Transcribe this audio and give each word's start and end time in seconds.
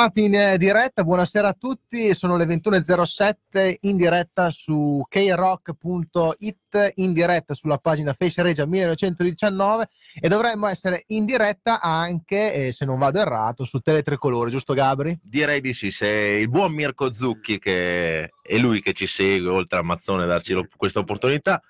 tornati 0.00 0.24
in 0.24 0.34
eh, 0.34 0.56
diretta, 0.56 1.04
buonasera 1.04 1.48
a 1.48 1.52
tutti, 1.52 2.14
sono 2.14 2.38
le 2.38 2.46
21.07 2.46 3.76
in 3.80 3.98
diretta 3.98 4.50
su 4.50 5.04
krock.it, 5.06 6.92
in 6.94 7.12
diretta 7.12 7.52
sulla 7.52 7.76
pagina 7.76 8.14
Face 8.18 8.40
Regia 8.40 8.64
1919 8.64 9.88
e 10.18 10.28
dovremmo 10.28 10.68
essere 10.68 11.04
in 11.08 11.26
diretta 11.26 11.82
anche, 11.82 12.68
eh, 12.68 12.72
se 12.72 12.86
non 12.86 12.98
vado 12.98 13.20
errato, 13.20 13.64
su 13.64 13.80
Teletricolore, 13.80 14.50
giusto 14.50 14.72
Gabri? 14.72 15.18
Direi 15.22 15.60
di 15.60 15.74
sì, 15.74 15.90
se 15.90 16.08
il 16.08 16.48
buon 16.48 16.72
Mirko 16.72 17.12
Zucchi, 17.12 17.58
che 17.58 18.30
è 18.40 18.56
lui 18.56 18.80
che 18.80 18.94
ci 18.94 19.06
segue, 19.06 19.50
oltre 19.50 19.80
a 19.80 19.82
Mazzone, 19.82 20.24
darci 20.24 20.54
lo- 20.54 20.66
questa 20.78 21.00
opportunità. 21.00 21.60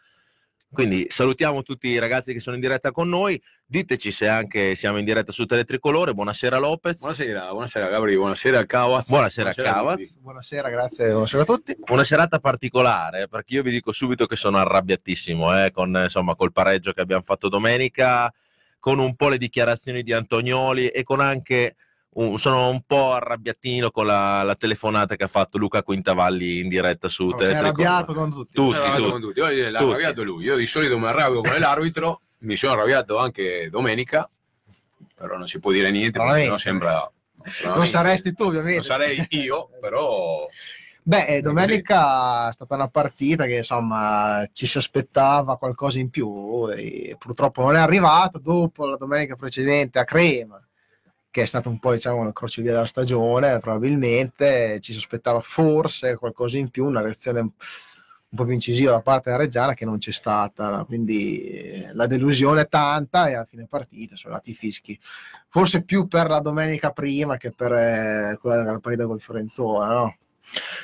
Quindi 0.73 1.07
salutiamo 1.09 1.63
tutti 1.63 1.89
i 1.89 1.99
ragazzi 1.99 2.33
che 2.33 2.39
sono 2.39 2.55
in 2.55 2.63
diretta 2.63 2.93
con 2.93 3.09
noi. 3.09 3.41
Diteci 3.67 4.13
se 4.13 4.29
anche 4.29 4.77
siamo 4.77 4.99
in 4.99 5.05
diretta 5.05 5.33
su 5.33 5.45
Teletricolore. 5.45 6.15
Buonasera 6.15 6.59
Lopez. 6.59 6.99
Buonasera, 6.99 7.51
buonasera 7.51 7.89
Gabri, 7.89 8.15
buonasera 8.15 8.65
Cavaz. 8.67 9.09
Buonasera, 9.09 9.51
a 9.51 9.53
Cavaz. 9.53 10.19
Buonasera, 10.19 10.71
grazie, 10.71 11.11
buonasera 11.11 11.43
a 11.43 11.45
tutti. 11.45 11.77
Una 11.89 12.05
serata 12.05 12.39
particolare, 12.39 13.27
perché 13.27 13.55
io 13.55 13.63
vi 13.63 13.73
dico 13.73 13.91
subito 13.91 14.27
che 14.27 14.37
sono 14.37 14.59
arrabbiatissimo, 14.59 15.65
eh, 15.65 15.73
con, 15.73 15.89
insomma, 16.05 16.37
col 16.37 16.53
pareggio 16.53 16.93
che 16.93 17.01
abbiamo 17.01 17.23
fatto 17.23 17.49
domenica, 17.49 18.33
con 18.79 19.01
un 19.01 19.17
po' 19.17 19.29
le 19.29 19.39
dichiarazioni 19.39 20.05
di 20.05 20.13
Antonioli 20.13 20.87
e 20.87 21.03
con 21.03 21.19
anche 21.19 21.75
un- 22.13 22.39
sono 22.39 22.69
un 22.69 22.83
po' 22.87 23.13
arrabbiatino 23.13 23.91
con 23.91 24.07
la, 24.07 24.43
la 24.43 24.55
telefonata 24.57 25.17
che 25.17 25.25
ha 25.25 25.29
fatto 25.29 25.59
Luca 25.59 25.83
Quintavalli 25.83 26.61
in 26.61 26.69
diretta 26.69 27.09
su 27.09 27.25
Oh, 27.27 27.31
sei 27.39 27.49
Teletricolore. 27.49 27.87
arrabbiato 27.87 28.15
con 28.15 28.31
tutti. 28.31 28.55
Tutti, 28.55 28.77
arrabbiato 28.77 28.97
tutti. 28.99 29.11
con 29.11 29.21
tutti. 29.21 29.41
Oggi 29.41 29.71
l'ha 29.71 29.79
Tutti. 29.79 29.91
arrabbiato 29.91 30.23
lui. 30.25 30.45
Io 30.45 30.57
di 30.57 30.67
solito 30.67 30.99
mi 30.99 31.07
arrabbio 31.07 31.41
con 31.43 31.59
l'arbitro, 31.59 32.21
mi 32.39 32.57
sono 32.57 32.73
arrabbiato 32.73 33.19
anche 33.19 33.69
domenica, 33.71 34.29
però 35.15 35.37
non 35.37 35.47
si 35.49 35.59
può 35.61 35.71
dire 35.73 35.91
niente 35.91 36.19
Stranamente. 36.19 36.59
sembra... 36.59 37.11
Non 37.65 37.87
saresti 37.87 38.35
tu, 38.35 38.45
ovviamente. 38.45 38.77
Non 38.77 38.85
sarei 38.85 39.27
io, 39.31 39.71
però 39.81 40.47
Beh, 41.03 41.25
eh, 41.27 41.41
domenica 41.41 42.51
è 42.51 42.53
stata 42.53 42.75
una 42.75 42.89
partita 42.89 43.47
che 43.47 43.57
insomma 43.57 44.47
ci 44.53 44.67
si 44.67 44.77
aspettava 44.77 45.57
qualcosa 45.57 45.99
in 45.99 46.11
più 46.11 46.69
e 46.71 47.17
purtroppo 47.19 47.63
non 47.63 47.77
è 47.77 47.79
arrivata 47.79 48.39
dopo 48.39 48.85
la 48.85 48.97
domenica 48.97 49.37
precedente 49.37 49.99
a 49.99 50.05
Crema, 50.05 50.63
che 51.31 51.43
è 51.43 51.47
stato 51.47 51.69
un 51.69 51.79
po' 51.79 51.93
diciamo 51.93 52.27
il 52.27 52.33
crocevia 52.33 52.73
della 52.73 52.87
stagione, 52.87 53.61
probabilmente 53.61 54.79
ci 54.81 54.93
si 54.93 54.99
aspettava 54.99 55.41
forse 55.41 56.17
qualcosa 56.17 56.59
in 56.59 56.71
più, 56.71 56.87
una 56.87 57.01
reazione 57.01 57.41
un 57.41 58.37
po' 58.37 58.45
più 58.45 58.55
incisiva 58.55 58.93
da 58.93 59.01
parte 59.01 59.31
della 59.31 59.43
Reggiana 59.43 59.75
che 59.75 59.85
non 59.85 59.99
c'è 59.99 60.13
stata, 60.13 60.85
quindi 60.85 61.43
eh, 61.43 61.91
la 61.95 62.07
delusione 62.07 62.63
è 62.63 62.69
tanta 62.69 63.29
e 63.29 63.35
a 63.35 63.45
fine 63.45 63.67
partita 63.69 64.17
sono 64.17 64.35
andati 64.35 64.51
i 64.51 64.55
fischi, 64.55 64.99
forse 65.49 65.83
più 65.83 66.07
per 66.07 66.29
la 66.29 66.41
domenica 66.41 66.91
prima 66.91 67.37
che 67.37 67.53
per 67.53 67.73
eh, 67.73 68.39
quella 68.41 68.63
della 68.63 68.79
partita 68.79 69.07
col 69.07 69.21
Fiorenzuola, 69.21 69.87
no? 69.87 70.17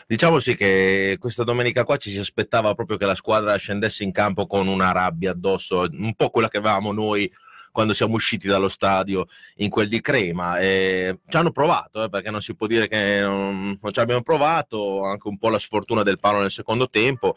Diciamo 0.06 0.38
sì 0.38 0.54
che 0.54 1.16
questa 1.18 1.42
domenica 1.42 1.82
qua 1.82 1.96
ci 1.96 2.10
si 2.10 2.18
aspettava 2.18 2.74
proprio 2.74 2.96
che 2.96 3.06
la 3.06 3.16
squadra 3.16 3.56
scendesse 3.56 4.04
in 4.04 4.12
campo 4.12 4.46
con 4.46 4.68
una 4.68 4.92
rabbia 4.92 5.32
addosso, 5.32 5.88
un 5.90 6.14
po' 6.14 6.30
quella 6.30 6.48
che 6.48 6.58
avevamo 6.58 6.92
noi 6.92 7.30
quando 7.76 7.92
siamo 7.92 8.14
usciti 8.14 8.48
dallo 8.48 8.70
stadio 8.70 9.26
in 9.56 9.68
quel 9.68 9.88
di 9.88 10.00
Crema. 10.00 10.58
E 10.58 11.18
ci 11.28 11.36
hanno 11.36 11.50
provato, 11.50 12.04
eh, 12.04 12.08
perché 12.08 12.30
non 12.30 12.40
si 12.40 12.56
può 12.56 12.66
dire 12.66 12.88
che 12.88 13.20
non, 13.20 13.78
non 13.78 13.92
ci 13.92 14.00
abbiamo 14.00 14.22
provato, 14.22 15.04
anche 15.04 15.28
un 15.28 15.36
po' 15.36 15.50
la 15.50 15.58
sfortuna 15.58 16.02
del 16.02 16.18
palo 16.18 16.40
nel 16.40 16.50
secondo 16.50 16.88
tempo, 16.88 17.36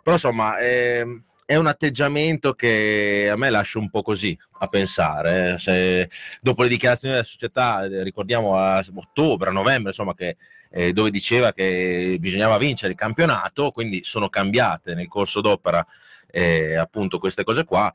però 0.00 0.14
insomma 0.14 0.60
ehm, 0.60 1.20
è 1.44 1.56
un 1.56 1.66
atteggiamento 1.66 2.52
che 2.54 3.28
a 3.32 3.34
me 3.34 3.50
lascia 3.50 3.80
un 3.80 3.90
po' 3.90 4.02
così 4.02 4.38
a 4.60 4.68
pensare. 4.68 5.54
eh. 5.54 5.58
Se, 5.58 6.08
dopo 6.40 6.62
le 6.62 6.68
dichiarazioni 6.68 7.14
della 7.14 7.26
società, 7.26 7.84
eh, 7.84 8.04
ricordiamo 8.04 8.58
a 8.58 8.84
ottobre, 8.94 9.48
a 9.48 9.52
novembre, 9.52 9.88
insomma, 9.88 10.14
che 10.14 10.36
eh, 10.70 10.92
dove 10.92 11.10
diceva 11.10 11.52
che 11.52 12.16
bisognava 12.20 12.58
vincere 12.58 12.92
il 12.92 12.98
campionato, 12.98 13.72
quindi 13.72 14.04
sono 14.04 14.28
cambiate 14.28 14.94
nel 14.94 15.08
corso 15.08 15.40
d'opera 15.40 15.84
eh, 16.30 16.76
appunto 16.76 17.18
queste 17.18 17.42
cose 17.42 17.64
qua. 17.64 17.92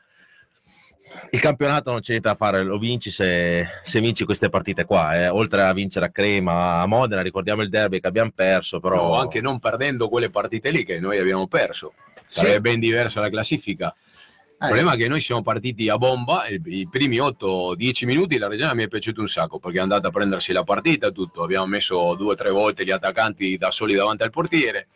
Il 1.31 1.39
campionato 1.39 1.91
non 1.91 2.01
c'è 2.01 2.11
niente 2.11 2.29
da 2.29 2.35
fare, 2.35 2.63
lo 2.63 2.77
vinci 2.77 3.09
se, 3.09 3.67
se 3.83 3.99
vinci 3.99 4.25
queste 4.25 4.49
partite 4.49 4.85
qua, 4.85 5.15
eh. 5.15 5.27
oltre 5.29 5.61
a 5.63 5.73
vincere 5.73 6.05
a 6.05 6.09
Crema, 6.09 6.81
a 6.81 6.85
Modena, 6.85 7.21
ricordiamo 7.21 7.61
il 7.61 7.69
derby 7.69 7.99
che 7.99 8.07
abbiamo 8.07 8.31
perso, 8.33 8.79
però 8.79 9.09
no, 9.09 9.15
anche 9.15 9.41
non 9.41 9.59
perdendo 9.59 10.09
quelle 10.09 10.29
partite 10.29 10.69
lì 10.71 10.83
che 10.83 10.99
noi 10.99 11.17
abbiamo 11.17 11.47
perso. 11.47 11.93
Sarebbe 12.27 12.61
ben 12.69 12.79
diversa 12.79 13.19
la 13.21 13.29
classifica. 13.29 13.93
Il 13.97 14.55
Eh, 14.55 14.65
problema 14.67 14.93
è 14.93 14.97
che 14.97 15.07
noi 15.07 15.19
siamo 15.21 15.41
partiti 15.41 15.89
a 15.89 15.97
bomba, 15.97 16.47
i 16.47 16.87
primi 16.89 17.17
8-10 17.17 18.05
minuti 18.05 18.37
la 18.37 18.47
Reggiana 18.47 18.73
mi 18.73 18.83
è 18.83 18.87
piaciuto 18.87 19.19
un 19.21 19.27
sacco 19.27 19.59
perché 19.59 19.77
è 19.77 19.81
andata 19.81 20.07
a 20.07 20.11
prendersi 20.11 20.53
la 20.53 20.63
partita, 20.63 21.11
tutto. 21.11 21.43
Abbiamo 21.43 21.65
messo 21.65 22.15
due 22.15 22.31
o 22.31 22.35
tre 22.35 22.49
volte 22.49 22.83
gli 22.85 22.91
attaccanti 22.91 23.57
da 23.57 23.69
soli 23.69 23.93
davanti 23.95 24.23
al 24.23 24.31
portiere, 24.31 24.87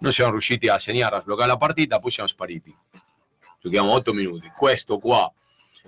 non 0.00 0.12
siamo 0.12 0.30
riusciti 0.30 0.68
a 0.68 0.78
segnare, 0.78 1.16
a 1.16 1.20
sbloccare 1.20 1.48
la 1.48 1.56
partita, 1.56 1.98
poi 1.98 2.10
siamo 2.12 2.28
spariti. 2.28 2.74
Giochiamo 3.60 3.90
8 3.92 4.12
minuti. 4.14 4.50
Questo 4.56 4.98
qua, 4.98 5.30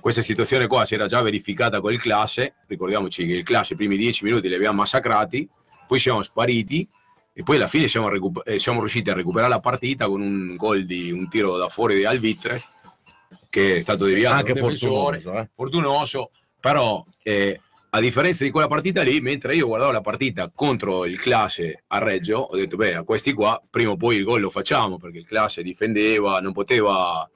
questa 0.01 0.23
situazione 0.23 0.67
qua 0.67 0.85
si 0.85 0.95
era 0.95 1.07
già 1.07 1.21
verificata 1.23 1.81
con 1.81 1.93
il 1.93 2.01
classe, 2.01 2.55
ricordiamoci 2.67 3.27
che 3.27 3.35
il 3.35 3.43
classe 3.43 3.73
i 3.75 3.77
primi 3.77 3.97
10 3.97 4.25
minuti 4.25 4.49
li 4.49 4.55
abbiamo 4.55 4.79
massacrati, 4.79 5.49
poi 5.87 5.99
siamo 5.99 6.23
spariti 6.23 6.89
e 7.33 7.43
poi 7.43 7.57
alla 7.57 7.69
fine 7.69 7.89
siamo, 7.89 8.09
recu- 8.09 8.43
eh, 8.45 8.59
siamo 8.59 8.79
riusciti 8.81 9.11
a 9.11 9.15
recuperare 9.15 9.51
la 9.51 9.61
partita 9.61 10.07
con 10.07 10.21
un 10.21 10.57
gol 10.57 10.85
di 10.85 11.11
un 11.11 11.29
tiro 11.29 11.57
da 11.57 11.69
fuori 11.69 11.97
di 11.97 12.05
Alvitre 12.05 12.61
che 13.49 13.77
è 13.77 13.81
stato 13.81 14.05
deviato 14.05 14.37
anche 14.37 14.55
fortunoso. 14.57 15.33
eh. 15.33 15.49
fortunoso, 15.55 16.31
però 16.61 17.05
eh, 17.23 17.61
a 17.91 18.01
differenza 18.01 18.45
di 18.45 18.51
quella 18.51 18.69
partita 18.69 19.03
lì, 19.03 19.21
mentre 19.21 19.57
io 19.57 19.67
guardavo 19.67 19.91
la 19.91 20.01
partita 20.01 20.51
contro 20.55 21.05
il 21.05 21.19
classe 21.19 21.83
a 21.89 21.99
Reggio, 21.99 22.39
ho 22.39 22.57
detto, 22.57 22.77
beh, 22.77 22.95
a 22.95 23.03
questi 23.03 23.33
qua 23.33 23.61
prima 23.69 23.91
o 23.91 23.97
poi 23.97 24.17
il 24.17 24.25
gol 24.25 24.41
lo 24.41 24.51
facciamo, 24.51 24.97
perché 24.97 25.19
il 25.19 25.27
classe 25.27 25.63
difendeva, 25.63 26.39
non 26.41 26.53
poteva 26.53 27.29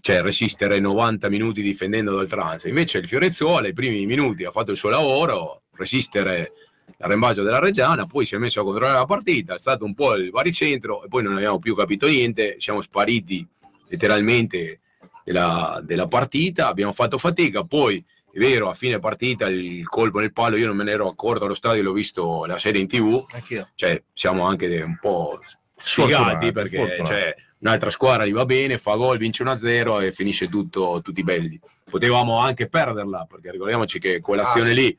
cioè, 0.00 0.22
resistere 0.22 0.78
90 0.80 1.28
minuti 1.28 1.62
difendendo 1.62 2.12
ad 2.12 2.18
oltranza. 2.18 2.68
Invece 2.68 2.98
il 2.98 3.08
Fiorenzuola, 3.08 3.68
i 3.68 3.72
primi 3.72 4.06
minuti, 4.06 4.44
ha 4.44 4.50
fatto 4.50 4.70
il 4.70 4.76
suo 4.76 4.88
lavoro, 4.88 5.62
resistere 5.72 6.52
l'arrembaggio 6.98 7.42
della 7.42 7.58
Reggiana, 7.58 8.06
poi 8.06 8.26
si 8.26 8.34
è 8.34 8.38
messo 8.38 8.60
a 8.60 8.64
controllare 8.64 8.98
la 8.98 9.06
partita, 9.06 9.54
è 9.54 9.60
stato 9.60 9.84
un 9.84 9.94
po' 9.94 10.14
il 10.14 10.30
baricentro 10.30 11.04
e 11.04 11.08
poi 11.08 11.22
non 11.22 11.36
abbiamo 11.36 11.58
più 11.58 11.74
capito 11.74 12.06
niente, 12.06 12.56
siamo 12.58 12.80
spariti 12.80 13.46
letteralmente 13.88 14.80
della, 15.24 15.80
della 15.82 16.08
partita, 16.08 16.68
abbiamo 16.68 16.92
fatto 16.92 17.18
fatica, 17.18 17.62
poi 17.62 18.04
è 18.30 18.38
vero, 18.38 18.68
a 18.68 18.74
fine 18.74 18.98
partita 18.98 19.46
il 19.46 19.86
colpo 19.86 20.18
nel 20.20 20.32
palo, 20.32 20.56
io 20.56 20.66
non 20.66 20.76
me 20.76 20.84
ne 20.84 20.92
ero 20.92 21.08
accorto 21.08 21.44
allo 21.44 21.54
stadio, 21.54 21.82
l'ho 21.82 21.92
visto 21.92 22.44
la 22.44 22.58
serie 22.58 22.80
in 22.80 22.88
tv, 22.88 23.24
Anch'io. 23.32 23.68
cioè 23.74 24.02
siamo 24.12 24.44
anche 24.44 24.82
un 24.82 24.98
po' 25.00 25.40
sfigati 25.76 26.52
perché 26.52 26.76
fortunati. 26.76 27.06
cioè, 27.06 27.36
un'altra 27.60 27.90
squadra 27.90 28.24
gli 28.26 28.32
va 28.32 28.44
bene, 28.44 28.78
fa 28.78 28.94
gol, 28.94 29.18
vince 29.18 29.42
1-0 29.44 30.02
e 30.02 30.12
finisce 30.12 30.48
tutto 30.48 31.00
tutti 31.02 31.22
belli. 31.22 31.58
Potevamo 31.88 32.38
anche 32.38 32.68
perderla 32.68 33.26
perché 33.28 33.50
ricordiamoci 33.50 33.98
che 33.98 34.20
quell'azione 34.20 34.70
Ah, 34.70 34.74
sì. 34.74 34.80
lì 34.80 34.98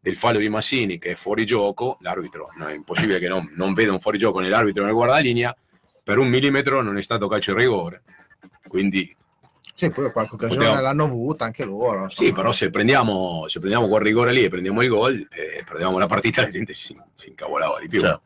del 0.00 0.16
fallo 0.16 0.38
di 0.38 0.48
Massini 0.48 0.98
che 0.98 1.10
è 1.10 1.14
fuori 1.14 1.44
gioco, 1.44 1.98
l'arbitro 2.00 2.48
no, 2.56 2.66
è 2.68 2.74
impossibile 2.74 3.18
che 3.18 3.28
non, 3.28 3.52
non 3.56 3.74
veda 3.74 3.92
un 3.92 4.00
fuori 4.00 4.16
gioco 4.18 4.40
nell'arbitro 4.40 4.82
nel 4.84 4.94
guardalinea, 4.94 5.54
per 6.02 6.18
un 6.18 6.28
millimetro 6.28 6.80
non 6.80 6.96
è 6.96 7.02
stato 7.02 7.28
calcio 7.28 7.50
in 7.50 7.58
rigore. 7.58 8.02
Quindi 8.66 9.14
Sì, 9.74 9.90
poi 9.90 10.10
qualche 10.10 10.34
occasione 10.34 10.56
Potevamo- 10.64 10.80
l'hanno 10.80 11.04
avuta 11.04 11.44
anche 11.44 11.64
loro. 11.64 12.08
sì, 12.08 12.22
insomma. 12.22 12.32
però 12.32 12.52
se 12.52 12.70
prendiamo, 12.70 13.44
se 13.46 13.58
prendiamo 13.58 13.88
quel 13.88 14.00
rigore 14.02 14.32
lì 14.32 14.44
e 14.44 14.48
prendiamo 14.48 14.82
il 14.82 14.88
gol 14.88 15.28
e 15.30 15.62
prendiamo 15.64 15.98
la 15.98 16.06
partita, 16.06 16.42
la 16.42 16.48
gente 16.48 16.72
si, 16.72 16.96
si 17.14 17.28
incavolava 17.28 17.78
di 17.78 17.86
più. 17.88 18.00
Certo. 18.00 18.22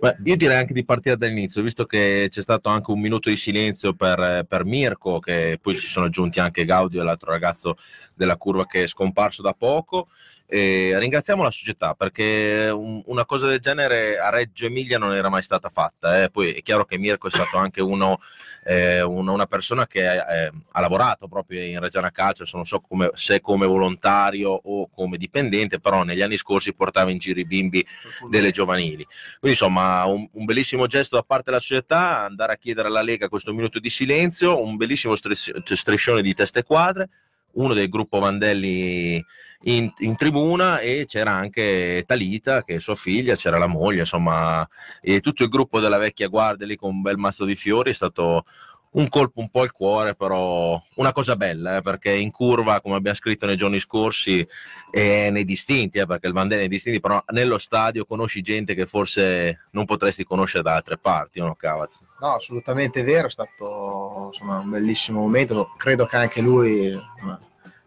Beh, 0.00 0.16
io 0.24 0.36
direi 0.36 0.56
anche 0.56 0.72
di 0.72 0.84
partire 0.84 1.16
dall'inizio, 1.16 1.62
visto 1.62 1.84
che 1.84 2.28
c'è 2.30 2.40
stato 2.40 2.68
anche 2.68 2.90
un 2.90 3.00
minuto 3.00 3.28
di 3.28 3.36
silenzio 3.36 3.94
per, 3.94 4.44
per 4.48 4.64
Mirko, 4.64 5.18
che 5.18 5.58
poi 5.60 5.76
si 5.76 5.86
sono 5.86 6.06
aggiunti 6.06 6.40
anche 6.40 6.64
Gaudio 6.64 7.00
e 7.00 7.04
l'altro 7.04 7.30
ragazzo 7.30 7.76
della 8.14 8.36
curva 8.36 8.66
che 8.66 8.84
è 8.84 8.86
scomparso 8.86 9.42
da 9.42 9.54
poco. 9.54 10.08
E 10.54 10.94
ringraziamo 10.98 11.42
la 11.42 11.50
società 11.50 11.94
perché 11.94 12.68
un- 12.70 13.02
una 13.06 13.24
cosa 13.24 13.46
del 13.46 13.58
genere 13.58 14.18
a 14.18 14.28
Reggio 14.28 14.66
Emilia 14.66 14.98
non 14.98 15.14
era 15.14 15.30
mai 15.30 15.40
stata 15.40 15.70
fatta. 15.70 16.22
eh. 16.24 16.28
Poi 16.28 16.52
è 16.52 16.60
chiaro 16.60 16.84
che 16.84 16.98
Mirko 16.98 17.28
è 17.28 17.30
stato 17.30 17.56
anche 17.56 17.80
uno, 17.80 18.20
eh, 18.64 19.00
una, 19.00 19.32
una 19.32 19.46
persona 19.46 19.86
che 19.86 20.02
eh, 20.04 20.52
ha 20.72 20.80
lavorato 20.82 21.26
proprio 21.26 21.62
in 21.62 21.80
Reggiana 21.80 22.10
Calcio, 22.10 22.44
non 22.52 22.66
so 22.66 22.80
come, 22.80 23.10
se 23.14 23.40
come 23.40 23.64
volontario 23.64 24.50
o 24.50 24.90
come 24.90 25.16
dipendente, 25.16 25.80
però 25.80 26.02
negli 26.02 26.20
anni 26.20 26.36
scorsi 26.36 26.74
portava 26.74 27.10
in 27.10 27.16
giro 27.16 27.40
i 27.40 27.46
bimbi 27.46 27.82
delle 28.28 28.50
giovanili. 28.50 29.04
Quindi 29.40 29.58
insomma 29.58 30.04
un, 30.04 30.28
un 30.32 30.44
bellissimo 30.44 30.86
gesto 30.86 31.16
da 31.16 31.22
parte 31.22 31.44
della 31.46 31.60
società, 31.60 32.24
andare 32.24 32.52
a 32.52 32.56
chiedere 32.58 32.88
alla 32.88 33.00
Lega 33.00 33.30
questo 33.30 33.54
minuto 33.54 33.78
di 33.78 33.88
silenzio, 33.88 34.62
un 34.62 34.76
bellissimo 34.76 35.16
stris- 35.16 35.62
striscione 35.72 36.20
di 36.20 36.34
teste 36.34 36.62
quadre, 36.62 37.08
uno 37.52 37.72
del 37.72 37.88
gruppo 37.88 38.18
Vandelli 38.18 39.24
in, 39.64 39.92
in 39.98 40.16
tribuna 40.16 40.78
e 40.80 41.04
c'era 41.06 41.32
anche 41.32 42.04
Talita 42.06 42.64
che 42.64 42.76
è 42.76 42.80
sua 42.80 42.94
figlia, 42.94 43.36
c'era 43.36 43.58
la 43.58 43.66
moglie, 43.66 44.00
insomma, 44.00 44.66
e 45.00 45.20
tutto 45.20 45.42
il 45.42 45.48
gruppo 45.48 45.80
della 45.80 45.98
vecchia 45.98 46.28
guardia 46.28 46.66
lì 46.66 46.76
con 46.76 46.90
un 46.90 47.02
bel 47.02 47.16
mazzo 47.16 47.44
di 47.44 47.54
fiori 47.54 47.90
è 47.90 47.94
stato 47.94 48.44
un 48.92 49.08
colpo 49.08 49.40
un 49.40 49.48
po' 49.48 49.62
al 49.62 49.72
cuore, 49.72 50.14
però 50.14 50.80
una 50.96 51.12
cosa 51.12 51.36
bella, 51.36 51.76
eh, 51.76 51.80
perché 51.80 52.12
in 52.12 52.30
curva, 52.30 52.80
come 52.80 52.96
abbiamo 52.96 53.16
scritto 53.16 53.46
nei 53.46 53.56
giorni 53.56 53.78
scorsi, 53.78 54.46
e 54.90 55.30
nei 55.30 55.44
distinti, 55.44 55.98
eh, 55.98 56.06
perché 56.06 56.26
il 56.26 56.32
Vandelli 56.32 56.60
è 56.60 56.66
nei 56.66 56.68
distinti, 56.68 57.00
però 57.00 57.22
nello 57.28 57.58
stadio 57.58 58.04
conosci 58.04 58.42
gente 58.42 58.74
che 58.74 58.86
forse 58.86 59.68
non 59.70 59.86
potresti 59.86 60.24
conoscere 60.24 60.62
da 60.62 60.74
altre 60.74 60.98
parti, 60.98 61.40
no 61.40 61.54
Cavaz? 61.54 62.00
No, 62.20 62.34
assolutamente 62.34 63.02
vero, 63.02 63.28
è 63.28 63.30
stato 63.30 64.30
insomma, 64.32 64.58
un 64.58 64.68
bellissimo 64.68 65.20
momento, 65.20 65.72
credo 65.78 66.04
che 66.04 66.16
anche 66.16 66.42
lui 66.42 66.88
insomma, 66.88 67.40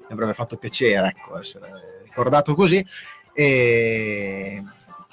mi 0.07 0.13
avrebbe 0.13 0.33
fatto 0.33 0.57
piacere 0.57 1.07
ecco, 1.07 1.39
essere 1.39 1.67
ricordato 2.03 2.53
così. 2.55 2.85
E 3.33 4.63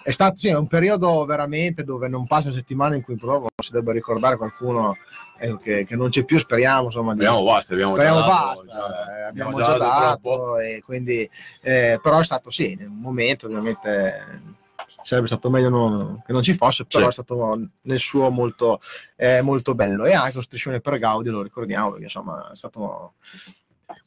è 0.04 0.10
stato 0.10 0.36
sì, 0.36 0.48
un 0.50 0.66
periodo 0.66 1.24
veramente 1.24 1.84
dove 1.84 2.08
non 2.08 2.26
passa 2.26 2.52
settimana 2.52 2.94
in 2.96 3.02
cui 3.02 3.16
proprio 3.16 3.48
si 3.62 3.70
debba 3.72 3.92
ricordare 3.92 4.36
qualcuno 4.36 4.96
ecco, 5.38 5.56
che, 5.58 5.84
che 5.84 5.96
non 5.96 6.08
c'è 6.10 6.24
più, 6.24 6.38
speriamo 6.38 6.86
insomma, 6.86 7.14
di, 7.14 7.20
Abbiamo 7.24 7.44
basta, 7.44 7.72
abbiamo, 7.72 7.94
Speriamo 7.94 8.20
già 8.20 8.26
dato, 8.26 8.64
basta, 8.64 8.66
già- 8.66 9.18
eh, 9.18 9.22
abbiamo 9.22 9.56
già 9.58 9.64
troppo. 9.64 9.78
dato, 9.84 10.58
e 10.58 10.82
quindi, 10.84 11.30
eh, 11.62 11.98
però 12.02 12.18
è 12.18 12.24
stato 12.24 12.50
sì, 12.50 12.76
un 12.80 12.98
momento 13.00 13.46
ovviamente 13.46 14.60
sarebbe 15.04 15.26
stato 15.26 15.50
meglio 15.50 15.68
non- 15.68 16.22
che 16.24 16.32
non 16.32 16.42
ci 16.42 16.54
fosse, 16.54 16.84
però 16.84 17.04
Sì. 17.04 17.08
è 17.08 17.12
stato 17.12 17.60
nel 17.82 17.98
suo 17.98 18.30
molto, 18.30 18.80
eh, 19.16 19.40
molto 19.40 19.74
bello 19.74 20.04
e 20.04 20.12
anche 20.12 20.36
lo 20.36 20.42
striscione 20.42 20.80
per 20.80 20.98
Gaudio 20.98 21.32
lo 21.32 21.42
ricordiamo 21.42 21.88
perché 21.90 22.04
insomma 22.04 22.50
è 22.52 22.56
stato 22.56 23.14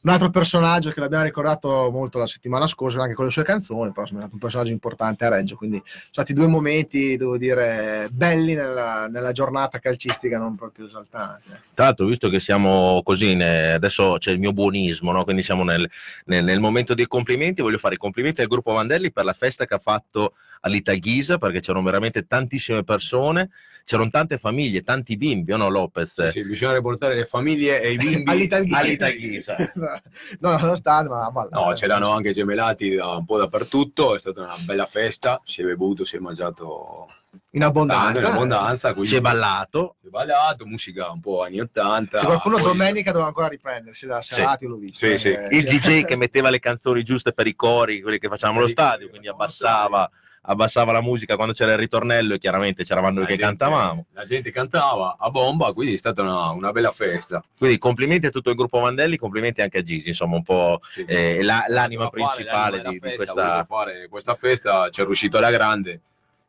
un 0.02 0.10
altro 0.10 0.30
personaggio 0.30 0.90
che 0.90 1.00
l'abbiamo 1.00 1.24
ricordato 1.24 1.90
molto 1.92 2.18
la 2.18 2.26
settimana 2.26 2.66
scorsa 2.66 3.00
anche 3.02 3.14
con 3.14 3.24
le 3.24 3.30
sue 3.30 3.42
canzoni, 3.42 3.90
però 3.92 4.06
è 4.06 4.08
stato 4.08 4.28
un 4.32 4.38
personaggio 4.38 4.70
importante 4.70 5.24
a 5.24 5.28
Reggio, 5.28 5.56
quindi 5.56 5.82
sono 5.84 6.00
stati 6.10 6.32
due 6.32 6.46
momenti, 6.46 7.16
devo 7.16 7.36
dire, 7.38 8.08
belli 8.10 8.54
nella, 8.54 9.08
nella 9.08 9.32
giornata 9.32 9.78
calcistica, 9.78 10.38
non 10.38 10.54
proprio 10.54 10.86
esaltanti. 10.86 11.50
eh. 11.52 11.58
Tra 11.74 11.84
l'altro, 11.86 12.06
visto 12.06 12.28
che 12.28 12.38
siamo 12.40 13.00
così, 13.04 13.34
ne- 13.34 13.72
adesso 13.72 14.16
c'è 14.18 14.30
il 14.30 14.38
mio 14.38 14.52
buonismo, 14.52 15.12
no? 15.12 15.24
quindi 15.24 15.42
siamo 15.42 15.64
nel, 15.64 15.88
nel- 16.26 16.44
nel 16.44 16.60
momento 16.60 16.94
dei 16.94 17.06
complimenti, 17.06 17.62
voglio 17.62 17.78
fare 17.78 17.94
i 17.94 17.98
complimenti 17.98 18.40
al 18.40 18.46
gruppo 18.46 18.72
Vandelli 18.72 19.12
per 19.12 19.24
la 19.24 19.32
festa 19.32 19.66
che 19.66 19.74
ha 19.74 19.78
fatto 19.78 20.34
all'Italghisa, 20.60 21.38
perché 21.38 21.60
c'erano 21.60 21.84
veramente 21.84 22.26
tantissime 22.26 22.82
persone, 22.82 23.50
c'erano 23.84 24.10
tante 24.10 24.38
famiglie, 24.38 24.82
tanti 24.82 25.16
bimbi, 25.16 25.52
o 25.52 25.56
no 25.56 25.68
Lopez? 25.68 26.28
Sì, 26.28 26.44
bisogna 26.44 26.74
riportare 26.74 27.14
le 27.14 27.24
famiglie 27.24 27.80
e 27.80 27.92
i 27.92 27.96
bimbi 27.96 28.30
All'Italghisa. 28.30 29.56
All'Italghisa. 29.76 30.02
no, 30.40 30.50
allo 30.56 30.74
stadio, 30.76 31.10
ma 31.10 31.24
a 31.26 31.30
ballare. 31.30 31.64
No, 31.66 31.72
c'erano 31.74 32.10
anche 32.12 32.32
gemellati 32.32 32.94
da 32.94 33.08
un 33.10 33.24
po' 33.24 33.38
dappertutto, 33.38 34.14
è 34.14 34.18
stata 34.18 34.42
una 34.42 34.54
bella 34.64 34.86
festa, 34.86 35.40
si 35.44 35.62
è 35.62 35.64
bevuto, 35.64 36.04
si 36.04 36.16
è 36.16 36.18
mangiato 36.18 37.08
in 37.50 37.62
abbondanza. 37.62 38.20
in 38.20 38.26
abbondanza, 38.26 38.90
quindi 38.92 39.08
Si 39.10 39.16
è 39.16 39.20
ballato. 39.20 39.96
si 40.00 40.06
è 40.06 40.10
ballato, 40.10 40.66
musica 40.66 41.10
un 41.10 41.20
po' 41.20 41.42
anni 41.42 41.60
80. 41.60 42.18
C'è 42.20 42.24
qualcuno 42.24 42.56
poi- 42.56 42.64
domenica 42.66 43.10
doveva 43.10 43.28
ancora 43.28 43.48
riprendersi 43.48 44.06
da 44.06 44.20
Sì. 44.22 44.34
serati, 44.34 44.64
io 44.64 44.70
l'ho 44.70 44.76
visto. 44.76 45.06
Sì, 45.06 45.18
sì. 45.18 45.28
eh, 45.32 45.48
Il 45.56 45.68
sì. 45.68 45.78
DJ 45.78 46.04
che 46.04 46.16
metteva 46.16 46.50
le 46.50 46.60
canzoni 46.60 47.02
giuste 47.02 47.32
per 47.32 47.46
i 47.46 47.54
cori, 47.54 48.00
quelli 48.00 48.18
che 48.18 48.28
facevamo 48.28 48.58
allo 48.58 48.68
stadio, 48.68 49.08
quindi 49.08 49.28
facevamo 49.36 49.96
allo 49.96 50.10
abbassava, 50.46 50.92
la 50.92 51.00
musica 51.02 51.36
quando 51.36 51.52
c'era 51.52 51.72
il 51.72 51.78
ritornello 51.78 52.34
e 52.34 52.38
chiaramente 52.38 52.84
c'eravamo 52.84 53.14
noi 53.14 53.22
La 53.24 53.28
che 53.28 53.36
gente- 53.36 53.56
cantavamo. 53.56 54.06
La 54.12 54.24
gente 54.24 54.50
cantava 54.50 55.16
a 55.18 55.30
bomba, 55.30 55.72
quindi 55.72 55.94
è 55.94 55.98
stata 55.98 56.22
una, 56.22 56.50
una 56.50 56.72
bella 56.72 56.90
festa. 56.90 57.42
Quindi 57.56 57.78
complimenti 57.78 58.26
a 58.26 58.30
tutto 58.30 58.50
il 58.50 58.56
gruppo 58.56 58.78
Vandelli, 58.80 59.16
complimenti 59.16 59.60
anche 59.62 59.78
a 59.78 59.82
Gigi, 59.82 60.08
insomma 60.08 60.36
un 60.36 60.42
po' 60.42 60.80
Sì. 60.90 61.04
eh, 61.06 61.42
la- 61.42 61.64
l'anima 61.68 62.08
principale 62.08 62.76
l'anima 62.82 62.90
di, 62.90 62.98
della 62.98 63.10
di 63.12 63.16
festa, 63.18 63.32
questa... 63.34 63.64
fare 63.64 64.08
questa 64.08 64.34
festa, 64.34 64.88
ci 64.90 65.00
è 65.00 65.04
riuscito 65.04 65.36
alla 65.38 65.50
grande 65.50 66.00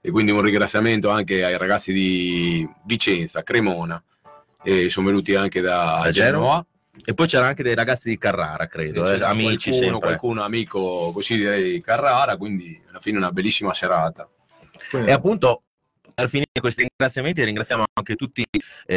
e 0.01 0.11
quindi 0.11 0.31
un 0.31 0.41
ringraziamento 0.41 1.09
anche 1.09 1.43
ai 1.43 1.57
ragazzi 1.57 1.91
di 1.91 2.67
Vicenza, 2.83 3.43
Cremona 3.43 4.01
e 4.63 4.89
sono 4.89 5.07
venuti 5.07 5.33
anche 5.35 5.59
da 5.61 5.99
Da 6.03 6.11
Genova? 6.11 6.11
Genova. 6.11 6.65
E 7.05 7.13
poi 7.13 7.27
c'era 7.27 7.45
anche 7.45 7.63
dei 7.63 7.75
ragazzi 7.75 8.09
di 8.09 8.17
Carrara, 8.17 8.67
credo, 8.67 9.05
eh, 9.09 9.21
amici 9.23 9.69
qualcuno, 9.69 9.91
sempre. 9.91 9.99
qualcuno 9.99 10.43
amico 10.43 11.11
così 11.13 11.37
direi 11.37 11.81
Carrara, 11.81 12.37
quindi 12.37 12.79
alla 12.89 12.99
fine 12.99 13.17
una 13.17 13.31
bellissima 13.31 13.73
serata. 13.73 14.27
E 14.91 15.11
appunto 15.11 15.63
per 16.13 16.29
finire 16.29 16.49
questi 16.59 16.81
ringraziamenti 16.81 17.43
ringraziamo 17.43 17.83
anche 17.93 18.15
tutti 18.15 18.43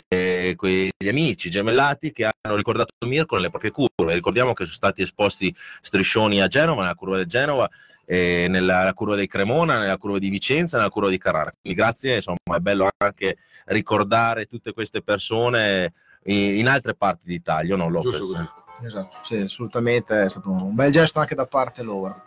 eh, 0.09 0.55
quegli 0.57 1.09
amici 1.09 1.51
gemellati 1.51 2.13
che 2.13 2.25
hanno 2.25 2.57
ricordato 2.57 2.95
Mirko 3.05 3.37
nelle 3.37 3.51
proprie 3.51 3.71
curve. 3.71 4.15
Ricordiamo 4.15 4.55
che 4.55 4.65
sono 4.65 4.77
stati 4.77 5.03
esposti 5.03 5.55
striscioni 5.83 6.41
a 6.41 6.49
Genova, 6.49 6.81
nella 6.81 6.95
curva 6.95 7.17
del 7.17 7.27
Genova, 7.27 7.69
eh, 8.07 8.47
nella 8.49 8.91
curva 8.95 9.17
del 9.17 9.27
Cremona, 9.27 9.79
nella 9.79 9.99
curva 9.99 10.19
di 10.19 10.31
Vicenza, 10.31 10.79
nella 10.79 10.89
curva 10.89 11.11
di 11.11 11.19
Carrara. 11.19 11.53
Quindi 11.61 11.79
grazie, 11.79 12.15
insomma 12.17 12.57
è 12.57 12.59
bello 12.59 12.89
anche 12.97 13.37
ricordare 13.67 14.47
tutte 14.47 14.73
queste 14.73 15.03
persone 15.03 15.93
in, 16.25 16.57
in 16.59 16.69
altre 16.69 16.95
parti 16.95 17.23
d'Italia, 17.25 17.77
no 17.77 17.89
Lopez? 17.89 18.49
Esatto, 18.83 19.17
sì, 19.25 19.37
assolutamente 19.37 20.23
è 20.25 20.31
stato 20.31 20.51
un 20.51 20.75
bel 20.75 20.91
gesto 20.91 21.21
anche 21.21 21.35
da 21.35 21.47
parte 21.47 21.83
loro. 21.83 22.25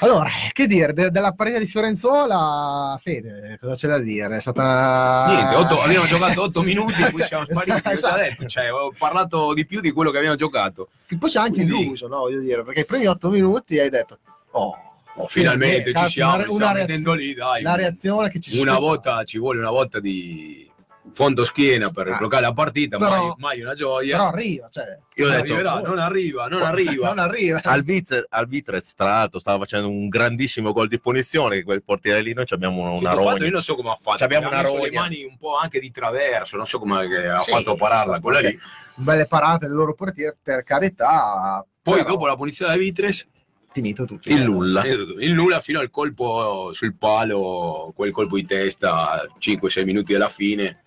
Allora, 0.00 0.28
che 0.52 0.66
dire, 0.66 0.92
de- 0.92 1.10
della 1.10 1.32
partita 1.32 1.60
di 1.60 1.66
Fiorenzuola, 1.66 2.98
Fede, 3.00 3.56
cosa 3.60 3.74
c'è 3.74 3.86
da 3.88 3.98
dire? 3.98 4.36
È 4.36 4.40
stata 4.40 4.60
una... 4.60 5.26
Niente, 5.26 5.54
otto- 5.54 5.80
abbiamo 5.80 6.04
giocato 6.06 6.42
8 6.42 6.62
minuti 6.62 7.00
e 7.00 7.10
poi 7.12 7.22
siamo 7.22 7.44
spariti. 7.44 7.70
Esatto, 7.70 7.82
cosa 7.82 7.94
esatto. 7.94 8.16
detto? 8.20 8.46
Cioè, 8.46 8.72
ho 8.72 8.92
parlato 8.98 9.54
di 9.54 9.64
più 9.64 9.80
di 9.80 9.92
quello 9.92 10.10
che 10.10 10.18
abbiamo 10.18 10.34
giocato. 10.36 10.88
Che 11.06 11.16
poi 11.16 11.30
c'è 11.30 11.38
anche 11.38 11.62
Quindi- 11.64 11.82
illuso, 11.84 12.08
no? 12.08 12.18
Voglio 12.18 12.40
dire, 12.40 12.64
perché 12.64 12.80
i 12.80 12.84
primi 12.84 13.06
otto 13.06 13.30
minuti 13.30 13.78
hai 13.78 13.88
detto, 13.90 14.18
oh, 14.52 14.76
Oh, 15.16 15.28
finalmente 15.28 15.92
cazzo, 15.92 16.06
ci 16.08 16.12
siamo, 16.14 16.34
una- 16.34 16.42
una 16.42 16.52
stiamo 16.54 16.72
reazio- 16.74 16.86
mettendo 16.88 17.12
lì, 17.12 17.34
dai. 17.34 17.62
la 17.62 17.74
reazione 17.76 18.28
che 18.28 18.40
ci 18.40 18.58
una 18.58 18.78
volta 18.80 19.22
ci 19.22 19.38
vuole 19.38 19.60
una 19.60 19.70
volta 19.70 20.00
di 20.00 20.68
fondo 21.12 21.44
schiena 21.44 21.90
per 21.90 22.08
Ah, 22.08 22.16
bloccare 22.16 22.42
la 22.42 22.52
partita, 22.52 22.96
però- 22.98 23.10
mai, 23.26 23.34
mai 23.38 23.60
una 23.60 23.74
gioia. 23.74 24.16
Però 24.16 24.28
arriva, 24.28 24.68
cioè, 24.68 24.84
Io 25.16 25.26
ho 25.26 25.28
non, 25.28 25.36
detto, 25.40 25.52
arriverà, 25.54 25.80
non 25.80 25.98
arriva, 25.98 26.46
non 26.48 26.62
arriva. 26.62 27.06
non 27.08 27.18
arriva. 27.18 27.60
Al, 27.62 27.82
Viz- 27.82 28.26
al 28.28 28.46
Vitrez, 28.48 28.94
tra 28.94 29.06
l'altro, 29.06 29.38
stava 29.38 29.58
facendo 29.58 29.88
un 29.88 30.08
grandissimo 30.08 30.72
gol 30.72 30.88
di 30.88 30.98
punizione. 30.98 31.62
Quel 31.62 31.82
portiere 31.84 32.22
lì, 32.22 32.32
noi 32.32 32.46
ci 32.46 32.54
abbiamo 32.54 32.80
una, 32.80 32.92
Sì, 32.96 32.98
una 33.04 33.10
fatto, 33.10 33.22
rogna. 33.28 33.44
io 33.44 33.50
non 33.50 33.62
so 33.62 33.74
come 33.74 33.90
ha 33.90 33.96
fatto. 33.96 34.16
Ci 34.18 34.24
abbiamo 34.24 34.48
una 34.48 34.62
messo 34.62 34.74
le 34.76 34.80
rogna. 34.86 35.00
mani 35.00 35.24
un 35.24 35.36
po' 35.36 35.56
anche 35.56 35.78
di 35.80 35.90
traverso, 35.90 36.56
non 36.56 36.66
so 36.66 36.78
come 36.78 37.06
che 37.08 37.28
ha 37.28 37.40
Sì, 37.42 37.50
fatto 37.50 37.72
a 37.72 37.76
pararla 37.76 38.20
quella 38.20 38.40
lì. 38.40 38.58
Belle 38.96 39.26
parate 39.26 39.66
del 39.66 39.74
loro 39.74 39.94
portiere, 39.94 40.36
per 40.42 40.62
carità. 40.62 41.64
Poi 41.82 41.98
però- 41.98 42.08
dopo 42.10 42.26
la 42.26 42.36
punizione 42.36 42.72
da 42.72 42.78
Vitres, 42.78 43.26
finito 43.72 44.04
tutto. 44.04 44.28
Il 44.30 44.42
nulla. 44.42 44.84
Il 44.86 45.34
nulla 45.34 45.60
fino 45.60 45.80
al 45.80 45.90
colpo 45.90 46.70
sul 46.72 46.94
palo, 46.96 47.92
quel 47.94 48.10
colpo 48.12 48.36
di 48.36 48.44
testa, 48.46 49.26
5-6 49.38 49.84
minuti 49.84 50.14
alla 50.14 50.28
fine. 50.28 50.78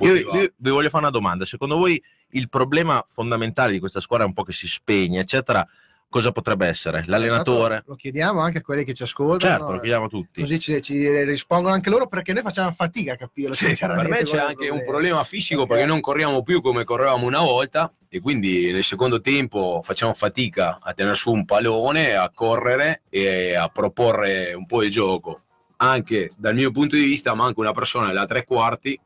Io, 0.00 0.14
io 0.14 0.52
vi 0.56 0.70
voglio 0.70 0.88
fare 0.88 1.04
una 1.04 1.10
domanda. 1.10 1.44
Secondo 1.44 1.76
voi 1.76 2.02
il 2.30 2.48
problema 2.48 3.04
fondamentale 3.08 3.72
di 3.72 3.78
questa 3.78 4.00
squadra 4.00 4.24
è 4.24 4.28
un 4.28 4.34
po' 4.34 4.42
che 4.42 4.52
si 4.52 4.66
spegne, 4.68 5.20
eccetera. 5.20 5.66
Cosa 6.08 6.30
potrebbe 6.30 6.66
essere? 6.68 7.02
L'allenatore? 7.06 7.82
Lo 7.84 7.96
chiediamo 7.96 8.40
anche 8.40 8.58
a 8.58 8.62
quelli 8.62 8.84
che 8.84 8.94
ci 8.94 9.02
ascoltano. 9.02 9.52
Certo, 9.52 9.72
lo 9.72 9.80
chiediamo 9.80 10.04
a 10.04 10.08
tutti. 10.08 10.40
Così 10.40 10.58
ci, 10.58 10.80
ci 10.80 11.24
rispondono 11.24 11.74
anche 11.74 11.90
loro 11.90 12.06
perché 12.06 12.32
noi 12.32 12.42
facciamo 12.42 12.72
fatica 12.72 13.14
a 13.14 13.16
capirlo. 13.16 13.54
Sì, 13.54 13.74
Per 13.76 14.08
me 14.08 14.22
c'è 14.22 14.38
anche 14.38 14.68
un 14.68 14.84
problema 14.86 15.24
fisico 15.24 15.66
perché 15.66 15.84
non 15.84 16.00
corriamo 16.00 16.42
più 16.42 16.62
come 16.62 16.84
correvamo 16.84 17.26
una 17.26 17.40
volta 17.40 17.92
e 18.08 18.20
quindi 18.20 18.70
nel 18.70 18.84
secondo 18.84 19.20
tempo 19.20 19.80
facciamo 19.82 20.14
fatica 20.14 20.78
a 20.80 20.94
tenere 20.94 21.16
su 21.16 21.32
un 21.32 21.44
pallone, 21.44 22.14
a 22.14 22.30
correre 22.32 23.02
e 23.10 23.54
a 23.54 23.68
proporre 23.68 24.54
un 24.54 24.64
po' 24.64 24.84
il 24.84 24.90
gioco. 24.90 25.42
Anche 25.78 26.30
dal 26.36 26.54
mio 26.54 26.70
punto 26.70 26.94
di 26.94 27.02
vista 27.02 27.34
manca 27.34 27.60
una 27.60 27.72
persona 27.72 28.12
da 28.12 28.24
tre 28.24 28.44
quarti, 28.44 28.98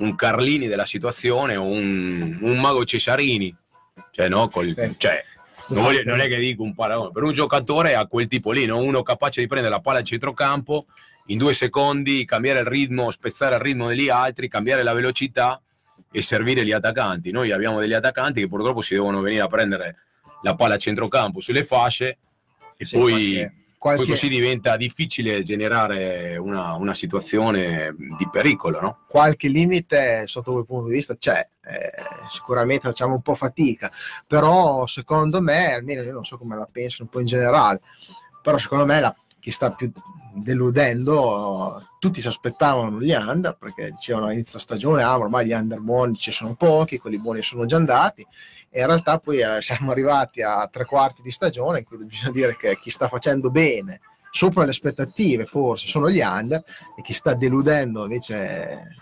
un 0.00 0.14
Carlini 0.14 0.66
della 0.66 0.84
situazione 0.84 1.56
o 1.56 1.64
un, 1.64 2.38
un 2.40 2.58
Mago 2.58 2.84
Cesarini. 2.84 3.54
Cioè, 4.12 4.28
no, 4.28 4.48
col- 4.48 4.74
cioè, 4.98 5.24
non, 5.68 5.82
voglio- 5.84 6.02
non 6.04 6.20
è 6.20 6.28
che 6.28 6.38
dico 6.38 6.62
un 6.62 6.74
paragone, 6.74 7.10
per 7.12 7.22
un 7.22 7.32
giocatore 7.32 7.94
a 7.94 8.06
quel 8.06 8.28
tipo 8.28 8.50
lì, 8.50 8.64
no? 8.66 8.78
uno 8.78 9.02
capace 9.02 9.40
di 9.40 9.46
prendere 9.46 9.74
la 9.74 9.80
palla 9.80 9.98
al 9.98 10.04
centrocampo 10.04 10.86
in 11.26 11.38
due 11.38 11.52
secondi, 11.52 12.24
cambiare 12.24 12.60
il 12.60 12.66
ritmo, 12.66 13.10
spezzare 13.10 13.54
il 13.56 13.60
ritmo 13.60 13.88
degli 13.88 14.08
altri, 14.08 14.48
cambiare 14.48 14.82
la 14.82 14.92
velocità 14.92 15.60
e 16.10 16.22
servire 16.22 16.64
gli 16.64 16.72
attaccanti. 16.72 17.30
Noi 17.30 17.52
abbiamo 17.52 17.78
degli 17.78 17.92
attaccanti 17.92 18.40
che 18.40 18.48
purtroppo 18.48 18.80
si 18.80 18.94
devono 18.94 19.20
venire 19.20 19.42
a 19.42 19.46
prendere 19.46 19.96
la 20.42 20.54
palla 20.54 20.74
a 20.74 20.78
centrocampo 20.78 21.40
sulle 21.40 21.62
fasce 21.64 22.18
e 22.76 22.84
Sì, 22.86 22.96
poi, 22.96 23.50
qualche- 23.80 24.02
poi 24.04 24.12
così 24.12 24.28
diventa 24.28 24.76
difficile 24.76 25.42
generare 25.42 26.36
una, 26.36 26.74
una 26.74 26.92
situazione 26.92 27.94
di 27.96 28.28
pericolo. 28.30 28.78
No? 28.80 28.98
qualche 29.08 29.48
limite 29.48 30.26
sotto 30.26 30.52
quel 30.52 30.66
punto 30.66 30.88
di 30.88 30.94
vista 30.96 31.16
c'è, 31.16 31.48
eh, 31.64 31.90
sicuramente 32.28 32.88
facciamo 32.88 33.14
un 33.14 33.22
po' 33.22 33.34
fatica, 33.34 33.90
però 34.26 34.86
secondo 34.86 35.40
me, 35.40 35.72
almeno 35.72 36.02
io 36.02 36.12
non 36.12 36.26
so 36.26 36.36
come 36.36 36.56
la 36.56 36.68
penso 36.70 37.02
un 37.02 37.08
po' 37.08 37.20
in 37.20 37.26
generale, 37.26 37.80
però 38.42 38.58
secondo 38.58 38.84
me 38.84 39.00
la- 39.00 39.16
chi 39.38 39.50
sta 39.50 39.70
più 39.72 39.90
deludendo, 40.34 41.80
tutti 41.98 42.20
si 42.20 42.28
aspettavano 42.28 43.00
gli 43.00 43.12
under 43.12 43.56
perché 43.56 43.90
dicevano 43.92 44.26
all'inizio 44.26 44.58
stagione, 44.58 45.02
ah 45.02 45.18
ormai 45.18 45.46
gli 45.46 45.52
under 45.52 45.80
buoni 45.80 46.16
ci 46.16 46.32
sono 46.32 46.54
pochi, 46.54 46.98
quelli 46.98 47.18
buoni 47.18 47.42
sono 47.42 47.64
già 47.66 47.76
andati 47.76 48.24
e 48.70 48.80
in 48.80 48.86
realtà 48.86 49.18
poi 49.18 49.40
eh, 49.40 49.60
siamo 49.60 49.90
arrivati 49.90 50.42
a 50.42 50.66
tre 50.70 50.84
quarti 50.84 51.22
di 51.22 51.30
stagione 51.32 51.80
in 51.80 51.84
cui 51.84 51.96
bisogna 52.04 52.30
dire 52.30 52.56
che 52.56 52.78
chi 52.80 52.90
sta 52.90 53.08
facendo 53.08 53.50
bene 53.50 54.00
sopra 54.30 54.62
le 54.64 54.70
aspettative 54.70 55.44
forse 55.44 55.88
sono 55.88 56.08
gli 56.08 56.20
under 56.20 56.62
e 56.96 57.02
chi 57.02 57.12
sta 57.12 57.34
deludendo 57.34 58.04
invece 58.04 58.96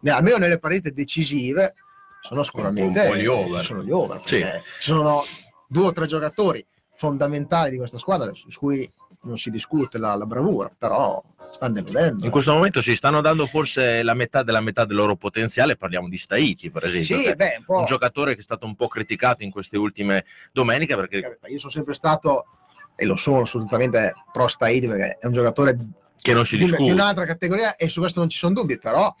ne- 0.00 0.10
almeno 0.10 0.38
nelle 0.38 0.58
partite 0.58 0.92
decisive 0.92 1.74
sono 2.20 2.42
sicuramente 2.42 3.16
gli 3.16 3.26
over. 3.26 3.64
sono 3.64 3.82
gli 3.84 3.92
over 3.92 4.20
Sì. 4.24 4.38
ci 4.80 4.90
sono 4.90 5.22
due 5.68 5.86
o 5.86 5.92
tre 5.92 6.06
giocatori 6.06 6.66
fondamentali 6.96 7.70
di 7.70 7.76
questa 7.76 7.98
squadra 7.98 8.32
su 8.34 8.48
cui 8.58 8.90
non 9.26 9.38
si 9.38 9.50
discute 9.50 9.98
la, 9.98 10.14
la 10.14 10.26
bravura 10.26 10.70
però 10.76 11.22
stanno 11.50 11.74
deludendo 11.74 12.24
In 12.24 12.30
questo 12.30 12.52
momento 12.52 12.80
si 12.80 12.94
stanno 12.94 13.20
dando 13.20 13.46
forse 13.46 14.02
la 14.02 14.14
metà 14.14 14.42
della 14.42 14.60
metà 14.60 14.84
del 14.84 14.96
loro 14.96 15.16
potenziale, 15.16 15.76
parliamo 15.76 16.08
di 16.08 16.16
Staichi 16.16 16.70
per 16.70 16.84
esempio, 16.84 17.16
sì, 17.16 17.22
che 17.24 17.36
beh, 17.36 17.64
un 17.66 17.78
un 17.80 17.84
giocatore 17.84 18.34
che 18.34 18.40
è 18.40 18.42
stato 18.42 18.66
un 18.66 18.74
po' 18.74 18.88
criticato 18.88 19.42
in 19.42 19.50
queste 19.50 19.76
ultime 19.76 20.24
domeniche 20.52 20.94
per 20.94 21.08
perché 21.08 21.38
io 21.46 21.58
sono 21.58 21.72
sempre 21.72 21.94
stato 21.94 22.46
e 22.94 23.04
lo 23.04 23.16
sono 23.16 23.42
assolutamente 23.42 24.14
pro 24.32 24.48
Staiti 24.48 24.86
perché 24.86 25.18
è 25.20 25.26
un 25.26 25.32
giocatore 25.32 25.78
che 26.20 26.32
non 26.32 26.46
si 26.46 26.56
di, 26.56 26.64
di 26.64 26.70
discute. 26.70 26.92
un'altra 26.92 27.24
categoria 27.24 27.76
e 27.76 27.88
su 27.88 28.00
questo 28.00 28.20
non 28.20 28.28
ci 28.28 28.38
sono 28.38 28.54
dubbi 28.54 28.78
però 28.78 29.14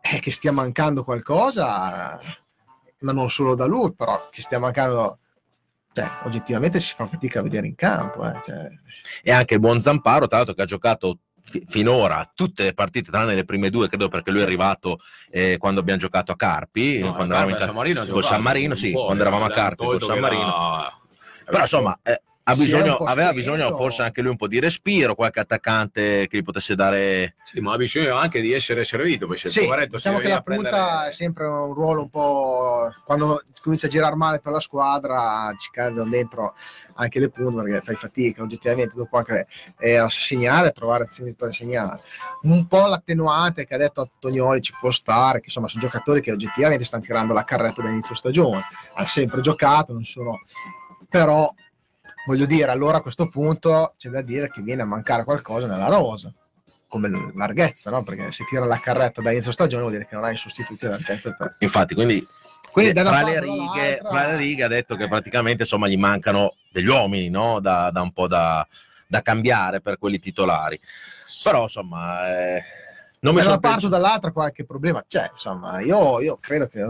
è 0.00 0.18
che 0.20 0.30
stia 0.30 0.52
mancando 0.52 1.02
qualcosa 1.02 2.20
ma 3.00 3.12
non 3.12 3.30
solo 3.30 3.54
da 3.54 3.64
lui 3.64 3.94
però 3.94 4.28
che 4.30 4.42
stia 4.42 4.58
mancando 4.58 5.18
cioè, 5.94 6.10
oggettivamente 6.24 6.80
si 6.80 6.92
fa 6.94 7.06
fatica 7.06 7.38
a 7.38 7.42
vedere 7.42 7.68
in 7.68 7.76
campo 7.76 8.26
eh, 8.26 8.40
cioè, 8.44 8.68
E 9.22 9.30
anche 9.30 9.54
il 9.54 9.60
buon 9.60 9.80
Zamparo, 9.80 10.26
tra 10.26 10.38
l'altro, 10.38 10.54
che 10.54 10.62
ha 10.62 10.66
giocato 10.66 11.18
fi- 11.40 11.64
finora 11.68 12.28
tutte 12.34 12.64
le 12.64 12.74
partite, 12.74 13.12
tranne 13.12 13.34
le 13.34 13.44
prime 13.44 13.70
due, 13.70 13.88
credo 13.88 14.08
perché 14.08 14.32
lui 14.32 14.40
è 14.40 14.42
arrivato 14.42 14.98
eh, 15.30 15.56
quando 15.58 15.80
abbiamo 15.80 16.00
giocato 16.00 16.32
a 16.32 16.36
Carpi, 16.36 16.98
No, 16.98 17.14
quando 17.14 17.34
eravamo 17.34 17.54
in 17.56 17.62
a 17.62 17.66
San 17.66 17.74
Marino 17.76 18.04
giocato 18.04 18.22
San 18.22 18.42
Marino, 18.42 18.74
sì, 18.74 18.90
quando 18.90 19.22
eravamo 19.22 19.44
a 19.44 19.50
Carpi 19.50 19.84
tolto 19.84 20.06
San 20.06 20.18
Marino. 20.18 20.42
era- 20.42 20.98
Però 21.44 21.60
insomma, 21.60 21.98
eh, 22.02 22.20
bisogno, 22.52 22.96
aveva 22.96 23.32
bisogno 23.32 23.74
forse 23.74 24.02
anche 24.02 24.20
lui 24.20 24.32
un 24.32 24.36
po' 24.36 24.48
di 24.48 24.60
respiro, 24.60 25.14
qualche 25.14 25.40
attaccante 25.40 26.26
che 26.28 26.36
gli 26.36 26.42
potesse 26.42 26.74
dare... 26.74 27.36
Sì, 27.42 27.60
ma 27.60 27.72
ha 27.72 27.76
bisogno 27.76 28.16
anche 28.16 28.42
di 28.42 28.52
essere 28.52 28.84
servito 28.84 29.26
perché 29.26 29.48
sì, 29.48 29.64
poveretto 29.64 29.96
diciamo 29.96 30.18
che 30.18 30.28
la 30.28 30.36
a 30.36 30.42
punta 30.42 30.60
prendere- 30.60 31.08
è 31.08 31.12
sempre 31.12 31.46
un 31.46 31.72
ruolo 31.72 32.02
un 32.02 32.10
po' 32.10 32.92
quando 33.04 33.42
comincia 33.62 33.86
a 33.86 33.88
girare 33.90 34.14
male 34.14 34.40
per 34.40 34.52
la 34.52 34.60
squadra 34.60 35.54
ci 35.56 35.70
cadono 35.70 36.10
dentro 36.10 36.54
anche 36.96 37.18
le 37.18 37.30
punte 37.30 37.62
perché 37.62 37.80
fai 37.80 37.94
fatica 37.94 38.42
oggettivamente 38.42 38.94
dopo 38.94 39.16
anche 39.16 39.46
eh, 39.78 39.96
a 39.96 40.10
segnare 40.10 40.72
trovare 40.72 41.04
azioni 41.04 41.32
per 41.34 41.54
segnare. 41.54 42.00
Un 42.42 42.66
po' 42.66 42.84
l'attenuante 42.86 43.64
che 43.64 43.74
ha 43.74 43.78
detto 43.78 44.02
Antonioli 44.02 44.60
ci 44.60 44.74
può 44.78 44.90
stare 44.90 45.38
che 45.38 45.46
insomma 45.46 45.68
sono 45.68 45.82
giocatori 45.82 46.20
che 46.20 46.32
oggettivamente 46.32 46.84
stanno 46.84 47.04
tirando 47.04 47.32
la 47.32 47.44
carretta 47.44 47.80
da 47.80 47.88
inizio 47.88 48.14
stagione. 48.14 48.64
Hanno 48.94 49.06
sempre 49.06 49.40
giocato 49.40 49.94
non 49.94 50.04
sono 50.04 50.42
però 51.08 51.52
voglio 52.26 52.46
dire 52.46 52.70
allora 52.70 52.98
a 52.98 53.00
questo 53.00 53.28
punto 53.28 53.94
c'è 53.98 54.08
da 54.08 54.22
dire 54.22 54.50
che 54.50 54.62
viene 54.62 54.82
a 54.82 54.86
mancare 54.86 55.24
qualcosa 55.24 55.66
nella 55.66 55.88
rosa 55.88 56.32
come 56.88 57.32
larghezza, 57.34 57.90
no? 57.90 58.02
Perché 58.04 58.30
se 58.30 58.44
tira 58.48 58.64
la 58.64 58.78
carretta 58.78 59.20
da 59.20 59.32
inizio 59.32 59.50
stagione 59.50 59.82
vuol 59.82 59.94
dire 59.94 60.06
che 60.06 60.14
non 60.14 60.24
hai 60.24 60.36
sostituti 60.36 60.86
all'altezza 60.86 61.32
per... 61.32 61.56
Infatti, 61.58 61.94
quindi 61.94 62.24
Quindi 62.70 62.98
eh, 62.98 63.02
fra, 63.02 63.10
parte 63.10 63.30
le 63.30 63.40
righe, 63.40 64.00
fra 64.00 64.26
le 64.28 64.36
righe 64.36 64.62
ha 64.62 64.68
detto 64.68 64.94
che 64.96 65.08
praticamente 65.08 65.62
insomma 65.62 65.88
gli 65.88 65.96
mancano 65.96 66.54
degli 66.70 66.86
uomini, 66.86 67.30
no? 67.30 67.58
Da, 67.60 67.90
da 67.90 68.00
un 68.00 68.12
po' 68.12 68.28
da, 68.28 68.66
da 69.08 69.22
cambiare 69.22 69.80
per 69.80 69.98
quelli 69.98 70.18
titolari. 70.18 70.78
Però 71.42 71.62
insomma... 71.62 72.28
eh, 72.28 72.62
non 73.20 73.34
mi 73.34 73.40
da 73.40 73.48
una 73.48 73.58
parte 73.58 73.86
o 73.86 73.88
dall'altra 73.88 74.32
qualche 74.32 74.64
problema 74.66 75.02
c'è, 75.06 75.30
insomma, 75.32 75.80
io, 75.80 76.20
io 76.20 76.36
credo 76.38 76.66
che 76.66 76.80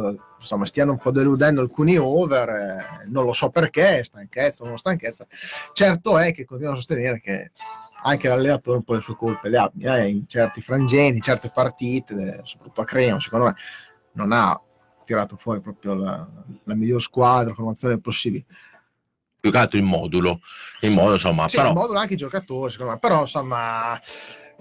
insomma, 0.45 0.67
stiano 0.67 0.93
un 0.93 0.99
po' 0.99 1.11
deludendo 1.11 1.61
alcuni 1.61 1.97
over, 1.97 2.49
eh, 2.49 3.07
non 3.09 3.25
lo 3.25 3.33
so 3.33 3.51
perché, 3.51 4.05
stanchezza 4.05 4.63
o 4.65 4.69
non 4.69 4.79
stanchezza. 4.79 5.27
Certo 5.73 6.19
è 6.19 6.33
che 6.33 6.45
continuo 6.45 6.73
a 6.73 6.77
sostenere 6.77 7.21
che 7.21 7.51
anche 8.05 8.29
l'allenatore 8.29 8.77
un 8.77 8.85
po' 8.85 8.95
le 8.95 9.01
sue 9.01 9.17
colpe 9.17 9.49
le 9.49 9.59
abbia 9.59 9.97
eh, 9.99 10.09
in 10.09 10.29
certi 10.29 10.61
frangenti, 10.61 11.17
in 11.17 11.23
certe 11.23 11.51
partite, 11.53 12.41
soprattutto 12.45 12.83
a 12.83 12.85
Crema, 12.85 13.21
secondo 13.21 13.47
me 13.47 13.55
non 14.13 14.31
ha 14.33 14.61
tirato 15.05 15.37
fuori 15.37 15.61
proprio 15.61 15.95
la, 15.95 16.27
la 16.65 16.75
miglior 16.75 17.01
squadra, 17.01 17.53
formazione 17.55 17.99
possibile. 18.01 18.45
più 19.41 19.51
che 19.51 19.59
altro 19.59 19.79
il 19.79 19.85
modulo. 19.85 20.41
Il 20.81 20.91
modulo, 20.93 21.15
insomma, 21.15 21.49
Sì, 21.49 21.57
però... 21.57 21.71
in 21.71 21.75
modulo 21.75 21.99
anche 21.99 22.15
i 22.15 22.17
giocatori, 22.19 22.71
secondo 22.71 22.93
me. 22.93 22.99
Però, 22.99 23.21
insomma, 23.21 24.01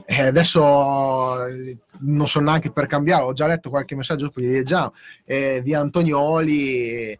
eh, 0.05 0.27
adesso 0.27 1.45
eh, 1.45 1.77
non 1.99 2.27
so 2.27 2.39
neanche 2.39 2.71
per 2.71 2.87
cambiare. 2.87 3.23
Ho 3.23 3.33
già 3.33 3.47
letto 3.47 3.69
qualche 3.69 3.95
messaggio, 3.95 4.29
poi 4.29 4.45
leggiamo. 4.45 4.93
Eh, 5.25 5.61
via 5.63 5.79
Antonioli, 5.79 7.17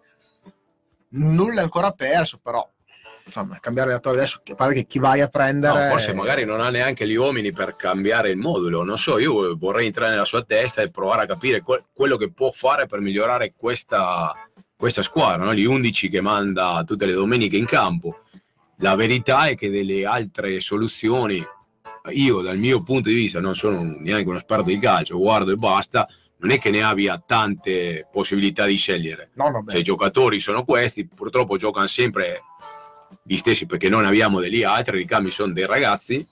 nulla 1.10 1.62
è 1.62 1.64
ancora 1.64 1.92
perso, 1.92 2.40
però 2.42 2.68
insomma, 3.26 3.60
cambiare 3.60 3.90
allenatore 3.90 4.18
adesso 4.18 4.42
pare 4.56 4.74
che 4.74 4.86
chi 4.86 5.00
vai 5.00 5.22
a 5.22 5.28
prendere. 5.28 5.86
No, 5.86 5.90
forse 5.92 6.14
magari 6.14 6.46
non 6.46 6.62
ha 6.62 6.70
neanche 6.70 7.08
gli 7.08 7.16
uomini 7.16 7.52
per 7.52 7.76
cambiare 7.76 8.30
il 8.30 8.38
modulo, 8.38 8.84
non 8.84 8.98
so, 8.98 9.18
io 9.18 9.56
vorrei 9.58 9.88
entrare 9.88 10.12
nella 10.12 10.26
sua 10.26 10.44
testa 10.44 10.82
e 10.82 10.92
provare 10.92 11.24
a 11.24 11.28
capire 11.28 11.62
que- 11.62 11.86
quello 11.94 12.18
che 12.18 12.32
può 12.32 12.52
fare 12.52 12.86
per 12.86 13.00
migliorare 13.00 13.54
questa, 13.56 14.34
questa 14.76 15.02
squadra, 15.02 15.46
no? 15.46 15.54
gli 15.54 15.66
11 15.66 16.10
che 16.10 16.22
manda 16.22 16.84
tutte 16.86 17.06
le 17.06 17.14
domeniche 17.14 17.58
in 17.58 17.66
campo. 17.66 18.20
La 18.78 18.96
verità 18.96 19.46
è 19.46 19.56
che 19.56 19.70
delle 19.70 20.06
altre 20.06 20.60
soluzioni, 20.60 21.42
io 22.12 22.42
dal 22.42 22.58
mio 22.58 22.84
punto 22.84 23.10
di 23.10 23.16
vista 23.16 23.40
non 23.40 23.56
sono 23.56 23.96
neanche 24.00 24.28
un 24.28 24.36
esperto 24.36 24.66
di 24.66 24.80
calcio, 24.80 25.18
guardo 25.18 25.52
e 25.52 25.56
basta, 25.56 26.08
non 26.38 26.52
è 26.52 26.60
che 26.60 26.70
ne 26.70 26.84
abbia 26.84 27.22
tante 27.26 28.08
possibilità 28.12 28.66
di 28.66 28.76
scegliere. 28.76 29.32
No. 29.36 29.64
Cioè, 29.68 29.80
i 29.80 29.84
giocatori 29.84 30.40
sono 30.40 30.66
questi, 30.66 31.08
purtroppo 31.08 31.58
giocano 31.58 31.88
sempre 31.88 32.42
gli 33.24 33.38
stessi 33.38 33.66
perché 33.66 33.88
non 33.88 34.06
abbiamo 34.06 34.40
degli 34.40 34.64
altri, 34.64 34.98
i 34.98 35.02
ricambi 35.02 35.32
sono 35.32 35.54
dei 35.54 35.66
ragazzi, 35.66 36.26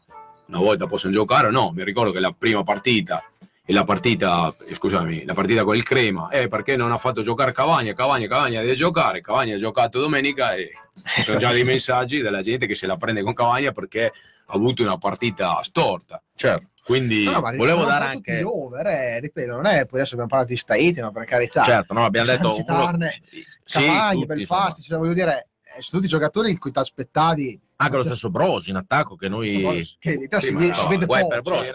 una 0.48 0.60
volta 0.60 0.88
possono 0.88 1.13
giocare 1.13 1.48
o 1.48 1.51
no, 1.51 1.72
mi 1.74 1.84
ricordo 1.84 2.12
che 2.12 2.20
la 2.20 2.36
prima 2.38 2.63
partita 2.63 3.24
e 3.63 3.72
la 3.72 3.86
partita, 3.86 4.54
eh, 4.68 4.75
scusami, 4.75 5.24
la 5.24 5.34
partita 5.34 5.63
con 5.63 5.78
il 5.78 5.84
Crema, 5.84 6.28
eh, 6.30 6.50
perché 6.50 6.75
non 6.75 6.92
ha 6.92 6.98
fatto 6.98 7.22
giocare 7.22 7.54
Cavagna, 7.54 7.94
Cavagna, 7.94 8.28
Cavagna 8.28 8.60
deve 8.60 8.75
giocare, 8.75 9.22
Cavagna 9.22 9.56
ha 9.56 9.60
giocato 9.60 10.00
domenica 10.00 10.56
e 10.56 10.72
sono 11.24 11.40
già 11.40 11.54
dei 11.54 11.63
messaggi 11.63 12.20
della 12.20 12.42
gente 12.42 12.68
che 12.68 12.75
se 12.75 12.86
la 12.86 12.98
prende 12.98 13.22
con 13.22 13.34
Cavagna 13.34 13.72
perché 13.72 14.12
avuto 14.53 14.81
una 14.84 14.98
partita 14.98 15.62
storta. 15.63 16.22
Certo. 16.36 16.70
Quindi 16.84 17.24
No, 17.25 17.41
volevo 17.41 17.79
sono 17.79 17.86
dare 17.86 18.05
anche- 18.05 18.39
gli 18.39 18.43
over, 18.43 18.88
eh, 18.88 19.20
ripeto, 19.20 19.53
non 19.55 19.65
è, 19.67 19.86
poi 19.86 20.00
adesso 20.00 20.13
abbiamo 20.13 20.27
parlato 20.29 20.51
di 20.51 20.58
Staiti, 20.58 21.00
ma 21.00 21.12
per 21.12 21.25
carità. 21.25 21.63
Certo, 21.63 21.93
no, 21.93 22.03
abbiamo 22.05 22.27
detto... 22.27 22.51
Citarne 22.53 23.22
Sì, 23.29 23.46
Cavagni, 23.86 24.22
tutti, 24.22 24.25
Belfasti, 24.36 24.81
cioè, 24.81 24.98
voglio 24.98 25.13
dire, 25.13 25.50
eh, 25.63 25.81
sono 25.81 26.01
tutti 26.01 26.08
giocatori 26.08 26.50
in 26.50 26.58
cui 26.58 26.72
ti 26.72 26.79
aspettavi 26.79 27.60
Anche 27.77 27.96
lo 27.96 28.03
stesso 28.03 28.29
Brosi 28.29 28.72
in 28.72 28.75
attacco 28.77 29.15
che 29.15 29.29
noi... 29.29 29.88
Che 30.00 30.13
in 30.13 30.22
Italia 30.24 30.39
Sì, 30.39 30.48
si, 30.48 30.53
vede- 30.55 30.67
no, 30.70 30.74
si 30.75 30.88
vede 30.88 31.05
poco. 31.05 31.27
per 31.27 31.41
Brosi, 31.41 31.65
Sì, 31.65 31.72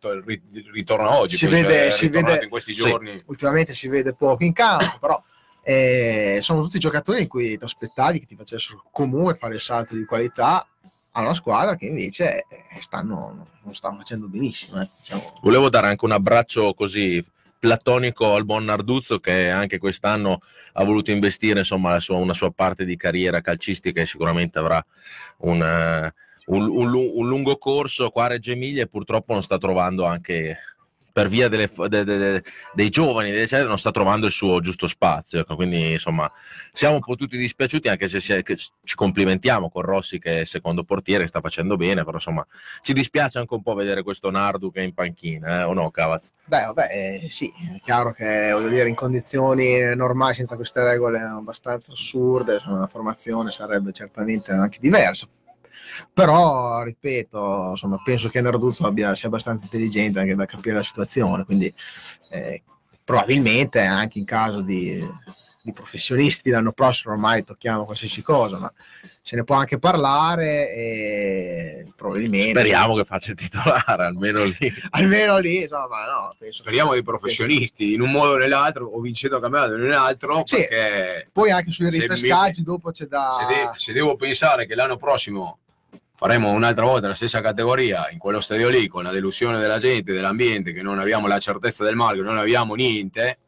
però, 0.00 0.20
ri- 0.24 0.42
ritorna 0.72 1.18
oggi, 1.18 1.36
Si 1.36 1.46
vede- 1.46 1.86
è 1.88 1.90
si 1.90 2.08
vede- 2.08 2.42
in 2.44 2.48
questi 2.48 2.72
sì. 2.72 2.80
giorni. 2.80 3.20
ultimamente 3.26 3.74
si 3.74 3.88
vede 3.88 4.14
poco 4.14 4.44
in 4.44 4.52
campo, 4.52 4.96
però 4.98 5.22
eh, 5.62 6.38
sono 6.40 6.62
tutti 6.62 6.78
giocatori 6.78 7.20
in 7.22 7.28
cui 7.28 7.58
ti 7.58 7.64
aspettavi 7.64 8.20
che 8.20 8.26
ti 8.26 8.34
facessero 8.36 8.82
comunque 8.90 9.34
fare 9.34 9.56
il 9.56 9.60
salto 9.60 9.94
di 9.94 10.04
qualità 10.04 10.66
a 11.12 11.20
una 11.22 11.34
squadra 11.34 11.76
che 11.76 11.86
invece 11.86 12.46
eh, 12.48 12.80
stanno, 12.80 13.46
non 13.62 13.74
stanno 13.74 13.96
facendo 13.96 14.26
benissimo. 14.28 14.80
eh, 14.80 14.88
diciamo. 14.98 15.24
Volevo 15.42 15.68
dare 15.68 15.88
anche 15.88 16.04
un 16.04 16.12
abbraccio 16.12 16.74
così 16.74 17.24
platonico 17.58 18.34
al 18.34 18.44
buon 18.46 18.64
Narduzzo 18.64 19.18
che 19.20 19.50
anche 19.50 19.78
quest'anno 19.78 20.40
ha 20.74 20.84
voluto 20.84 21.10
investire 21.10 21.58
insomma 21.58 21.98
sua- 22.00 22.16
una 22.16 22.32
sua 22.32 22.50
parte 22.50 22.84
di 22.86 22.96
carriera 22.96 23.40
calcistica 23.42 24.00
e 24.00 24.06
sicuramente 24.06 24.58
avrà 24.58 24.82
un, 25.38 25.60
eh, 25.62 26.14
un- 26.46 26.68
un 26.68 26.94
un 26.94 27.28
lungo 27.28 27.58
corso 27.58 28.08
qua 28.08 28.24
a 28.24 28.28
Reggio 28.28 28.52
Emilia 28.52 28.82
e 28.84 28.88
purtroppo 28.88 29.34
non 29.34 29.42
sta 29.42 29.58
trovando 29.58 30.06
anche 30.06 30.56
per 31.20 31.28
via 31.28 31.48
delle 31.48 31.70
de- 31.88 32.04
de- 32.04 32.18
de- 32.18 32.44
dei 32.72 32.88
giovani 32.88 33.30
eccetera, 33.30 33.68
non 33.68 33.78
sta 33.78 33.90
trovando 33.90 34.26
il 34.26 34.32
suo 34.32 34.60
giusto 34.60 34.88
spazio 34.88 35.40
ecco, 35.40 35.54
quindi 35.54 35.92
insomma 35.92 36.30
siamo 36.72 36.94
un 36.94 37.00
po' 37.00 37.14
tutti 37.14 37.36
dispiaciuti 37.36 37.88
anche 37.88 38.08
se 38.08 38.20
si 38.20 38.42
ci 38.84 38.94
complimentiamo 38.94 39.68
con 39.70 39.82
Rossi 39.82 40.18
che 40.18 40.38
è 40.38 40.40
il 40.40 40.46
secondo 40.46 40.84
portiere 40.84 41.22
che 41.22 41.28
sta 41.28 41.40
facendo 41.40 41.76
bene 41.76 42.02
però 42.02 42.16
insomma 42.16 42.46
ci 42.82 42.92
dispiace 42.92 43.38
anche 43.38 43.52
un 43.54 43.62
po' 43.62 43.74
vedere 43.74 44.02
questo 44.02 44.30
Nardu 44.30 44.70
che 44.70 44.80
è 44.80 44.84
in 44.84 44.94
panchina, 44.94 45.60
eh, 45.60 45.62
o 45.64 45.72
no, 45.72 45.90
Cavaz? 45.90 46.32
Beh, 46.46 46.64
vabbè, 46.66 46.88
eh, 46.90 47.30
sì, 47.30 47.50
è 47.76 47.80
chiaro 47.82 48.12
che 48.12 48.50
voglio 48.52 48.68
dire, 48.68 48.88
in 48.88 48.94
condizioni 48.94 49.94
normali, 49.94 50.34
senza 50.34 50.56
queste 50.56 50.82
regole 50.82 51.20
abbastanza 51.20 51.92
assurde, 51.92 52.54
insomma, 52.54 52.80
la 52.80 52.86
formazione 52.86 53.50
sarebbe 53.50 53.92
certamente 53.92 54.52
anche 54.52 54.78
diversa. 54.80 55.26
Però, 56.12 56.82
ripeto, 56.82 57.68
insomma, 57.70 58.00
penso 58.04 58.28
che 58.28 58.40
Narduzzo 58.40 58.86
abbia, 58.86 59.14
sia 59.14 59.28
abbastanza 59.28 59.64
intelligente 59.64 60.18
anche 60.20 60.34
da 60.34 60.46
capire 60.46 60.76
la 60.76 60.82
situazione, 60.82 61.44
quindi 61.44 61.72
eh, 62.30 62.62
probabilmente 63.04 63.80
anche 63.80 64.18
in 64.18 64.24
caso 64.24 64.60
di, 64.60 65.04
di 65.62 65.72
professionisti 65.72 66.50
l'anno 66.50 66.72
prossimo 66.72 67.12
ormai 67.14 67.44
tocchiamo 67.44 67.84
qualsiasi 67.84 68.22
cosa, 68.22 68.58
ma 68.58 68.72
se 69.22 69.36
ne 69.36 69.44
può 69.44 69.56
anche 69.56 69.78
parlare 69.78 70.74
e 70.74 71.92
probabilmente... 71.94 72.50
Speriamo 72.58 72.96
che 72.96 73.04
faccia 73.04 73.32
il 73.32 73.36
titolare, 73.36 74.06
almeno 74.06 74.44
lì. 74.44 74.56
Almeno 74.90 75.38
lì, 75.38 75.62
insomma, 75.62 76.06
no, 76.06 76.36
Speriamo 76.50 76.92
dei 76.92 77.02
professionisti, 77.02 77.92
in 77.92 78.00
un 78.00 78.10
modo 78.10 78.32
o 78.32 78.36
nell'altro, 78.38 78.86
o 78.86 79.00
vincendo 79.00 79.36
il 79.36 79.42
campionato 79.42 79.74
o 79.74 79.76
nell'altro, 79.76 80.42
Sì. 80.46 80.56
perché 80.56 81.28
Poi 81.32 81.50
anche 81.50 81.70
sui 81.70 81.90
ripescaggi 81.90 82.62
dopo 82.62 82.90
c'è 82.90 83.04
da... 83.06 83.36
se, 83.40 83.54
de- 83.54 83.70
se 83.74 83.92
devo 83.92 84.16
pensare 84.16 84.66
che 84.66 84.74
l'anno 84.74 84.96
prossimo 84.96 85.59
faremo 86.20 86.50
un'altra 86.50 86.84
volta 86.84 87.08
la 87.08 87.14
stessa 87.14 87.40
categoria 87.40 88.10
in 88.10 88.18
quello 88.18 88.40
stadio 88.40 88.68
lì 88.68 88.88
con 88.88 89.02
la 89.02 89.10
delusione 89.10 89.58
della 89.58 89.78
gente, 89.78 90.12
dell'ambiente, 90.12 90.74
che 90.74 90.82
non 90.82 90.98
abbiamo 90.98 91.26
la 91.26 91.38
certezza 91.38 91.82
del 91.82 91.96
male, 91.96 92.18
che 92.18 92.22
non 92.24 92.36
abbiamo 92.36 92.74
niente, 92.74 93.38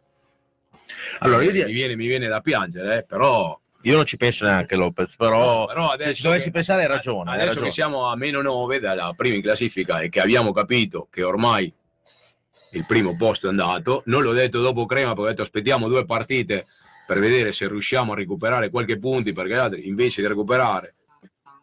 Allora, 1.19 1.43
io, 1.45 1.50
di- 1.52 1.64
mi, 1.64 1.73
viene, 1.73 1.97
mi 1.97 2.07
viene 2.07 2.29
da 2.29 2.41
piangere, 2.41 2.97
eh, 3.00 3.05
però, 3.05 3.59
io 3.83 3.95
non 3.97 4.07
ci 4.07 4.17
penso 4.17 4.47
neanche, 4.47 4.75
Lopez, 4.75 5.17
però, 5.17 5.67
però 5.67 5.95
se 5.99 6.15
ci 6.15 6.23
dovessi 6.23 6.47
che- 6.47 6.50
pensare 6.52 6.80
hai 6.80 6.89
ragione. 6.89 7.28
hai 7.28 7.35
Adesso 7.35 7.49
ragione. 7.49 7.67
che 7.67 7.73
siamo 7.75 8.06
a 8.06 8.17
meno 8.17 8.41
9 8.41 8.80
dalla 8.80 9.13
prima 9.15 9.35
in 9.37 9.43
classifica 9.43 10.00
e 10.00 10.08
che 10.08 10.21
abbiamo 10.21 10.52
capito 10.52 11.08
che 11.11 11.23
ormai 11.23 11.71
il 12.71 12.87
primo 12.87 13.15
posto 13.19 13.49
è 13.49 13.50
andato, 13.50 14.02
non 14.06 14.23
l'ho 14.23 14.32
detto 14.32 14.63
dopo 14.63 14.87
Crema 14.87 15.08
perché 15.11 15.21
ho 15.23 15.26
detto 15.28 15.43
aspettiamo 15.43 15.89
due 15.89 16.06
partite 16.06 16.65
per 17.06 17.19
vedere 17.19 17.52
se 17.52 17.69
riusciamo 17.69 18.13
a 18.13 18.17
recuperare 18.17 18.71
qualche 18.71 18.99
punti 18.99 19.35
perché 19.35 19.52
gli 19.52 19.56
altri 19.58 19.87
invece 19.89 20.23
di 20.23 20.26
recuperare 20.28 20.95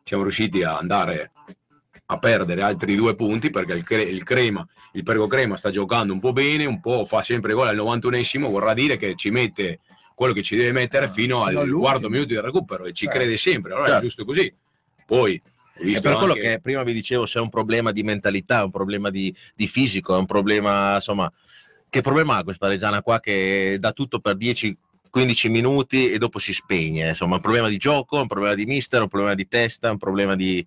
siamo 0.10 0.24
riusciti 0.24 0.63
a 0.63 0.76
andare 0.76 1.32
a 2.08 2.17
perdere 2.17 2.63
altri 2.63 2.95
due 2.95 3.13
punti 3.15 3.52
perché 3.52 3.74
il, 3.74 3.84
Cre- 3.84 4.02
il 4.02 4.24
Crema, 4.24 4.67
il 4.93 5.04
Pergo 5.04 5.28
Crema 5.28 5.56
sta 5.56 5.69
giocando 5.69 6.12
un 6.13 6.19
po' 6.19 6.34
bene, 6.34 6.65
un 6.65 6.82
po' 6.82 7.06
fa 7.06 7.22
sempre 7.22 7.54
gol 7.54 7.67
al 7.67 7.76
91esimo, 7.76 8.50
vorrà 8.50 8.74
dire 8.74 8.98
che 8.98 9.13
ci 9.15 9.30
mette 9.30 9.82
quello 10.15 10.34
che 10.34 10.41
ci 10.41 10.56
deve 10.56 10.72
mettere 10.72 11.06
fino 11.10 11.13
Fino 11.13 11.41
al 11.43 11.48
all'ultimo. 11.58 11.80
quarto 11.82 12.10
minuto 12.10 12.30
di 12.30 12.39
recupero 12.41 12.86
e 12.86 12.93
ci 12.93 13.06
Certo. 13.06 13.19
crede 13.19 13.38
sempre, 13.38 13.72
allora 13.74 13.86
è 13.86 13.89
Certo. 13.91 14.04
giusto 14.06 14.26
così. 14.26 14.52
Poi 15.06 15.39
È 15.76 16.02
per 16.02 16.15
quello 16.17 16.34
anche- 16.34 16.41
che 16.41 16.60
prima 16.60 16.82
vi 16.82 16.93
dicevo, 16.93 17.28
se 17.28 17.38
è 17.38 17.41
un 17.43 17.50
problema 17.50 17.91
di 17.91 18.02
mentalità, 18.02 18.62
è 18.62 18.63
un 18.63 18.72
problema 18.72 19.12
di, 19.12 19.34
di 19.54 19.67
fisico, 19.67 20.15
è 20.15 20.17
un 20.17 20.26
problema, 20.26 20.95
insomma, 20.95 21.32
che 21.88 22.02
problema 22.02 22.38
ha 22.38 22.43
questa 22.43 22.67
Reggiana 22.67 23.04
qua 23.04 23.19
che 23.19 23.78
dà 23.80 23.91
tutto 23.93 24.19
per 24.19 24.36
10-15 25.13 25.50
minuti 25.50 26.12
e 26.12 26.17
dopo 26.17 26.39
si 26.39 26.54
spegne? 26.54 27.10
Insomma, 27.10 27.36
un 27.36 27.41
problema 27.41 27.67
di 27.67 27.78
gioco, 27.78 28.19
un 28.22 28.28
problema 28.28 28.56
di 28.56 28.65
mister, 28.65 29.02
un 29.02 29.08
problema 29.08 29.34
di 29.36 29.48
testa, 29.48 29.89
un 29.91 29.98
problema 29.98 30.36
di... 30.36 30.65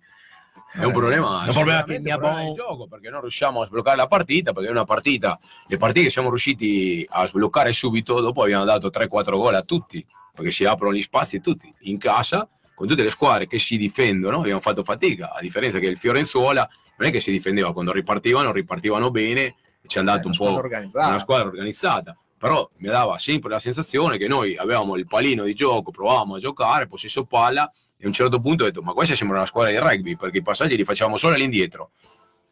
È 0.75 0.83
un 0.83 0.91
problema, 0.91 1.43
È 1.43 1.47
un 1.49 1.53
problema 1.53 1.83
che 1.83 1.99
mi 1.99 2.09
abbo- 2.11 2.35
di 2.35 2.53
gioco 2.55 2.87
perché 2.87 3.09
non 3.11 3.21
riusciamo 3.21 3.61
a 3.61 3.65
sbloccare 3.67 3.95
la 3.95 4.07
partita 4.07 4.53
perché 4.53 4.69
è 4.69 4.71
una 4.71 4.85
partita, 4.85 5.39
le 5.67 5.77
partite 5.77 6.05
che 6.05 6.09
siamo 6.09 6.29
riusciti 6.29 7.05
a 7.11 7.27
sbloccare 7.27 7.71
subito, 7.73 8.19
dopo 8.21 8.41
abbiamo 8.41 8.65
dato 8.65 8.89
3-4 8.89 9.37
gol 9.37 9.53
a 9.53 9.61
tutti 9.61 10.03
perché 10.33 10.49
si 10.49 10.65
aprono 10.65 10.95
gli 10.95 11.01
spazi 11.03 11.39
tutti 11.41 11.71
in 11.81 11.99
casa 11.99 12.47
con 12.73 12.87
tutte 12.87 13.03
le 13.03 13.11
squadre 13.11 13.45
che 13.45 13.59
si 13.59 13.77
difendono, 13.77 14.39
abbiamo 14.39 14.61
fatto 14.61 14.83
fatica, 14.83 15.31
a 15.33 15.41
differenza 15.41 15.77
che 15.77 15.85
il 15.85 15.97
Fiorenzuola 15.97 16.67
non 16.97 17.07
è 17.07 17.11
che 17.11 17.19
si 17.19 17.29
difendeva 17.29 17.71
quando 17.71 17.91
ripartivano, 17.91 18.51
ripartivano 18.51 19.11
bene 19.11 19.53
ci 19.85 19.97
è 19.97 19.99
andato 19.99 20.27
Eh, 20.27 20.31
un 20.31 20.37
po' 20.37 20.53
organizzata. 20.53 21.07
una 21.07 21.19
squadra 21.19 21.47
organizzata. 21.49 22.17
Però 22.43 22.69
mi 22.79 22.89
dava 22.89 23.17
sempre 23.19 23.49
la 23.49 23.57
sensazione 23.57 24.17
che 24.17 24.27
noi 24.27 24.57
avevamo 24.57 24.97
il 24.97 25.07
palino 25.07 25.45
di 25.45 25.53
gioco, 25.53 25.91
provavamo 25.91 26.35
a 26.35 26.39
giocare, 26.39 26.87
possesso 26.87 27.23
palla, 27.23 27.71
e 27.95 28.03
a 28.03 28.07
un 28.07 28.11
certo 28.11 28.41
punto 28.41 28.63
ho 28.63 28.65
detto: 28.65 28.81
Ma 28.81 28.91
questa 28.91 29.15
sembra 29.15 29.37
una 29.37 29.45
squadra 29.45 29.71
di 29.71 29.77
rugby 29.77 30.17
perché 30.17 30.39
i 30.39 30.41
passaggi 30.41 30.75
li 30.75 30.83
facciamo 30.83 31.15
solo 31.15 31.35
all'indietro, 31.35 31.91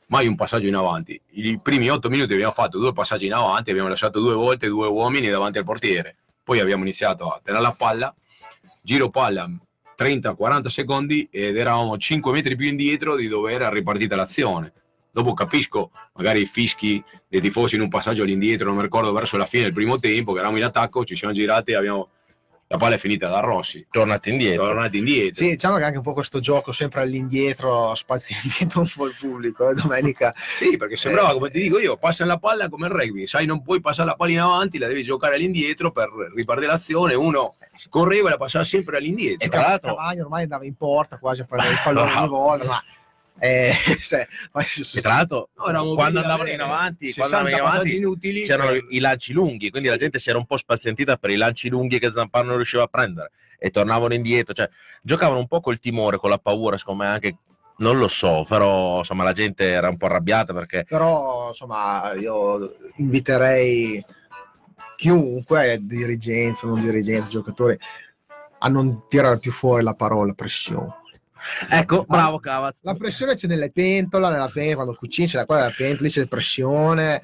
mai 0.08 0.28
un 0.28 0.38
passaggio 0.38 0.68
in 0.68 0.76
avanti. 0.76 1.20
I 1.32 1.60
primi 1.62 1.90
otto 1.90 2.08
minuti 2.08 2.32
abbiamo 2.32 2.54
fatto 2.54 2.80
due 2.80 2.94
passaggi 2.94 3.26
in 3.26 3.34
avanti, 3.34 3.72
abbiamo 3.72 3.90
lasciato 3.90 4.22
due 4.22 4.34
volte 4.34 4.70
due 4.70 4.88
uomini 4.88 5.28
davanti 5.28 5.58
al 5.58 5.66
portiere. 5.66 6.20
Poi 6.42 6.62
abbiamo 6.62 6.84
iniziato 6.84 7.28
a 7.28 7.42
tenere 7.44 7.62
la 7.62 7.76
palla, 7.78 8.16
giro 8.82 9.10
palla 9.10 9.46
30-40 9.98 10.68
secondi 10.68 11.28
ed 11.30 11.58
eravamo 11.58 11.98
5 11.98 12.32
metri 12.32 12.56
più 12.56 12.68
indietro 12.68 13.18
di 13.18 13.28
dove 13.28 13.52
era 13.52 13.68
ripartita 13.68 14.16
l'azione. 14.16 14.72
Dopo 15.14 15.34
capisco 15.34 15.92
magari 16.14 16.42
i 16.42 16.46
fischi 16.46 17.04
dei 17.28 17.42
tifosi 17.42 17.76
in 17.76 17.82
un 17.82 17.90
passaggio 17.90 18.24
all'indietro, 18.24 18.68
non 18.68 18.78
mi 18.78 18.82
ricordo 18.84 19.12
verso 19.12 19.36
la 19.38 19.46
fine 19.46 19.64
del 19.64 19.74
primo 19.74 20.00
tempo, 20.00 20.32
che 20.32 20.38
eravamo 20.40 20.58
in 20.58 20.64
attacco, 20.64 21.04
ci 21.04 21.16
siamo 21.18 21.34
girati 21.34 21.72
e 21.72 21.76
abbiamo... 21.76 22.08
la 22.68 22.78
palla 22.78 22.96
è 22.96 22.98
finita 22.98 23.28
da 23.28 23.42
Rossi. 23.42 23.86
Tornati 23.92 24.30
indietro. 24.30 24.68
Tornati 24.68 24.98
indietro. 25.00 25.44
Sì, 25.44 25.52
diciamo 25.52 25.76
che 25.76 25.84
anche 25.84 25.98
un 25.98 26.04
po' 26.04 26.14
questo 26.14 26.40
gioco 26.40 26.72
sempre 26.72 27.02
all'indietro, 27.02 27.94
spazio 27.96 28.38
indietro 28.42 28.80
un 28.80 28.90
po' 28.96 29.08
il 29.08 29.16
pubblico, 29.20 29.70
eh, 29.70 29.74
domenica. 29.74 30.34
Sì, 30.58 30.78
perché 30.78 30.96
sembrava, 30.96 31.32
Eh. 31.32 31.34
come 31.34 31.50
ti 31.50 31.60
dico 31.60 31.78
io, 31.78 31.98
passa 31.98 32.24
la 32.24 32.38
palla 32.38 32.70
come 32.70 32.88
il 32.88 32.94
rugby, 32.94 33.28
sai, 33.28 33.46
non 33.46 33.62
puoi 33.62 33.82
passare 33.82 34.08
la 34.08 34.16
palla 34.16 34.32
in 34.32 34.40
avanti, 34.40 34.78
la 34.78 34.88
devi 34.88 35.04
giocare 35.04 35.36
all'indietro 35.36 35.92
per 35.92 36.08
ripartire 36.34 36.68
l'azione, 36.68 37.16
uno 37.16 37.56
correva 37.90 38.30
e 38.30 38.32
la 38.32 38.38
passava 38.38 38.64
sempre 38.64 38.96
all'indietro. 38.96 39.46
E 39.46 39.50
tra 39.50 39.62
l'altro- 39.62 39.94
Cavagno 39.96 40.24
ormai 40.24 40.44
andava 40.44 40.64
in 40.64 40.76
porta 40.76 41.18
quasi 41.18 41.42
a 41.42 41.44
prendere 41.44 41.74
il 41.74 41.80
pallone 41.84 42.14
ogni 42.14 42.28
volta, 42.30 42.66
ma... 42.66 42.84
Eh, 43.44 43.74
cioè, 44.00 44.28
E 44.94 45.02
tra 45.02 45.16
l'altro, 45.16 45.50
No, 45.56 45.96
quando 45.96 46.20
andavano 46.20 46.50
in 46.50 46.62
avanti, 46.62 47.12
60 47.12 47.28
quando 47.28 47.48
andavano 47.48 47.66
in 47.66 47.74
avanti 47.74 47.96
inutili, 47.98 48.42
c'erano 48.44 48.72
eh, 48.72 48.86
i 48.90 49.00
lanci 49.00 49.34
lunghi, 49.34 49.72
quindi 49.72 49.90
la 49.90 49.98
gente 49.98 50.20
si 50.20 50.30
era 50.30 50.38
un 50.38 50.46
po' 50.46 50.58
spazientita 50.58 51.18
per 51.18 51.32
i 51.32 51.36
lanci 51.36 51.68
lunghi 51.68 51.98
che 51.98 52.12
Zamparo 52.12 52.46
non 52.46 52.58
riusciva 52.58 52.84
a 52.84 52.88
prendere 52.88 53.32
e 53.58 53.72
tornavano 53.72 54.14
indietro, 54.14 54.54
cioè 54.54 54.70
giocavano 55.02 55.40
un 55.40 55.48
po' 55.48 55.60
col 55.60 55.80
timore, 55.80 56.18
con 56.18 56.30
la 56.30 56.38
paura, 56.38 56.78
secondo 56.78 57.04
me 57.04 57.10
anche 57.10 57.38
non 57.78 57.98
lo 57.98 58.08
so, 58.08 58.46
però 58.48 59.00
insomma 59.00 59.24
la 59.24 59.32
gente 59.32 59.68
era 59.68 59.90
un 59.90 59.98
po' 59.98 60.06
arrabbiata 60.06 60.54
perché 60.54 60.86
però 60.88 61.48
insomma 61.48 62.14
io 62.14 62.76
inviterei 62.98 64.06
chiunque, 64.98 65.80
dirigenza, 65.82 66.68
non 66.68 66.80
dirigenza, 66.80 67.32
giocatori, 67.32 67.76
a 68.60 68.68
non 68.68 69.08
tirare 69.08 69.40
più 69.40 69.52
fuori 69.52 69.82
la 69.82 69.96
parola 69.96 70.34
pressione. 70.34 71.00
Ecco, 71.70 72.06
bravo 72.08 72.40
Cavaz. 72.40 72.80
La 72.82 72.94
pressione 72.94 73.36
c'è 73.36 73.48
nelle 73.48 73.72
pentola, 73.72 74.30
nella 74.30 74.50
pentola, 74.50 74.76
quando 74.76 74.96
cucini 74.96 75.28
c'è 75.28 75.38
la 75.38 75.46
quella 75.46 75.62
nella 75.62 75.74
pentola, 75.76 76.08
lì 76.08 76.14
c'è 76.14 76.26
pressione, 76.28 77.22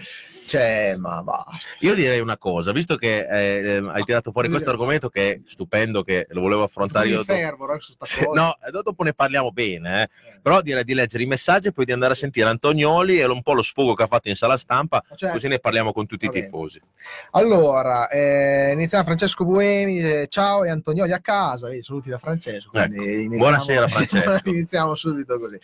c'è, 0.47 0.95
ma 0.95 1.21
basta. 1.21 1.69
Io 1.79 1.93
direi 1.93 2.21
una 2.21 2.37
cosa, 2.37 2.71
visto 2.71 2.95
che 2.95 3.27
eh, 3.29 3.75
eh, 3.75 3.89
hai 3.91 4.03
tirato 4.03 4.31
fuori 4.31 4.47
questo 4.47 4.69
argomento 4.69 5.09
che 5.09 5.33
è 5.33 5.41
stupendo, 5.45 6.03
che 6.03 6.25
lo 6.29 6.41
volevo 6.41 6.63
affrontare 6.63 7.09
io. 7.09 7.17
Dopo. 7.17 7.33
fermo, 7.33 7.73
eh, 7.73 7.79
cosa. 7.97 8.21
No, 8.33 8.57
eh, 8.65 8.71
dopo 8.71 9.03
ne 9.03 9.13
parliamo 9.13 9.51
bene, 9.51 10.03
eh. 10.03 10.09
Però 10.41 10.61
direi 10.61 10.83
di 10.83 10.93
leggere 10.93 11.23
i 11.23 11.27
messaggi 11.27 11.67
e 11.67 11.71
poi 11.71 11.85
di 11.85 11.91
andare 11.91 12.13
a 12.13 12.15
sentire 12.15 12.47
Antonioli 12.49 13.19
e 13.19 13.25
un 13.25 13.41
po' 13.41 13.53
lo 13.53 13.61
sfogo 13.61 13.93
che 13.93 14.03
ha 14.03 14.07
fatto 14.07 14.29
in 14.29 14.35
sala 14.35 14.57
stampa, 14.57 15.03
Cioè, 15.15 15.31
così 15.31 15.47
ne 15.47 15.59
parliamo 15.59 15.91
con 15.93 16.05
tutti 16.05 16.25
i 16.25 16.29
bene. 16.29 16.43
tifosi. 16.45 16.81
Allora, 17.31 18.07
eh, 18.09 18.71
iniziamo 18.73 19.03
Francesco 19.03 19.43
Buemi, 19.45 19.99
eh, 19.99 20.27
ciao 20.29 20.63
e 20.63 20.69
Antonioli 20.69 21.11
a 21.13 21.19
casa, 21.19 21.69
eh, 21.69 21.81
saluti 21.83 22.09
da 22.09 22.17
Francesco. 22.17 22.71
iniziamo- 22.73 23.23
Ecco. 23.27 23.35
Buonasera, 23.37 23.87
Francesco. 23.87 24.39
iniziamo 24.49 24.95
subito 24.95 25.39
così. 25.39 25.59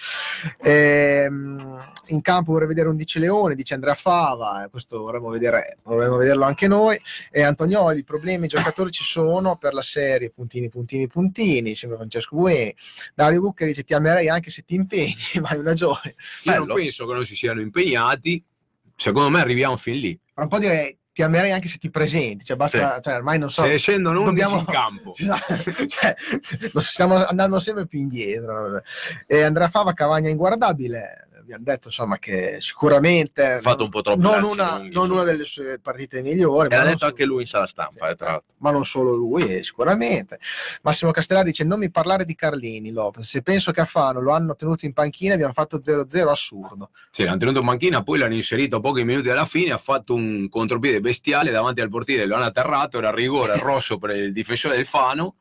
Ehm, 0.62 1.78
in 2.08 2.22
campo 2.22 2.52
vorrei 2.54 2.68
vedere 2.68 2.90
11 2.90 3.20
Leone, 3.20 3.56
dice 3.56 3.74
Andrea 3.74 3.96
Fava, 3.96 4.64
eh, 4.66 4.70
questo 4.70 5.00
vorremmo, 5.00 5.30
vedere, 5.30 5.78
vorremmo 5.84 6.18
vederlo 6.18 6.46
anche 6.46 6.68
noi. 6.68 7.00
E 7.32 7.42
Antonioli, 7.44 8.00
i 8.00 8.04
problemi, 8.04 8.46
i 8.46 8.50
giocatori 8.50 8.92
ci 8.92 9.04
sono 9.04 9.56
per 9.56 9.74
la 9.74 9.82
serie, 9.82 10.32
puntini, 10.32 10.70
puntini, 10.70 11.08
puntini, 11.08 11.76
sembra 11.76 11.98
Francesco 11.98 12.36
Bue. 12.36 12.76
Dario 13.14 13.42
Bucca 13.42 13.66
dice 13.66 13.84
ti 13.84 13.94
amerei 13.94 14.30
anche 14.30 14.52
se 14.52 14.63
ti 14.66 14.76
impegni, 14.76 15.16
hai 15.44 15.58
una 15.58 15.74
gioia. 15.74 16.00
Io 16.44 16.56
non 16.56 16.66
Bello. 16.66 16.74
penso 16.76 17.06
che 17.08 17.14
non 17.14 17.26
si 17.26 17.36
siano 17.36 17.62
impegnati. 17.62 18.44
Secondo 18.96 19.30
me 19.30 19.42
arriviamo 19.42 19.76
fin 19.78 19.98
lì. 19.98 20.20
Fra 20.34 20.44
un 20.44 20.50
po' 20.50 20.60
direi 20.60 20.96
ti 21.14 21.22
amerei 21.22 21.52
anche 21.52 21.68
se 21.68 21.78
ti 21.78 21.92
presenti, 21.92 22.44
cioè 22.44 22.58
basta, 22.58 23.00
cioè, 23.00 23.16
ormai 23.16 23.38
non 23.38 23.52
so. 23.52 23.64
Se 23.64 23.78
scendono 23.78 24.22
11 24.22 24.42
dobbiamo- 24.42 24.60
in 24.60 24.66
campo. 24.66 25.14
cioè, 25.88 26.16
lo 26.72 26.80
stiamo 26.80 27.16
andando 27.26 27.60
sempre 27.60 27.86
più 27.88 28.00
indietro. 28.00 28.82
E 29.28 29.42
Andrea 29.44 29.70
Fava, 29.70 29.94
Cavagna 29.94 30.30
inguardabile. 30.30 31.28
Abbiamo 31.44 31.64
detto 31.66 31.88
insomma 31.90 32.18
che 32.20 32.58
sicuramente 32.60 33.44
Ha 33.44 33.60
fatto 33.60 33.84
un 33.84 33.90
po' 33.90 34.02
troppi 34.02 34.22
non, 34.22 34.44
una, 34.44 34.78
lunghi, 34.78 34.94
non 34.94 35.12
una 35.12 35.24
delle 35.24 35.44
sue 35.44 35.78
partite 35.80 36.22
migliori. 36.22 36.68
E 36.68 36.70
l'ha 36.70 36.78
non 36.78 36.86
detto 36.86 37.00
solo- 37.00 37.12
anche 37.12 37.26
lui 37.26 37.42
in 37.42 37.48
sala 37.48 37.68
stampa, 37.68 38.10
eh, 38.10 38.16
tra 38.16 38.32
l'altro. 38.32 38.54
ma 38.60 38.72
non 38.72 38.86
solo 38.86 39.14
lui, 39.14 39.58
eh, 39.58 39.62
sicuramente. 39.64 40.40
Massimo 40.84 41.12
Castellari 41.12 41.50
dice: 41.50 41.66
Non 41.66 41.80
mi 41.80 41.92
parlare 41.92 42.24
di 42.24 42.34
Carlini 42.34 42.92
Lopez. 42.92 43.28
Se 43.28 43.42
penso 43.42 43.72
che 43.72 43.82
a 43.82 43.86
Fano 43.86 44.22
lo 44.22 44.32
hanno 44.32 44.56
tenuto 44.56 44.86
in 44.86 44.94
panchina, 44.94 45.34
abbiamo 45.34 45.54
fatto 45.54 45.80
0-0 45.80 46.30
assurdo. 46.30 46.92
Sì, 47.12 47.26
l'hanno 47.26 47.38
tenuto 47.38 47.60
in 47.60 47.66
banchina, 47.66 48.04
poi 48.04 48.20
l'hanno 48.20 48.36
inserito 48.36 48.80
pochi 48.80 49.04
minuti 49.04 49.30
alla 49.30 49.46
fine, 49.46 49.72
ha 49.72 49.78
fatto 49.78 50.14
un 50.14 50.48
contropiede 50.48 51.02
bestiale 51.02 51.52
davanti 51.52 51.82
al 51.82 51.90
portiere, 51.90 52.26
lo 52.26 52.36
hanno 52.36 52.46
atterrato, 52.46 52.98
era 53.00 53.12
rigore 53.12 53.58
rosso 53.58 53.98
per 53.98 54.12
il 54.12 54.32
difensore 54.32 54.76
del 54.78 54.86
Fano. 54.86 55.36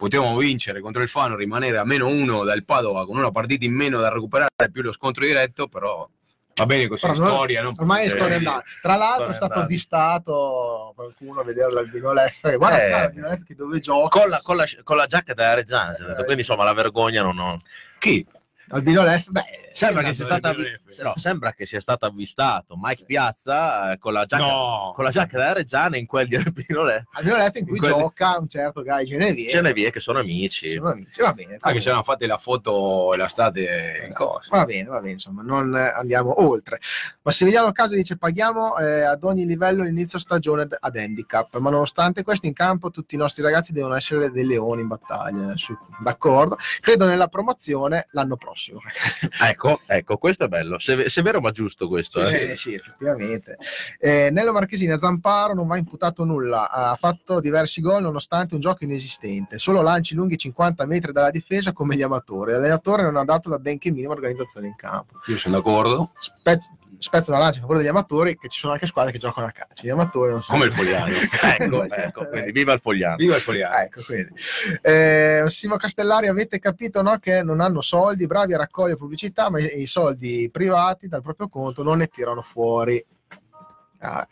Potevamo 0.00 0.38
vincere 0.38 0.80
contro 0.80 1.02
il 1.02 1.10
Fano, 1.10 1.36
rimanere 1.36 1.76
a 1.76 1.84
meno 1.84 2.08
uno 2.08 2.42
dal 2.42 2.64
Padova 2.64 3.04
con 3.04 3.18
una 3.18 3.30
partita 3.30 3.66
in 3.66 3.74
meno 3.74 4.00
da 4.00 4.08
recuperare 4.08 4.48
più 4.72 4.80
lo 4.80 4.92
scontro 4.92 5.26
diretto, 5.26 5.68
però 5.68 6.08
va 6.54 6.64
bene 6.64 6.88
così, 6.88 7.02
Però 7.02 7.12
storia. 7.14 7.60
non 7.62 7.74
Ormai 7.76 8.06
è 8.06 8.08
Sì. 8.08 8.16
storia 8.16 8.36
andata. 8.36 8.64
Tra 8.80 8.96
l'altro 8.96 9.26
è 9.28 9.34
stato 9.34 9.44
andata. 9.52 9.60
avvistato 9.64 10.92
qualcuno 10.96 11.40
a 11.40 11.44
vedere 11.44 11.70
l'Albino 11.70 12.12
Leff. 12.14 12.50
Guarda, 12.56 12.82
Eh. 12.82 12.88
l'Albino 12.90 13.28
Leff 13.28 13.42
che 13.44 13.54
dove 13.54 13.78
gioca. 13.80 14.18
Con 14.20 14.30
la, 14.30 14.40
con 14.42 14.56
la- 14.56 14.64
con 14.82 14.96
la 14.96 15.04
giacca 15.06 15.34
da 15.34 15.52
Reggiana. 15.52 15.92
Eh. 15.94 16.14
quindi 16.24 16.38
insomma 16.40 16.64
la 16.64 16.72
vergogna 16.72 17.20
non... 17.22 17.36
non- 17.36 17.60
Chi? 17.98 18.26
Albino 18.70 19.02
Leff, 19.02 19.26
beh, 19.28 19.69
Sembra, 19.72 20.02
che 20.02 20.12
sia 20.14 20.26
avvi- 20.40 20.80
no, 21.02 21.12
sembra 21.16 21.52
che 21.52 21.64
sia 21.66 21.80
stato 21.80 22.04
avvistato 22.06 22.74
Mike 22.80 23.04
Piazza 23.04 23.92
eh, 23.92 23.98
con 23.98 24.12
la 24.12 24.24
giacca, 24.24 24.44
No, 24.44 24.92
con 24.94 25.04
la 25.04 25.10
giacca 25.10 25.38
da 25.38 25.52
Reggiana 25.52 25.96
in 25.96 26.06
quel 26.06 26.26
di 26.26 26.36
Albino 26.36 26.82
Le. 26.82 27.06
Albino 27.12 27.36
Leff 27.36 27.54
in 27.56 27.66
cui 27.66 27.76
In 27.76 27.82
quelli- 27.82 27.94
gioca 27.98 28.38
un 28.38 28.48
certo 28.48 28.82
Guy 28.82 29.04
Genevieve. 29.04 29.50
Ce 29.50 29.60
ne 29.60 29.72
vie 29.72 29.90
che 29.90 30.00
sono 30.00 30.18
amici. 30.18 30.74
Sono 30.74 30.90
amici, 30.90 31.20
va 31.20 31.32
bene. 31.32 31.56
Ah, 31.60 31.72
che 31.72 31.78
c'erano 31.78 32.02
fatte 32.02 32.26
la 32.26 32.38
foto 32.38 33.12
la 33.16 33.28
state 33.28 34.04
in 34.06 34.12
cosa. 34.14 34.48
Va 34.50 34.64
bene, 34.64 34.88
va 34.88 34.98
bene, 35.00 35.12
insomma, 35.12 35.42
non 35.42 35.74
andiamo 35.74 36.42
oltre. 36.44 36.80
Massimiliano 37.22 37.70
Caso 37.72 37.94
dice: 37.94 38.16
paghiamo 38.16 38.76
eh, 38.78 39.02
ad 39.02 39.22
ogni 39.24 39.46
livello 39.46 39.82
l'inizio 39.84 40.18
stagione 40.18 40.62
ad- 40.62 40.96
handicap, 40.96 41.56
ma 41.58 41.70
nonostante 41.70 42.22
questo, 42.24 42.46
in 42.46 42.52
campo 42.54 42.90
tutti 42.90 43.14
i 43.14 43.18
nostri 43.18 43.42
ragazzi 43.42 43.72
devono 43.72 43.94
essere 43.94 44.30
dei 44.30 44.44
leoni 44.44 44.80
in 44.82 44.88
battaglia. 44.88 45.54
D'accordo, 46.02 46.56
credo 46.80 47.06
nella 47.06 47.28
promozione 47.28 48.08
l'anno 48.10 48.36
prossimo. 48.36 48.80
Ecco, 49.42 49.69
ecco, 49.86 50.16
questo 50.16 50.44
è 50.44 50.48
bello. 50.48 50.78
Se, 50.78 51.22
vero, 51.22 51.40
ma 51.40 51.50
giusto 51.50 51.88
questo. 51.88 52.24
Sì, 52.24 52.36
eh. 52.36 52.56
sì, 52.56 52.74
effettivamente. 52.74 53.58
Eh, 53.98 54.30
Nello 54.30 54.52
Marchesini 54.52 54.92
a 54.92 54.98
Zamparo 54.98 55.54
non 55.54 55.66
va 55.66 55.76
imputato 55.76 56.24
nulla, 56.24 56.70
ha 56.70 56.96
fatto 56.96 57.40
diversi 57.40 57.80
gol 57.80 58.02
nonostante 58.02 58.54
un 58.54 58.60
gioco 58.60 58.84
inesistente, 58.84 59.58
solo 59.58 59.82
lanci 59.82 60.14
lunghi 60.14 60.36
50 60.36 60.86
metri 60.86 61.12
dalla 61.12 61.30
difesa 61.30 61.72
come 61.72 61.96
gli 61.96 62.02
amatori. 62.02 62.52
L'allenatore 62.52 63.02
non 63.02 63.16
ha 63.16 63.24
dato 63.24 63.50
la 63.50 63.58
benché 63.58 63.90
minima 63.90 64.12
organizzazione 64.12 64.68
in 64.68 64.76
campo. 64.76 65.20
Io 65.26 65.36
sono 65.36 65.56
d'accordo, 65.56 66.10
Spez- 66.18 66.70
spezzo 67.00 67.30
una 67.30 67.40
lancia 67.40 67.58
a 67.58 67.62
favore 67.62 67.78
degli 67.78 67.88
amatori, 67.88 68.36
che 68.36 68.48
ci 68.48 68.58
sono 68.58 68.72
anche 68.72 68.86
squadre 68.86 69.12
che 69.12 69.18
giocano 69.18 69.46
a 69.46 69.50
calcio. 69.50 69.86
Gli 69.86 69.90
amatori 69.90 70.32
non 70.32 70.42
sono 70.42 70.58
come 70.58 70.70
il 70.70 70.76
Fogliano. 70.76 71.08
Ecco, 71.60 71.84
ecco, 71.84 72.26
quindi 72.28 72.52
viva 72.52 72.72
il 72.72 72.80
fogliano. 72.80 73.16
Viva 73.16 73.36
il 73.36 73.40
Fogliano. 73.40 73.74
Ecco, 73.76 74.02
quindi. 74.02 74.32
Eh, 74.82 75.44
Simo 75.48 75.76
Castellari, 75.76 76.28
avete 76.28 76.58
capito 76.58 77.02
no, 77.02 77.18
che 77.18 77.42
non 77.42 77.60
hanno 77.60 77.80
soldi, 77.80 78.26
bravi 78.26 78.54
a 78.54 78.58
raccogliere 78.58 78.96
pubblicità, 78.96 79.50
ma 79.50 79.58
i 79.60 79.86
soldi 79.86 80.48
privati 80.50 81.08
dal 81.08 81.22
proprio 81.22 81.48
conto 81.48 81.82
non 81.82 81.98
ne 81.98 82.06
tirano 82.06 82.42
fuori. 82.42 83.04
Ah, 84.02 84.26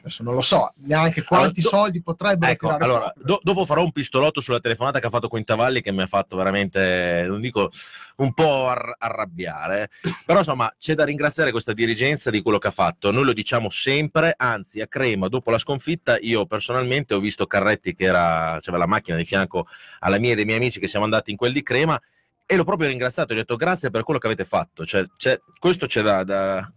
adesso 0.00 0.22
non 0.22 0.34
lo 0.34 0.40
so 0.40 0.72
neanche 0.76 1.24
quanti 1.24 1.60
Allora, 1.60 1.62
do- 1.62 1.68
soldi 1.82 2.02
potrebbero 2.02 2.52
Ecco, 2.52 2.68
allora, 2.74 3.12
do- 3.16 3.38
dopo 3.42 3.66
farò 3.66 3.82
un 3.84 3.92
pistolotto 3.92 4.40
sulla 4.40 4.60
telefonata 4.60 4.98
che 4.98 5.06
ha 5.06 5.10
fatto 5.10 5.28
Quintavalli 5.28 5.82
che 5.82 5.92
mi 5.92 6.00
ha 6.00 6.06
fatto 6.06 6.36
veramente, 6.38 7.24
non 7.26 7.38
dico 7.38 7.70
un 8.16 8.32
po' 8.32 8.68
ar- 8.68 8.94
arrabbiare, 8.98 9.90
però 10.24 10.38
insomma 10.38 10.74
c'è 10.78 10.94
da 10.94 11.04
ringraziare 11.04 11.50
questa 11.50 11.74
dirigenza 11.74 12.30
di 12.30 12.40
quello 12.40 12.56
che 12.56 12.68
ha 12.68 12.72
fatto, 12.72 13.10
noi 13.10 13.24
lo 13.24 13.34
diciamo 13.34 13.68
sempre, 13.68 14.32
anzi 14.38 14.80
a 14.80 14.86
Crema 14.86 15.28
dopo 15.28 15.50
la 15.50 15.58
sconfitta 15.58 16.16
io 16.18 16.46
personalmente 16.46 17.12
ho 17.12 17.20
visto 17.20 17.46
Carretti 17.46 17.94
che 17.94 18.04
era, 18.04 18.56
c'aveva 18.58 18.78
la 18.78 18.86
macchina 18.86 19.18
di 19.18 19.24
fianco 19.26 19.66
alla 19.98 20.18
mia 20.18 20.32
e 20.32 20.34
dei 20.34 20.46
miei 20.46 20.56
amici 20.56 20.80
che 20.80 20.88
siamo 20.88 21.04
andati 21.04 21.30
in 21.30 21.36
quel 21.36 21.52
di 21.52 21.62
Crema 21.62 22.00
e 22.46 22.56
l'ho 22.56 22.64
proprio 22.64 22.88
ringraziato, 22.88 23.34
gli 23.34 23.36
ho 23.36 23.40
detto 23.40 23.56
grazie 23.56 23.90
per 23.90 24.02
quello 24.02 24.18
che 24.18 24.26
avete 24.28 24.46
fatto, 24.46 24.86
cioè, 24.86 25.04
c'è- 25.18 25.38
questo 25.58 25.84
c'è 25.84 26.00
da- 26.00 26.24
da, 26.24 26.72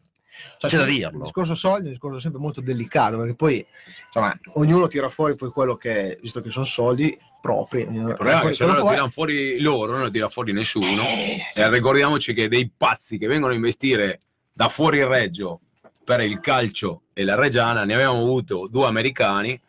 Cioè, 0.58 0.70
c'è 0.70 0.78
da 0.78 0.84
il 0.84 0.90
dirlo. 0.94 1.24
discorso 1.24 1.56
soldi 1.56 1.84
è 1.84 1.86
un 1.86 1.92
discorso 1.92 2.20
sempre 2.20 2.40
molto 2.40 2.62
delicato 2.62 3.18
perché 3.18 3.36
poi 3.36 3.66
insomma, 4.08 4.38
ognuno 4.54 4.88
tira 4.88 5.10
fuori 5.10 5.36
poi 5.36 5.50
quello 5.50 5.76
che 5.76 6.18
visto 6.22 6.42
che 6.42 6.50
sono 6.50 6.66
soldi 6.66 7.18
propri 7.42 7.82
Il 7.82 8.14
problema 8.16 8.42
è 8.42 8.46
che 8.48 8.54
se 8.54 8.66
non 8.66 8.78
lo 8.78 8.88
tirano 8.90 9.10
fuori 9.10 9.60
loro, 9.60 9.92
non 9.92 10.02
lo 10.04 10.10
tira 10.10 10.30
fuori 10.30 10.54
nessuno. 10.54 11.04
Eh, 11.04 11.42
E 11.54 11.70
ricordiamoci 11.70 12.34
che 12.34 12.48
dei 12.48 12.72
pazzi 12.76 13.18
che 13.18 13.28
vengono 13.28 13.52
a 13.52 13.56
investire 13.56 14.20
da 14.52 14.70
fuori 14.70 15.00
il 15.00 15.06
Reggio 15.08 15.60
per 16.04 16.22
il 16.22 16.40
calcio 16.40 17.04
e 17.14 17.24
la 17.24 17.36
Reggiana, 17.36 17.84
ne 17.84 17.94
abbiamo 17.94 18.20
avuto 18.20 18.68
due 18.70 18.88
americani, 18.88 19.60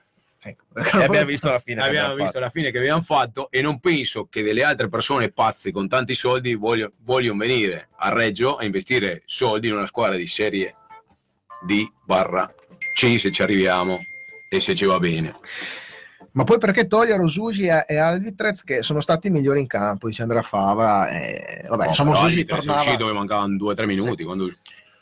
ecco. 0.44 0.64
e 0.98 1.02
abbiamo 1.02 1.26
visto 1.26 1.50
la 1.50 1.58
fine. 1.58 1.80
che 1.82 1.88
abbiamo 1.88 2.06
abbiamo 2.12 2.22
visto 2.24 2.38
la 2.38 2.50
fine 2.50 2.70
che 2.70 2.78
abbiamo 2.78 3.02
fatto 3.02 3.50
e 3.50 3.62
non 3.62 3.80
penso 3.80 4.26
che 4.30 4.42
delle 4.42 4.62
altre 4.62 4.88
persone 4.88 5.30
pazze 5.30 5.72
con 5.72 5.88
tanti 5.88 6.14
soldi 6.14 6.54
voglio- 6.54 6.92
vogliono 7.02 7.38
venire 7.38 7.88
a 7.96 8.12
Reggio 8.12 8.56
a 8.56 8.64
investire 8.64 9.22
soldi 9.26 9.68
in 9.68 9.74
una 9.74 9.86
squadra 9.86 10.16
di 10.16 10.26
serie 10.26 10.74
D 11.64 11.86
barra 12.04 12.52
C 12.94 13.18
se 13.18 13.32
ci 13.32 13.42
arriviamo 13.42 13.98
e 14.48 14.60
se 14.60 14.74
ci 14.74 14.84
va 14.84 14.98
bene. 14.98 15.34
Ma 16.32 16.42
poi 16.44 16.58
perché 16.58 16.86
togliere 16.88 17.22
Osugi 17.22 17.66
e, 17.66 17.96
Alvitrez 17.96 18.64
che 18.64 18.82
sono 18.82 19.00
stati 19.00 19.28
i 19.28 19.30
migliori 19.30 19.60
in 19.60 19.68
campo, 19.68 20.08
dice 20.08 20.22
Andrea 20.22 20.42
Fava. 20.42 21.08
E, 21.08 21.64
vabbè, 21.68 21.84
No, 21.84 21.88
insomma, 21.88 22.18
Alvitrez 22.18 22.62
è 22.62 22.66
tornava. 22.66 22.80
uscito 22.80 23.14
mancavano 23.14 23.56
due 23.56 23.70
o 23.70 23.74
tre 23.74 23.86
minuti. 23.86 24.24
Quando... 24.24 24.52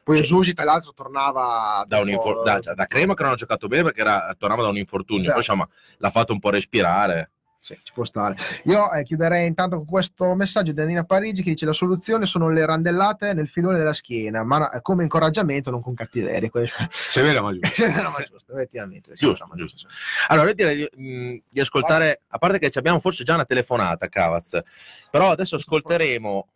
Poi 0.05 0.19
Osugi, 0.19 0.53
tra 0.53 0.65
l'altro, 0.65 0.93
tornava 0.93 1.85
da, 1.87 1.99
infor- 2.01 2.43
da, 2.45 2.59
da 2.75 2.87
Crema 2.87 3.15
che 3.15 3.23
non 3.23 3.33
ha 3.33 3.37
giocato 3.37 3.69
bene 3.69 3.85
perché 3.85 4.01
era- 4.01 4.35
tornava 4.37 4.63
da 4.63 4.69
un 4.69 4.77
infortunio, 4.79 5.29
poi 5.29 5.37
insomma 5.39 5.69
l'ha 5.99 6.11
fatto 6.11 6.33
un 6.33 6.39
po' 6.41 6.51
respirare. 6.51 7.31
Sì, 7.65 7.79
ci 7.85 7.93
può 7.93 8.05
stare. 8.05 8.35
Io 8.65 8.91
eh, 8.91 9.05
chiuderei 9.05 9.47
intanto 9.47 9.77
con 9.77 9.87
questo 9.87 10.35
messaggio 10.35 10.73
di 10.73 10.81
Anina 10.81 11.05
Parigi 11.05 11.45
che 11.45 11.51
dice 11.51 11.65
la 11.65 11.73
soluzione 11.73 12.27
sono 12.27 12.51
le 12.51 12.67
randellate 12.67 13.35
nel 13.35 13.47
filone 13.47 13.79
della 13.79 13.93
schiena, 13.93 14.43
ma 14.43 14.69
come 14.83 15.05
incoraggiamento, 15.05 15.71
non 15.71 15.81
con 15.81 15.95
cattiveria. 15.95 16.51
Questo- 16.51 16.85
Severa 16.91 17.41
ma 17.41 17.53
giusto. 17.53 17.87
no, 18.03 18.11
ma 18.11 18.21
giusto, 18.29 18.53
effettivamente. 18.55 19.15
sì, 19.15 19.27
Giusto, 19.27 19.47
ma 19.49 19.55
giusto. 19.55 19.87
Allora, 20.27 20.49
io 20.49 20.55
direi 20.55 20.77
di, 20.77 21.03
mh, 21.05 21.43
di 21.49 21.61
ascoltare, 21.61 22.23
a 22.27 22.39
parte 22.39 22.59
che 22.59 22.69
ci 22.69 22.79
abbiamo 22.79 22.99
forse 22.99 23.23
già 23.23 23.35
una 23.35 23.45
telefonata, 23.45 24.09
Cavaz, 24.09 24.61
però 25.09 25.31
adesso 25.31 25.55
ascolteremo, 25.55 26.49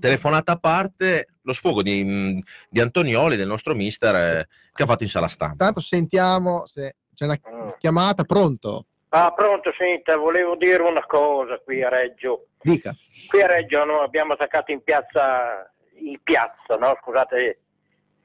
telefonata 0.00 0.52
a 0.52 0.56
parte, 0.58 1.28
lo 1.42 1.52
sfogo 1.52 1.82
di, 1.82 2.02
mh, 2.04 2.38
di 2.68 2.80
Antonioli, 2.80 3.36
del 3.36 3.46
nostro 3.48 3.74
mister, 3.74 4.14
eh, 4.14 4.48
che 4.72 4.82
ha 4.82 4.86
fatto 4.86 5.02
in 5.02 5.08
sala 5.08 5.28
stampa. 5.28 5.52
Intanto 5.64 5.80
sentiamo 5.80 6.66
se 6.66 6.96
c'è 7.14 7.24
una 7.24 7.38
chiamata, 7.78 8.24
pronto? 8.24 8.86
Ah, 9.10 9.32
pronto, 9.32 9.72
senta, 9.76 10.16
volevo 10.16 10.56
dire 10.56 10.82
una 10.82 11.04
cosa 11.04 11.58
qui 11.58 11.82
a 11.82 11.88
Reggio. 11.90 12.46
Dica. 12.62 12.94
Qui 13.28 13.42
a 13.42 13.46
Reggio 13.46 13.84
noi 13.84 14.02
abbiamo 14.04 14.32
attaccato 14.32 14.72
in 14.72 14.82
piazza, 14.82 15.70
in 15.98 16.18
piazza, 16.22 16.76
no? 16.76 16.96
Scusate 17.02 17.58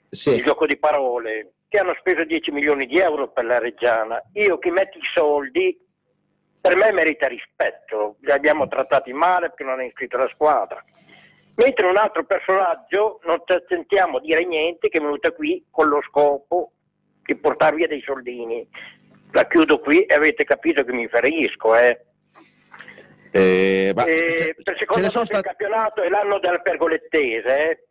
il 0.09 0.17
Sì. 0.17 0.41
gioco 0.41 0.65
di 0.65 0.77
parole, 0.77 1.55
che 1.67 1.79
hanno 1.79 1.93
speso 1.99 2.23
10 2.23 2.51
milioni 2.51 2.85
di 2.85 2.97
euro 2.99 3.29
per 3.31 3.43
la 3.43 3.59
Reggiana. 3.59 4.21
Io 4.33 4.57
chi 4.59 4.69
metti 4.69 4.97
i 4.99 5.01
soldi, 5.13 5.77
per 6.61 6.77
me 6.77 6.93
merita 6.93 7.27
rispetto. 7.27 8.15
Li 8.21 8.31
abbiamo 8.31 8.69
trattati 8.69 9.11
male 9.11 9.47
perché 9.49 9.63
non 9.65 9.81
è 9.81 9.85
iscritto 9.85 10.15
alla 10.15 10.29
squadra. 10.33 10.81
Mentre 11.57 11.87
un 11.87 11.97
altro 11.97 12.23
personaggio 12.23 13.19
non 13.25 13.43
te- 13.43 13.63
sentiamo 13.67 14.19
dire 14.19 14.45
niente 14.45 14.89
che 14.89 14.99
è 14.99 15.01
venuto 15.01 15.31
qui 15.33 15.65
con 15.71 15.87
lo 15.89 16.01
scopo 16.07 16.71
di 17.23 17.35
portare 17.35 17.75
via 17.75 17.87
dei 17.87 18.01
soldini. 18.01 18.67
La 19.31 19.47
chiudo 19.47 19.79
qui 19.79 20.03
e 20.05 20.13
avete 20.13 20.43
capito 20.43 20.83
che 20.83 20.93
mi 20.93 21.07
ferisco, 21.07 21.75
eh. 21.75 21.99
Eh, 23.31 23.91
ma- 23.95 24.05
Eh, 24.05 24.55
per 24.63 24.77
secondo 24.77 25.03
me 25.03 25.09
sono 25.09 25.25
il 25.29 25.41
campionato 25.41 26.01
è 26.03 26.09
l'anno 26.09 26.39
della 26.39 26.59
pergolettese. 26.59 27.69
eh. 27.69 27.83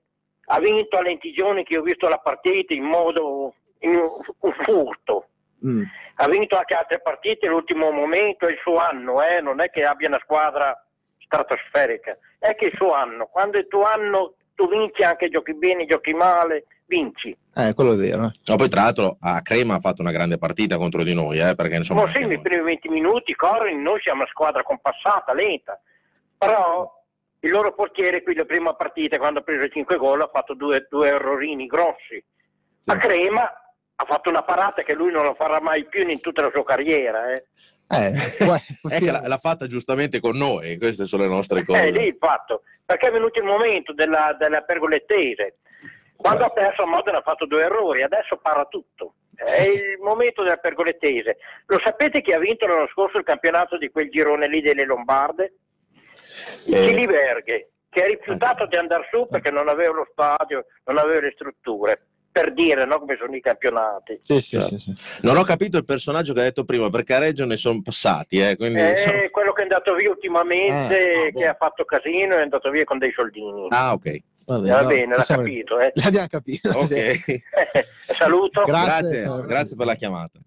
Ha 0.47 0.61
vinto 0.61 0.97
a 0.97 1.03
Lentigioni 1.03 1.65
che 1.65 1.77
ho 1.77 1.83
visto 1.83 2.09
la 2.09 2.19
partita 2.19 2.73
in 2.73 2.85
modo 2.85 3.55
in 3.81 3.97
un, 3.97 4.09
un 4.41 4.53
furto. 4.63 5.29
Mm. 5.67 5.83
Ha 6.19 6.29
vinto 6.29 6.57
anche 6.57 6.75
altre 6.75 7.01
partite 7.01 7.49
l'ultimo 7.49 7.91
momento, 7.91 8.47
è 8.47 8.53
il 8.53 8.59
suo 8.63 8.77
anno, 8.77 9.23
eh. 9.27 9.41
non 9.41 9.61
è 9.61 9.71
che 9.71 9.85
abbia 9.85 10.07
una 10.07 10.21
squadra 10.23 10.86
stratosferica, 11.27 12.17
è 12.39 12.55
che 12.55 12.67
è 12.67 12.69
il 12.69 12.77
suo 12.77 12.93
anno. 12.95 13.27
Quando 13.27 13.59
è 13.59 13.61
il 13.61 13.69
tuo 13.69 13.83
anno 13.83 14.35
tu 14.55 14.69
vinci 14.69 15.03
anche 15.03 15.29
giochi 15.29 15.55
bene, 15.55 15.85
giochi 15.85 16.15
male, 16.15 16.65
vinci. 16.87 17.37
Eh, 17.55 17.75
quello 17.75 17.93
è 17.93 17.97
vero. 17.97 18.33
No, 18.45 18.57
poi 18.57 18.69
tra 18.69 18.83
l'altro 18.83 19.19
a 19.21 19.43
Crema 19.43 19.75
ha 19.75 19.81
fatto 19.81 20.01
una 20.01 20.13
grande 20.13 20.39
partita 20.39 20.79
contro 20.79 21.03
di 21.03 21.15
noi, 21.15 21.39
eh, 21.39 21.55
perché 21.55 21.77
insomma... 21.77 22.05
Ma 22.05 22.13
sì, 22.15 22.25
nei 22.25 22.41
primi 22.41 22.63
20 22.63 22.89
minuti 22.89 23.35
corrono, 23.35 23.79
noi 23.79 24.01
siamo 24.01 24.21
una 24.21 24.31
squadra 24.31 24.63
compassata, 24.63 25.35
lenta, 25.35 25.79
però 26.39 26.91
il 27.41 27.51
loro 27.51 27.75
portiere 27.75 28.23
qui 28.23 28.35
la 28.35 28.45
prima 28.45 28.75
partita 28.75 29.19
quando 29.19 29.41
ha 29.41 29.43
preso 29.43 29.69
5 29.69 29.97
gol 29.97 30.23
ha 30.23 30.31
fatto 30.33 30.55
due, 30.55 30.87
due 30.89 31.09
errorini 31.09 31.67
grossi. 31.67 32.23
A 32.87 32.97
Crema 32.97 33.43
ha 33.43 34.05
fatto 34.05 34.31
una 34.31 34.43
parata 34.43 34.83
che 34.83 34.95
lui 34.95 35.11
non 35.11 35.25
lo 35.25 35.35
farà 35.35 35.61
mai 35.61 35.87
più 35.87 36.07
in 36.09 36.21
tutta 36.21 36.43
la 36.43 36.51
sua 36.53 36.65
carriera. 36.65 37.33
Eh. 37.33 37.47
Eh, 37.89 38.13
l'ha, 39.11 39.23
l'ha 39.27 39.39
fatta 39.39 39.67
giustamente 39.67 40.21
con 40.21 40.37
noi, 40.37 40.77
queste 40.79 41.07
sono 41.07 41.23
le 41.23 41.29
nostre 41.29 41.65
cose. 41.65 41.85
Eh, 41.85 41.91
lì 41.91 42.07
il 42.09 42.17
fatto, 42.19 42.63
perché 42.85 43.09
è 43.09 43.13
venuto 43.13 43.39
il 43.39 43.45
momento 43.45 43.93
della, 43.93 44.35
della 44.39 44.63
pergolettese. 44.63 45.59
Quando 46.17 46.45
ha 46.45 46.49
perso 46.51 46.83
a 46.83 46.87
Modena 46.87 47.19
ha 47.19 47.23
fatto 47.23 47.47
due 47.47 47.63
errori, 47.63 48.03
adesso 48.03 48.39
para 48.39 48.65
tutto. 48.65 49.15
È 49.35 49.61
il 49.61 49.99
momento 50.01 50.43
della 50.43 50.57
pergolettese. 50.57 51.37
Lo 51.67 51.79
sapete 51.85 52.23
chi 52.23 52.33
ha 52.33 52.39
vinto 52.39 52.67
l'anno 52.67 52.89
scorso 52.89 53.19
il 53.19 53.25
campionato 53.25 53.77
di 53.77 53.91
quel 53.91 54.09
girone 54.09 54.49
lì 54.49 54.63
delle 54.63 54.87
Lombarde? 54.87 55.55
Il 56.65 56.75
Eh. 56.75 56.87
Chiliberghe, 56.87 57.71
che 57.91 58.03
ha 58.03 58.07
rifiutato 58.07 58.67
di 58.67 58.77
andare 58.77 59.07
su 59.11 59.29
perché 59.29 59.51
non 59.51 59.69
aveva 59.69 59.93
lo 59.93 60.09
stadio, 60.11 60.65
non 60.85 60.97
aveva 60.99 61.21
le 61.21 61.33
strutture. 61.35 62.07
Per 62.37 62.53
dire 62.53 62.85
no, 62.85 62.99
come 62.99 63.17
sono 63.19 63.35
i 63.35 63.41
campionati. 63.41 64.19
sì, 64.21 64.41
sì, 64.43 64.61
sì, 64.61 64.79
sì. 64.79 64.95
Non 65.23 65.39
ho 65.39 65.43
capito 65.43 65.79
il 65.79 65.87
personaggio 65.87 66.35
che 66.35 66.41
ha 66.41 66.43
detto 66.43 66.65
prima, 66.67 66.91
perché 66.91 67.15
a 67.15 67.19
Reggio 67.19 67.47
ne 67.47 67.57
sono 67.57 67.81
passati, 67.81 68.39
eh, 68.41 68.57
quindi... 68.57 68.79
insomma- 68.79 69.23
È 69.23 69.31
quello 69.31 69.53
che 69.55 69.61
è 69.61 69.63
andato 69.63 69.95
via 69.95 70.11
ultimamente, 70.11 71.29
Eh, 71.29 71.33
che 71.33 71.47
ha 71.47 71.57
fatto 71.59 71.87
casino 71.87 72.37
è 72.37 72.43
andato 72.43 72.69
via 72.69 72.85
con 72.85 72.99
dei 72.99 73.11
soldini. 73.17 73.69
Ah, 73.71 73.95
ok. 73.95 74.19
Va 74.45 74.59
Va 74.59 74.81
no, 74.83 74.87
bene, 74.87 75.15
l'ha 75.15 75.21
diciamo- 75.23 75.43
capito. 75.45 75.81
Eh. 75.81 75.93
L'abbiamo 75.95 76.27
capito. 76.27 76.69
Ok, 76.77 76.87
sì. 77.25 77.43
Saluto. 78.15 78.65
Grazie. 78.65 79.23
grazie, 79.23 79.47
grazie 79.47 79.77
per 79.77 79.87
la 79.87 79.95
chiamata. 79.95 80.39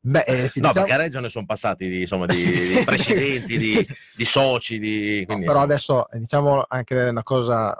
Beh, 0.00 0.24
eh, 0.26 0.48
sì, 0.48 0.60
No, 0.60 0.68
diciamo- 0.68 0.72
perché 0.74 0.92
a 0.92 0.96
Reggio 0.96 1.20
ne 1.20 1.28
sono 1.30 1.46
passati 1.46 1.88
di, 1.88 2.00
insomma, 2.00 2.26
di, 2.26 2.34
di 2.76 2.82
presidenti, 2.84 3.56
di, 3.56 3.86
di 4.16 4.24
soci, 4.26 4.78
di... 4.78 5.20
No, 5.20 5.26
quindi- 5.28 5.46
però 5.46 5.60
adesso 5.60 6.10
eh, 6.10 6.18
diciamo 6.18 6.62
anche 6.68 6.94
una 6.94 7.22
cosa, 7.22 7.74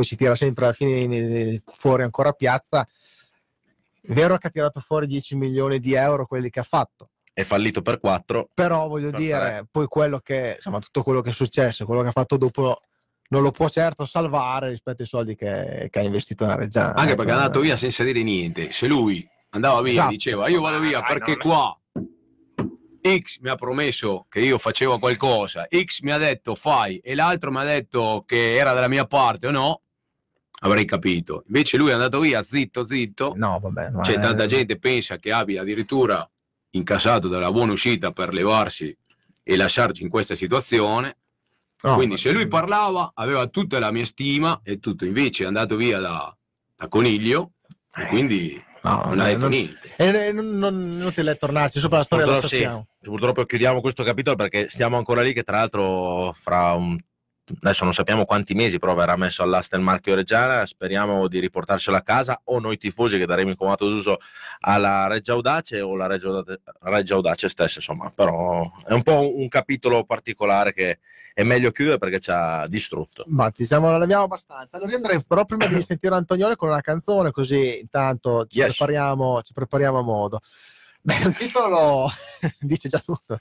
poi 0.00 0.04
si 0.04 0.16
tira 0.16 0.34
sempre 0.34 0.64
alla 0.64 0.72
fine 0.74 1.62
fuori 1.66 2.02
ancora 2.02 2.30
a 2.30 2.32
piazza. 2.32 2.86
È 4.02 4.12
vero 4.12 4.38
che 4.38 4.46
ha 4.46 4.50
tirato 4.50 4.80
fuori 4.80 5.06
10 5.06 5.36
milioni 5.36 5.78
di 5.78 5.92
euro 5.94 6.26
quelli 6.26 6.48
che 6.48 6.60
ha 6.60 6.64
fatto, 6.64 7.10
è 7.34 7.42
fallito 7.42 7.82
per 7.82 8.00
quattro. 8.00 8.48
però 8.54 8.88
voglio 8.88 9.10
Per 9.10 9.20
dire, 9.20 9.36
tre. 9.38 9.66
poi 9.70 9.86
quello 9.86 10.20
che, 10.20 10.54
insomma, 10.56 10.78
tutto 10.78 11.02
quello 11.02 11.20
che 11.20 11.30
è 11.30 11.34
successo, 11.34 11.84
quello 11.84 12.00
che 12.00 12.08
ha 12.08 12.12
fatto 12.12 12.38
dopo, 12.38 12.80
non 13.28 13.42
lo 13.42 13.50
può 13.50 13.68
certo 13.68 14.06
salvare 14.06 14.70
rispetto 14.70 15.02
ai 15.02 15.08
soldi 15.08 15.36
che, 15.36 15.88
che 15.90 15.98
ha 15.98 16.02
investito 16.02 16.44
nella 16.46 16.56
Reggiana. 16.56 16.94
Anche 16.94 17.08
ecco. 17.12 17.16
perché 17.16 17.30
è 17.32 17.34
andato 17.34 17.60
via 17.60 17.76
senza 17.76 18.02
dire 18.04 18.22
niente. 18.22 18.72
Se 18.72 18.86
lui 18.86 19.28
andava 19.50 19.82
via 19.82 19.92
Esatto. 19.92 20.08
e 20.08 20.12
diceva 20.12 20.48
io 20.48 20.60
vado 20.62 20.78
via 20.80 21.00
Ma 21.00 21.06
perché 21.06 21.36
qua 21.36 21.78
X 23.02 23.38
mi 23.40 23.48
ha 23.50 23.54
promesso 23.56 24.26
che 24.28 24.40
io 24.40 24.58
facevo 24.58 24.98
qualcosa, 24.98 25.66
X 25.70 26.00
mi 26.00 26.10
ha 26.12 26.18
detto 26.18 26.54
fai 26.54 26.98
e 26.98 27.14
l'altro 27.14 27.50
mi 27.50 27.58
ha 27.58 27.64
detto 27.64 28.24
che 28.26 28.56
era 28.56 28.72
dalla 28.72 28.88
mia 28.88 29.06
parte 29.06 29.46
o 29.46 29.50
no, 29.50 29.82
avrei 30.60 30.84
capito. 30.84 31.44
Invece 31.46 31.76
lui 31.76 31.90
è 31.90 31.92
andato 31.94 32.20
via 32.20 32.42
zitto 32.42 32.86
zitto. 32.86 33.34
No, 33.36 33.58
vabbè, 33.60 33.90
ma 33.90 34.02
C'è 34.02 34.12
eh, 34.12 34.20
tanta 34.20 34.46
gente 34.46 34.78
pensa 34.78 35.18
che 35.18 35.32
abbia 35.32 35.62
addirittura 35.62 36.28
incassato 36.70 37.28
della 37.28 37.50
buona 37.50 37.72
uscita 37.72 38.12
per 38.12 38.32
levarsi 38.32 38.96
e 39.42 39.56
lasciarci 39.56 40.02
in 40.02 40.08
questa 40.08 40.34
situazione. 40.34 41.16
no, 41.82 41.94
Quindi 41.94 42.14
ma- 42.14 42.20
se 42.20 42.30
lui 42.32 42.46
parlava 42.46 43.12
aveva 43.14 43.46
tutta 43.48 43.78
la 43.78 43.90
mia 43.90 44.04
stima 44.04 44.60
e 44.62 44.78
tutto, 44.78 45.04
invece 45.04 45.44
è 45.44 45.46
andato 45.46 45.76
via 45.76 45.98
da, 45.98 46.34
da 46.76 46.88
Coniglio 46.88 47.52
e 47.96 48.06
quindi 48.06 48.62
no, 48.82 49.02
non 49.06 49.18
ha 49.20 49.24
eh, 49.24 49.28
detto 49.28 49.40
non- 49.40 49.50
niente. 49.50 49.94
E 49.96 50.06
e 50.06 50.32
non, 50.32 50.50
non 50.58 50.74
è 50.74 50.92
inutile 50.94 51.34
tornarci 51.36 51.80
sopra 51.80 51.98
la 51.98 52.04
storia, 52.04 52.26
la 52.26 52.32
Purtroppo, 52.32 52.54
sì. 52.54 52.62
sappiamo. 52.62 52.86
Purtroppo 53.00 53.44
chiudiamo 53.44 53.80
questo 53.80 54.04
capitolo 54.04 54.36
perché 54.36 54.68
stiamo 54.68 54.96
ancora 54.98 55.22
lì 55.22 55.32
che 55.32 55.42
tra 55.42 55.56
l'altro 55.56 56.32
fra 56.38 56.74
un... 56.74 56.96
adesso 57.62 57.84
non 57.84 57.92
sappiamo 57.92 58.24
quanti 58.24 58.54
mesi 58.54 58.78
però 58.78 58.94
verrà 58.94 59.16
messo 59.16 59.42
all'asta 59.42 59.76
il 59.76 59.82
marchio 59.82 60.14
Reggiana, 60.14 60.64
speriamo 60.66 61.28
di 61.28 61.38
riportarcelo 61.40 61.96
a 61.96 62.02
casa 62.02 62.40
o 62.44 62.58
noi 62.58 62.76
tifosi 62.76 63.18
che 63.18 63.26
daremo 63.26 63.50
in 63.50 63.56
comodato 63.56 63.88
d'uso 63.88 64.18
alla 64.60 65.06
Reggia 65.06 65.32
Audace 65.32 65.80
o 65.80 65.96
la 65.96 66.06
Reggia 66.06 66.28
Audace, 66.28 66.60
Reggia 66.80 67.14
Audace 67.14 67.48
stessa 67.48 67.78
insomma, 67.78 68.10
però 68.14 68.70
è 68.86 68.92
un 68.92 69.02
po' 69.02 69.20
un, 69.20 69.40
un 69.42 69.48
capitolo 69.48 70.04
particolare 70.04 70.72
che 70.72 70.98
è 71.32 71.42
meglio 71.42 71.70
chiudere 71.70 71.96
perché 71.98 72.18
ci 72.20 72.30
ha 72.30 72.66
distrutto. 72.66 73.24
Ma 73.28 73.50
diciamo, 73.54 73.88
non 73.90 74.02
abbiamo 74.02 74.24
abbastanza. 74.24 74.76
Allora 74.76 74.94
andrei 74.96 75.22
però 75.26 75.44
prima 75.44 75.66
di 75.66 75.80
sentire 75.86 76.14
Antonione 76.14 76.56
con 76.56 76.68
una 76.68 76.80
canzone, 76.80 77.30
così 77.30 77.78
intanto 77.80 78.44
ci, 78.46 78.58
Yes. 78.58 78.76
prepariamo, 78.76 79.40
ci 79.42 79.52
prepariamo 79.52 79.98
a 79.98 80.02
modo. 80.02 80.40
Beh, 81.00 81.16
il 81.24 81.34
titolo 81.36 82.10
dice 82.60 82.88
già 82.90 82.98
tutto. 82.98 83.38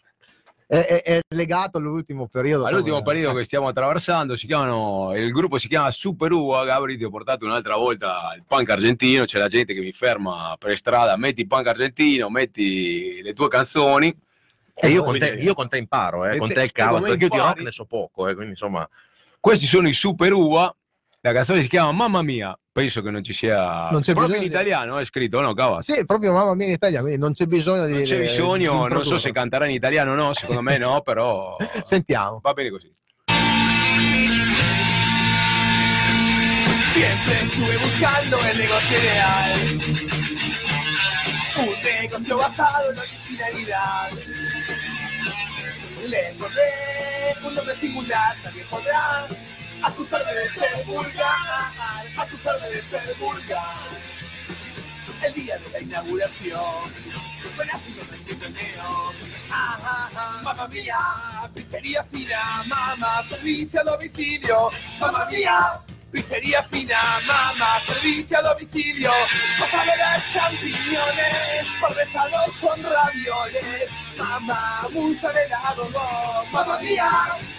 È, 0.71 1.01
è- 1.03 1.19
legato 1.29 1.79
all'ultimo 1.79 2.27
periodo. 2.27 2.65
All'ultimo 2.65 2.97
insomma. 2.97 3.11
periodo 3.11 3.37
che 3.37 3.43
stiamo 3.43 3.67
attraversando, 3.69 4.35
si 4.35 4.45
chiamano, 4.45 5.15
il 5.15 5.31
gruppo 5.31 5.57
si 5.57 5.67
chiama 5.67 5.89
Super 5.89 6.31
Uva. 6.31 6.63
Gabri, 6.63 6.95
ti 6.95 7.03
ho 7.03 7.09
portato 7.09 7.43
un'altra 7.45 7.75
volta 7.75 8.33
il 8.35 8.43
punk 8.47 8.69
argentino. 8.69 9.25
C'è 9.25 9.39
la 9.39 9.47
gente 9.47 9.73
che 9.73 9.79
mi 9.79 9.91
ferma 9.91 10.55
per 10.59 10.77
strada, 10.77 11.17
metti 11.17 11.41
il 11.41 11.47
punk 11.47 11.65
argentino, 11.65 12.29
metti 12.29 13.19
le 13.23 13.33
tue 13.33 13.47
canzoni. 13.47 14.15
E 14.75 14.89
io 14.89 15.03
con, 15.03 15.17
te, 15.17 15.29
io 15.39 15.55
con 15.55 15.67
te 15.67 15.77
imparo, 15.77 16.25
eh, 16.25 16.37
con 16.37 16.49
te- 16.49 16.53
te 16.53 16.63
il 16.63 16.71
cavolo, 16.71 16.97
come 16.97 17.09
perché 17.09 17.23
io 17.25 17.29
di 17.31 17.37
rock 17.37 17.61
ne 17.61 17.71
so 17.71 17.85
poco, 17.85 18.27
eh, 18.27 18.33
quindi 18.33 18.51
insomma... 18.51 18.87
Questi 19.39 19.65
sono 19.65 19.87
i 19.87 19.93
Super 19.93 20.33
Uva. 20.33 20.73
La 21.21 21.33
canzone 21.33 21.61
si 21.61 21.67
chiama 21.67 21.91
Mamma 21.91 22.21
Mia. 22.21 22.57
Penso 22.71 23.01
che 23.01 23.09
non 23.09 23.21
ci 23.23 23.33
sia. 23.33 23.89
Non 23.89 24.01
c'è 24.01 24.13
proprio 24.13 24.35
in 24.35 24.41
di- 24.43 24.47
italiano 24.47 24.99
è 24.99 25.05
scritto, 25.05 25.41
no? 25.41 25.53
Cava? 25.53 25.81
Sì, 25.81 26.05
proprio 26.05 26.31
mamma 26.31 26.53
mia 26.55 26.67
in 26.67 26.71
Italia, 26.71 27.01
quindi 27.01 27.19
non 27.19 27.33
c'è 27.33 27.45
bisogno 27.45 27.85
di. 27.87 27.93
Non 27.93 28.03
c'è 28.03 28.19
bisogno, 28.21 28.87
di 28.87 28.93
non 28.93 29.03
so 29.03 29.17
se 29.17 29.33
canterà 29.33 29.65
in 29.65 29.71
italiano 29.71 30.11
o 30.11 30.15
no, 30.15 30.33
secondo 30.33 30.61
me 30.61 30.77
no, 30.77 31.01
però 31.01 31.57
Sentiamo. 31.83 32.39
va 32.41 32.53
bene 32.53 32.69
così. 32.69 32.95
Siempre 36.93 37.39
estuve 37.41 37.77
buscando 37.79 38.37
el 38.45 38.57
negocio 38.57 38.93
ideal. 38.97 39.49
Un 41.57 41.73
negocio 41.83 42.37
basado 42.37 42.91
en 42.91 42.97
originalidad. 42.97 44.09
Le 46.07 46.29
encontré 46.29 47.35
un 47.43 47.53
nombre 47.53 47.75
singular, 47.75 48.35
nadie 48.43 48.63
podrá 48.69 49.27
acusarme 49.83 50.33
de 50.33 50.49
ser 50.49 50.85
vulgar, 50.85 51.71
acusarme 52.17 52.69
de 52.69 52.81
ser 52.83 53.15
vulgar. 53.19 53.89
El 55.23 55.33
día 55.33 55.57
de 55.57 55.69
la 55.69 55.79
inauguración, 55.81 56.91
fue 57.55 57.65
nacido 57.65 58.01
en 58.03 58.29
el 58.29 58.39
torneo. 58.39 59.13
Mamma 60.43 60.67
mía, 60.67 60.97
pizzería 61.53 62.03
fina, 62.05 62.63
mamá, 62.67 63.27
servicio 63.29 63.81
a 63.81 63.83
domicilio. 63.83 64.69
Mamma 64.99 65.25
mía, 65.25 65.81
pizzería 66.11 66.63
fina, 66.63 66.99
mamá, 67.25 67.81
servicio 67.87 68.37
a 68.37 68.41
domicilio. 68.41 69.11
Mozzarella, 69.59 70.23
champiñones, 70.31 71.67
parmesanos 71.79 72.51
con 72.61 72.81
ravioles. 72.83 73.89
Mamá, 74.17 74.87
mozzarella 74.91 75.73
go 75.75 75.89
Mamma 76.51 76.79
mía, 76.79 77.09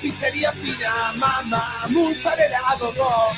pizzería 0.01 0.53
fina, 0.53 1.13
mamá, 1.17 1.87
mozzarella 1.89 2.77
go 2.79 3.31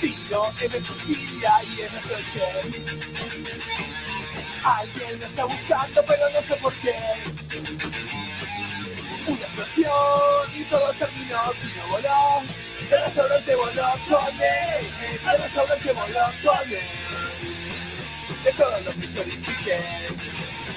Tiro 0.00 0.52
en 0.60 0.86
Sicilia 0.86 1.52
y 1.64 1.80
en 1.80 1.94
noche. 1.94 2.42
Alguien 4.64 5.20
lo 5.20 5.26
está 5.26 5.44
buscando, 5.44 6.04
pero 6.06 6.30
no 6.30 6.40
sé 6.42 6.56
por 6.56 6.72
qué. 6.74 6.94
Una 9.26 9.40
explosión 9.40 10.56
y 10.56 10.64
todo 10.64 10.92
terminó. 10.94 11.40
Tino 11.60 11.88
voló, 11.90 12.42
el 12.90 13.04
restaurante 13.04 13.54
voló 13.54 13.90
con 14.08 14.34
él. 14.34 14.90
El 15.32 15.42
restaurante 15.42 15.92
voló 15.92 16.24
con 16.42 16.68
él. 16.70 17.04
De 18.44 18.52
todos 18.52 18.84
los 18.84 18.94
que 18.94 19.06
yo 19.06 19.22
edifiqué, 19.22 19.78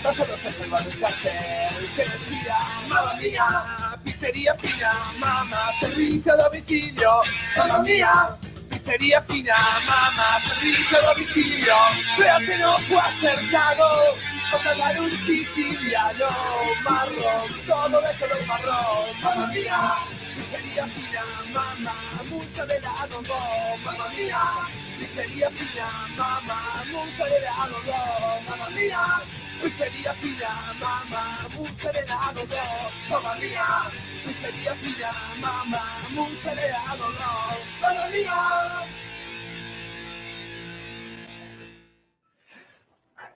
no 0.03 0.13
solo 0.13 0.38
se 0.38 0.51
salvaron 0.53 0.91
el 0.91 0.99
cartel 0.99 1.89
que 1.95 2.03
decía, 2.03 2.60
mamá 2.88 3.13
mía, 3.15 3.99
pizzería 4.05 4.55
fina, 4.55 4.93
mamá, 5.19 5.71
servicio 5.81 6.33
a 6.33 6.36
domicilio, 6.38 7.21
mamá 7.57 7.79
mía, 7.79 8.38
pizzería 8.69 9.21
fina, 9.23 9.55
mamá, 9.86 10.39
servicio 10.47 10.97
a 10.97 11.13
domicilio, 11.13 11.75
veo 12.17 12.39
que 12.39 12.57
no 12.57 12.77
fue 12.79 12.99
acertado, 12.99 13.95
con 14.51 14.63
pagar 14.63 14.99
un 14.99 15.12
siciliano, 15.12 16.29
marrón, 16.83 17.49
todo 17.65 18.01
de 18.01 18.17
color 18.19 18.45
marrón, 18.47 19.05
mamá 19.23 19.47
mía, 19.47 19.93
pizzería 20.36 20.88
fina, 20.88 21.23
mamá, 21.53 21.95
musa 22.29 22.65
de 22.65 22.79
lado, 22.81 23.21
mamá 23.86 24.10
mía, 24.15 24.41
pizzería 24.97 25.49
fina, 25.51 25.89
mamá, 26.17 26.83
musa 26.91 27.25
de 27.25 27.39
lado, 27.41 27.77
mamá 28.49 28.69
mía, 28.69 29.21
pizzeria 29.62 30.13
fina, 30.15 30.73
mamma, 30.79 31.39
mozzarella 31.55 32.31
no 32.33 32.43
no, 32.43 32.89
mamma 33.10 33.36
mia, 33.36 33.91
pizzeria 34.23 34.75
fina, 34.75 35.12
mamma, 35.39 35.83
mozzarella 36.12 36.83
no 36.97 37.10
no, 37.10 37.31
mamma 37.81 38.07
mia. 38.12 39.06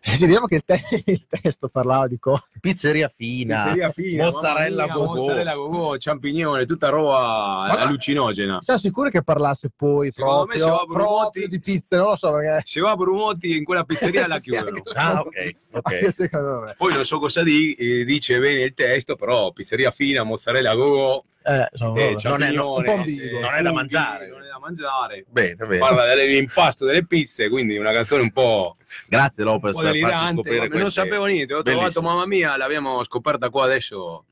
Sì, 0.03 0.25
diciamo 0.25 0.47
che 0.47 0.55
il, 0.55 0.63
te- 0.65 0.81
il 1.05 1.27
testo 1.27 1.69
parlava 1.69 2.07
di 2.07 2.17
co- 2.17 2.41
Pizzeria 2.59 3.07
fina, 3.07 3.63
Pizzeria 3.63 3.89
fina, 3.91 4.31
mozzarella 4.31 4.85
mia, 4.85 4.93
go-go. 4.95 5.15
mozzarella 5.15 5.53
go-go, 5.55 5.95
champignone, 5.99 6.65
tutta 6.65 6.89
roba 6.89 7.19
Ma- 7.67 7.79
allucinogena. 7.81 8.57
Siamo 8.61 8.79
sicuri 8.79 9.11
che 9.11 9.21
parlasse 9.23 9.69
poi 9.75 10.11
Secondo 10.11 10.47
me 10.47 10.57
se 10.57 10.63
va 10.65 10.69
proprio, 10.77 10.81
a 10.81 10.85
Brumotti- 11.05 11.21
proprio 11.41 11.47
di 11.47 11.59
pizze, 11.59 11.95
non 11.97 12.05
lo 12.09 12.15
so 12.15 12.31
perché... 12.33 12.61
Se 12.65 12.81
va 12.81 12.91
a 12.91 12.95
Brumotti 12.95 13.55
in 13.57 13.63
quella 13.63 13.83
pizzeria 13.83 14.25
la 14.27 14.39
chiudono. 14.41 14.81
Ah, 14.95 15.19
ok, 15.21 15.53
ok. 15.71 15.93
anche 15.93 16.11
secondo 16.11 16.59
me. 16.61 16.73
Poi 16.77 16.93
non 16.93 17.05
so 17.05 17.19
cosa 17.19 17.43
di- 17.43 17.73
eh, 17.75 18.03
dice 18.03 18.39
bene 18.39 18.61
il 18.63 18.73
testo, 18.73 19.15
però 19.15 19.51
pizzeria 19.51 19.91
fina, 19.91 20.23
mozzarella 20.23 20.73
go-go, 20.73 21.25
Eh, 21.43 21.61
eh, 21.61 21.67
non 21.79 21.97
è- 21.97 22.51
Non 22.51 22.83
da 22.83 23.71
mangiare. 23.73 24.27
Non 24.29 24.43
è 24.43 24.47
da 24.47 24.59
mangiare. 24.59 25.25
Bene, 25.27 25.55
bene. 25.55 25.77
Parla 25.77 26.05
dell'impasto 26.05 26.85
delle 26.85 27.05
pizze, 27.05 27.49
quindi 27.49 27.77
una 27.77 27.91
canzone 27.91 28.21
un 28.21 28.31
po', 28.31 28.75
Grazie 29.07 29.43
un 29.43 29.49
Lopez 29.49 29.73
po' 29.73 29.79
per 29.81 29.95
farci 29.97 30.33
scoprire 30.33 30.57
ma 30.59 30.61
non 30.67 30.81
queste- 30.81 31.01
sapevo 31.01 31.25
niente, 31.25 31.53
ho 31.53 31.61
Bellissimo. 31.61 31.89
trovato 31.89 32.01
mamma 32.15 32.27
mia, 32.27 32.55
l'abbiamo 32.57 33.03
scoperta 33.03 33.49
qua 33.49 33.63
adesso 33.65 34.25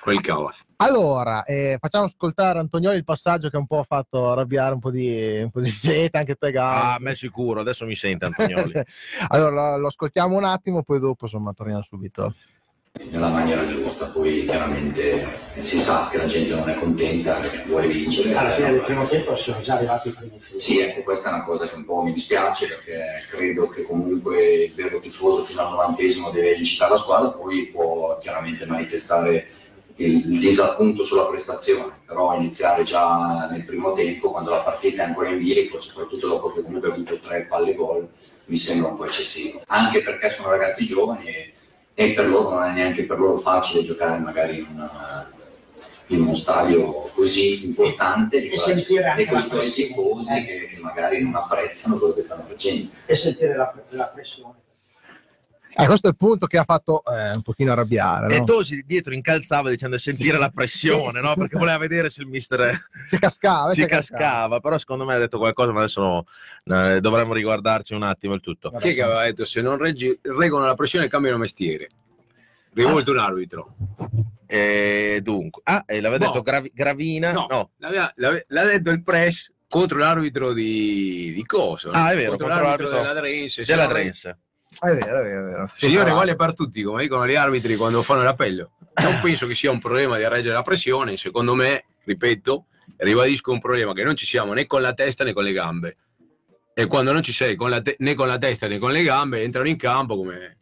quel 0.00 0.20
cavas. 0.20 0.62
Allora, 0.76 1.44
eh, 1.44 1.76
facciamo 1.80 2.04
ascoltare 2.04 2.58
a 2.58 2.60
Antonioli 2.60 2.96
il 2.96 3.04
passaggio 3.04 3.48
che 3.50 3.56
un 3.56 3.66
po' 3.66 3.80
ha 3.80 3.84
fatto 3.84 4.30
arrabbiare 4.30 4.72
un 4.74 4.78
po' 4.80 4.90
di, 4.92 5.40
un 5.42 5.50
po' 5.50 5.60
di 5.60 5.70
gente, 5.70 6.16
anche 6.16 6.36
te 6.36 6.52
Gao. 6.52 6.72
Ah, 6.72 6.94
a 6.94 6.98
me 7.00 7.14
sicuro, 7.16 7.60
adesso 7.60 7.84
mi 7.86 7.96
sente 7.96 8.24
Antonioli. 8.26 8.72
allora, 9.28 9.72
lo, 9.72 9.78
lo 9.78 9.86
ascoltiamo 9.88 10.36
un 10.36 10.44
attimo, 10.44 10.82
poi 10.84 11.00
dopo 11.00 11.24
insomma 11.24 11.52
torniamo 11.52 11.82
subito. 11.82 12.34
Nella 13.10 13.28
maniera 13.28 13.66
giusta, 13.66 14.06
poi 14.06 14.44
chiaramente 14.44 15.26
si 15.60 15.78
sa 15.78 16.08
che 16.10 16.18
la 16.18 16.26
gente 16.26 16.54
non 16.54 16.68
è 16.68 16.74
contenta 16.76 17.36
perché 17.36 17.64
vuole 17.66 17.88
vincere. 17.88 18.34
Alla 18.34 18.50
fine 18.50 18.72
del 18.72 18.80
primo 18.80 19.04
tempo 19.04 19.36
sono 19.36 19.60
già 19.60 19.74
arrivati 19.74 20.08
i 20.08 20.12
primi 20.12 20.38
film. 20.40 20.58
Sì, 20.58 20.78
ecco, 20.80 21.02
questa 21.02 21.30
è 21.30 21.34
una 21.34 21.44
cosa 21.44 21.66
che 21.66 21.74
un 21.74 21.84
po' 21.84 22.02
mi 22.02 22.12
dispiace 22.12 22.66
perché 22.66 23.24
credo 23.30 23.68
che 23.68 23.82
comunque 23.82 24.64
il 24.64 24.72
vero 24.72 24.98
tifoso 25.00 25.44
fino 25.44 25.62
al 25.62 25.70
novantesimo 25.70 26.30
deve 26.30 26.54
incitare 26.54 26.92
la 26.92 26.98
squadra, 26.98 27.30
poi 27.30 27.66
può 27.66 28.18
chiaramente 28.20 28.66
manifestare 28.66 29.48
il, 29.96 30.30
il 30.30 30.40
disappunto 30.40 31.02
sulla 31.02 31.26
prestazione, 31.26 31.92
però 32.04 32.34
iniziare 32.36 32.82
già 32.82 33.48
nel 33.50 33.64
primo 33.64 33.92
tempo, 33.92 34.30
quando 34.30 34.50
la 34.50 34.60
partita 34.60 35.02
è 35.02 35.06
ancora 35.06 35.30
in 35.30 35.38
bilico, 35.38 35.80
soprattutto 35.80 36.28
dopo 36.28 36.52
che 36.52 36.62
comunque 36.62 36.90
ha 36.90 36.92
avuto 36.92 37.18
tre 37.18 37.46
palle 37.48 37.74
gol, 37.74 38.08
mi 38.46 38.58
sembra 38.58 38.90
un 38.90 38.96
po' 38.96 39.06
eccessivo. 39.06 39.62
Anche 39.66 40.02
perché 40.02 40.30
sono 40.30 40.50
ragazzi 40.50 40.86
giovani 40.86 41.26
e, 41.28 41.52
e 41.98 42.12
per 42.12 42.28
loro 42.28 42.50
non 42.50 42.64
è 42.64 42.72
neanche 42.72 43.04
per 43.04 43.18
loro 43.18 43.38
facile 43.38 43.82
giocare 43.82 44.18
magari 44.18 44.58
in, 44.58 44.66
una- 44.74 45.30
in 46.08 46.20
uno 46.20 46.34
stadio 46.34 47.10
così 47.14 47.64
importante 47.64 48.48
E 48.50 48.58
sentire 48.58 49.04
anche 49.04 49.22
e 49.22 49.26
con 49.26 49.38
la 49.38 49.44
i 49.46 49.48
tuoi 49.48 49.72
tifosi 49.72 50.44
che, 50.44 50.68
che 50.72 50.78
magari 50.80 51.22
non 51.22 51.34
apprezzano 51.34 51.96
quello 51.96 52.12
che 52.12 52.20
stanno 52.20 52.44
facendo. 52.46 52.90
E 53.06 53.16
sentire 53.16 53.56
la, 53.56 53.72
la 53.88 54.08
pressione. 54.08 54.54
Eh, 55.78 55.84
questo 55.86 56.06
è 56.06 56.10
il 56.10 56.16
punto 56.16 56.46
che 56.46 56.56
ha 56.56 56.64
fatto 56.64 57.02
eh, 57.04 57.32
un 57.32 57.42
pochino 57.42 57.72
arrabbiare. 57.72 58.34
E 58.34 58.38
No? 58.38 58.44
Tosi 58.44 58.82
dietro 58.86 59.12
incalzava 59.12 59.68
dicendo 59.68 59.98
sentire 59.98 60.38
la 60.38 60.48
pressione, 60.48 61.20
no? 61.20 61.34
Perché 61.34 61.58
voleva 61.58 61.76
vedere 61.76 62.08
se 62.08 62.22
il 62.22 62.28
mister 62.28 62.88
Ci 63.10 63.18
cascava, 63.18 63.74
ci 63.74 63.84
cascava, 63.84 64.58
però 64.60 64.78
secondo 64.78 65.04
me 65.04 65.14
ha 65.14 65.18
detto 65.18 65.36
qualcosa, 65.36 65.72
ma 65.72 65.80
adesso 65.80 66.24
no, 66.64 66.86
eh, 66.94 67.00
dovremmo 67.00 67.34
riguardarci 67.34 67.92
un 67.92 68.04
attimo 68.04 68.32
il 68.34 68.40
tutto. 68.40 68.70
Chi 68.80 68.88
è 68.88 68.94
che 68.94 69.02
aveva 69.02 69.24
detto 69.24 69.44
se 69.44 69.60
non 69.60 69.76
reggi- 69.76 70.18
reggono 70.22 70.64
la 70.64 70.74
pressione 70.74 71.08
cambiano 71.08 71.36
mestiere? 71.36 71.90
Rivolto 72.72 73.10
un 73.10 73.18
arbitro. 73.18 73.74
E 74.46 75.20
dunque, 75.22 75.60
ah, 75.64 75.82
e 75.86 76.00
l'aveva 76.00 76.24
No. 76.24 76.30
detto 76.32 76.42
Gravi- 76.42 76.70
Gravina, 76.74 77.32
No, 77.32 77.46
no. 77.50 77.70
l'aveva- 77.78 78.12
l'ave- 78.16 78.44
l'ha 78.48 78.64
detto 78.64 78.90
il 78.90 79.02
press 79.02 79.52
contro 79.68 79.98
l'arbitro 79.98 80.52
di, 80.52 81.32
di 81.34 81.44
Coso. 81.44 81.90
Ah, 81.90 82.12
è 82.12 82.16
vero, 82.16 82.30
contro, 82.30 82.46
contro 82.46 82.64
l'arbitro 82.64 82.90
l'arbitro 82.92 83.12
della 83.12 83.20
Drense. 83.20 83.64
Se 83.64 83.72
della 83.74 83.86
Drense. 83.86 84.38
È 84.80 84.92
vero, 84.92 85.20
è 85.20 85.22
vero, 85.22 85.40
è 85.40 85.50
vero. 85.50 85.70
Signore, 85.74 86.10
vale 86.10 86.36
per 86.36 86.54
tutti, 86.54 86.82
come 86.82 87.02
dicono 87.02 87.26
gli 87.26 87.34
arbitri 87.34 87.76
quando 87.76 88.02
fanno 88.02 88.22
l'appello. 88.22 88.72
Non 89.02 89.18
penso 89.20 89.46
che 89.46 89.54
sia 89.54 89.70
un 89.70 89.78
problema 89.78 90.16
di 90.16 90.26
reggere 90.26 90.54
la 90.54 90.62
pressione, 90.62 91.16
secondo 91.16 91.54
me, 91.54 91.84
ripeto, 92.04 92.66
ribadisco 92.98 93.52
un 93.52 93.60
problema 93.60 93.92
che 93.92 94.02
non 94.02 94.16
ci 94.16 94.26
siamo 94.26 94.52
né 94.52 94.66
con 94.66 94.82
la 94.82 94.92
testa 94.94 95.24
né 95.24 95.32
con 95.32 95.44
le 95.44 95.52
gambe. 95.52 95.96
E 96.74 96.86
quando 96.86 97.12
non 97.12 97.22
ci 97.22 97.32
sei 97.32 97.56
con 97.56 97.80
te- 97.82 97.96
né 98.00 98.14
con 98.14 98.26
la 98.26 98.38
testa 98.38 98.66
né 98.66 98.78
con 98.78 98.92
le 98.92 99.02
gambe, 99.02 99.42
entrano 99.42 99.68
in 99.68 99.76
campo 99.76 100.16
come 100.16 100.56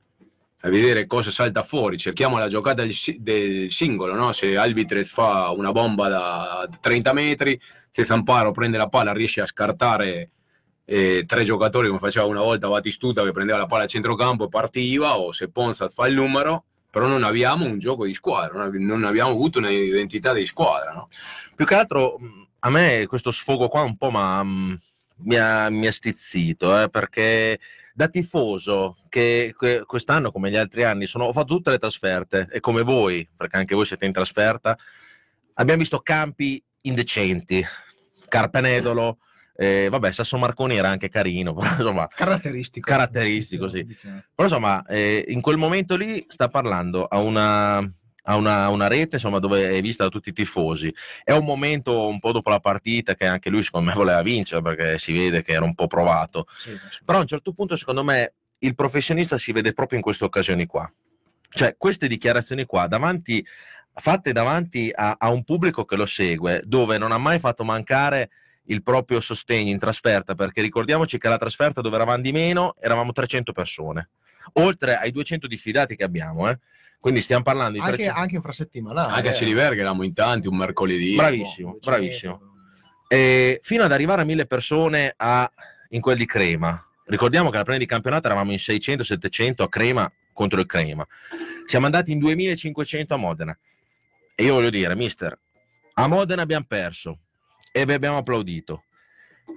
a 0.60 0.68
vedere 0.68 1.06
cosa 1.06 1.30
salta 1.30 1.62
fuori. 1.62 1.98
Cerchiamo 1.98 2.38
la 2.38 2.48
giocata 2.48 2.82
del, 2.82 2.94
del 3.18 3.70
singolo, 3.70 4.14
no? 4.14 4.32
Se 4.32 4.56
Albitrez 4.56 5.10
fa 5.10 5.50
una 5.50 5.72
bomba 5.72 6.08
da 6.08 6.68
30 6.80 7.12
metri, 7.12 7.60
se 7.90 8.04
Zamparo 8.04 8.50
prende 8.50 8.78
la 8.78 8.88
palla 8.88 9.12
riesce 9.12 9.42
a 9.42 9.46
scartare 9.46 10.30
eh, 10.84 11.24
tre 11.26 11.44
giocatori 11.44 11.88
come 11.88 11.98
faceva 11.98 12.26
una 12.26 12.40
volta 12.40 12.68
Batistuta 12.68 13.24
che 13.24 13.32
prendeva 13.32 13.58
la 13.58 13.66
palla 13.66 13.84
a 13.84 13.86
centrocampo 13.86 14.44
e 14.44 14.48
partiva, 14.48 15.18
o 15.18 15.32
se 15.32 15.50
Ponzat 15.50 15.92
fa 15.92 16.06
il 16.06 16.14
numero, 16.14 16.64
però 16.90 17.06
non 17.06 17.24
abbiamo 17.24 17.64
un 17.64 17.78
gioco 17.78 18.04
di 18.04 18.14
squadra, 18.14 18.58
non 18.58 18.66
ab- 18.66 18.74
non 18.76 19.04
abbiamo 19.04 19.30
avuto 19.30 19.58
un'identità 19.58 20.32
di 20.32 20.46
squadra. 20.46 20.92
No? 20.92 21.08
Più 21.54 21.64
che 21.64 21.74
altro 21.74 22.18
mh, 22.18 22.46
a 22.60 22.70
me 22.70 23.06
questo 23.06 23.30
sfogo 23.30 23.68
qua 23.68 23.82
un 23.82 23.96
po' 23.96 24.10
m'ha, 24.10 24.42
mh, 24.42 24.80
mi, 25.16 25.36
ha, 25.36 25.68
mi 25.70 25.86
ha 25.86 25.92
stizzito, 25.92 26.82
eh, 26.82 26.88
perché 26.88 27.58
da 27.94 28.08
tifoso 28.08 28.96
che 29.08 29.54
que- 29.56 29.84
quest'anno 29.84 30.30
come 30.30 30.50
gli 30.50 30.56
altri 30.56 30.84
anni 30.84 31.06
sono, 31.06 31.24
ho 31.24 31.32
fatto 31.32 31.54
tutte 31.54 31.70
le 31.70 31.78
trasferte 31.78 32.48
e 32.50 32.60
come 32.60 32.82
voi, 32.82 33.28
perché 33.36 33.56
anche 33.56 33.74
voi 33.74 33.84
siete 33.84 34.04
in 34.04 34.12
trasferta, 34.12 34.76
abbiamo 35.54 35.80
visto 35.80 36.00
campi 36.00 36.62
indecenti, 36.82 37.64
Carpenedolo, 38.28 39.18
eh, 39.56 39.88
vabbè 39.88 40.10
Sasso 40.10 40.36
Marconi 40.36 40.76
era 40.76 40.88
anche 40.88 41.08
carino, 41.08 41.54
però 41.54 41.70
insomma 41.70 42.06
Caratteristico. 42.08 42.88
Caratteristico, 42.88 43.68
sì. 43.68 43.84
Diciamo. 43.84 44.22
però 44.34 44.48
insomma, 44.48 44.84
eh, 44.86 45.24
in 45.28 45.40
quel 45.40 45.56
momento 45.56 45.96
lì 45.96 46.24
sta 46.26 46.48
parlando 46.48 47.04
a 47.04 47.18
una, 47.18 47.78
a 47.78 48.36
una, 48.36 48.68
una 48.68 48.86
rete 48.88 49.16
insomma, 49.16 49.38
dove 49.38 49.70
è 49.70 49.80
vista 49.80 50.04
da 50.04 50.10
tutti 50.10 50.30
i 50.30 50.32
tifosi. 50.32 50.92
È 51.22 51.32
un 51.32 51.44
momento 51.44 52.06
un 52.08 52.18
po' 52.18 52.32
dopo 52.32 52.50
la 52.50 52.60
partita 52.60 53.14
che 53.14 53.26
anche 53.26 53.50
lui 53.50 53.62
secondo 53.62 53.90
me 53.90 53.96
voleva 53.96 54.22
vincere 54.22 54.62
perché 54.62 54.98
si 54.98 55.12
vede 55.12 55.42
che 55.42 55.52
era 55.52 55.64
un 55.64 55.74
po' 55.74 55.86
provato. 55.86 56.46
Sì, 56.56 56.76
Però 57.04 57.18
a 57.18 57.22
un 57.22 57.26
certo 57.26 57.52
punto 57.52 57.76
secondo 57.76 58.02
me 58.02 58.34
il 58.58 58.74
professionista 58.74 59.38
si 59.38 59.52
vede 59.52 59.72
proprio 59.72 59.98
in 59.98 60.04
queste 60.04 60.24
occasioni 60.24 60.66
qua. 60.66 60.90
Cioè 61.48 61.76
queste 61.78 62.08
dichiarazioni 62.08 62.64
qua 62.64 62.88
davanti, 62.88 63.46
fatte 63.92 64.32
davanti 64.32 64.90
a, 64.92 65.14
a 65.16 65.30
un 65.30 65.44
pubblico 65.44 65.84
che 65.84 65.94
lo 65.94 66.06
segue, 66.06 66.62
dove 66.64 66.98
non 66.98 67.12
ha 67.12 67.18
mai 67.18 67.38
fatto 67.38 67.62
mancare 67.62 68.30
il 68.66 68.82
proprio 68.82 69.20
sostegno 69.20 69.70
in 69.70 69.78
trasferta, 69.78 70.34
perché 70.34 70.62
ricordiamoci 70.62 71.18
che 71.18 71.28
la 71.28 71.38
trasferta 71.38 71.80
dove 71.80 71.96
eravamo 71.96 72.22
di 72.22 72.32
meno 72.32 72.74
eravamo 72.80 73.12
300 73.12 73.52
persone, 73.52 74.08
oltre 74.54 74.96
ai 74.96 75.10
200 75.10 75.46
diffidati 75.46 75.96
che 75.96 76.04
abbiamo. 76.04 76.48
eh. 76.48 76.58
Quindi 76.98 77.20
stiamo 77.20 77.42
parlando 77.42 77.72
di 77.72 77.80
Anche, 77.80 77.92
300. 77.96 78.18
anche 78.20 78.34
infrasettimanale. 78.36 79.12
Anche 79.12 79.28
a 79.28 79.30
eh. 79.32 79.34
Celiberga 79.34 79.80
eravamo 79.80 80.04
in 80.04 80.14
tanti, 80.14 80.48
un 80.48 80.56
mercoledì. 80.56 81.14
Bravissimo, 81.16 81.72
Boh, 81.72 81.78
bravissimo. 81.82 82.36
200. 82.38 82.52
E 83.08 83.60
fino 83.62 83.84
ad 83.84 83.92
arrivare 83.92 84.22
a 84.22 84.24
mille 84.24 84.46
persone 84.46 85.12
a- 85.14 85.50
in 85.90 86.00
quel 86.00 86.16
di 86.16 86.24
Crema. 86.24 86.82
Ricordiamo 87.06 87.50
che 87.50 87.56
alla 87.56 87.64
prima 87.64 87.78
di 87.78 87.84
campionato 87.86 88.26
eravamo 88.26 88.52
in 88.52 88.58
600-700 88.58 89.62
a 89.64 89.68
Crema 89.68 90.10
contro 90.32 90.58
il 90.60 90.66
Crema. 90.66 91.06
Siamo 91.66 91.84
andati 91.84 92.10
in 92.10 92.18
2500 92.18 93.12
a 93.12 93.16
Modena. 93.18 93.58
E 94.34 94.42
io 94.44 94.54
voglio 94.54 94.70
dire, 94.70 94.96
mister, 94.96 95.38
a 95.92 96.08
Modena 96.08 96.40
abbiamo 96.40 96.64
perso 96.66 97.18
e 97.76 97.84
vi 97.84 97.92
abbiamo 97.92 98.18
applaudito. 98.18 98.84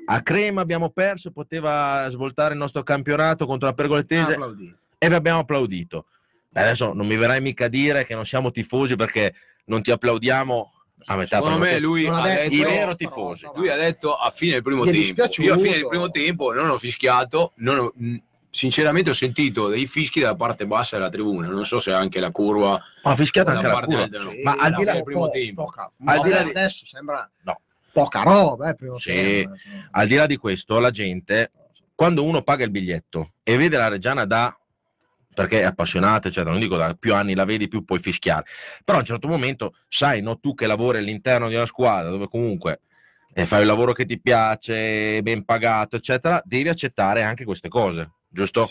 A 0.07 0.21
Crema 0.23 0.61
abbiamo 0.61 0.89
perso, 0.89 1.31
poteva 1.31 2.07
svoltare 2.09 2.53
il 2.53 2.59
nostro 2.59 2.81
campionato 2.81 3.45
contro 3.45 3.67
la 3.67 3.75
Pergolettese 3.75 4.31
Applaudì. 4.33 4.75
e 4.97 5.07
vi 5.09 5.13
abbiamo 5.13 5.39
applaudito. 5.39 6.07
Beh, 6.49 6.61
adesso 6.61 6.93
non 6.93 7.05
mi 7.05 7.15
verrai 7.15 7.41
mica 7.41 7.65
a 7.65 7.67
dire 7.67 8.05
che 8.05 8.15
non 8.15 8.25
siamo 8.25 8.49
tifosi 8.49 8.95
perché 8.95 9.35
non 9.65 9.83
ti 9.83 9.91
applaudiamo 9.91 10.71
a 11.05 11.15
metà. 11.15 11.35
Secondo 11.37 11.59
me 11.59 11.77
lui 11.77 12.07
ha 12.07 12.21
detto- 12.21 12.53
I 12.55 12.63
vero 12.63 12.95
tifosi. 12.95 13.47
lui 13.55 13.69
ha 13.69 13.75
detto 13.75 14.15
a 14.15 14.31
fine 14.31 14.53
del 14.53 14.63
primo 14.63 14.83
tempo. 14.83 15.23
Io 15.41 15.53
a 15.53 15.57
fine 15.57 15.73
del 15.75 15.87
primo 15.87 16.09
tempo 16.09 16.51
non 16.53 16.69
ho 16.71 16.79
fischiato, 16.79 17.53
non 17.57 17.77
ho- 17.79 17.93
sinceramente 18.49 19.11
ho 19.11 19.13
sentito 19.13 19.67
dei 19.67 19.85
fischi 19.85 20.19
dalla 20.21 20.35
parte 20.35 20.65
bassa 20.65 20.97
della 20.97 21.09
tribuna. 21.09 21.47
Non 21.47 21.65
so 21.65 21.79
se 21.79 21.91
anche 21.93 22.19
la 22.19 22.31
curva 22.31 22.81
Ha 23.03 23.15
fischiato 23.15 23.51
anche 23.51 23.67
la 23.67 23.79
curva. 23.79 24.05
no. 24.07 24.29
Sì, 24.31 24.41
Ma 24.41 24.55
al 24.57 24.73
di 24.73 24.83
là- 24.83 24.93
po- 24.93 25.03
primo 25.03 25.25
po- 25.25 25.29
tempo. 25.29 25.63
Poca, 25.65 25.91
Al 26.05 26.21
di 26.23 26.29
là 26.29 26.37
ma 26.37 26.43
di- 26.43 26.49
adesso 26.49 26.85
sembra 26.87 27.29
No. 27.43 27.59
Poca 27.97 28.21
roba, 28.21 28.69
eh, 28.69 28.75
Sì. 28.93 29.49
Al 29.91 30.07
di 30.07 30.13
là 30.13 30.27
di 30.27 30.37
questo, 30.37 30.77
la 30.77 30.91
gente, 30.91 31.51
quando 31.95 32.23
uno 32.23 32.43
paga 32.43 32.63
il 32.63 32.69
biglietto 32.69 33.31
e 33.41 33.57
vede 33.57 33.75
la 33.75 33.87
Reggiana 33.87 34.25
da 34.25 34.55
perché 35.33 35.61
è 35.61 35.63
appassionata, 35.63 36.27
eccetera, 36.27 36.51
non 36.51 36.59
dico 36.59 36.77
da 36.77 36.93
più 36.93 37.15
anni 37.15 37.33
la 37.33 37.45
vedi, 37.45 37.67
più 37.67 37.83
puoi 37.85 37.97
fischiare. 37.99 38.45
Però 38.83 38.97
a 38.97 39.01
un 39.01 39.07
certo 39.07 39.27
momento, 39.27 39.75
sai, 39.87 40.21
no, 40.21 40.39
tu 40.39 40.53
che 40.53 40.67
lavori 40.67 40.99
all'interno 40.99 41.47
di 41.47 41.55
una 41.55 41.65
squadra 41.65 42.09
dove 42.09 42.27
comunque 42.27 42.81
eh, 43.33 43.45
fai 43.47 43.61
il 43.61 43.67
lavoro 43.67 43.93
che 43.93 44.05
ti 44.05 44.19
piace, 44.19 45.21
ben 45.23 45.43
pagato, 45.43 45.95
eccetera, 45.95 46.39
devi 46.43 46.69
accettare 46.69 47.23
anche 47.23 47.45
queste 47.45 47.67
cose. 47.67 48.11
giusto? 48.29 48.69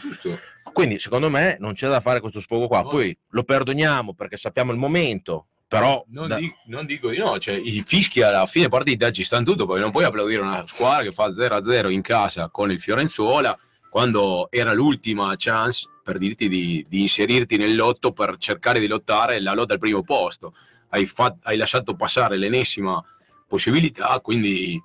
Giusto. 0.00 0.38
Quindi 0.72 0.98
secondo 0.98 1.30
me 1.30 1.56
non 1.60 1.72
c'è 1.72 1.88
da 1.88 2.00
fare 2.00 2.20
questo 2.20 2.40
sfogo 2.40 2.66
qua. 2.66 2.82
No. 2.82 2.88
Poi 2.88 3.18
lo 3.30 3.42
perdoniamo 3.42 4.12
perché 4.14 4.36
sappiamo 4.36 4.72
il 4.72 4.78
momento, 4.78 5.46
però 5.68 6.04
Non, 6.08 6.28
da- 6.28 6.36
di- 6.36 6.52
non 6.66 6.86
dico 6.86 7.08
di 7.10 7.18
no, 7.18 7.38
cioè, 7.38 7.54
i 7.54 7.82
fischi 7.84 8.22
alla 8.22 8.46
fine 8.46 8.68
partita 8.68 9.10
ci 9.10 9.24
stanno 9.24 9.44
tutto, 9.44 9.66
perché 9.66 9.82
non 9.82 9.90
puoi 9.90 10.04
applaudire 10.04 10.40
una 10.42 10.64
squadra 10.66 11.02
che 11.02 11.12
fa 11.12 11.28
0-0 11.28 11.90
in 11.90 12.02
casa 12.02 12.48
con 12.50 12.70
il 12.70 12.80
Fiorenzuola 12.80 13.56
quando 13.90 14.48
era 14.50 14.72
l'ultima 14.72 15.32
chance 15.36 15.88
per 16.04 16.18
dirti 16.18 16.48
di, 16.48 16.84
di 16.88 17.00
inserirti 17.00 17.56
nel 17.56 17.74
lotto 17.74 18.12
per 18.12 18.36
cercare 18.38 18.78
di 18.78 18.86
lottare 18.86 19.40
la 19.40 19.54
lotta 19.54 19.72
al 19.72 19.78
primo 19.78 20.02
posto. 20.02 20.54
Hai, 20.90 21.06
fat- 21.06 21.38
hai 21.42 21.56
lasciato 21.56 21.96
passare 21.96 22.36
l'ennesima 22.36 23.02
possibilità, 23.48 24.20
quindi 24.20 24.80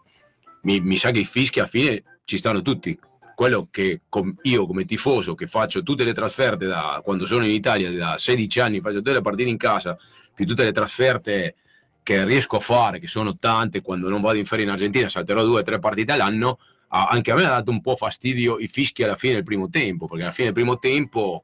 mi, 0.64 0.80
mi 0.80 0.98
sa 0.98 1.12
che 1.12 1.20
i 1.20 1.26
fischi 1.26 1.60
alla 1.60 1.68
fine 1.68 2.04
ci 2.24 2.38
stanno 2.38 2.62
tutti. 2.62 2.98
Quello 3.36 3.68
che 3.72 4.02
com- 4.08 4.34
io 4.44 4.66
come 4.66 4.86
tifoso 4.86 5.36
che 5.36 5.48
faccio 5.48 5.84
tutte 5.84 6.04
le 6.04 6.14
trasferte 6.14 6.66
da 6.66 7.02
quando 7.04 7.26
sono 7.26 7.44
in 7.44 7.52
Italia 7.52 7.92
da 7.92 8.18
16 8.18 8.60
anni, 8.60 8.82
faccio 8.82 8.98
tutte 8.98 9.14
le 9.14 9.22
partite 9.22 9.50
in 9.50 9.58
casa, 9.58 9.98
più 10.34 10.46
tutte 10.46 10.64
le 10.64 10.72
trasferte 10.72 11.56
che 12.04 12.26
riesco 12.26 12.58
a 12.58 12.60
fare, 12.60 13.00
che 13.00 13.08
sono 13.08 13.38
tante, 13.38 13.82
quando 13.82 14.10
non 14.10 14.22
vado 14.22 14.38
in 14.38 14.46
ferie 14.46 14.66
in 14.66 14.72
Argentina 14.72 15.08
salterò 15.08 15.44
due 15.44 15.60
o 15.60 15.64
tre 15.64 15.80
partite 15.80 16.12
all'anno, 16.14 16.60
anche 16.90 17.32
a 17.32 17.36
me 17.36 17.46
ha 17.46 17.50
dato 17.50 17.72
un 17.72 17.80
po' 17.80 17.96
fastidio 17.96 18.58
i 18.58 18.68
fischi 18.68 19.04
alla 19.04 19.16
fine 19.16 19.36
del 19.36 19.44
primo 19.44 19.70
tempo, 19.70 20.08
perché 20.08 20.24
alla 20.24 20.34
fine 20.34 20.52
del 20.52 20.56
primo 20.56 20.78
tempo 20.78 21.44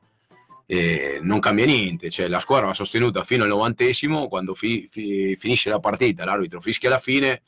eh, 0.65 1.19
non 1.21 1.39
cambia 1.39 1.65
niente, 1.65 2.09
cioè 2.09 2.27
la 2.27 2.39
squadra 2.39 2.67
va 2.67 2.73
sostenuta 2.73 3.23
fino 3.23 3.43
al 3.43 3.49
novantesimo, 3.49 4.27
quando 4.27 4.53
fi- 4.53 4.87
fi- 4.89 5.35
finisce 5.37 5.69
la 5.69 5.79
partita 5.79 6.25
l'arbitro 6.25 6.59
fischia 6.59 6.89
alla 6.89 6.99
fine, 6.99 7.43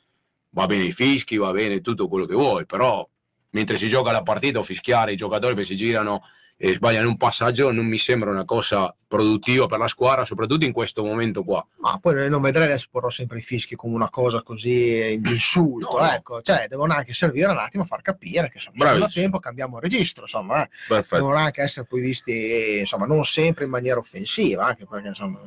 va 0.50 0.66
bene 0.66 0.84
i 0.84 0.92
fischi, 0.92 1.36
va 1.36 1.50
bene 1.50 1.80
tutto 1.80 2.08
quello 2.08 2.24
che 2.24 2.34
vuoi, 2.34 2.64
però 2.64 3.06
mentre 3.50 3.76
si 3.76 3.88
gioca 3.88 4.12
la 4.12 4.22
partita 4.22 4.60
o 4.60 4.62
fischiare 4.62 5.12
i 5.12 5.16
giocatori 5.16 5.54
che 5.54 5.64
si 5.64 5.76
girano 5.76 6.22
e 6.62 6.74
sbagliano 6.74 7.08
un 7.08 7.16
passaggio 7.16 7.72
non 7.72 7.86
mi 7.86 7.96
sembra 7.96 8.28
una 8.30 8.44
cosa 8.44 8.94
produttiva 9.08 9.64
per 9.64 9.78
la 9.78 9.88
squadra, 9.88 10.26
soprattutto 10.26 10.66
in 10.66 10.72
questo 10.72 11.02
momento 11.02 11.42
qua. 11.42 11.66
Ma 11.78 11.98
poi 11.98 12.28
non 12.28 12.42
vedrei 12.42 12.64
adesso 12.66 12.88
porrò 12.90 13.08
sempre 13.08 13.38
i 13.38 13.40
fischi 13.40 13.76
come 13.76 13.94
una 13.94 14.10
cosa 14.10 14.42
così 14.42 15.18
di 15.18 15.30
insulto, 15.30 15.96
No, 15.96 16.04
no. 16.04 16.10
ecco, 16.12 16.42
cioè 16.42 16.66
devono 16.68 16.92
anche 16.92 17.14
servire 17.14 17.50
un 17.50 17.56
attimo 17.56 17.84
a 17.84 17.86
far 17.86 18.02
capire 18.02 18.48
che 18.50 18.58
insomma, 18.58 18.84
nel 18.84 18.98
Bravissimo. 18.98 19.22
tempo 19.22 19.38
cambiamo 19.38 19.76
il 19.78 19.82
registro, 19.84 20.24
insomma, 20.24 20.62
eh. 20.62 21.04
devono 21.10 21.36
anche 21.36 21.62
essere 21.62 21.86
poi 21.88 22.02
visti 22.02 22.80
insomma 22.80 23.06
non 23.06 23.24
sempre 23.24 23.64
in 23.64 23.70
maniera 23.70 23.98
offensiva, 23.98 24.66
anche 24.66 24.84
perché 24.84 25.08
insomma 25.08 25.40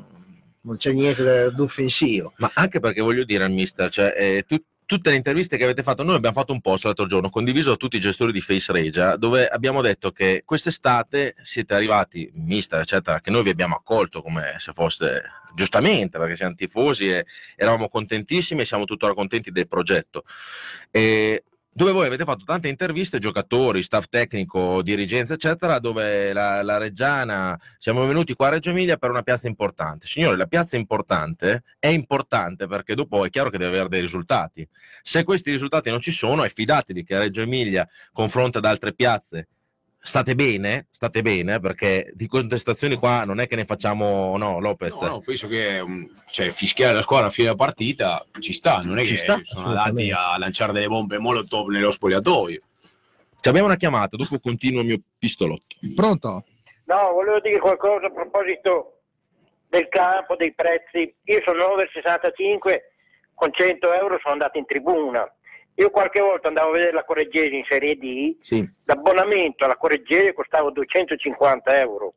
non 0.62 0.78
c'è 0.78 0.94
niente 0.94 1.52
d'offensivo. 1.54 2.34
Ma 2.38 2.50
anche 2.56 2.80
perché 2.80 3.02
voglio 3.02 3.24
dire 3.24 3.44
al 3.44 3.52
mister, 3.52 3.90
cioè, 3.92 4.14
eh, 4.18 4.46
tu- 4.48 4.64
tutte 4.86 5.10
le 5.10 5.16
interviste 5.16 5.58
che 5.58 5.64
avete 5.64 5.84
fatto, 5.84 6.04
noi 6.04 6.16
abbiamo 6.16 6.36
fatto 6.36 6.54
un 6.54 6.62
post 6.62 6.86
l'altro 6.86 7.06
giorno, 7.06 7.30
condiviso 7.30 7.72
a 7.72 7.76
tutti 7.76 7.98
i 7.98 8.00
gestori 8.00 8.32
di 8.32 8.42
Face 8.42 8.72
Regia, 8.72 9.16
dove 9.18 9.48
abbiamo 9.48 9.82
detto 9.82 10.12
che 10.12 10.44
quest'estate 10.46 11.36
siete 11.42 11.74
arrivati, 11.74 12.30
mister, 12.36 12.82
eccetera, 12.82 13.20
che 13.20 13.32
noi 13.32 13.44
vi 13.44 13.50
abbiamo 13.50 13.76
accolto 13.76 14.22
come 14.22 14.56
se 14.58 14.74
foste 14.74 15.22
giustamente, 15.56 16.18
perché 16.18 16.36
siamo 16.36 16.56
tifosi 16.56 17.10
e 17.10 17.26
eravamo 17.56 17.88
contentissimi 17.88 18.62
e 18.62 18.66
siamo 18.66 18.86
tuttora 18.86 19.14
contenti 19.14 19.52
del 19.52 19.68
progetto. 19.68 20.26
E 20.92 21.44
dove 21.74 21.92
voi 21.92 22.06
avete 22.06 22.24
fatto 22.24 22.46
tante 22.46 22.68
interviste, 22.68 23.18
giocatori, 23.18 23.82
staff 23.82 24.06
tecnico, 24.08 24.84
dirigenza, 24.84 25.34
eccetera, 25.34 25.80
dove 25.80 26.32
la, 26.32 26.62
la 26.62 26.78
Reggiana, 26.78 27.60
siamo 27.80 28.06
venuti 28.06 28.36
qua 28.36 28.48
a 28.48 28.50
Reggio 28.52 28.70
Emilia 28.70 28.98
per 28.98 29.10
una 29.10 29.24
piazza 29.24 29.48
importante. 29.48 30.06
Signore, 30.06 30.38
la 30.38 30.46
piazza 30.46 30.78
importante 30.78 31.64
è 31.80 31.88
importante 31.88 32.68
perché 32.68 32.94
dopo 32.94 33.26
è 33.26 33.30
chiaro 33.30 33.50
che 33.50 33.58
deve 33.58 33.72
avere 33.72 33.90
dei 33.90 34.02
risultati. 34.02 34.68
Se 35.02 35.24
questi 35.24 35.50
risultati 35.50 35.90
non 35.90 36.00
ci 36.00 36.12
sono, 36.12 36.44
e 36.44 36.50
fidatevi 36.50 37.04
che 37.04 37.18
Reggio 37.18 37.42
Emilia, 37.42 37.88
confronto 38.12 38.60
ad 38.60 38.66
altre 38.66 38.94
piazze, 38.94 39.48
state 40.06 40.36
bene, 40.36 40.88
state 40.92 41.22
bene, 41.22 41.62
perché 41.62 42.12
di 42.14 42.28
contestazioni 42.28 42.98
qua 42.98 43.24
non 43.24 43.40
è 43.40 43.48
che 43.48 43.56
ne 43.56 43.64
facciamo, 43.64 44.36
no, 44.38 44.60
Lopez. 44.60 45.00
No, 45.00 45.08
no, 45.08 45.22
penso 45.22 45.48
che 45.48 45.80
um, 45.80 46.08
cioè, 46.30 46.52
fischiare 46.52 46.94
la 46.94 47.02
squadra 47.02 47.28
a 47.28 47.32
fine 47.32 47.48
della 47.48 47.58
partita 47.58 48.26
ci 48.40 48.52
sta, 48.52 48.80
non 48.84 49.00
è 49.00 49.06
Ci 49.06 49.14
che 49.14 49.18
sta, 49.18 49.40
sono 49.44 49.68
andati 49.68 50.12
a 50.12 50.38
lanciare 50.38 50.74
delle 50.74 50.88
bombe 50.88 51.18
molotov 51.20 51.70
nello 51.70 51.90
spogliatoio. 51.90 52.62
Ci 53.40 53.50
abbiamo 53.50 53.68
una 53.68 53.78
chiamata, 53.78 54.18
dopo 54.18 54.40
continuo 54.40 54.82
il 54.82 54.88
mio 54.88 54.98
pistolotto. 55.18 55.78
Pronto? 55.96 56.44
No, 56.86 57.12
volevo 57.14 57.40
dire 57.40 57.60
qualcosa 57.60 58.08
a 58.08 58.12
proposito 58.12 59.00
del 59.70 59.88
campo, 59.88 60.36
dei 60.36 60.54
prezzi. 60.54 61.16
Io 61.24 61.42
sono 61.46 61.64
9,65, 61.78 62.80
con 63.34 63.50
100 63.54 63.94
euro 63.94 64.20
sono 64.22 64.34
andato 64.34 64.58
in 64.58 64.66
tribuna. 64.66 65.26
Io 65.76 65.90
qualche 65.90 66.22
volta 66.22 66.48
andavo 66.50 66.70
a 66.70 66.74
vedere 66.74 66.92
la 66.92 67.04
Correggese 67.04 67.56
in 67.56 67.66
Serie 67.68 67.96
D, 67.98 68.38
Sì. 68.42 68.68
l'abbonamento 68.86 69.66
alla 69.66 69.76
Correggese 69.78 70.34
costava 70.34 70.70
250 70.70 71.80
euro. 71.80 72.14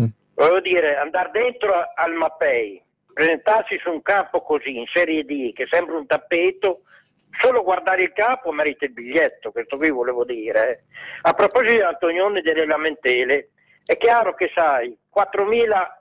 Mm. 0.00 0.06
Volevo 0.34 0.60
dire, 0.60 0.96
andare 0.96 1.30
dentro 1.32 1.74
al 1.94 2.12
Mapei, 2.14 2.82
presentarsi 3.12 3.78
su 3.78 3.90
un 3.90 4.00
campo 4.00 4.40
così, 4.42 4.76
in 4.78 4.86
Serie 4.92 5.24
D, 5.24 5.52
che 5.52 5.66
sembra 5.70 5.96
un 5.96 6.06
tappeto, 6.06 6.82
solo 7.38 7.62
guardare 7.62 8.02
il 8.02 8.12
campo 8.12 8.52
merita 8.52 8.86
il 8.86 8.92
biglietto, 8.92 9.52
questo 9.52 9.76
qui 9.76 9.90
volevo 9.90 10.24
dire. 10.24 10.70
eh. 10.70 10.80
A 11.22 11.32
proposito 11.34 11.72
di 11.72 11.80
Antonioni 11.82 12.38
e 12.38 12.42
delle 12.42 12.64
lamentele, 12.66 13.50
è 13.84 13.96
chiaro 13.98 14.34
che 14.34 14.50
sai, 14.54 14.96
4.000 15.14 16.00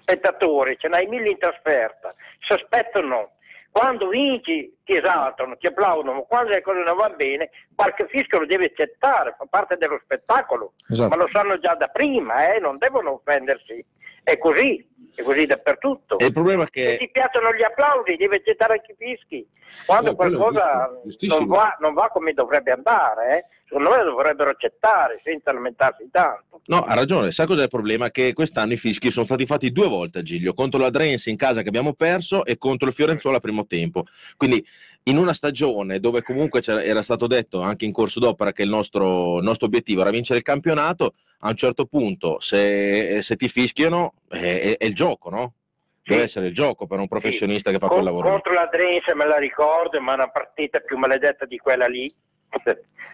spettatori, 0.00 0.76
ce 0.78 0.88
n'hai 0.88 1.06
1.000 1.06 1.26
in 1.30 1.38
trasferta, 1.38 2.14
si 2.46 2.52
aspettano, 2.52 3.32
quando 3.70 4.08
vinci 4.08 4.76
ti 4.84 4.96
esaltano, 4.96 5.56
ti 5.56 5.66
applaudono, 5.66 6.22
quando 6.22 6.50
le 6.50 6.60
cose 6.60 6.80
non 6.80 6.96
vanno 6.96 7.16
bene, 7.16 7.50
qualche 7.74 8.06
fischio 8.08 8.40
lo 8.40 8.46
deve 8.46 8.66
accettare, 8.66 9.34
fa 9.38 9.46
parte 9.48 9.76
dello 9.76 10.00
spettacolo, 10.02 10.72
Esatto. 10.88 11.08
ma 11.08 11.22
lo 11.22 11.28
sanno 11.32 11.58
già 11.58 11.74
da 11.74 11.86
prima, 11.88 12.52
eh, 12.52 12.58
non 12.58 12.78
devono 12.78 13.12
offendersi, 13.12 13.84
è 14.24 14.36
così, 14.38 14.86
è 15.14 15.22
così 15.22 15.46
dappertutto. 15.46 16.18
E 16.18 16.26
il 16.26 16.32
problema 16.32 16.64
è 16.64 16.66
Se 16.66 16.70
che 16.70 16.96
ti 16.98 17.10
piacciono 17.10 17.52
gli 17.54 17.62
applausi, 17.62 18.16
devi 18.16 18.36
accettare 18.36 18.74
anche 18.74 18.92
i 18.92 18.96
fischi. 18.96 19.46
Quando 19.86 20.06
No, 20.06 20.12
è 20.12 20.16
qualcosa 20.16 20.90
non 21.20 21.46
va, 21.46 21.76
non 21.80 21.94
va 21.94 22.08
come 22.08 22.32
dovrebbe 22.32 22.72
andare, 22.72 23.38
eh, 23.38 23.44
secondo 23.64 23.90
me 23.90 24.02
lo 24.02 24.10
dovrebbero 24.10 24.50
accettare 24.50 25.20
senza 25.22 25.52
lamentarsi 25.52 26.08
tanto. 26.10 26.60
No, 26.66 26.82
ha 26.82 26.94
ragione. 26.94 27.30
Sai 27.30 27.46
cos'è 27.46 27.62
il 27.62 27.68
problema? 27.68 28.10
Che 28.10 28.32
quest'anno 28.32 28.72
i 28.72 28.76
fischi 28.76 29.10
sono 29.10 29.24
stati 29.24 29.46
fatti 29.46 29.72
due 29.72 29.86
volte, 29.86 30.22
Giglio, 30.22 30.54
contro 30.54 30.80
la 30.80 30.90
Drense 30.90 31.30
in 31.30 31.36
casa 31.36 31.62
che 31.62 31.68
abbiamo 31.68 31.94
perso 31.94 32.44
e 32.44 32.58
contro 32.58 32.88
il 32.88 32.94
Fiorenzuola 32.94 33.36
al 33.36 33.42
primo 33.42 33.66
tempo. 33.66 34.04
Quindi 34.36 34.64
in 35.04 35.16
una 35.16 35.32
stagione 35.32 35.98
dove 35.98 36.22
comunque 36.22 36.62
era 36.62 37.02
stato 37.02 37.26
detto 37.26 37.60
anche 37.60 37.84
in 37.84 37.92
corso 37.92 38.20
d'opera 38.20 38.52
che 38.52 38.62
il 38.62 38.68
nostro, 38.68 39.38
il 39.38 39.44
nostro 39.44 39.66
obiettivo 39.66 40.02
era 40.02 40.10
vincere 40.10 40.38
il 40.38 40.44
campionato, 40.44 41.14
a 41.40 41.48
un 41.48 41.56
certo 41.56 41.86
punto 41.86 42.38
se, 42.38 43.20
se 43.22 43.36
ti 43.36 43.48
fischiano 43.48 44.14
è, 44.30 44.60
è- 44.60 44.76
è 44.78 44.84
il 44.84 44.94
gioco, 44.94 45.28
no? 45.30 45.54
Deve 46.02 46.20
Sì. 46.20 46.26
essere 46.26 46.46
il 46.48 46.54
gioco 46.54 46.86
per 46.86 46.98
un 46.98 47.08
professionista 47.08 47.70
che 47.70 47.78
fa 47.78 47.86
Con- 47.86 47.96
quel 47.96 48.04
lavoro. 48.06 48.30
contro 48.30 48.52
la 48.52 48.68
Drense 48.70 49.14
me 49.14 49.26
la 49.26 49.36
ricordo, 49.38 50.00
ma 50.00 50.12
è 50.12 50.14
una 50.14 50.28
partita 50.30 50.80
più 50.80 50.96
maledetta 50.96 51.44
di 51.44 51.58
quella 51.58 51.86
lì. 51.86 52.12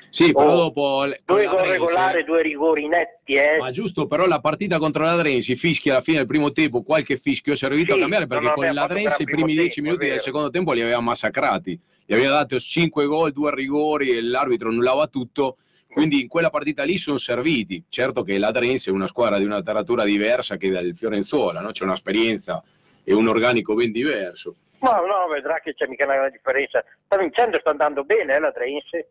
Sì, 0.09 0.33
però 0.33 0.53
Oh, 0.53 0.57
dopo... 0.57 1.05
le- 1.05 1.21
Due 1.25 1.47
gol 1.47 1.67
regolari, 1.67 2.25
due 2.25 2.41
rigori 2.41 2.87
netti, 2.87 3.35
eh. 3.35 3.59
Ma 3.59 3.71
giusto, 3.71 4.07
però 4.07 4.27
la 4.27 4.41
partita 4.41 4.79
contro 4.79 5.05
la 5.05 5.17
Drense, 5.17 5.57
fischi 5.57 5.91
alla 5.91 6.01
fine 6.01 6.19
del 6.19 6.27
primo 6.27 6.53
tempo, 6.53 6.83
qualche 6.83 7.19
fischio 7.19 7.53
è 7.53 7.57
servito 7.57 7.93
Sì, 7.93 7.99
a 7.99 8.01
cambiare 8.01 8.27
perché 8.27 8.51
con 8.53 8.73
la 8.73 8.87
Drense 8.87 9.23
i 9.23 9.25
primi 9.27 9.43
primo 9.43 9.61
10 9.61 9.75
tempo, 9.75 9.91
minuti 9.91 10.09
del 10.09 10.21
secondo 10.21 10.49
tempo 10.51 10.73
li 10.73 10.81
aveva 10.81 11.01
massacrati. 11.01 11.79
Gli 12.07 12.15
aveva 12.15 12.31
dato 12.31 12.59
5 12.59 13.05
gol, 13.05 13.33
2 13.33 13.53
rigori 13.55 14.11
e 14.17 14.23
l'arbitro 14.23 14.69
annullava 14.71 15.07
tutto. 15.09 15.57
Quindi 15.97 16.21
in 16.21 16.29
quella 16.29 16.51
partita 16.51 16.83
lì 16.83 16.99
sono 16.99 17.17
serviti. 17.17 17.83
Certo 17.89 18.23
che 18.23 18.37
la 18.37 18.51
Drense 18.51 18.91
è 18.91 18.93
una 18.93 19.07
squadra 19.07 19.39
di 19.39 19.47
una 19.47 19.63
taratura 19.63 20.05
diversa 20.05 20.59
che 20.59 20.69
dal 20.69 20.93
Fiorenzuola, 20.95 21.63
no? 21.63 21.71
c'è 21.71 21.85
un'esperienza 21.85 22.63
e 23.03 23.15
un 23.15 23.27
organico 23.27 23.73
ben 23.73 23.93
diverso. 23.93 24.57
Ma 24.81 25.01
no, 25.01 25.27
vedrà 25.33 25.59
che 25.61 25.73
c'è 25.73 25.87
mica 25.87 26.05
una 26.05 26.29
differenza. 26.29 26.85
Sta 27.07 27.17
vincendo, 27.17 27.59
sta 27.59 27.71
andando 27.71 28.05
bene, 28.05 28.37
eh, 28.37 28.41
la 28.41 28.51
Drense. 28.51 29.09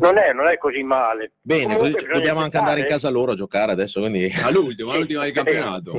Non 0.00 0.18
è, 0.18 0.32
non 0.32 0.48
è 0.48 0.58
così 0.58 0.82
male. 0.82 1.34
Bene, 1.40 1.76
Comunque 1.76 2.08
dobbiamo 2.12 2.40
anche 2.40 2.56
andare 2.56 2.80
in 2.80 2.86
casa 2.86 3.08
loro 3.08 3.30
a 3.30 3.36
giocare 3.36 3.70
adesso, 3.70 4.00
quindi... 4.00 4.32
All'ultima, 4.42 4.94
all'ultima 4.94 5.22
del 5.22 5.30
campionato. 5.32 5.92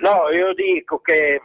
No, 0.00 0.30
io 0.32 0.54
dico 0.54 1.00
che 1.00 1.42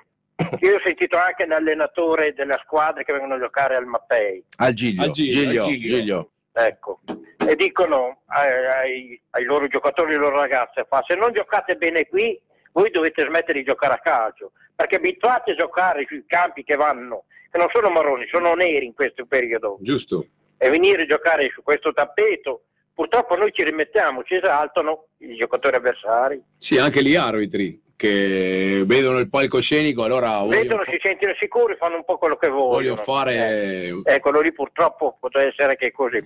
io 0.61 0.75
ho 0.75 0.81
sentito 0.81 1.17
anche 1.17 1.43
un 1.43 1.51
allenatore 1.51 2.33
della 2.33 2.57
squadra 2.63 3.03
che 3.03 3.11
vengono 3.11 3.33
a 3.33 3.39
giocare 3.39 3.75
al 3.75 3.85
Mappei, 3.85 4.41
Al 4.55 4.71
Giglio, 4.71 5.03
Al 5.03 5.11
Giglio, 5.11 5.41
Giglio, 5.41 5.63
al 5.65 5.69
Giglio. 5.69 6.31
Ecco, 6.55 6.99
e 7.47 7.55
dicono 7.55 8.21
ai, 8.27 9.19
ai- 9.31 9.43
loro 9.43 9.67
giocatori, 9.67 10.13
ai 10.13 10.19
loro 10.19 10.37
ragazze, 10.37 10.85
fa, 10.87 11.03
se 11.07 11.15
non 11.15 11.33
giocate 11.33 11.75
bene 11.75 12.07
qui, 12.07 12.39
voi 12.73 12.91
dovete 12.91 13.25
smettere 13.25 13.59
di 13.59 13.65
giocare 13.65 13.93
a 13.93 13.99
calcio, 13.99 14.51
perché 14.75 14.97
abituati 14.97 15.51
a 15.51 15.55
giocare 15.55 16.05
sui 16.07 16.23
campi 16.27 16.63
che 16.63 16.75
vanno, 16.75 17.25
che 17.49 17.57
non 17.57 17.67
sono 17.73 17.89
marroni, 17.89 18.27
sono 18.27 18.53
neri 18.53 18.85
in 18.85 18.93
questo 18.93 19.25
periodo, 19.25 19.77
Giusto. 19.81 20.27
e 20.57 20.69
venire 20.69 21.03
a 21.03 21.05
giocare 21.07 21.49
su 21.51 21.63
questo 21.63 21.91
tappeto, 21.91 22.65
purtroppo 22.93 23.35
noi 23.35 23.51
ci 23.51 23.63
rimettiamo, 23.63 24.23
ci 24.23 24.35
esaltano 24.35 25.07
i 25.17 25.35
giocatori 25.35 25.75
avversari. 25.75 26.43
Sì, 26.59 26.77
anche 26.77 27.03
gli 27.03 27.15
arbitri 27.15 27.81
che 27.95 28.83
vedono 28.85 29.19
il 29.19 29.29
palcoscenico, 29.29 30.03
allora 30.03 30.43
Vedono, 30.43 30.83
si 30.83 30.97
sentono 31.01 31.33
sicuri, 31.39 31.75
fanno 31.77 31.97
un 31.97 32.03
po' 32.03 32.17
quello 32.17 32.35
che 32.35 32.47
vogliono. 32.49 32.69
vogliono 32.69 32.95
fare... 32.97 33.93
Eh, 34.03 34.19
quello 34.19 34.41
lì 34.41 34.51
purtroppo 34.51 35.17
può 35.19 35.29
essere 35.39 35.75
che 35.75 35.91
così. 35.91 36.19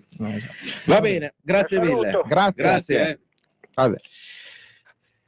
Va 0.85 0.99
bene, 1.01 1.33
grazie 1.41 1.79
mille. 1.79 2.19
Grazie. 2.25 2.63
Grazie. 2.63 3.09
eh. 3.09 3.19
Vabbè. 3.75 3.97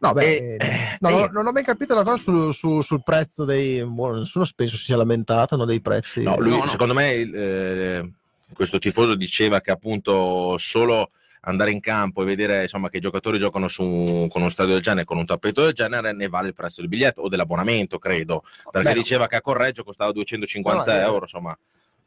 No, 0.01 0.13
beh, 0.13 0.35
Eh, 0.55 0.57
no, 1.01 1.09
eh, 1.25 1.29
non- 1.29 1.45
ho 1.47 1.51
mai 1.51 1.63
capito 1.63 1.93
la 1.93 2.03
cosa 2.03 2.15
sul, 2.17 2.53
sul- 2.53 2.83
sul 2.83 3.03
prezzo 3.03 3.43
dei. 3.43 3.83
boh, 3.83 4.17
nessuno 4.19 4.45
spesso 4.45 4.77
si 4.77 4.93
è 4.93 4.95
lamentato 4.95 5.57
no, 5.57 5.65
dei 5.65 5.81
prezzi. 5.81 6.23
No, 6.23 6.37
lui, 6.39 6.51
No, 6.51 6.57
no. 6.59 6.67
secondo 6.67 6.93
me, 6.93 7.11
eh, 7.15 8.09
questo 8.53 8.79
tifoso 8.79 9.13
diceva 9.15 9.59
che 9.59 9.71
appunto 9.71 10.57
solo 10.57 11.11
andare 11.41 11.71
in 11.71 11.79
campo 11.79 12.21
e 12.21 12.25
vedere 12.25 12.63
insomma, 12.63 12.89
che 12.89 12.97
i 12.97 13.01
giocatori 13.01 13.39
giocano 13.39 13.67
su, 13.67 14.27
con 14.29 14.41
uno 14.41 14.49
stadio 14.49 14.73
del 14.73 14.81
genere, 14.81 15.05
con 15.05 15.17
un 15.17 15.25
tappeto 15.25 15.63
del 15.63 15.73
genere, 15.73 16.11
ne 16.13 16.27
vale 16.27 16.49
il 16.49 16.53
prezzo 16.53 16.81
del 16.81 16.89
biglietto 16.89 17.21
o 17.21 17.29
dell'abbonamento, 17.29 17.97
credo. 17.97 18.43
Perché 18.71 18.89
Beh, 18.89 18.93
diceva 18.93 19.27
che 19.27 19.35
a 19.37 19.41
Correggio 19.41 19.83
costava 19.83 20.11
250 20.11 20.93
No, 20.93 21.05
euro, 21.05 21.21
insomma. 21.21 21.57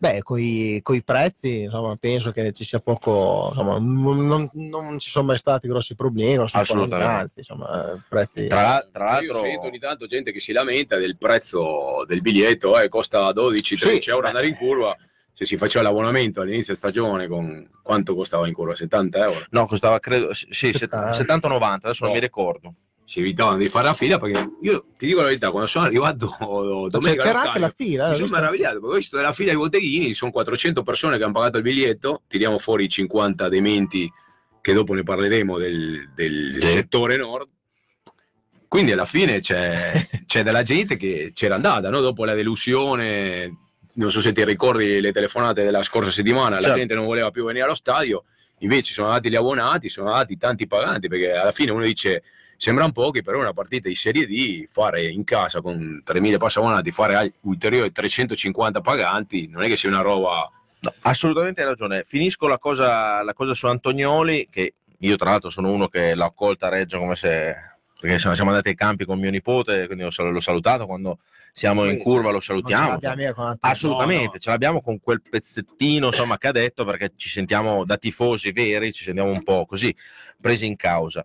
Beh, 0.03 0.21
con 0.23 0.41
i 0.41 0.83
prezzi, 1.05 1.61
insomma, 1.61 1.95
penso 1.95 2.33
che 2.33 2.51
ci 2.51 2.65
sia 2.65 2.81
poco. 2.81 3.51
Insomma, 3.51 3.79
non, 3.79 4.51
non- 4.53 4.99
ci 4.99 5.11
sono 5.11 5.27
mai 5.27 5.39
stati 5.39 5.69
grossi 5.69 5.95
problemi. 5.95 6.35
grossi 6.35 6.57
Assolutamente. 6.57 7.13
anzi, 7.15 7.39
insomma, 7.39 8.05
prezzi. 8.09 8.49
Tra, 8.49 8.85
tra 8.91 9.05
Io 9.21 9.31
l'altro, 9.33 9.39
sento 9.39 9.67
ogni 9.69 9.79
tanto 9.79 10.07
gente 10.09 10.33
che 10.33 10.41
si 10.41 10.51
lamenta 10.51 10.97
del 10.97 11.17
prezzo 11.17 12.05
del 12.05 12.21
biglietto, 12.21 12.77
eh, 12.81 12.89
costa 12.89 13.31
12-13 13.31 14.03
Sì, 14.03 14.11
euro 14.11 14.23
beh. 14.23 14.27
andare 14.27 14.49
in 14.49 14.57
curva. 14.57 14.97
Se 15.43 15.47
si 15.47 15.57
faceva 15.57 15.83
l'abbonamento 15.85 16.41
all'inizio 16.41 16.75
stagione, 16.75 17.27
con 17.27 17.69
quanto 17.83 18.15
costava 18.15 18.47
in 18.47 18.53
curva? 18.55 18.77
70 18.77 19.19
euro. 19.25 19.45
no, 19.51 19.67
costava 19.67 19.99
credo 19.99 20.33
sì, 20.33 20.47
sì, 20.51 20.73
70. 20.73 21.11
70-90, 21.39 21.61
adesso 21.83 22.05
non 22.05 22.09
No. 22.09 22.15
mi 22.15 22.21
ricordo. 22.21 22.75
Si 23.05 23.19
evitavano 23.19 23.59
di 23.59 23.69
fare 23.69 23.87
la 23.87 23.95
fila 23.95 24.19
perché 24.19 24.49
io 24.63 24.87
ti 24.97 25.07
dico 25.07 25.19
la 25.21 25.27
verità, 25.27 25.51
quando 25.51 25.67
sono 25.69 25.85
arrivato 25.85 26.29
Cioè, 26.39 26.89
domenica 26.91 27.23
c'era 27.25 27.43
anche 27.43 27.59
la 27.59 27.75
fila. 27.77 28.07
mi 28.07 28.13
eh, 28.13 28.15
sono 28.15 28.27
visto? 28.27 28.41
meravigliato 28.41 28.75
perché 28.81 28.95
ho 28.95 28.97
visto 28.99 29.17
della 29.17 29.33
fila 29.33 29.51
ai 29.51 29.57
botteghini, 29.57 30.15
sono 30.15 30.31
400 30.31 30.83
persone 30.85 31.17
che 31.19 31.25
hanno 31.25 31.33
pagato 31.33 31.57
il 31.57 31.63
biglietto, 31.65 32.23
tiriamo 32.29 32.59
fuori 32.59 32.85
i 32.85 32.89
50 32.89 33.49
dementi 33.49 34.11
che 34.61 34.73
dopo 34.73 34.95
ne 34.95 35.03
parleremo 35.03 35.59
del, 35.59 36.13
del 36.15 36.57
Sì. 36.61 36.67
settore 36.69 37.17
nord. 37.17 37.49
Quindi 38.69 38.93
alla 38.93 39.05
fine 39.05 39.41
c'è, 39.41 39.93
c'è 40.27 40.43
della 40.43 40.63
gente 40.63 40.97
che 40.97 41.33
c'era 41.35 41.57
andata, 41.57 41.91
no? 41.91 42.01
dopo 42.01 42.25
la 42.25 42.35
delusione, 42.35 43.51
non 43.95 44.11
so 44.11 44.21
se 44.21 44.33
ti 44.33 44.45
ricordi 44.45 45.01
le 45.01 45.13
telefonate 45.13 45.65
della 45.65 45.83
scorsa 45.83 46.11
settimana, 46.11 46.57
la 46.57 46.63
Certo. 46.63 46.77
gente 46.79 46.95
non 46.95 47.05
voleva 47.05 47.31
più 47.31 47.45
venire 47.45 47.65
allo 47.65 47.75
stadio, 47.75 48.25
invece 48.59 48.93
sono 48.93 49.09
andati 49.09 49.29
gli 49.29 49.37
abbonati, 49.37 49.89
sono 49.89 50.09
andati 50.09 50.37
tanti 50.37 50.67
paganti, 50.67 51.09
perché 51.09 51.33
alla 51.33 51.53
fine 51.53 51.71
uno 51.71 51.85
dice 51.85 52.23
sembrano 52.57 52.93
pochi, 52.93 53.23
però 53.23 53.41
una 53.41 53.53
partita 53.53 53.89
di 53.89 53.97
Serie 53.97 54.25
D, 54.27 54.67
fare 54.71 55.05
in 55.05 55.25
casa 55.25 55.61
con 55.61 56.01
3.000 56.07 56.37
passabonati, 56.39 56.93
fare 56.93 57.33
ulteriori 57.41 57.91
350 57.91 58.81
paganti, 58.81 59.49
non 59.49 59.63
è 59.63 59.69
che 59.69 59.77
sia 59.77 59.89
una 59.89 60.01
roba... 60.01 60.49
No, 60.79 60.95
assolutamente 61.03 61.61
hai 61.61 61.67
ragione. 61.67 62.05
Finisco 62.05 62.47
la 62.47 62.59
cosa, 62.59 63.23
la 63.23 63.35
cosa 63.35 63.55
su 63.55 63.67
Antonioli, 63.67 64.49
che 64.49 64.75
io 64.97 65.17
tra 65.17 65.31
l'altro 65.31 65.51
sono 65.51 65.73
uno 65.73 65.89
che 65.89 66.15
l'ho 66.15 66.25
accolta 66.25 66.67
a 66.67 66.71
Reggio 66.71 66.99
come 66.99 67.17
se... 67.17 67.55
Perché 68.03 68.19
siamo 68.19 68.51
andati 68.51 68.71
ai 68.71 68.75
campi 68.75 69.05
con 69.05 69.17
mio 69.21 69.31
nipote, 69.31 69.87
quindi 69.87 70.03
l'ho 70.03 70.11
sal- 70.11 70.33
l'ho 70.33 70.41
salutato, 70.41 70.87
quando 70.87 71.21
siamo 71.53 71.85
in 71.89 71.99
curva 72.01 72.33
lo 72.33 72.41
salutiamo. 72.41 72.99
Assolutamente, 73.61 74.25
No, 74.27 74.31
no. 74.33 74.39
ce 74.41 74.51
l'abbiamo 74.51 74.81
con 74.81 74.99
quel 74.99 75.23
pezzettino 75.23 76.07
insomma, 76.09 76.37
che 76.37 76.49
ha 76.49 76.53
detto 76.53 76.85
perché 76.85 77.13
ci 77.15 77.29
sentiamo 77.29 77.85
da 77.85 77.97
tifosi 77.99 78.51
veri, 78.51 78.93
ci 78.93 79.05
sentiamo 79.05 79.31
un 79.31 79.45
po' 79.45 79.67
così 79.67 79.95
presi 80.41 80.67
in 80.67 80.75
causa. 80.75 81.25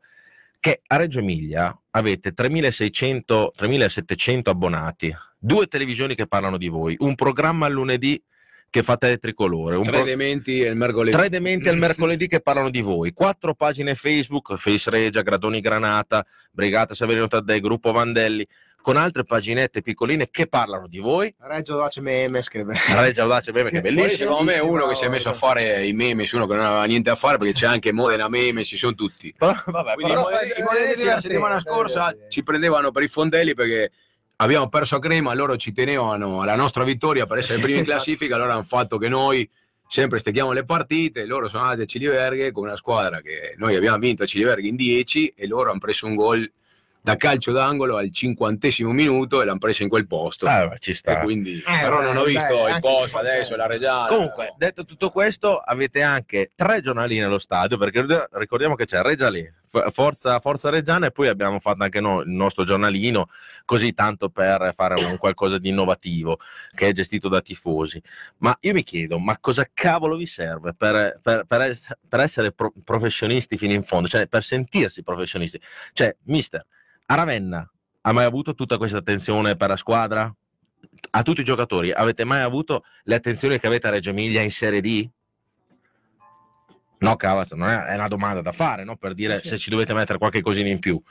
Che 0.60 0.82
a 0.86 0.96
Reggio 0.98 1.18
Emilia 1.18 1.76
avete 1.92 2.32
3600, 2.34 3.54
3700 3.56 4.52
abbonati, 4.52 5.12
due 5.40 5.66
televisioni 5.66 6.14
che 6.14 6.28
parlano 6.28 6.58
di 6.58 6.68
voi, 6.68 6.96
un 7.00 7.16
programma 7.16 7.68
lunedì 7.68 8.22
che 8.70 8.84
fate 8.84 9.08
il 9.10 9.20
tricolore, 9.20 9.78
un 9.78 9.84
Tre 9.84 9.92
pro- 9.94 10.04
dementi 10.04 10.62
e 10.62 10.68
il 10.70 10.76
mercoledì. 10.76 11.16
tre 11.16 11.30
dementi 11.30 11.70
al 11.70 11.78
mercoledì 11.78 12.28
che 12.30 12.40
parlano 12.42 12.70
di 12.70 12.82
voi, 12.82 13.12
quattro 13.14 13.54
pagine 13.54 13.96
Facebook, 13.96 14.56
Face 14.58 14.90
Regia, 14.90 15.22
Gradoni 15.22 15.62
Granata, 15.62 16.26
Brigata 16.52 16.94
Saverino 16.94 17.28
Taddei, 17.28 17.60
Gruppo 17.60 17.92
Vandelli, 17.92 18.46
con 18.82 18.96
altre 18.96 19.26
paginette 19.26 19.82
piccoline 19.82 20.30
che 20.32 20.48
parlano 20.48 20.88
di 20.88 21.00
voi. 21.00 21.34
Reggio 21.40 21.74
Audace 21.74 22.00
Memes. 22.00 22.48
Che... 22.48 22.64
Regia 22.96 23.24
Audace 23.24 23.52
Bene, 23.52 23.70
che 23.70 23.80
è 23.80 23.82
Poi, 23.84 23.94
bellissimo. 23.94 24.16
secondo 24.18 24.44
me 24.44 24.46
Bellissimo, 24.54 24.72
uno 24.74 24.88
che 24.88 24.96
si 24.96 25.04
è 25.04 25.10
messo 25.10 25.28
a 25.30 25.34
fare 25.34 25.86
i 25.86 25.92
meme 25.94 26.26
uno 26.32 26.48
che 26.48 26.56
non 26.56 26.64
aveva 26.66 26.86
niente 26.86 27.10
a 27.10 27.16
fare 27.16 27.38
perché 27.38 27.54
c'è 27.54 27.66
anche 27.68 27.92
Modena 27.92 28.30
meme, 28.30 28.64
ci 28.64 28.78
sono 28.78 28.94
tutti. 28.94 29.34
Però, 29.38 29.54
vabbè, 29.66 29.94
Quindi 29.96 30.14
però- 30.14 30.30
i 30.30 30.62
modenesi- 30.64 31.06
la 31.06 31.20
settimana 31.20 31.60
scorsa 31.60 32.16
ci 32.30 32.44
prendevano 32.44 32.92
per 32.92 33.04
i 33.04 33.08
fondelli 33.10 33.54
perché 33.54 33.92
abbiamo 34.38 34.70
perso 34.70 34.96
a 34.96 35.00
Crema, 35.00 35.34
loro 35.34 35.56
ci 35.58 35.72
tenevano 35.72 36.42
alla 36.42 36.56
nostra 36.56 36.84
vittoria 36.84 37.26
per 37.26 37.40
essere 37.40 37.62
primi 37.62 37.80
in 37.80 37.86
classifica, 37.86 38.36
allora 38.36 38.54
hanno 38.54 38.64
fatto 38.64 38.98
che 38.98 39.10
noi 39.10 39.50
sempre 39.88 40.20
stecchiamo 40.20 40.52
le 40.52 40.66
partite, 40.66 41.26
loro 41.26 41.48
sono 41.48 41.64
andati 41.64 41.82
a 41.82 41.86
Ciliverghe 41.86 42.52
con 42.52 42.64
una 42.64 42.76
squadra 42.76 43.22
che 43.22 43.56
noi 43.58 43.76
abbiamo 43.76 43.98
vinto 43.98 44.24
a 44.24 44.26
Ciliverghe 44.26 44.68
in 44.68 44.76
10 44.76 45.34
e 45.36 45.48
loro 45.48 45.70
hanno 45.70 45.80
preso 45.80 46.08
un 46.08 46.16
gol 46.16 46.52
da 47.08 47.16
calcio 47.16 47.54
d'angolo 47.54 47.96
al 47.96 48.12
cinquantesimo 48.12 48.92
minuto 48.92 49.42
e 49.42 49.46
l'hanno 49.46 49.60
preso 49.60 49.82
in 49.82 49.88
quel 49.88 50.06
posto. 50.08 50.46
Ah, 50.46 50.76
ci 50.78 50.92
E 50.92 50.94
sta. 50.94 51.20
quindi, 51.22 51.58
Eh, 51.60 51.80
però 51.80 52.02
non 52.02 52.18
ho 52.18 52.26
visto 52.26 52.46
beh, 52.46 52.54
i 52.54 52.66
anche 52.72 52.80
post 52.82 53.16
adesso, 53.16 53.56
la 53.56 53.66
Reggiana. 53.66 54.08
Comunque, 54.08 54.54
detto 54.58 54.84
tutto 54.84 55.10
questo, 55.10 55.58
avete 55.58 56.02
anche 56.02 56.52
tre 56.54 56.82
giornali 56.82 57.18
nello 57.18 57.40
stadio, 57.40 57.78
perché 57.78 58.02
ricordi- 58.02 58.26
ricordiamo 58.32 58.76
che 58.76 58.84
c'è 58.84 59.02
Reggia 59.02 59.30
lì, 59.30 59.50
F- 59.70 59.90
Forza, 59.92 60.38
Forza 60.42 60.70
Reggiana 60.70 61.06
e 61.06 61.12
poi 61.12 61.30
abbiamo 61.30 61.60
fatto 61.62 61.82
anche 61.84 62.02
noi 62.02 62.26
il 62.26 62.32
nostro 62.32 62.66
giornalino, 62.66 63.30
così 63.64 63.94
tanto 63.94 64.28
per 64.28 64.74
fare 64.76 65.02
un 65.06 65.16
qualcosa 65.18 65.58
di 65.60 65.70
innovativo, 65.70 66.40
che 66.76 66.90
è 66.90 66.92
gestito 66.92 67.30
da 67.30 67.40
tifosi. 67.40 68.02
Ma 68.40 68.54
io 68.62 68.74
mi 68.74 68.84
chiedo, 68.84 69.18
ma 69.18 69.38
cosa 69.40 69.66
cavolo 69.74 70.18
vi 70.18 70.26
serve 70.26 70.74
per, 70.74 71.20
per- 71.22 71.46
per 71.46 71.62
ess- 71.62 71.94
per 72.10 72.20
essere 72.20 72.52
pro- 72.52 72.74
professionisti 72.84 73.56
fino 73.56 73.72
in 73.72 73.84
fondo, 73.84 74.10
cioè 74.10 74.28
per 74.28 74.44
sentirsi 74.44 75.04
professionisti? 75.04 75.58
Cioè, 75.94 76.14
mister, 76.24 76.66
a 77.10 77.16
Ravenna 77.16 77.70
ha 78.02 78.12
mai 78.12 78.26
avuto 78.26 78.54
tutta 78.54 78.78
questa 78.78 78.98
attenzione 78.98 79.56
per 79.56 79.70
la 79.70 79.76
squadra? 79.78 80.34
A 81.12 81.22
tutti 81.24 81.42
i 81.42 81.44
giocatori, 81.44 81.92
avete 81.92 82.24
mai 82.24 82.42
avuto 82.42 82.84
le 83.04 83.16
attenzioni 83.16 83.60
che 83.60 83.68
avete 83.68 83.88
a 83.88 83.92
Reggio 83.92 84.10
Emilia 84.10 84.42
in 84.42 84.52
Serie 84.52 84.82
D? 84.82 85.10
No, 87.00 87.16
cavazzo, 87.16 87.56
non 87.56 87.70
è, 87.70 87.94
una 87.94 88.08
domanda 88.08 88.42
da 88.42 88.52
fare, 88.52 88.84
no? 88.84 88.96
Per 88.98 89.14
dire 89.14 89.42
se 89.42 89.58
ci 89.58 89.70
dovete 89.70 89.94
mettere 89.94 90.18
qualche 90.18 90.42
cosina 90.42 90.70
in 90.70 90.80
più. 90.80 91.02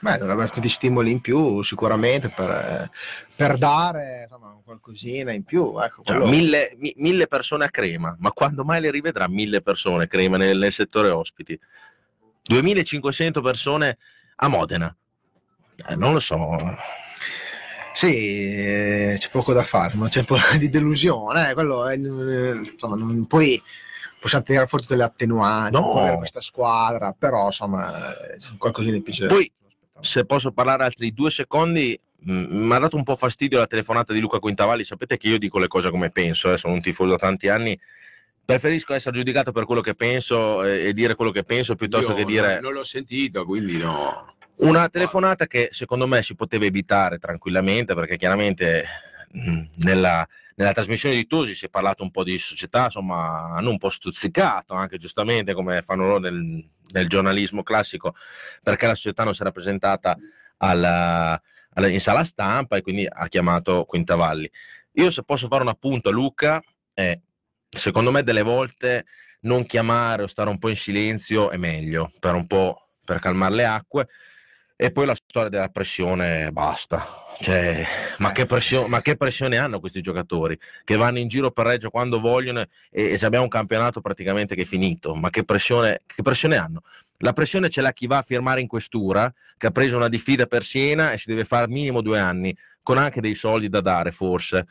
Beh, 0.00 0.16
dovrebbero 0.16 0.42
essere 0.42 0.60
degli 0.60 0.70
stimoli 0.70 1.10
in 1.10 1.20
più 1.20 1.62
sicuramente 1.62 2.30
per, 2.30 2.88
per 3.36 3.58
dare 3.58 4.22
insomma, 4.24 4.58
qualcosina 4.64 5.30
in 5.32 5.44
più. 5.44 5.78
Ecco, 5.78 6.02
Cioè, 6.02 6.16
quello- 6.16 6.30
mille, 6.30 6.74
mi- 6.78 6.94
mille 6.96 7.26
persone 7.26 7.64
a 7.66 7.70
Crema, 7.70 8.16
ma 8.18 8.32
quando 8.32 8.64
mai 8.64 8.80
le 8.80 8.90
rivedrà 8.90 9.28
mille 9.28 9.60
persone 9.60 10.04
a 10.04 10.06
Crema 10.06 10.36
nel, 10.38 10.58
nel 10.58 10.72
settore 10.72 11.10
ospiti? 11.10 11.58
2500 12.42 13.40
persone 13.42 13.98
a 14.36 14.48
Modena. 14.48 14.94
Eh, 15.88 15.96
non 15.96 16.12
lo 16.12 16.20
so. 16.20 16.58
Sì, 17.92 18.54
eh, 18.54 19.16
c'è 19.18 19.28
poco 19.30 19.52
da 19.52 19.62
fare, 19.62 19.94
ma 19.94 20.08
c'è 20.08 20.20
un 20.20 20.24
po' 20.26 20.36
di 20.58 20.68
delusione. 20.68 21.50
eh, 21.50 21.54
quello 21.54 21.86
è, 21.86 21.94
eh, 21.94 22.52
insomma, 22.72 22.96
non- 22.96 23.26
poi 23.26 23.60
possiamo 24.20 24.44
tirare 24.44 24.66
fuori 24.66 24.84
tutte 24.84 24.96
le 24.96 25.02
attenuanti 25.04 25.76
No. 25.76 25.94
per 25.94 26.18
questa 26.18 26.40
squadra, 26.40 27.14
però 27.18 27.46
insomma, 27.46 27.92
qualcosina 28.58 28.92
di 28.96 29.02
più. 29.02 29.26
Poi, 29.26 29.50
se 30.00 30.24
posso 30.24 30.52
parlare 30.52 30.84
altri 30.84 31.12
due 31.12 31.30
secondi, 31.30 31.98
mi 32.22 32.72
ha 32.74 32.78
dato 32.78 32.96
un 32.96 33.02
po' 33.02 33.16
fastidio 33.16 33.58
la 33.58 33.66
telefonata 33.66 34.12
di 34.12 34.20
Luca 34.20 34.38
Quintavalli. 34.38 34.84
Sapete 34.84 35.16
che 35.16 35.28
io 35.28 35.38
dico 35.38 35.58
le 35.58 35.68
cose 35.68 35.90
come 35.90 36.10
penso, 36.10 36.52
eh, 36.52 36.58
sono 36.58 36.74
un 36.74 36.80
tifoso 36.82 37.10
da 37.12 37.16
tanti 37.16 37.48
anni. 37.48 37.78
Preferisco 38.44 38.94
essere 38.94 39.16
giudicato 39.16 39.52
per 39.52 39.64
quello 39.64 39.80
che 39.80 39.94
penso 39.94 40.62
e 40.64 40.92
dire 40.92 41.14
quello 41.14 41.30
che 41.30 41.44
penso 41.44 41.76
piuttosto 41.76 42.10
Io 42.10 42.14
che 42.16 42.24
dire 42.24 42.60
non 42.60 42.72
l'ho 42.72 42.82
sentito, 42.84 43.44
quindi 43.44 43.78
no. 43.78 44.34
Una 44.60 44.88
telefonata 44.88 45.46
che 45.46 45.68
secondo 45.72 46.06
me 46.06 46.22
si 46.22 46.34
poteva 46.34 46.64
evitare 46.64 47.18
tranquillamente 47.18 47.94
perché 47.94 48.16
chiaramente 48.16 48.84
mh, 49.30 49.62
nella, 49.78 50.26
nella 50.56 50.72
trasmissione 50.72 51.14
di 51.14 51.26
Tosi 51.26 51.54
si 51.54 51.66
è 51.66 51.68
parlato 51.70 52.02
un 52.02 52.10
po' 52.10 52.24
di 52.24 52.38
società, 52.38 52.84
insomma 52.84 53.54
hanno 53.54 53.70
un 53.70 53.78
po' 53.78 53.90
stuzzicato 53.90 54.74
anche 54.74 54.98
giustamente 54.98 55.54
come 55.54 55.82
fanno 55.82 56.06
loro 56.06 56.18
nel, 56.18 56.68
nel 56.92 57.08
giornalismo 57.08 57.62
classico 57.62 58.14
perché 58.62 58.86
la 58.86 58.94
società 58.94 59.24
non 59.24 59.34
si 59.34 59.40
era 59.42 59.52
presentata 59.52 60.16
alla- 60.58 61.40
alla- 61.74 61.88
in 61.88 62.00
sala 62.00 62.24
stampa 62.24 62.76
e 62.76 62.82
quindi 62.82 63.06
ha 63.08 63.28
chiamato 63.28 63.84
Quintavalli. 63.84 64.50
Io 64.94 65.10
se 65.10 65.22
posso 65.22 65.46
fare 65.46 65.62
un 65.62 65.68
appunto 65.68 66.08
a 66.10 66.12
Luca, 66.12 66.62
è, 66.92 67.18
secondo 67.68 68.10
me 68.10 68.22
delle 68.22 68.42
volte 68.42 69.06
non 69.42 69.64
chiamare 69.64 70.24
o 70.24 70.26
stare 70.26 70.50
un 70.50 70.58
po' 70.58 70.68
in 70.68 70.76
silenzio 70.76 71.50
è 71.50 71.56
meglio 71.56 72.12
per 72.18 72.34
un 72.34 72.46
po' 72.46 72.88
per 73.02 73.20
calmare 73.20 73.54
le 73.54 73.64
acque 73.64 74.08
e 74.82 74.90
poi 74.90 75.04
la 75.04 75.14
storia 75.14 75.50
della 75.50 75.68
pressione 75.68 76.50
basta. 76.52 77.04
Cioè, 77.38 77.86
ma, 78.16 78.32
che 78.32 78.46
pressio- 78.46 78.86
ma 78.86 79.02
che 79.02 79.14
pressione 79.14 79.58
hanno 79.58 79.78
questi 79.78 80.00
giocatori? 80.00 80.58
Che 80.84 80.96
vanno 80.96 81.18
in 81.18 81.28
giro 81.28 81.50
per 81.50 81.66
Reggio 81.66 81.90
quando 81.90 82.18
vogliono 82.18 82.60
e, 82.60 82.68
e 82.90 83.18
se 83.18 83.26
abbiamo 83.26 83.44
un 83.44 83.50
campionato 83.50 84.00
praticamente 84.00 84.54
che 84.54 84.62
è 84.62 84.64
finito 84.64 85.14
ma 85.14 85.28
che 85.28 85.44
pressione, 85.44 86.00
che 86.06 86.22
pressione 86.22 86.56
hanno? 86.56 86.80
La 87.18 87.34
pressione 87.34 87.68
ce 87.68 87.82
l'ha 87.82 87.92
chi 87.92 88.06
va 88.06 88.18
a 88.18 88.22
firmare 88.22 88.62
in 88.62 88.66
questura, 88.66 89.30
che 89.58 89.66
ha 89.66 89.70
preso 89.70 89.96
una 89.96 90.08
diffida 90.08 90.46
per 90.46 90.64
Siena 90.64 91.12
e 91.12 91.18
si 91.18 91.28
deve 91.28 91.44
fare 91.44 91.68
minimo 91.68 92.00
due 92.00 92.18
anni, 92.18 92.56
con 92.82 92.96
anche 92.96 93.20
dei 93.20 93.34
soldi 93.34 93.68
da 93.68 93.82
dare 93.82 94.12
forse, 94.12 94.66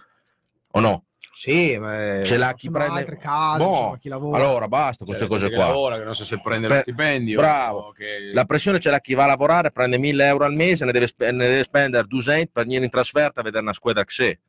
o 0.71 0.79
no? 0.79 1.03
Sì, 1.33 1.77
ma 1.77 2.21
Ce 2.23 2.37
l'ha 2.37 2.53
chi 2.53 2.69
prende- 2.69 2.99
altri 2.99 3.17
casi, 3.17 3.63
Boh, 3.63 3.69
insomma, 3.69 3.97
chi 3.97 4.09
lavora. 4.09 4.37
Allora 4.43 4.67
basta 4.67 5.05
queste 5.05 5.23
la 5.23 5.29
cose 5.29 5.41
gente 5.43 5.55
che 5.55 5.61
qua. 5.61 5.71
lavora, 5.71 5.97
che 5.97 6.03
non 6.03 6.15
so 6.15 6.25
se 6.25 6.39
prende 6.41 6.67
Per- 6.67 6.75
lo 6.77 6.81
stipendio. 6.81 7.37
bravo. 7.39 7.91
che- 7.95 8.31
La 8.33 8.43
pressione 8.45 8.79
ce 8.79 8.89
l'ha 8.89 8.99
chi 8.99 9.13
va 9.13 9.23
a 9.23 9.27
lavorare, 9.27 9.71
prende 9.71 9.97
1000 9.97 10.25
euro 10.25 10.43
al 10.45 10.53
mese, 10.53 10.83
ne 10.85 10.91
deve, 10.91 11.07
spe- 11.07 11.31
ne 11.31 11.47
deve 11.47 11.63
spendere 11.63 12.07
200 12.07 12.51
per 12.53 12.63
venire 12.65 12.83
in 12.83 12.89
trasferta 12.89 13.39
a 13.39 13.43
vedere 13.43 13.63
una 13.63 13.73
squadra 13.73 14.03
che 14.03 14.11
sé. 14.11 14.39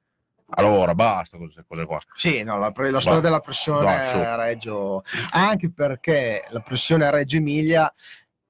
Allora 0.55 0.95
basta 0.97 1.37
queste 1.37 1.65
cose 1.69 1.87
qua. 1.87 2.01
Sì, 2.17 2.43
no, 2.43 2.59
la, 2.59 2.73
pre- 2.73 2.91
la 2.91 3.01
storia 3.01 3.21
della 3.21 3.39
pressione 3.41 4.09
su. 4.09 4.17
a 4.17 4.35
Reggio, 4.35 5.05
anche 5.31 5.71
perché 5.71 6.45
la 6.49 6.59
pressione 6.61 7.07
a 7.07 7.11
Reggio 7.11 7.37
Emilia, 7.37 7.93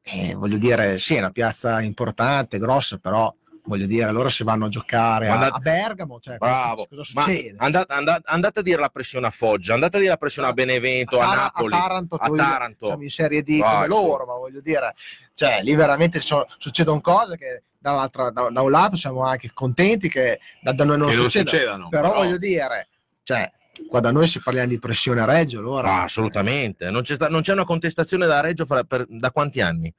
eh, 0.02 0.34
voglio 0.34 0.56
dire, 0.56 0.96
sì, 0.96 1.16
è 1.16 1.18
una 1.18 1.30
piazza 1.30 1.78
importante, 1.82 2.58
grossa, 2.58 2.96
però 2.96 3.30
voglio 3.64 3.86
dire, 3.86 4.10
loro 4.10 4.28
si 4.28 4.42
vanno 4.42 4.66
a 4.66 4.68
giocare 4.68 5.28
a, 5.28 5.34
andate- 5.34 5.56
a 5.56 5.58
Bergamo, 5.58 6.18
cioè, 6.20 6.36
Bravo. 6.38 6.86
cosa 6.88 7.02
Ma 7.14 7.22
succede? 7.22 7.54
andate, 7.58 7.92
andate- 7.92 8.22
andate 8.26 8.58
a 8.60 8.62
dire 8.62 8.80
la 8.80 8.88
pressione 8.88 9.26
a 9.26 9.30
Foggia, 9.30 9.74
andate 9.74 9.96
a 9.96 9.98
dire 10.00 10.10
la 10.12 10.16
pressione 10.18 10.48
a 10.48 10.52
Benevento, 10.52 11.18
a, 11.20 11.24
Tar- 11.26 11.36
Napoli, 11.36 11.74
a 11.74 11.78
Taranto, 11.78 12.14
a 12.16 12.28
Taranto. 12.34 12.86
siamo 12.86 13.02
in 13.02 13.10
Serie 13.10 13.42
D 13.42 13.60
come 13.60 13.86
loro, 13.86 14.24
ma 14.26 14.34
voglio 14.34 14.60
dire, 14.60 14.94
cioè, 15.34 15.60
lì 15.62 15.74
veramente 15.74 16.20
so- 16.20 16.46
succedono 16.58 17.00
cose 17.00 17.36
che 17.36 17.62
dall'altra- 17.78 18.30
da, 18.30 18.48
da 18.50 18.60
un 18.62 18.70
lato 18.70 18.96
siamo 18.96 19.22
anche 19.22 19.50
contenti 19.54 20.08
che 20.08 20.40
da, 20.60 20.72
da 20.72 20.84
noi 20.84 20.98
non 20.98 21.08
che 21.08 21.14
non 21.16 21.22
succedano, 21.30 21.48
succedano. 21.50 21.88
però 21.88 22.14
voglio 22.14 22.38
dire, 22.38 22.88
cioè, 23.22 23.50
qua 23.88 24.00
da 24.00 24.10
noi 24.10 24.26
si 24.28 24.40
parliamo 24.42 24.68
di 24.68 24.78
pressione 24.78 25.20
a 25.20 25.24
Reggio, 25.24 25.58
allora... 25.60 25.88
Ah, 25.90 26.02
assolutamente, 26.02 26.90
non 26.90 27.02
c'è, 27.02 27.14
sta- 27.14 27.28
non 27.28 27.40
c'è 27.42 27.52
una 27.52 27.64
contestazione 27.64 28.26
da 28.26 28.40
Reggio 28.40 28.66
fra- 28.66 28.84
per- 28.84 29.06
da 29.08 29.30
quanti 29.30 29.60
anni? 29.60 29.92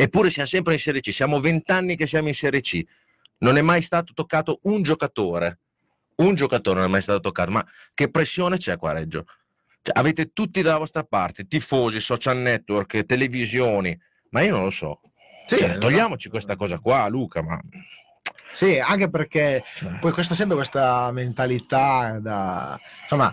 Eppure 0.00 0.30
siamo 0.30 0.48
sempre 0.48 0.74
in 0.74 0.78
Serie 0.78 1.00
C, 1.00 1.12
siamo 1.12 1.40
vent'anni 1.40 1.96
che 1.96 2.06
siamo 2.06 2.28
in 2.28 2.34
Serie 2.34 2.60
C, 2.60 2.84
non 3.38 3.56
è 3.56 3.62
mai 3.62 3.82
stato 3.82 4.12
toccato 4.14 4.60
un 4.62 4.82
giocatore, 4.82 5.58
un 6.16 6.34
giocatore 6.34 6.80
non 6.80 6.88
è 6.88 6.90
mai 6.90 7.02
stato 7.02 7.20
toccato, 7.20 7.50
ma 7.50 7.64
che 7.94 8.10
pressione 8.10 8.56
c'è 8.56 8.76
qua 8.76 8.90
a 8.90 8.94
Reggio? 8.94 9.24
Cioè, 9.82 9.98
avete 9.98 10.32
tutti 10.32 10.62
dalla 10.62 10.78
vostra 10.78 11.04
parte, 11.04 11.46
tifosi, 11.46 12.00
social 12.00 12.36
network, 12.38 13.04
televisioni, 13.06 13.98
ma 14.30 14.40
io 14.42 14.52
non 14.52 14.64
lo 14.64 14.70
so. 14.70 15.00
Sì, 15.46 15.58
Cioè, 15.58 15.74
no. 15.74 15.78
togliamoci 15.78 16.28
questa 16.28 16.56
cosa 16.56 16.78
qua, 16.78 17.06
Luca, 17.08 17.42
ma... 17.42 17.58
Sì, 18.52 18.78
anche 18.78 19.08
perché 19.08 19.62
cioè, 19.74 19.98
poi 20.00 20.10
questa 20.10 20.34
sempre 20.34 20.56
questa 20.56 21.12
mentalità 21.12 22.18
da 22.20 22.78
insomma 23.02 23.32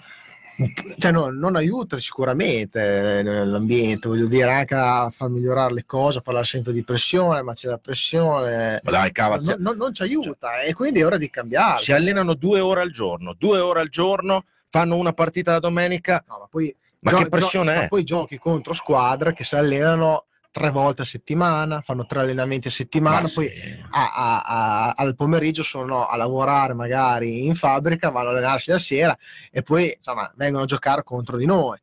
cioè 0.98 1.12
no- 1.12 1.30
non 1.32 1.56
aiuta 1.56 1.98
sicuramente 1.98 3.22
l'ambiente, 3.24 4.08
voglio 4.08 4.28
dire, 4.28 4.52
anche 4.52 4.76
a 4.76 5.10
far 5.10 5.30
migliorare 5.30 5.74
le 5.74 5.86
cose, 5.86 6.20
a 6.20 6.22
parlare 6.22 6.46
sempre 6.46 6.72
di 6.74 6.84
pressione, 6.84 7.42
ma 7.42 7.54
c'è 7.54 7.68
la 7.68 7.78
pressione, 7.78 8.80
ma 8.84 8.92
dai, 8.92 9.12
cava, 9.12 9.38
non, 9.38 9.56
non- 9.60 9.78
non 9.78 9.94
ci 9.94 10.04
aiuta 10.04 10.62
e 10.62 10.74
quindi 10.74 11.00
è 11.02 11.06
ora 11.06 11.18
di 11.18 11.30
cambiare. 11.30 11.80
si 11.80 11.92
allenano 11.92 12.34
due 12.34 12.60
ore 12.60 12.82
al 12.82 12.92
giorno, 12.92 13.36
due 13.38 13.60
ore 13.60 13.82
al 13.82 13.90
giorno, 13.90 14.46
fanno 14.70 14.96
una 14.96 15.14
partita 15.14 15.52
la 15.54 15.60
domenica, 15.60 16.24
No, 16.28 16.38
ma 16.40 16.48
poi, 16.50 16.76
ma 17.00 17.12
gio- 17.12 17.18
che 17.18 17.30
pressione 17.30 17.72
gio- 17.74 17.78
è? 17.78 17.82
ma 17.84 17.88
poi 17.88 18.04
giochi 18.04 18.38
contro 18.38 18.74
squadre 18.74 19.34
che 19.34 19.44
si 19.44 19.56
allenano 19.56 20.26
tre 20.56 20.70
volte 20.72 21.02
a 21.02 21.06
settimana, 21.06 21.82
fanno 21.82 22.06
tre 22.06 22.22
allenamenti 22.22 22.70
a 22.70 22.72
settimana, 22.72 23.24
Ma 23.24 23.30
poi 23.34 23.52
a- 23.92 24.12
a- 24.14 24.42
a- 24.42 24.94
al 24.96 25.14
pomeriggio 25.14 25.64
sono 25.64 26.06
a 26.06 26.16
lavorare 26.16 26.74
magari 26.74 27.46
in 27.46 27.56
fabbrica, 27.56 28.10
vanno 28.10 28.30
a 28.30 28.32
allenarsi 28.32 28.72
la 28.72 28.80
sera 28.80 29.18
e 29.52 29.64
poi 29.64 29.94
insomma 29.98 30.32
vengono 30.38 30.64
a 30.64 30.66
giocare 30.66 31.04
contro 31.04 31.36
di 31.36 31.46
noi. 31.46 31.78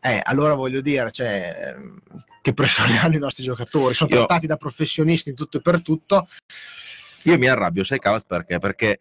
Eh, 0.00 0.22
allora 0.24 0.54
voglio 0.54 0.80
dire, 0.80 1.12
cioè, 1.12 1.74
che 2.40 2.54
pressione 2.54 2.96
hanno 2.98 3.16
i 3.16 3.18
nostri 3.18 3.42
giocatori? 3.42 3.92
Sono 3.92 4.08
Io- 4.08 4.16
trattati 4.24 4.46
da 4.46 4.56
professionisti 4.56 5.28
in 5.28 5.34
tutto 5.34 5.58
e 5.58 5.60
per 5.60 5.82
tutto. 5.82 6.26
Io 7.24 7.36
mi 7.38 7.46
arrabbio, 7.46 7.84
sai 7.84 7.98
Cavas 7.98 8.24
perché? 8.24 8.58
Perché 8.58 9.00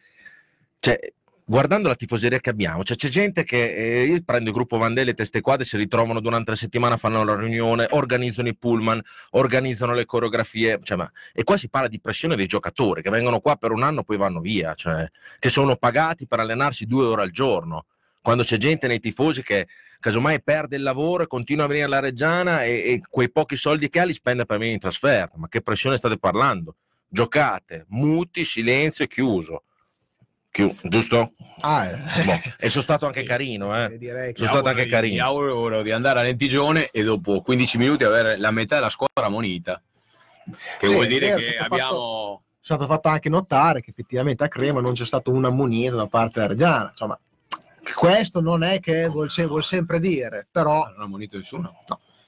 cioè, 0.79 0.99
guardando 1.45 1.87
la 1.87 1.95
tifoseria 1.95 2.39
che 2.39 2.49
abbiamo, 2.49 2.83
cioè, 2.83 2.95
c'è 2.95 3.09
gente 3.09 3.43
che 3.43 3.73
eh, 3.73 4.03
io 4.05 4.21
prendo 4.23 4.49
il 4.49 4.55
gruppo 4.55 4.77
Vandelli 4.77 5.09
e 5.09 5.13
teste 5.13 5.41
quadre, 5.41 5.65
si 5.65 5.77
ritrovano 5.77 6.19
durante 6.19 6.51
la 6.51 6.57
settimana, 6.57 6.97
fanno 6.97 7.23
la 7.23 7.35
riunione, 7.35 7.87
organizzano 7.91 8.47
i 8.47 8.55
pullman, 8.55 9.01
organizzano 9.31 9.93
le 9.93 10.05
coreografie, 10.05 10.79
cioè, 10.83 10.97
ma- 10.97 11.11
e 11.33 11.43
qua 11.43 11.57
si 11.57 11.69
parla 11.69 11.87
di 11.87 11.99
pressione 11.99 12.35
dei 12.35 12.47
giocatori 12.47 13.01
che 13.01 13.09
vengono 13.09 13.39
qua 13.39 13.55
per 13.55 13.71
un 13.71 13.83
anno 13.83 14.03
poi 14.03 14.17
vanno 14.17 14.39
via, 14.39 14.73
cioè, 14.73 15.09
che 15.39 15.49
sono 15.49 15.75
pagati 15.75 16.27
per 16.27 16.39
allenarsi 16.39 16.85
due 16.85 17.05
ore 17.05 17.23
al 17.23 17.31
giorno. 17.31 17.85
Quando 18.21 18.43
c'è 18.43 18.55
gente 18.55 18.87
nei 18.87 18.99
tifosi 19.01 19.43
che 19.43 19.67
casomai 19.99 20.41
perde 20.41 20.77
il 20.77 20.81
lavoro 20.81 21.23
e 21.23 21.27
continua 21.27 21.65
a 21.65 21.67
venire 21.67 21.85
alla 21.85 21.99
Reggiana 21.99 22.63
e, 22.63 22.71
e 22.71 23.01
quei 23.09 23.29
pochi 23.29 23.57
soldi 23.57 23.89
che 23.89 23.99
ha 23.99 24.05
li 24.05 24.13
spende 24.13 24.45
per 24.45 24.57
venire 24.57 24.75
in 24.75 24.79
trasferta, 24.79 25.37
ma 25.37 25.49
che 25.49 25.61
pressione 25.61 25.97
state 25.97 26.17
parlando? 26.17 26.75
Giocate, 27.09 27.85
muti, 27.89 28.45
silenzio 28.45 29.03
e 29.03 29.07
chiuso. 29.09 29.63
Chiu- 30.53 30.75
giusto? 30.83 31.33
Ah, 31.61 31.85
eh. 31.87 31.95
Boh, 32.25 32.39
E 32.59 32.69
sono 32.69 32.83
stato 32.83 33.07
anche 33.07 33.23
carino, 33.23 33.75
eh. 33.75 33.97
direi 33.97 34.33
che 34.33 34.37
Sono 34.37 34.51
stato 34.51 34.69
anche 34.69 34.83
Mi 34.83 34.89
carino. 34.91 35.25
auguro 35.25 35.81
di 35.81 35.89
andare 35.89 36.19
a 36.19 36.21
Lentigione 36.21 36.89
e 36.91 37.01
dopo 37.03 37.41
15 37.41 37.79
minuti 37.79 38.03
avere 38.03 38.37
la 38.37 38.51
metà 38.51 38.75
della 38.75 38.91
squadra 38.91 39.29
monita. 39.29 39.81
Che 40.77 40.85
Sì, 40.85 40.93
vuol 40.93 41.07
dire 41.07 41.29
vero, 41.29 41.39
che 41.39 41.57
abbiamo. 41.57 42.43
è 42.53 42.57
stato 42.61 42.85
fatto 42.85 43.07
anche 43.07 43.29
notare 43.29 43.81
che 43.81 43.89
effettivamente 43.89 44.43
a 44.43 44.47
Crema 44.47 44.79
non 44.79 44.93
c'è 44.93 45.05
stato 45.05 45.31
un 45.31 45.43
ammonito 45.43 45.95
da 45.95 46.05
parte 46.05 46.33
della 46.35 46.47
Reggiana. 46.51 46.89
Insomma, 46.91 47.19
questo 47.95 48.39
non 48.39 48.61
è 48.61 48.79
che 48.79 49.07
vuol, 49.07 49.31
se- 49.31 49.47
vuol 49.47 49.63
sempre 49.63 49.99
dire, 49.99 50.45
però 50.51 50.85
Non 50.95 51.01
ha 51.01 51.07
monito 51.07 51.35
nessuno. 51.35 51.83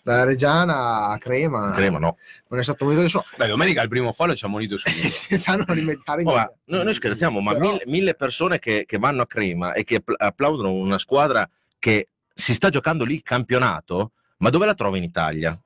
Dalla 0.05 0.23
Reggiana 0.23 1.07
a 1.07 1.17
Crema, 1.17 1.71
Crema 1.71 1.97
no. 1.97 2.15
non 2.49 2.59
è 2.59 2.63
stato 2.63 2.83
ammonito 2.83 3.01
nessuno. 3.03 3.23
Beh, 3.37 3.47
domenica 3.47 3.81
al 3.81 3.87
primo 3.87 4.13
fallo 4.13 4.35
ci 4.35 4.45
ha 4.45 4.47
monito 4.47 4.75
sanno 4.77 5.65
rimediare 5.73 6.21
in 6.21 6.27
Oh, 6.27 6.53
noi, 6.65 6.83
noi 6.83 6.93
scherziamo, 6.93 7.39
ma 7.39 7.53
Però- 7.53 7.71
mille, 7.71 7.83
mille 7.87 8.13
persone 8.13 8.59
che, 8.59 8.83
che 8.85 8.99
vanno 8.99 9.23
a 9.23 9.25
Crema 9.25 9.73
e 9.73 9.83
che 9.83 9.95
appl- 9.95 10.13
applaudono 10.15 10.71
una 10.73 10.99
squadra 10.99 11.49
che 11.79 12.09
si 12.31 12.53
sta 12.53 12.69
giocando 12.69 13.03
lì 13.03 13.15
il 13.15 13.23
campionato, 13.23 14.11
ma 14.37 14.51
dove 14.51 14.67
la 14.67 14.75
trovi 14.75 14.99
in 14.99 15.03
Italia? 15.05 15.59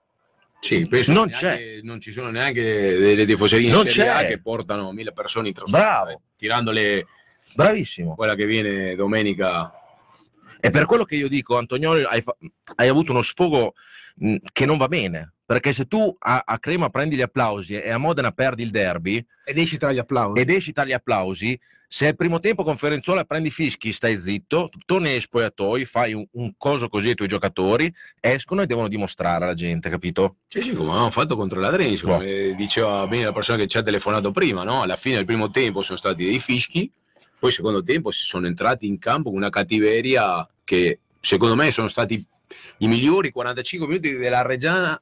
Sì, 0.61 0.87
penso 0.87 1.11
Non 1.11 1.29
che 1.29 1.37
neanche- 1.41 1.79
non 1.83 1.99
ci 1.99 2.11
sono 2.13 2.29
neanche 2.31 2.61
delle 2.63 3.25
tifoserie 3.25 3.67
in 3.67 3.73
Non 3.73 3.87
Serie 3.89 4.09
A 4.09 4.17
c'è. 4.19 4.27
che 4.29 4.39
portano 4.41 4.91
mille 4.93 5.11
persone 5.11 5.49
in 5.49 5.53
trasferta. 5.53 5.85
Bravo. 5.85 6.21
Tirandole 6.37 7.07
Bravissimo. 7.53 8.15
quella 8.15 8.35
che 8.35 8.45
viene 8.45 8.95
domenica. 8.95 9.73
E 10.59 10.69
per 10.69 10.85
quello 10.85 11.05
che 11.05 11.15
io 11.15 11.27
dico, 11.27 11.57
Antonioli, 11.57 12.03
hai, 12.03 12.21
fa- 12.21 12.35
hai 12.75 12.87
avuto 12.87 13.11
uno 13.11 13.21
sfogo 13.21 13.73
mh, 14.15 14.35
che 14.51 14.65
non 14.65 14.77
va 14.77 14.87
bene. 14.87 15.33
Perché 15.45 15.73
se 15.73 15.87
tu 15.87 16.15
a, 16.19 16.43
a 16.45 16.59
Crema 16.59 16.89
prendi 16.89 17.15
gli 17.15 17.23
applausi 17.23 17.73
e 17.73 17.89
a 17.89 17.97
Modena 17.97 18.31
perdi 18.31 18.61
il 18.61 18.69
derby 18.69 19.25
ed 19.45 19.57
esci 19.57 19.79
tra 19.79 19.91
gli 19.91 19.97
applausi. 19.97 20.39
ed 20.39 20.49
esci 20.51 20.71
dagli 20.71 20.93
applausi, 20.93 21.59
se 21.87 22.05
al 22.05 22.15
primo 22.15 22.39
tempo 22.39 22.63
con 22.63 22.77
Ferenzuola 22.77 23.23
prendi 23.23 23.49
fischi, 23.49 23.91
stai 23.91 24.19
zitto, 24.19 24.69
torni 24.85 25.09
ai 25.09 25.19
spogliatoi, 25.19 25.85
fai 25.85 26.13
un, 26.13 26.23
un 26.33 26.53
coso 26.55 26.87
così 26.87 27.09
ai 27.09 27.15
tuoi 27.15 27.27
giocatori, 27.27 27.91
escono 28.19 28.61
e 28.61 28.67
devono 28.67 28.87
dimostrare 28.87 29.43
alla 29.43 29.55
gente, 29.55 29.89
capito? 29.89 30.35
Sì, 30.45 30.61
sì, 30.61 30.75
come 30.75 30.89
avevamo 30.89 31.09
fatto 31.09 31.35
contro 31.35 31.59
la 31.59 31.71
Drense, 31.71 32.05
Boh. 32.05 32.17
come 32.17 32.53
diceva 32.55 33.07
bene 33.07 33.23
la 33.23 33.31
persona 33.31 33.57
che 33.57 33.65
ci 33.65 33.79
ha 33.79 33.81
telefonato 33.81 34.29
prima, 34.29 34.63
no? 34.63 34.83
Alla 34.83 34.97
fine 34.97 35.15
del 35.15 35.25
primo 35.25 35.49
tempo 35.49 35.81
sono 35.81 35.97
stati 35.97 36.25
dei 36.25 36.37
fischi, 36.37 36.91
poi 37.39 37.51
secondo 37.51 37.81
tempo 37.81 38.11
si 38.11 38.25
sono 38.25 38.47
entrati 38.47 38.85
in 38.85 38.99
campo 38.99 39.29
con 39.29 39.37
una 39.37 39.49
cattiveria 39.49 40.47
che 40.63 40.99
secondo 41.19 41.55
me 41.55 41.71
sono 41.71 41.87
stati 41.87 42.23
i 42.79 42.87
migliori 42.87 43.31
45 43.31 43.87
minuti 43.87 44.15
della 44.17 44.41
Reggiana 44.41 45.01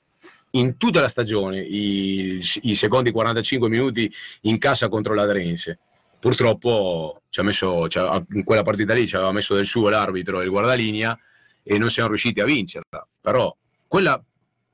in 0.51 0.77
tutta 0.77 1.01
la 1.01 1.09
stagione, 1.09 1.59
i, 1.59 2.41
i 2.61 2.75
secondi 2.75 3.11
45 3.11 3.69
minuti 3.69 4.11
in 4.41 4.57
casa 4.57 4.87
contro 4.87 5.13
la 5.13 5.25
Drense. 5.25 5.79
Purtroppo 6.19 7.21
ci 7.29 7.39
ha 7.39 7.43
messo, 7.43 7.87
ci 7.87 7.99
ha- 7.99 8.23
in 8.31 8.43
quella 8.43 8.63
partita 8.63 8.93
lì 8.93 9.07
ci 9.07 9.15
aveva 9.15 9.31
messo 9.31 9.55
del 9.55 9.67
suo 9.67 9.89
l'arbitro 9.89 10.39
e 10.39 10.45
il 10.45 10.49
guardalinea 10.49 11.17
e 11.63 11.77
non 11.77 11.91
siamo 11.91 12.09
riusciti 12.09 12.39
a 12.39 12.45
vincerla. 12.45 13.07
Però 13.21 13.55
quella 13.87 14.21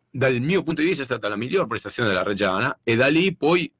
dal 0.09 0.39
mio 0.39 0.63
punto 0.63 0.81
di 0.81 0.87
vista 0.87 1.01
è 1.01 1.05
stata 1.05 1.27
la 1.27 1.35
miglior 1.35 1.67
prestazione 1.67 2.09
della 2.09 2.23
Reggiana 2.23 2.79
e 2.83 2.95
da 2.95 3.07
lì 3.07 3.35
poi 3.35 3.71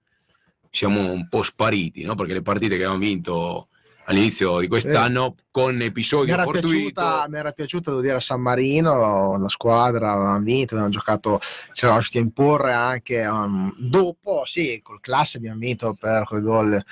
siamo 0.70 1.12
un 1.12 1.28
po' 1.30 1.44
spariti, 1.44 2.04
no? 2.04 2.16
perché 2.16 2.34
le 2.34 2.42
partite 2.42 2.76
che 2.76 2.84
abbiamo 2.84 2.98
vinto 2.98 3.68
all'inizio 4.06 4.60
di 4.60 4.68
quest'anno 4.68 5.36
con 5.52 5.76
mi 5.76 5.86
episodio 5.86 6.34
era, 6.34 6.44
fortuito 6.44 6.68
piaciuta, 6.70 7.26
mi 7.30 7.38
era 7.38 7.52
piaciuta, 7.52 7.90
devo 7.92 8.02
dire, 8.02 8.16
a 8.16 8.20
San 8.20 8.42
Marino, 8.42 9.38
la 9.38 9.50
squadra 9.50 10.12
aveva 10.12 10.38
vinto, 10.40 10.74
avevano 10.74 10.94
giocato, 10.94 11.40
ci 11.42 11.86
eravamo 11.86 12.00
riusciti 12.00 12.18
a 12.18 12.22
imporre 12.22 12.74
anche 12.74 13.26
um, 13.26 13.74
dopo, 13.78 14.44
sì, 14.46 14.80
col 14.82 15.00
classe 15.00 15.38
abbiamo 15.38 15.60
vinto 15.60 15.94
per 15.94 16.26
quel 16.26 16.42
gol 16.42 16.84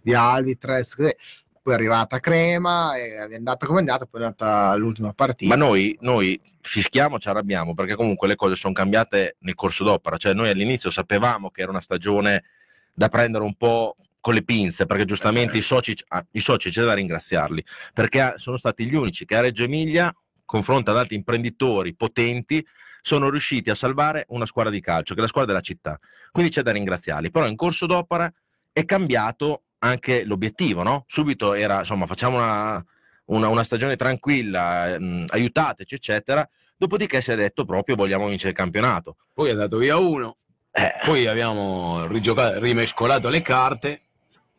di 0.00 0.14
Alvitrez, 0.14 0.94
così. 0.94 1.14
poi 1.62 1.72
è 1.72 1.76
arrivata 1.76 2.20
Crema, 2.20 2.96
è 2.96 3.34
andata 3.34 3.66
come 3.66 3.78
è 3.78 3.82
andata, 3.82 4.06
poi 4.06 4.20
è 4.20 4.24
andata 4.24 4.74
l'ultima 4.76 5.12
partita. 5.12 5.54
Ma 5.54 5.62
noi, 5.62 5.96
noi 6.00 6.40
fischiamo, 6.60 7.18
ci 7.18 7.28
arrabbiamo 7.28 7.74
perché 7.74 7.96
comunque 7.96 8.28
le 8.28 8.36
cose 8.36 8.54
sono 8.54 8.72
cambiate 8.72 9.36
nel 9.40 9.54
corso 9.54 9.84
d'opera. 9.84 10.16
Cioè, 10.16 10.34
noi 10.34 10.50
all'inizio 10.50 10.90
sapevamo 10.90 11.50
che 11.50 11.62
era 11.62 11.70
una 11.70 11.80
stagione 11.80 12.44
da 12.92 13.08
prendere 13.08 13.44
un 13.44 13.54
po' 13.54 13.96
con 14.20 14.34
le 14.34 14.42
pinze, 14.42 14.84
perché 14.86 15.06
giustamente 15.06 15.56
i 15.56 15.62
soci, 15.62 15.96
ah, 16.08 16.24
i 16.32 16.40
soci 16.40 16.70
c'è 16.70 16.84
da 16.84 16.92
ringraziarli, 16.92 17.64
perché 17.94 18.34
sono 18.36 18.58
stati 18.58 18.86
gli 18.86 18.94
unici 18.94 19.24
che 19.24 19.36
a 19.36 19.40
Reggio 19.40 19.64
Emilia, 19.64 20.14
confronto 20.44 20.90
ad 20.90 20.98
altri 20.98 21.16
imprenditori 21.16 21.94
potenti, 21.94 22.64
sono 23.00 23.30
riusciti 23.30 23.70
a 23.70 23.74
salvare 23.74 24.26
una 24.28 24.44
squadra 24.44 24.70
di 24.70 24.80
calcio, 24.80 25.14
che 25.14 25.20
è 25.20 25.22
la 25.22 25.28
squadra 25.28 25.52
della 25.52 25.64
città. 25.64 25.98
Quindi 26.30 26.52
c'è 26.52 26.60
da 26.60 26.72
ringraziarli. 26.72 27.30
Però 27.30 27.46
in 27.46 27.56
corso 27.56 27.86
d'opera 27.86 28.30
è 28.72 28.84
cambiato 28.84 29.62
anche 29.78 30.24
l'obiettivo, 30.24 30.82
no? 30.82 31.04
Subito 31.06 31.54
era, 31.54 31.78
insomma, 31.78 32.04
facciamo 32.04 32.36
una, 32.36 32.84
una, 33.26 33.48
una 33.48 33.64
stagione 33.64 33.96
tranquilla, 33.96 34.98
mh, 34.98 35.24
aiutateci, 35.28 35.94
eccetera. 35.94 36.46
Dopodiché 36.76 37.22
si 37.22 37.30
è 37.30 37.36
detto 37.36 37.64
proprio 37.64 37.96
vogliamo 37.96 38.28
vincere 38.28 38.50
il 38.50 38.56
campionato. 38.56 39.16
Poi 39.32 39.48
è 39.48 39.52
andato 39.52 39.78
via 39.78 39.96
uno, 39.96 40.36
Eh, 40.72 40.94
poi 41.04 41.26
abbiamo 41.26 42.06
rimescolato 42.06 43.28
le 43.28 43.42
carte 43.42 44.02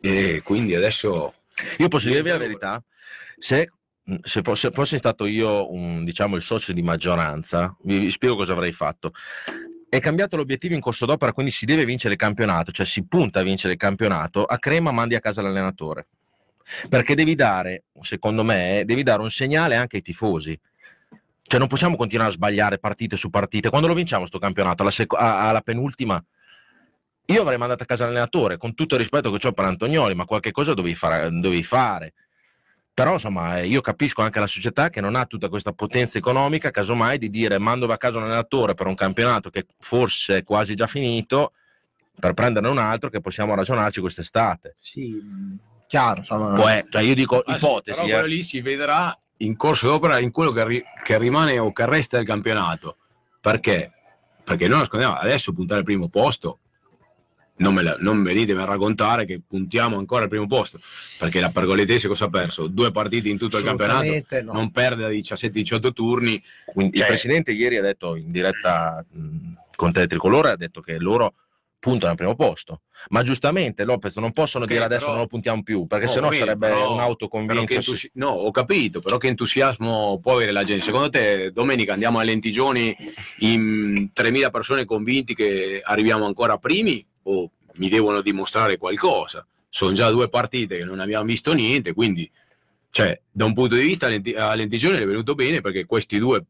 e 0.01 0.41
quindi 0.43 0.75
adesso 0.75 1.33
Io 1.77 1.87
posso 1.87 2.09
dirvi 2.09 2.29
la 2.29 2.37
verità, 2.37 2.83
se, 3.37 3.71
se 4.21 4.41
fosse, 4.41 4.71
fossi 4.71 4.97
stato 4.97 5.25
io 5.25 5.71
un, 5.71 6.03
diciamo, 6.03 6.35
il 6.35 6.41
socio 6.41 6.73
di 6.73 6.81
maggioranza, 6.81 7.75
vi, 7.83 7.99
vi 7.99 8.11
spiego 8.11 8.35
cosa 8.35 8.53
avrei 8.53 8.71
fatto. 8.71 9.11
È 9.89 9.99
cambiato 9.99 10.37
l'obiettivo 10.37 10.73
in 10.73 10.79
corso 10.79 11.05
d'opera, 11.05 11.33
quindi 11.33 11.51
si 11.51 11.65
deve 11.65 11.83
vincere 11.85 12.13
il 12.13 12.19
campionato, 12.19 12.71
cioè 12.71 12.85
si 12.85 13.05
punta 13.05 13.41
a 13.41 13.43
vincere 13.43 13.73
il 13.73 13.79
campionato, 13.79 14.45
a 14.45 14.57
Crema 14.57 14.91
mandi 14.91 15.15
a 15.15 15.19
casa 15.19 15.41
l'allenatore. 15.41 16.07
Perché 16.87 17.15
devi 17.15 17.35
dare, 17.35 17.83
secondo 17.99 18.43
me, 18.43 18.83
devi 18.85 19.03
dare 19.03 19.21
un 19.21 19.29
segnale 19.29 19.75
anche 19.75 19.97
ai 19.97 20.01
tifosi. 20.01 20.57
Cioè 21.41 21.59
non 21.59 21.67
possiamo 21.67 21.97
continuare 21.97 22.29
a 22.29 22.33
sbagliare 22.33 22.79
partite 22.79 23.17
su 23.17 23.29
partite. 23.29 23.69
Quando 23.69 23.89
lo 23.89 23.93
vinciamo 23.93 24.25
sto 24.25 24.39
campionato, 24.39 24.83
alla, 24.83 24.93
a- 25.17 25.49
alla 25.49 25.59
penultima, 25.59 26.23
io 27.31 27.41
avrei 27.41 27.57
mandato 27.57 27.83
a 27.83 27.85
casa 27.85 28.05
l'allenatore, 28.05 28.57
con 28.57 28.73
tutto 28.75 28.93
il 28.95 28.99
rispetto 29.01 29.31
che 29.31 29.47
ho 29.47 29.51
per 29.51 29.65
Antonioli, 29.65 30.15
ma 30.15 30.25
qualche 30.25 30.51
cosa 30.51 30.73
dovevi 30.73 30.95
fare. 30.95 31.29
dovevi 31.31 31.63
fare. 31.63 32.13
Però 32.93 33.13
insomma, 33.13 33.59
eh, 33.59 33.67
io 33.67 33.79
capisco 33.81 34.21
anche 34.21 34.39
la 34.39 34.47
società 34.47 34.89
che 34.89 34.99
non 35.01 35.15
ha 35.15 35.25
tutta 35.25 35.47
questa 35.49 35.71
potenza 35.71 36.17
economica, 36.17 36.71
casomai 36.71 37.17
di 37.17 37.29
dire 37.29 37.57
mando 37.57 37.91
a 37.91 37.97
casa 37.97 38.17
un 38.17 38.25
allenatore 38.25 38.73
per 38.73 38.85
un 38.87 38.95
campionato 38.95 39.49
che 39.49 39.65
forse 39.79 40.37
è 40.37 40.43
quasi 40.43 40.75
già 40.75 40.87
finito, 40.87 41.53
per 42.19 42.33
prenderne 42.33 42.67
un 42.67 42.77
altro 42.77 43.09
che 43.09 43.21
possiamo 43.21 43.55
ragionarci 43.55 44.01
quest'estate. 44.01 44.75
Sì, 44.79 45.19
chiaro, 45.87 46.19
insomma. 46.19 46.51
Può 46.51 46.67
è- 46.67 46.85
cioè 46.89 47.01
io 47.01 47.15
dico 47.15 47.39
Ah, 47.39 47.57
sì, 47.57 47.63
ipotesi, 47.65 48.05
però 48.05 48.23
eh. 48.23 48.27
lì 48.27 48.43
si 48.43 48.61
vedrà 48.61 49.17
in 49.37 49.55
corso 49.55 49.87
d'opera 49.87 50.19
in 50.19 50.29
quello 50.31 50.51
che, 50.51 50.65
ri- 50.65 50.83
che 51.03 51.17
rimane 51.17 51.57
o 51.57 51.71
che 51.71 51.85
resta 51.85 52.17
del 52.17 52.25
campionato. 52.25 52.97
Perché? 53.39 53.91
Perché 54.43 54.67
noi 54.67 54.79
nascondiamo 54.79 55.15
adesso 55.15 55.53
puntare 55.53 55.79
al 55.79 55.85
primo 55.85 56.09
posto. 56.09 56.59
Non, 57.61 57.73
me 57.73 57.83
la- 57.83 57.97
non 57.99 58.23
venitemi 58.23 58.59
a 58.61 58.65
raccontare 58.65 59.25
che 59.25 59.39
puntiamo 59.47 59.97
ancora 59.97 60.23
al 60.23 60.29
primo 60.29 60.47
posto 60.47 60.79
perché 61.19 61.39
la 61.39 61.49
Pergoletese 61.49 62.07
cosa 62.07 62.25
ha 62.25 62.29
perso? 62.29 62.67
Due 62.67 62.91
partite 62.91 63.29
in 63.29 63.37
tutto 63.37 63.57
il 63.57 63.63
campionato, 63.63 64.07
no. 64.43 64.53
non 64.53 64.71
perde 64.71 65.03
da 65.03 65.09
17-18 65.09 65.91
turni. 65.93 66.41
Quindi 66.73 66.93
Cioè- 66.97 67.05
il 67.05 67.11
presidente 67.11 67.51
ieri 67.51 67.77
ha 67.77 67.81
detto 67.81 68.15
in 68.15 68.31
diretta 68.31 69.05
con 69.75 69.91
Tele 69.91 70.07
Tricolore 70.07 70.49
ha 70.51 70.55
detto 70.57 70.81
che 70.81 70.97
loro 70.97 71.33
puntano 71.79 72.11
al 72.11 72.17
primo 72.17 72.35
posto. 72.35 72.81
Ma 73.09 73.23
giustamente 73.23 73.83
Lopez 73.85 74.15
non 74.17 74.31
possono 74.31 74.65
dire 74.67 74.83
adesso 74.83 74.99
però- 75.01 75.11
non 75.13 75.21
lo 75.21 75.27
puntiamo 75.27 75.63
più, 75.63 75.87
perché 75.87 76.05
No, 76.05 76.11
sennò 76.11 76.27
bene, 76.29 76.39
sarebbe 76.39 76.67
però- 76.67 76.79
un 76.81 76.85
Però 76.89 76.95
che 76.97 77.01
autoconvincersi. 77.09 77.75
entusi- 77.89 78.11
no, 78.13 78.27
ho 78.27 78.51
capito, 78.51 78.99
però 79.01 79.17
che 79.17 79.27
entusiasmo 79.27 80.19
può 80.21 80.33
avere 80.33 80.51
la 80.51 80.63
gente? 80.63 80.83
Secondo 80.83 81.09
te 81.09 81.51
domenica 81.51 81.93
andiamo 81.93 82.19
a 82.19 82.23
Lentigioni 82.23 82.95
in 83.39 84.09
3.000 84.13 84.51
persone 84.51 84.85
convinti 84.85 85.33
che 85.33 85.81
arriviamo 85.83 86.25
ancora 86.25 86.57
primi 86.57 87.03
o 87.23 87.51
mi 87.75 87.89
devono 87.89 88.21
dimostrare 88.21 88.77
qualcosa? 88.77 89.45
Sono 89.69 89.93
già 89.93 90.09
due 90.09 90.29
partite 90.29 90.77
che 90.77 90.85
non 90.85 90.99
abbiamo 90.99 91.25
visto 91.25 91.53
niente, 91.53 91.93
quindi 91.93 92.29
cioè, 92.89 93.19
da 93.31 93.45
un 93.45 93.53
punto 93.53 93.75
di 93.75 93.83
vista 93.83 94.07
a 94.07 94.09
Lenti- 94.09 94.33
a 94.33 94.53
Lentigioni 94.53 94.97
è 94.97 95.05
venuto 95.05 95.33
bene 95.33 95.61
perché 95.61 95.85
questi 95.85 96.19
due 96.19 96.43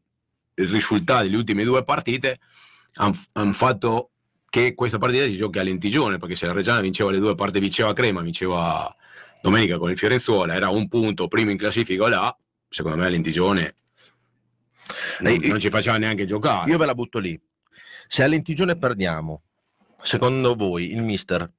risultati 0.54 1.24
delle 1.24 1.36
ultime 1.36 1.64
due 1.64 1.84
partite 1.84 2.40
hanno 2.94 3.52
fatto 3.52 4.10
che 4.50 4.74
questa 4.74 4.98
partita 4.98 5.24
si 5.24 5.36
giochi 5.36 5.58
a 5.60 5.62
Lentigione 5.62 6.18
perché 6.18 6.34
se 6.34 6.46
la 6.46 6.52
Reggiana 6.52 6.80
vinceva 6.80 7.10
le 7.10 7.18
due 7.18 7.34
partite, 7.34 7.60
vinceva 7.60 7.92
Crema, 7.92 8.20
vinceva 8.20 8.94
domenica 9.40 9.78
con 9.78 9.90
il 9.90 9.96
Fiorenzuola 9.96 10.54
era 10.54 10.68
un 10.68 10.88
punto 10.88 11.26
primo 11.26 11.50
in 11.50 11.56
classifica 11.56 12.08
là 12.08 12.36
secondo 12.68 12.96
me 12.96 13.06
a 13.06 13.08
Lentigione 13.08 13.76
non, 15.20 15.36
non 15.42 15.60
ci 15.60 15.70
faceva 15.70 15.96
neanche 15.96 16.26
giocare 16.26 16.70
Io 16.70 16.78
ve 16.78 16.86
la 16.86 16.94
butto 16.94 17.18
lì. 17.18 17.40
Se 18.08 18.22
a 18.22 18.26
Lentigione 18.26 18.76
perdiamo, 18.76 19.42
secondo 20.02 20.54
voi 20.54 20.92
il 20.92 21.02
mister 21.02 21.50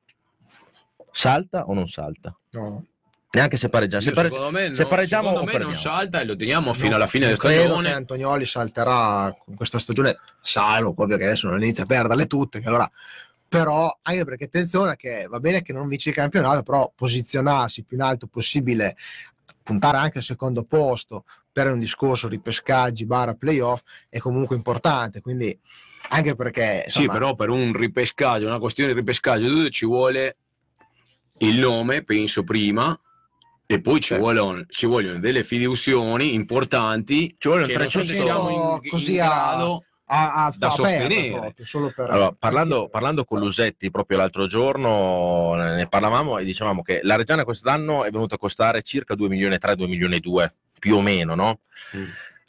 salta 1.12 1.66
o 1.66 1.74
non 1.74 1.88
salta? 1.88 2.36
No. 2.52 2.86
Neanche 3.32 3.58
se 3.58 3.70
pareggiamo. 3.70 4.04
Se, 4.04 4.12
pareggi- 4.12 4.36
secondo 4.36 4.60
me, 4.60 4.74
se 4.74 4.84
no- 4.84 4.89
pareggiamo 4.89 5.30
secondo 5.30 5.50
o 5.50 5.54
me 5.54 5.60
non 5.60 5.74
salta 5.76 6.20
e 6.22 6.26
lo 6.26 6.36
teniamo 6.36 6.74
fino 6.74 6.89
No, 6.89 6.96
alla 6.98 7.08
fine 7.08 7.26
non 7.26 7.34
della 7.34 7.48
credo 7.48 7.64
stagione 7.64 7.88
che 7.89 7.96
Antonioli 7.96 8.46
salterà 8.46 9.36
con 9.44 9.56
questa 9.56 9.80
stagione, 9.80 10.20
salvo 10.41 10.94
ovvio 10.96 11.18
che 11.18 11.26
adesso 11.26 11.48
non 11.48 11.62
inizia 11.62 11.84
a 11.84 11.88
perderle 11.88 12.28
tutte, 12.28 12.60
che 12.60 12.68
allora 12.68 12.89
però 13.48 14.00
anche 14.02 14.26
perché 14.26 14.46
attenzione 14.46 14.96
che 14.96 15.28
va 15.30 15.39
bene 15.39 15.62
che 15.62 15.74
non 15.74 15.88
vinci 15.88 16.10
il 16.10 16.16
campionato, 16.16 16.64
però 16.64 16.91
posizionarsi 16.96 17.84
più 17.84 17.98
in 17.98 18.04
alto 18.04 18.26
possibile, 18.28 18.96
puntare 19.62 19.98
anche 19.98 20.20
al 20.20 20.24
secondo 20.24 20.64
posto 20.64 21.26
per 21.52 21.68
un 21.68 21.78
discorso 21.78 22.28
ripescaggi, 22.28 23.06
barra 23.06 23.36
playoff 23.36 23.82
è 24.10 24.18
comunque 24.18 24.56
importante, 24.56 25.22
quindi 25.22 25.56
anche 26.10 26.36
perché 26.36 26.86
sì 26.88 27.01
insomma, 27.01 27.14
però 27.14 27.36
per 27.36 27.49
un 27.49 27.74
ripescaggio 27.74 28.45
una 28.45 28.60
questione 28.60 28.93
di 28.93 28.99
ripescaggio 28.99 29.70
ci 29.70 29.86
vuole 29.86 30.38
il 31.39 31.58
nome 31.58 32.04
penso 32.04 32.43
prima 32.43 32.97
e 33.66 33.82
poi 33.82 34.01
ci, 34.01 34.10
Certo. 34.10 34.24
vogliono, 34.24 34.66
ci 34.68 34.86
vogliono 34.86 35.20
delle 35.20 35.43
fiduzioni 35.43 36.34
importanti 36.34 37.36
Ci 37.38 37.47
vogliono 37.47 37.68
che 37.68 37.78
non 37.78 37.89
so 37.89 38.04
se 38.04 38.14
300 38.14 38.24
siamo 38.24 38.49
in, 38.49 38.89
così 38.89 39.12
in 39.12 39.18
grado 39.18 39.86
a, 40.06 40.45
a, 40.45 40.54
da 40.56 40.70
sostenere. 40.70 41.32
proprio, 41.32 41.66
solo 41.66 41.91
per 41.95 42.10
Allora, 42.10 42.36
parlando, 42.38 42.89
parlando 42.89 43.24
con 43.24 43.39
Lusetti 43.39 43.89
proprio 43.89 44.18
l'altro 44.18 44.47
giorno, 44.47 45.56
ne 45.56 45.88
parlavamo 45.88 46.38
e 46.38 46.43
dicevamo 46.43 46.82
che 46.82 46.99
la 47.04 47.16
Reggiana 47.16 47.43
quest'anno 47.45 48.04
è 48.04 48.12
venuta 48.12 48.36
a 48.36 48.38
costare 48.38 48.82
circa 48.84 49.16
2 49.16 49.30
milioni 49.30 49.56
e 49.56 49.60
3, 49.60 49.76
2 49.76 49.88
milioni 49.88 50.16
e 50.18 50.20
2, 50.20 50.54
più 50.78 50.97
o 50.97 51.01
meno, 51.01 51.36
no? 51.36 51.60
Mm. 51.95 52.04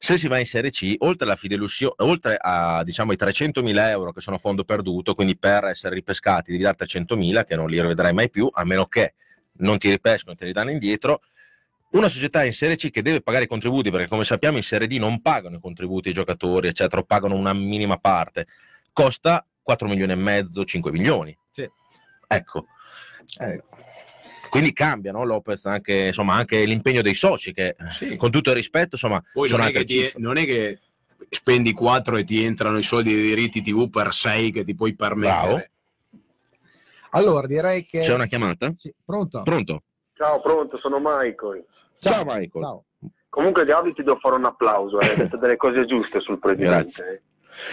Se 0.05 0.18
si 0.18 0.28
va 0.28 0.38
in 0.38 0.44
Serie 0.44 0.68
C, 0.68 0.96
oltre, 0.98 1.24
alla 1.24 1.34
fidelusio- 1.34 1.94
oltre 2.00 2.36
a 2.38 2.84
diciamo, 2.84 3.12
i 3.12 3.16
300 3.16 3.62
mila 3.62 3.88
euro 3.88 4.12
che 4.12 4.20
sono 4.20 4.36
fondo 4.36 4.62
perduto, 4.62 5.14
quindi 5.14 5.34
per 5.34 5.64
essere 5.64 5.94
ripescati 5.94 6.50
devi 6.50 6.62
dare 6.62 6.76
300 6.76 7.16
mila, 7.16 7.42
che 7.44 7.57
non 7.57 7.70
li 7.70 7.80
rivedrai 7.80 8.12
mai 8.12 8.28
più, 8.28 8.46
a 8.52 8.64
meno 8.64 8.84
che 8.84 9.14
non 9.61 9.78
ti 9.78 9.88
ripescano 9.88 10.34
e 10.34 10.36
te 10.36 10.44
li 10.44 10.52
danno 10.52 10.72
indietro, 10.72 11.22
una 11.92 12.11
società 12.11 12.44
in 12.44 12.52
Serie 12.52 12.76
C 12.76 12.90
che 12.90 13.00
deve 13.00 13.22
pagare 13.22 13.44
i 13.44 13.46
contributi, 13.46 13.90
perché 13.90 14.07
come 14.07 14.24
sappiamo 14.24 14.59
in 14.59 14.62
Serie 14.62 14.86
D 14.86 14.98
non 14.98 15.22
pagano 15.22 15.57
i 15.57 15.61
contributi 15.61 16.09
ai 16.09 16.14
giocatori, 16.14 16.68
eccetera, 16.68 17.02
pagano 17.02 17.34
una 17.34 17.55
minima 17.55 17.96
parte, 17.96 18.46
costa 18.92 19.42
4 19.62 19.88
milioni 19.88 20.12
e 20.12 20.16
mezzo, 20.16 20.66
5 20.66 20.90
milioni. 20.90 21.34
Sì. 21.50 21.66
Ecco, 22.28 22.66
Eh, 23.38 23.62
quindi 24.55 24.72
cambia 24.72 25.11
no, 25.11 25.24
Lopez 25.24 25.64
anche, 25.66 26.07
insomma, 26.07 26.34
anche 26.34 26.64
l'impegno 26.64 27.02
dei 27.02 27.14
soci, 27.14 27.52
che 27.52 27.74
Sì. 27.90 28.14
con 28.14 28.30
tutto 28.30 28.50
il 28.50 28.55
rispetto, 28.57 28.90
insomma, 28.92 29.20
Poi 29.32 29.48
sono 29.48 29.64
non 29.64 29.72
è, 29.74 29.84
ti- 29.84 30.12
non 30.18 30.36
è 30.36 30.44
che 30.44 30.78
spendi 31.28 31.72
4 31.72 32.16
e 32.18 32.22
ti 32.24 32.44
entrano 32.44 32.78
i 32.78 32.84
soldi 32.84 33.12
dei 33.12 33.24
diritti 33.24 33.62
TV 33.62 33.90
per 33.90 34.12
6 34.14 34.52
che 34.52 34.64
ti 34.64 34.76
puoi 34.76 34.94
permettere. 34.94 35.70
allora 37.11 37.46
direi 37.48 37.84
che 37.84 38.00
C'è 38.02 38.14
una 38.14 38.26
chiamata? 38.26 38.72
Sì, 38.76 38.92
pronto? 39.05 39.42
Pronto? 39.42 39.82
Ciao, 40.14 40.40
pronto, 40.40 40.76
sono 40.76 40.98
Michael. 41.02 41.64
Ciao, 41.98 42.22
Michael. 42.24 42.64
Ciao. 42.64 42.84
Comunque 43.28 43.64
Gavi 43.64 43.92
ti 43.92 44.05
devo 44.05 44.18
fare 44.20 44.36
un 44.36 44.44
applauso, 44.44 45.00
eh, 45.00 45.09
hai 45.09 45.16
detto 45.16 45.36
delle 45.36 45.57
cose 45.57 45.84
giuste 45.86 46.20
sul 46.20 46.38
presidente. 46.38 47.22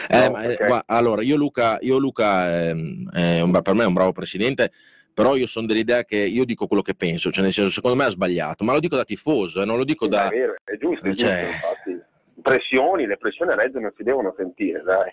Eh, 0.09 0.25
No, 0.25 0.31
ma, 0.31 0.43
eh, 0.43 0.47
perché- 0.47 0.65
gua- 0.65 0.83
allora, 0.87 1.21
io 1.21 1.35
Luca, 1.35 1.77
io 1.81 1.97
Luca 1.99 2.69
ehm, 2.69 3.09
è 3.11 3.41
un- 3.41 3.59
per 3.61 3.73
me 3.75 3.83
è 3.83 3.87
un 3.87 3.93
bravo 3.93 4.11
presidente, 4.11 4.71
però 5.13 5.35
io 5.35 5.47
sono 5.47 5.67
dell'idea 5.67 6.03
che 6.03 6.17
io 6.17 6.45
dico 6.45 6.67
quello 6.67 6.81
che 6.81 6.93
penso, 6.95 7.31
cioè 7.31 7.43
nel 7.43 7.53
senso, 7.53 7.71
secondo 7.71 7.97
me 7.97 8.05
ha 8.05 8.09
sbagliato, 8.09 8.63
ma 8.63 8.73
lo 8.73 8.79
dico 8.79 8.95
da 8.95 9.03
tifoso, 9.03 9.61
eh, 9.61 9.65
non 9.65 9.77
lo 9.77 9.83
dico 9.83 10.05
Sì, 10.05 10.11
da... 10.11 10.27
È 10.27 10.29
vero, 10.29 10.55
è 10.63 10.77
giusto, 10.77 11.05
è 11.05 11.09
giusto, 11.09 11.25
Cioè- 11.25 11.45
infatti. 11.45 12.09
Pressioni, 12.41 13.05
le 13.05 13.17
pressioni 13.17 13.51
a 13.51 13.55
Reggio 13.55 13.79
non 13.79 13.93
si 13.95 14.01
devono 14.03 14.33
sentire, 14.35 14.81
dai. 14.81 15.11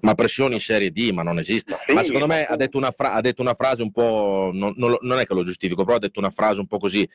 Ma 0.00 0.14
pressioni 0.14 0.54
in 0.54 0.60
Serie 0.60 0.90
D, 0.90 1.10
ma 1.12 1.22
non 1.22 1.38
esiste. 1.38 1.72
Ma 1.72 1.78
sì, 1.86 1.92
ma 1.92 2.02
secondo 2.02 2.26
ma 2.26 2.34
me 2.34 2.44
sì. 2.46 2.52
ha 2.52 2.56
detto, 2.56 2.78
una 2.78 2.90
fra- 2.92 3.12
ha 3.12 3.20
detto 3.20 3.42
una 3.42 3.54
frase 3.54 3.82
un 3.82 3.92
po', 3.92 4.50
non, 4.52 4.72
non 4.76 4.96
non 5.02 5.18
è 5.18 5.26
che 5.26 5.34
lo 5.34 5.44
giustifico, 5.44 5.84
però 5.84 5.96
ha 5.96 6.00
detto 6.00 6.18
una 6.18 6.30
frase 6.30 6.60
un 6.60 6.66
po' 6.66 6.78
così, 6.78 7.06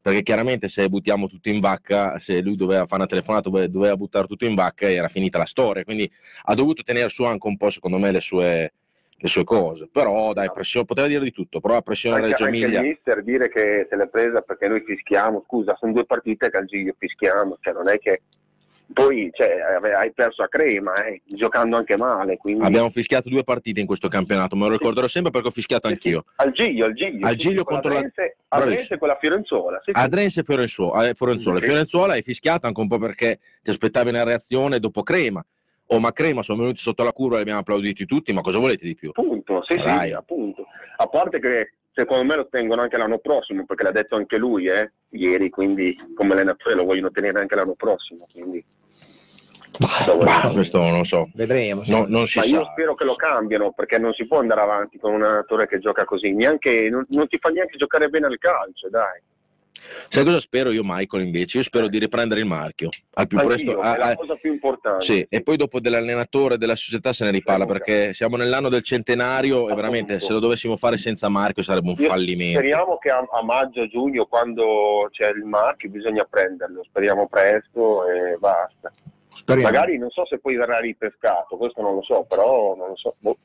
perché 0.00 0.22
chiaramente 0.22 0.68
se 0.68 0.86
buttiamo 0.88 1.28
tutto 1.28 1.48
in 1.48 1.60
vacca, 1.60 2.18
se 2.18 2.40
lui 2.42 2.54
doveva 2.56 2.84
fare 2.84 2.96
una 3.02 3.06
telefonata, 3.06 3.48
doveva, 3.48 3.66
doveva 3.68 3.96
buttare 3.96 4.26
tutto 4.26 4.44
in 4.44 4.54
vacca, 4.54 4.88
era 4.88 5.08
finita 5.08 5.38
la 5.38 5.46
storia, 5.46 5.82
quindi 5.82 6.08
ha 6.44 6.54
dovuto 6.54 6.82
tenere 6.82 7.08
su 7.08 7.24
anche 7.24 7.46
un 7.48 7.56
po', 7.56 7.70
secondo 7.70 7.98
me, 7.98 8.12
le 8.12 8.20
sue, 8.20 8.72
le 9.18 9.28
sue 9.28 9.44
cose. 9.44 9.88
Però 9.90 10.32
dai, 10.32 10.50
pressione, 10.52 10.86
poteva 10.86 11.06
dire 11.06 11.22
di 11.22 11.32
tutto, 11.32 11.60
però 11.60 11.74
la 11.74 11.82
pressione 11.82 12.16
a 12.16 12.18
Anche, 12.18 12.30
Reggio 12.30 12.44
anche 12.44 12.56
Emilia... 12.58 12.80
il 12.80 12.86
mister 12.86 13.22
dire 13.22 13.48
che 13.48 13.86
se 13.88 13.96
l'è 13.96 14.08
presa 14.08 14.40
perché 14.42 14.68
noi 14.68 14.82
fischiamo, 14.84 15.44
scusa, 15.46 15.76
sono 15.78 15.92
due 15.92 16.04
partite 16.04 16.50
che 16.50 16.56
al 16.56 16.66
Giglio 16.66 16.94
fischiamo, 16.98 17.58
cioè 17.60 17.72
non 17.72 17.88
è 17.88 17.98
che 17.98 18.22
poi 18.92 19.30
cioè, 19.34 19.56
hai 19.96 20.12
perso 20.12 20.44
a 20.44 20.48
crema, 20.48 21.04
eh, 21.04 21.20
giocando 21.24 21.76
anche 21.76 21.96
male, 21.96 22.36
quindi 22.36 22.64
Abbiamo 22.64 22.88
fischiato 22.88 23.28
due 23.28 23.42
partite 23.42 23.80
in 23.80 23.86
questo 23.86 24.06
campionato, 24.06 24.54
me 24.54 24.66
lo 24.66 24.72
ricorderò 24.72 25.08
sempre 25.08 25.32
perché 25.32 25.48
ho 25.48 25.50
fischiato 25.50 25.88
anch'io. 25.88 26.24
al 26.36 26.52
Giglio, 26.52 26.84
al 26.84 26.92
Giglio, 26.92 27.26
Al 27.26 27.34
Giglio 27.34 27.64
con 27.64 27.80
contro 27.80 27.92
la- 27.92 28.08
Adrense- 28.48 28.94
e 28.94 28.98
quella 28.98 29.16
Fiorenzuola. 29.20 29.80
Sì, 29.82 29.90
sì. 29.92 30.00
Adrense 30.00 30.40
e 30.40 30.44
Fiorenzuola, 30.44 31.08
eh, 31.08 31.14
Fiorenzuola. 31.14 31.60
Fiorenzuola 31.60 32.12
hai 32.12 32.22
fischiato 32.22 32.66
anche 32.68 32.80
un 32.80 32.86
po' 32.86 32.98
perché 32.98 33.40
ti 33.60 33.70
aspettavi 33.70 34.08
una 34.10 34.22
reazione 34.22 34.78
dopo 34.78 35.02
Crema. 35.02 35.44
Oh, 35.88 36.00
ma 36.00 36.12
Crema 36.12 36.42
sono 36.42 36.60
venuti 36.60 36.80
sotto 36.80 37.04
la 37.04 37.12
curva 37.12 37.34
e 37.34 37.36
li 37.36 37.42
abbiamo 37.42 37.60
applauditi 37.60 38.06
tutti, 38.06 38.32
ma 38.32 38.40
cosa 38.40 38.58
volete 38.58 38.86
di 38.86 38.94
più? 38.94 39.10
Appunto, 39.10 39.62
sì, 39.64 39.76
Dai. 39.76 40.08
sì, 40.08 40.14
appunto. 40.14 40.66
A 40.96 41.06
parte 41.06 41.38
che 41.38 41.74
secondo 41.92 42.24
me 42.24 42.36
lo 42.36 42.48
tengono 42.48 42.82
anche 42.82 42.96
l'anno 42.96 43.18
prossimo, 43.18 43.64
perché 43.64 43.84
l'ha 43.84 43.92
detto 43.92 44.16
anche 44.16 44.36
lui, 44.36 44.66
eh, 44.66 44.92
ieri, 45.10 45.48
quindi 45.48 45.96
come 46.14 46.32
allenatore 46.32 46.74
lo 46.74 46.84
vogliono 46.84 47.10
tenere 47.10 47.38
anche 47.40 47.54
l'anno 47.54 47.74
prossimo. 47.74 48.26
Quindi, 48.32 48.64
Bah, 49.78 50.50
questo 50.52 50.78
non 50.78 50.96
lo 50.96 51.04
so. 51.04 51.28
Vedremo. 51.34 51.82
No, 51.86 52.06
non 52.08 52.26
si 52.26 52.38
Ma 52.38 52.44
io 52.46 52.64
sa. 52.64 52.70
spero 52.72 52.94
che 52.94 53.04
lo 53.04 53.14
cambiano, 53.14 53.72
perché 53.72 53.98
non 53.98 54.12
si 54.14 54.26
può 54.26 54.38
andare 54.38 54.62
avanti 54.62 54.98
con 54.98 55.12
un 55.12 55.22
allenatore 55.22 55.66
che 55.68 55.78
gioca 55.78 56.04
così, 56.04 56.32
neanche, 56.32 56.88
non, 56.88 57.04
non 57.10 57.28
ti 57.28 57.36
fa 57.38 57.50
neanche 57.50 57.76
giocare 57.76 58.08
bene 58.08 58.26
al 58.26 58.38
calcio, 58.38 58.88
dai. 58.88 59.20
Sai 60.08 60.24
cosa 60.24 60.40
spero 60.40 60.70
io, 60.70 60.82
Michael, 60.84 61.24
invece? 61.24 61.58
Io 61.58 61.62
spero 61.62 61.88
di 61.88 61.98
riprendere 61.98 62.40
il 62.40 62.46
marchio 62.46 62.88
al 63.14 63.26
più 63.26 63.38
Anch'io, 63.38 63.54
presto. 63.54 63.80
è 63.80 63.84
ah, 63.84 63.96
la 63.96 64.06
ah, 64.06 64.16
cosa 64.16 64.34
più 64.36 64.52
importante. 64.52 65.04
sì, 65.04 65.26
e 65.28 65.42
poi 65.42 65.56
dopo 65.56 65.80
dell'allenatore 65.80 66.54
e 66.54 66.58
della 66.58 66.76
società 66.76 67.12
se 67.12 67.24
ne 67.24 67.30
riparla 67.30 67.66
perché 67.66 68.12
siamo 68.12 68.36
nell'anno 68.36 68.68
del 68.68 68.82
centenario 68.82 69.68
e 69.68 69.74
veramente 69.74 70.20
se 70.20 70.32
lo 70.32 70.38
dovessimo 70.38 70.76
fare 70.76 70.96
senza 70.96 71.28
marchio 71.28 71.62
sarebbe 71.62 71.88
un 71.88 71.96
Io- 71.98 72.08
fallimento. 72.08 72.58
Speriamo 72.58 72.98
che 72.98 73.10
a, 73.10 73.26
a 73.30 73.42
maggio, 73.42 73.86
giugno, 73.86 74.26
quando 74.26 75.08
c'è 75.10 75.30
il 75.30 75.44
marchio, 75.44 75.90
bisogna 75.90 76.24
prenderlo. 76.24 76.82
Speriamo 76.84 77.26
presto 77.28 78.08
e 78.08 78.36
basta. 78.38 78.92
Speriamo. 79.34 79.70
Magari 79.70 79.98
non 79.98 80.10
so 80.10 80.24
se 80.26 80.38
poi 80.38 80.56
verrà 80.56 80.78
ripescato, 80.78 81.56
questo 81.56 81.82
non 81.82 81.94
lo 81.94 82.02
so, 82.02 82.24
però 82.28 82.74
non 82.74 82.88
lo 82.88 82.96
so. 82.96 83.14
Boh. 83.18 83.36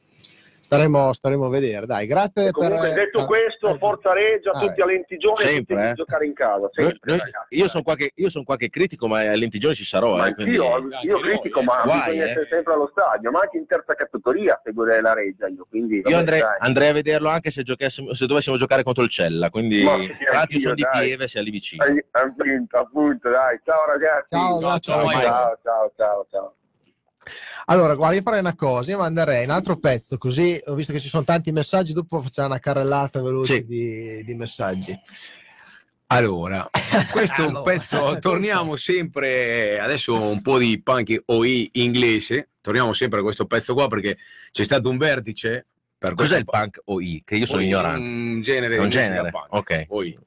Staremo, 0.72 1.12
staremo 1.12 1.46
a 1.48 1.50
vedere. 1.50 1.86
Dai, 1.86 2.08
grazie 2.08 2.50
Comunque, 2.52 2.80
per... 2.80 2.94
detto 2.94 3.20
ah, 3.20 3.26
questo, 3.26 3.68
ah, 3.68 3.78
Forza 3.78 4.14
Regia, 4.14 4.52
ah, 4.52 4.60
tutti 4.62 4.80
a 4.80 4.86
Lentigione, 4.86 5.44
Sempre, 5.44 5.90
eh. 5.90 5.94
giocare 5.96 6.26
in 6.26 6.34
casa. 6.34 6.60
Noi- 6.60 6.72
Sempre, 6.72 7.00
noi- 7.12 7.18
ragazzi. 7.18 7.58
io 7.58 7.68
sono 7.68 7.84
qualche, 7.84 8.12
io 8.16 8.30
son 8.30 8.44
qualche 8.46 8.70
critico, 8.70 9.08
ma 9.10 9.20
a 9.20 9.36
Lentigione 9.36 9.76
ci 9.76 9.84
sarò. 9.84 10.16
Ma 10.16 10.28
eh, 10.28 10.34
quindi- 10.34 10.56
anch'io, 10.56 11.00
io 11.02 11.20
critico, 11.20 11.62
ma 11.62 11.82
Guai, 11.84 11.98
bisogna 11.98 12.24
eh. 12.24 12.30
essere 12.30 12.48
sempre 12.50 12.74
allo 12.74 12.88
stadio, 12.90 13.32
ma 13.32 13.40
anche 13.42 13.58
in 13.58 13.66
terza 13.66 13.94
categoria 13.96 14.62
seguire 14.64 15.02
la 15.02 15.14
Regia 15.14 15.48
io. 15.50 15.68
Quindi, 15.70 16.04
Io 16.06 16.18
andrei, 16.18 16.42
andrei 16.60 16.88
a 16.88 16.94
vederlo 16.94 17.28
anche 17.28 17.50
se, 17.50 17.64
se 17.66 18.26
dovessimo 18.26 18.56
giocare 18.56 18.84
contro 18.84 19.04
il 19.04 19.10
Cella. 19.10 19.50
Quindi, 19.50 19.84
Ma 19.84 19.98
sì, 19.98 20.54
io 20.54 20.60
sono 20.60 20.74
di. 20.74 20.86
Pieve, 20.90 21.28
sia 21.28 21.42
lì 21.42 21.52
vicino. 21.52 21.84
Appunto, 22.72 23.30
dai. 23.30 23.60
Ciao 23.66 23.86
ragazzi. 23.88 24.36
Ciao, 24.36 24.58
ciao, 24.58 24.80
ciao, 24.80 25.10
ciao, 25.62 25.92
ciao, 25.98 26.28
ciao. 26.32 26.56
Allora, 27.66 27.96
guarda, 27.96 28.16
io 28.16 28.22
farei 28.22 28.40
una 28.40 28.56
cosa, 28.56 28.92
io 28.92 28.98
manderei 28.98 29.44
un 29.46 29.52
altro 29.52 29.78
pezzo, 29.78 30.18
così 30.18 30.60
ho 30.66 30.74
visto 30.74 30.92
che 30.92 31.00
ci 31.00 31.08
sono 31.08 31.24
tanti 31.24 31.52
messaggi, 31.52 31.94
dopo 31.94 32.22
facciamo 32.22 32.48
una 32.48 32.60
carrellata 32.60 33.22
veloce 33.22 33.56
Sì. 33.56 33.66
di, 33.66 34.24
di 34.26 34.36
messaggi. 34.36 35.00
Allora, 36.08 36.70
questo 37.10 37.44
è 37.44 37.46
un 37.46 37.62
pezzo, 37.64 38.18
torniamo 38.20 38.76
sempre, 38.76 39.80
adesso 39.80 40.14
un 40.14 40.42
po' 40.42 40.58
di 40.58 40.82
punk 40.82 41.22
OI 41.28 41.70
inglese, 41.74 42.50
torniamo 42.60 42.92
sempre 42.92 43.20
a 43.20 43.24
questo 43.24 43.46
pezzo 43.46 43.74
qua 43.74 43.88
perché 43.88 44.18
c'è 44.52 44.64
stato 44.66 44.90
un 44.90 44.98
vertice 44.98 45.68
per 45.98 46.16
Cos'è 46.16 46.40
il 46.40 46.46
punk 46.46 46.82
OI? 46.86 47.22
Che 47.24 47.36
io 47.36 47.46
sono 47.46 47.62
ignorante. 47.62 48.02
Un 48.06 48.42
genere 48.42 48.78
un 48.78 48.90
genere, 48.90 49.30
punk. 49.30 49.46
ok. 49.54 49.86
OI. 49.90 50.18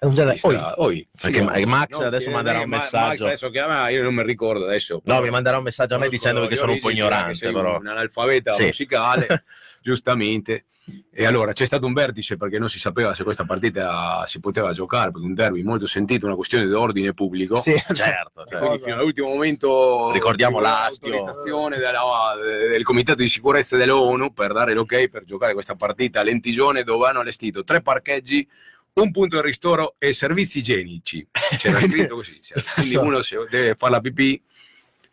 Oi. 0.00 0.58
Oi. 0.76 1.08
Sì, 1.16 1.40
Ma- 1.40 1.58
Max 1.64 1.98
no, 1.98 2.04
adesso 2.06 2.26
che- 2.28 2.34
manderà 2.34 2.60
un 2.60 2.68
messaggio. 2.68 3.06
Max 3.06 3.20
adesso 3.20 3.50
chiama, 3.50 3.88
io 3.88 4.02
non 4.02 4.14
mi 4.14 4.22
ricordo 4.22 4.64
adesso. 4.66 5.00
No, 5.04 5.20
mi 5.22 5.30
manderà 5.30 5.56
un 5.56 5.62
messaggio 5.64 5.94
a 5.94 5.98
me 5.98 6.08
dicendo 6.08 6.46
che 6.46 6.56
sono 6.56 6.72
un 6.72 6.78
po' 6.80 6.90
ignorante, 6.90 7.50
però. 7.52 7.78
un 7.78 7.86
analfabeta 7.86 8.52
Sì. 8.52 8.64
musicale, 8.66 9.26
giustamente. 9.80 10.66
E 11.10 11.24
allora 11.24 11.52
c'è 11.52 11.64
stato 11.64 11.86
un 11.86 11.94
vertice 11.94 12.36
perché 12.36 12.58
non 12.58 12.68
si 12.68 12.78
sapeva 12.78 13.14
se 13.14 13.22
questa 13.24 13.46
partita 13.46 14.24
si 14.26 14.38
poteva 14.40 14.72
giocare, 14.74 15.10
perché 15.10 15.26
un 15.26 15.32
derby 15.32 15.62
molto 15.62 15.86
sentito, 15.86 16.26
una 16.26 16.34
questione 16.34 16.66
di 16.66 16.72
ordine 16.74 17.14
pubblico. 17.14 17.58
Sì. 17.60 17.72
Certo, 17.72 18.44
certo. 18.46 18.58
quindi 18.58 18.82
fino 18.82 18.96
all'ultimo 18.96 19.28
momento 19.28 20.10
Ricordiamo 20.12 20.60
l'autorizzazione 20.60 21.78
della- 21.78 22.34
del 22.68 22.82
comitato 22.82 23.22
di 23.22 23.28
sicurezza 23.28 23.78
dell'ONU 23.78 24.34
per 24.34 24.52
dare 24.52 24.74
l'ok 24.74 25.08
per 25.08 25.24
giocare 25.24 25.54
questa 25.54 25.74
partita 25.74 26.20
a 26.20 26.22
Lentigione 26.22 26.82
dove 26.82 27.08
hanno 27.08 27.20
allestito 27.20 27.64
tre 27.64 27.80
parcheggi 27.80 28.46
un 28.94 29.10
punto 29.10 29.40
di 29.40 29.46
ristoro 29.46 29.96
e 29.98 30.12
servizi 30.12 30.58
igienici 30.58 31.26
c'era 31.58 31.80
scritto 31.82 32.14
così 32.16 32.38
quindi 32.76 32.94
uno 32.96 33.22
se 33.22 33.38
deve 33.50 33.74
fare 33.74 33.92
la 33.92 34.00
pipì 34.00 34.40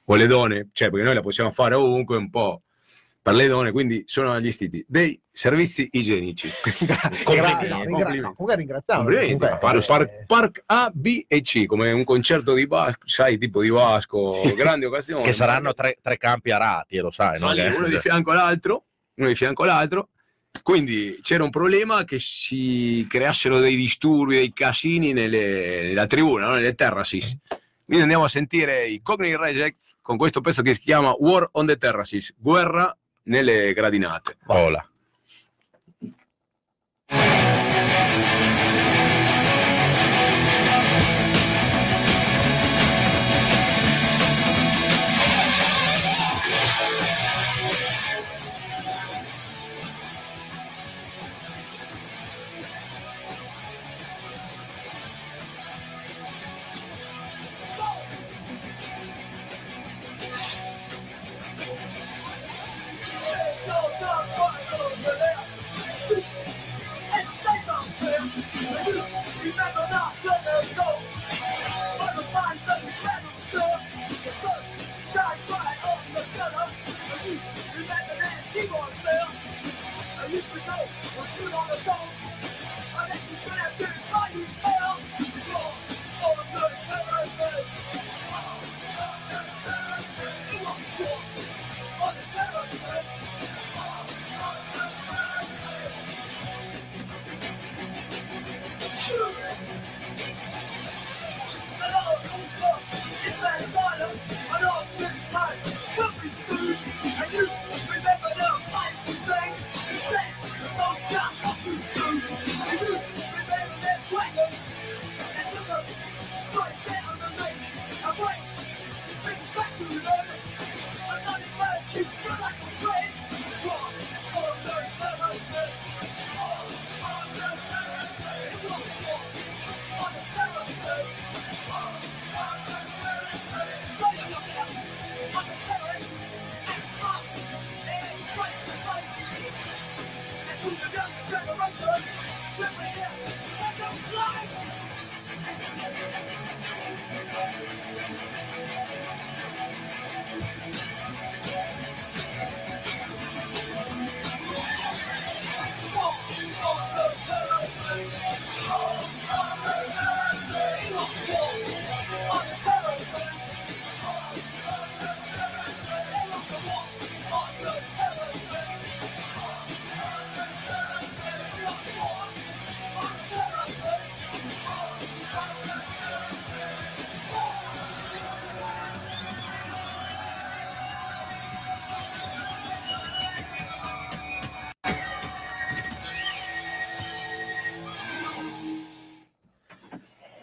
o 0.06 0.16
le 0.16 0.28
donne 0.28 0.70
cioè 0.72 0.90
perché 0.92 1.04
noi 1.06 1.16
la 1.16 1.22
possiamo 1.22 1.52
fare 1.52 1.74
ovunque 1.74 2.16
un 2.16 2.30
po' 2.30 2.62
per 3.24 3.34
le 3.34 3.48
donne 3.48 3.72
quindi 3.72 4.04
sono 4.06 4.34
allestiti 4.34 4.86
dei 4.88 5.20
servizi 5.32 5.88
igienici 5.94 6.48
Complimenti. 7.24 7.68
no, 7.70 7.78
Complimenti. 7.78 8.18
no, 8.20 8.34
comunque 8.34 8.56
ringraziamo. 8.56 9.02
Complimenti. 9.04 9.34
comunque, 9.38 9.58
Par- 9.60 9.76
eh, 9.78 9.86
par- 9.86 10.26
Park 10.28 10.64
A, 10.68 10.92
B 10.94 11.24
e 11.28 11.42
C, 11.42 11.66
come 11.68 11.92
un 11.92 12.04
concerto 12.04 12.54
di 12.56 12.66
Vasco, 12.66 13.08
sai, 13.08 13.38
tipo 13.38 13.62
di 13.62 13.70
Vasco, 13.70 14.42
grande 14.56 14.88
occasione. 14.88 15.24
Che 15.24 15.34
saranno 15.34 15.74
tre, 15.76 15.98
tre 16.02 16.18
campi 16.18 16.50
arati, 16.52 16.98
lo 16.98 17.12
sai, 17.12 17.34
no? 17.40 17.50
Sono 17.50 17.54
Che- 17.54 17.68
uno 17.76 17.88
di 17.88 18.00
fianco 18.00 18.32
all'altro, 18.32 18.86
uno 19.16 19.28
di 19.28 19.36
fianco 19.36 19.64
all'altro. 19.64 20.10
Quindi 20.64 21.18
c'era 21.22 21.44
un 21.44 21.50
problema 21.50 22.04
che 22.04 22.20
si 22.20 23.06
creassero 23.10 23.60
dei 23.60 23.76
disturbi, 23.76 24.36
dei 24.36 24.54
casini 24.54 25.14
nelle, 25.14 25.84
nella 25.84 26.06
tribuna, 26.06 26.48
no? 26.48 26.54
nelle 26.54 26.76
terraces. 26.76 27.38
Quindi 27.84 28.04
andiamo 28.04 28.24
a 28.24 28.30
sentire 28.30 28.88
i 28.88 29.02
Cognitive 29.02 29.38
Rejects 29.38 29.98
con 30.02 30.18
questo 30.18 30.40
pezzo 30.40 30.62
che 30.62 30.74
si 30.74 30.80
chiama 30.80 31.14
War 31.18 31.50
on 31.54 31.66
the 31.66 31.78
Terraces, 31.78 32.34
guerra 32.38 32.96
nelle 33.24 33.74
gradinate. 33.74 34.38
Hola. 34.46 34.86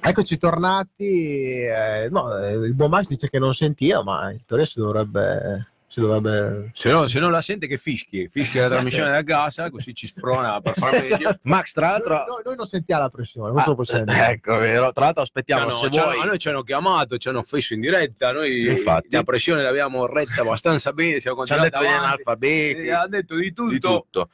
Eccoci 0.09 0.39
tornati. 0.39 1.05
eh, 1.05 2.09
no, 2.11 2.35
eh, 2.35 2.55
il 2.55 2.73
buon 2.73 2.89
Max 2.89 3.09
dice 3.09 3.29
che 3.29 3.39
non 3.39 3.53
sentiva, 3.53 4.03
ma 4.03 4.31
in 4.31 4.43
teoria 4.47 4.65
si 4.65 4.79
dovrebbe. 4.79 5.73
Si 5.87 6.01
dovrebbe... 6.01 6.71
Se 6.75 6.91
no, 6.91 7.07
se 7.09 7.19
non 7.19 7.31
la 7.31 7.43
sente 7.43 7.67
che 7.67 7.77
fischi, 7.77 8.29
fischi 8.31 8.59
la 8.59 8.69
trasmissione 8.69 9.11
da 9.13 9.23
casa, 9.23 9.71
così 9.71 9.95
ci 9.95 10.07
sprona 10.07 10.61
per 10.63 10.75
far 10.75 10.93
meglio. 11.01 11.39
Max, 11.43 11.73
tra 11.73 11.91
l'altro, 11.91 12.25
noi 12.27 12.38
non 12.59 12.67
sentiamo 12.67 13.03
la 13.03 13.09
pressione, 13.09 13.49
non 13.53 13.59
Ah, 13.59 14.05
dire. 14.05 14.29
ecco, 14.31 14.57
vero. 14.59 14.93
Tra 14.93 15.05
l'altro, 15.05 15.23
aspettiamo 15.23 15.63
hanno- 15.63 15.77
se 15.77 15.87
hanno- 15.87 16.03
vuoi. 16.03 16.21
a 16.21 16.25
noi 16.25 16.39
ci 16.39 16.49
hanno 16.49 16.63
chiamato, 16.63 17.17
ci 17.17 17.29
hanno 17.29 17.39
offeso 17.39 17.75
in 17.75 17.81
diretta, 17.81 18.33
noi 18.33 18.69
Infatti. 18.69 19.15
la 19.15 19.23
pressione 19.23 19.63
l'abbiamo 19.63 20.07
retta 20.07 20.43
abbastanza 20.43 20.93
bene, 20.93 21.21
siamo 21.21 21.47
Ci 21.47 21.53
hanno 21.53 21.63
detto 21.63 21.77
continuati 21.79 22.05
gli 22.05 22.05
avanti. 22.07 22.23
analfabeti, 22.23 22.81
Eh, 22.89 22.91
ha 22.91 23.07
detto 23.07 23.35
di 23.37 23.53
tutto, 23.53 23.71
di 23.71 23.79
tutto. 23.81 24.29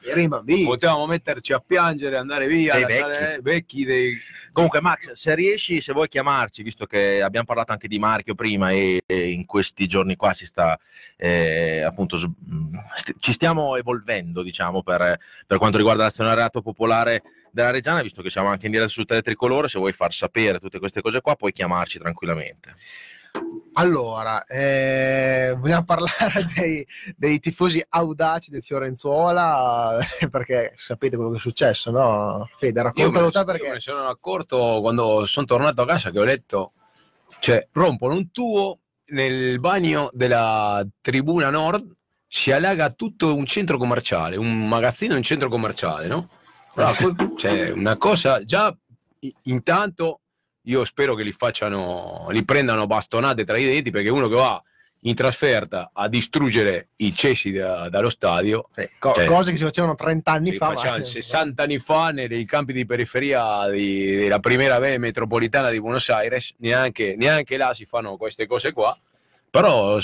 Potevamo 0.65 1.05
metterci 1.05 1.53
a 1.53 1.59
piangere, 1.65 2.17
andare 2.17 2.47
via, 2.47 2.73
Dei 2.73 2.81
lasciare- 2.83 3.39
vecchi 3.41 3.85
dei... 3.85 4.13
Comunque, 4.51 4.81
Max, 4.81 5.11
se 5.11 5.35
riesci, 5.35 5.79
se 5.81 5.93
vuoi 5.93 6.07
chiamarci, 6.07 6.63
visto 6.63 6.85
che 6.85 7.21
abbiamo 7.21 7.45
parlato 7.45 7.71
anche 7.71 7.87
di 7.87 7.99
marchio 7.99 8.33
prima 8.35 8.71
e, 8.71 9.01
e 9.05 9.29
in 9.31 9.45
questi 9.45 9.85
giorni 9.87 10.15
qua 10.15 10.33
si 10.33 10.45
sta 10.45 10.77
eh, 11.17 11.81
appunto 11.81 12.17
mh, 12.17 12.77
st- 12.95 13.15
ci 13.19 13.31
stiamo 13.33 13.75
evolvendo, 13.75 14.41
diciamo, 14.41 14.81
per, 14.81 15.19
per 15.45 15.57
quanto 15.57 15.77
riguarda 15.77 16.03
l'azionariato 16.03 16.61
popolare 16.61 17.21
della 17.55 17.71
Reggiana, 17.71 18.01
visto 18.01 18.21
che 18.21 18.29
siamo 18.29 18.49
anche 18.49 18.65
in 18.65 18.73
diretta 18.73 18.91
su 18.91 19.05
Teletricolore, 19.05 19.69
se 19.69 19.79
vuoi 19.79 19.93
far 19.93 20.11
sapere 20.13 20.59
tutte 20.59 20.77
queste 20.77 20.99
cose 21.01 21.21
qua, 21.21 21.35
puoi 21.35 21.53
chiamarci 21.53 21.97
tranquillamente. 21.97 22.75
Allora, 23.73 24.43
eh, 24.43 25.55
vogliamo 25.57 25.83
parlare 25.87 26.45
dei, 26.53 26.85
dei 27.15 27.39
tifosi 27.39 27.83
audaci 27.87 28.51
del 28.51 28.61
Fiorenzuola, 28.61 29.99
perché 30.29 30.73
sapete 30.75 31.15
quello 31.15 31.31
che 31.31 31.37
è 31.37 31.39
successo, 31.39 31.91
no? 31.91 32.49
Fede, 32.57 32.81
raccontalo 32.81 33.31
te 33.31 33.37
io 33.37 33.45
me 33.45 33.51
perché... 33.53 33.71
ne 33.71 33.79
sono 33.79 34.09
accorto 34.09 34.79
quando 34.81 35.25
sono 35.25 35.45
tornato 35.45 35.81
a 35.81 35.85
casa 35.85 36.11
che 36.11 36.19
ho 36.19 36.23
letto, 36.25 36.73
cioè 37.39 37.65
rompono 37.71 38.15
un 38.15 38.31
tubo 38.31 38.79
nel 39.07 39.61
bagno 39.61 40.09
della 40.11 40.85
tribuna 40.99 41.49
nord, 41.49 41.89
si 42.27 42.51
allaga 42.51 42.89
tutto 42.89 43.33
un 43.33 43.45
centro 43.45 43.77
commerciale, 43.77 44.35
un 44.35 44.67
magazzino 44.67 45.11
in 45.13 45.19
un 45.19 45.23
centro 45.23 45.47
commerciale, 45.47 46.07
no? 46.07 46.27
Cioè, 47.37 47.71
una 47.71 47.95
cosa, 47.97 48.43
già 48.43 48.75
intanto 49.43 50.19
io 50.63 50.83
spero 50.83 51.15
che 51.15 51.23
li 51.23 51.31
facciano, 51.31 52.27
li 52.31 52.43
prendano 52.43 52.85
bastonate 52.87 53.45
tra 53.45 53.57
i 53.57 53.65
denti 53.65 53.91
perché 53.91 54.09
uno 54.09 54.27
che 54.27 54.35
va 54.35 54.61
in 55.01 55.13
trasferta 55.13 55.91
a 55.93 56.07
distruggere 56.07 56.89
i 56.97 57.13
cessi 57.13 57.51
da- 57.51 57.89
dallo 57.89 58.09
stadio 58.09 58.69
Sì, 58.73 58.89
co- 58.97 59.13
Cioè, 59.13 59.25
cose 59.25 59.51
che 59.51 59.57
si 59.57 59.63
facevano 59.63 59.93
30 59.93 60.31
anni 60.31 60.53
fa. 60.53 60.67
facciamo 60.67 60.97
ma- 60.97 61.03
60 61.03 61.63
anni 61.63 61.77
fa 61.79 62.09
nei 62.09 62.43
campi 62.45 62.73
di 62.73 62.85
periferia 62.87 63.69
di- 63.69 64.15
della 64.15 64.39
primera 64.39 64.79
B 64.79 64.97
metropolitana 64.97 65.69
di 65.69 65.79
Buenos 65.79 66.09
Aires, 66.09 66.55
neanche, 66.57 67.15
neanche 67.17 67.55
là 67.55 67.73
si 67.75 67.85
fanno 67.85 68.17
queste 68.17 68.47
cose 68.47 68.71
qua, 68.73 68.97
però 69.49 69.99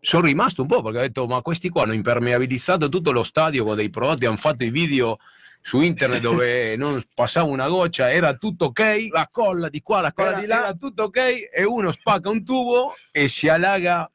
sono 0.00 0.26
rimasto 0.26 0.60
un 0.62 0.68
po' 0.68 0.82
perché 0.82 0.98
ho 0.98 1.02
detto 1.02 1.26
ma 1.26 1.40
questi 1.40 1.70
qua 1.70 1.82
hanno 1.84 1.94
impermeabilizzato 1.94 2.88
tutto 2.90 3.10
lo 3.12 3.22
stadio 3.22 3.64
con 3.64 3.74
dei 3.74 3.88
prodotti, 3.90 4.26
hanno 4.26 4.36
fatto 4.36 4.64
i 4.64 4.70
video 4.70 5.18
su 5.66 5.80
internet 5.80 6.20
dove 6.20 6.76
non 6.76 7.02
passava 7.12 7.50
una 7.50 7.66
goccia, 7.66 8.12
era 8.12 8.34
tutto 8.34 8.66
ok, 8.66 9.08
La 9.10 9.28
colla 9.28 9.68
di 9.68 9.82
qua, 9.82 10.00
la 10.00 10.12
colla 10.12 10.30
era, 10.30 10.38
di 10.40 10.46
là. 10.46 10.58
era 10.58 10.72
tutto 10.74 11.02
ok 11.04 11.48
e 11.52 11.64
uno 11.64 11.90
spacca 11.90 12.28
un 12.28 12.44
tubo 12.44 12.94
e 13.10 13.26
si 13.26 13.48
allaga 13.48 14.08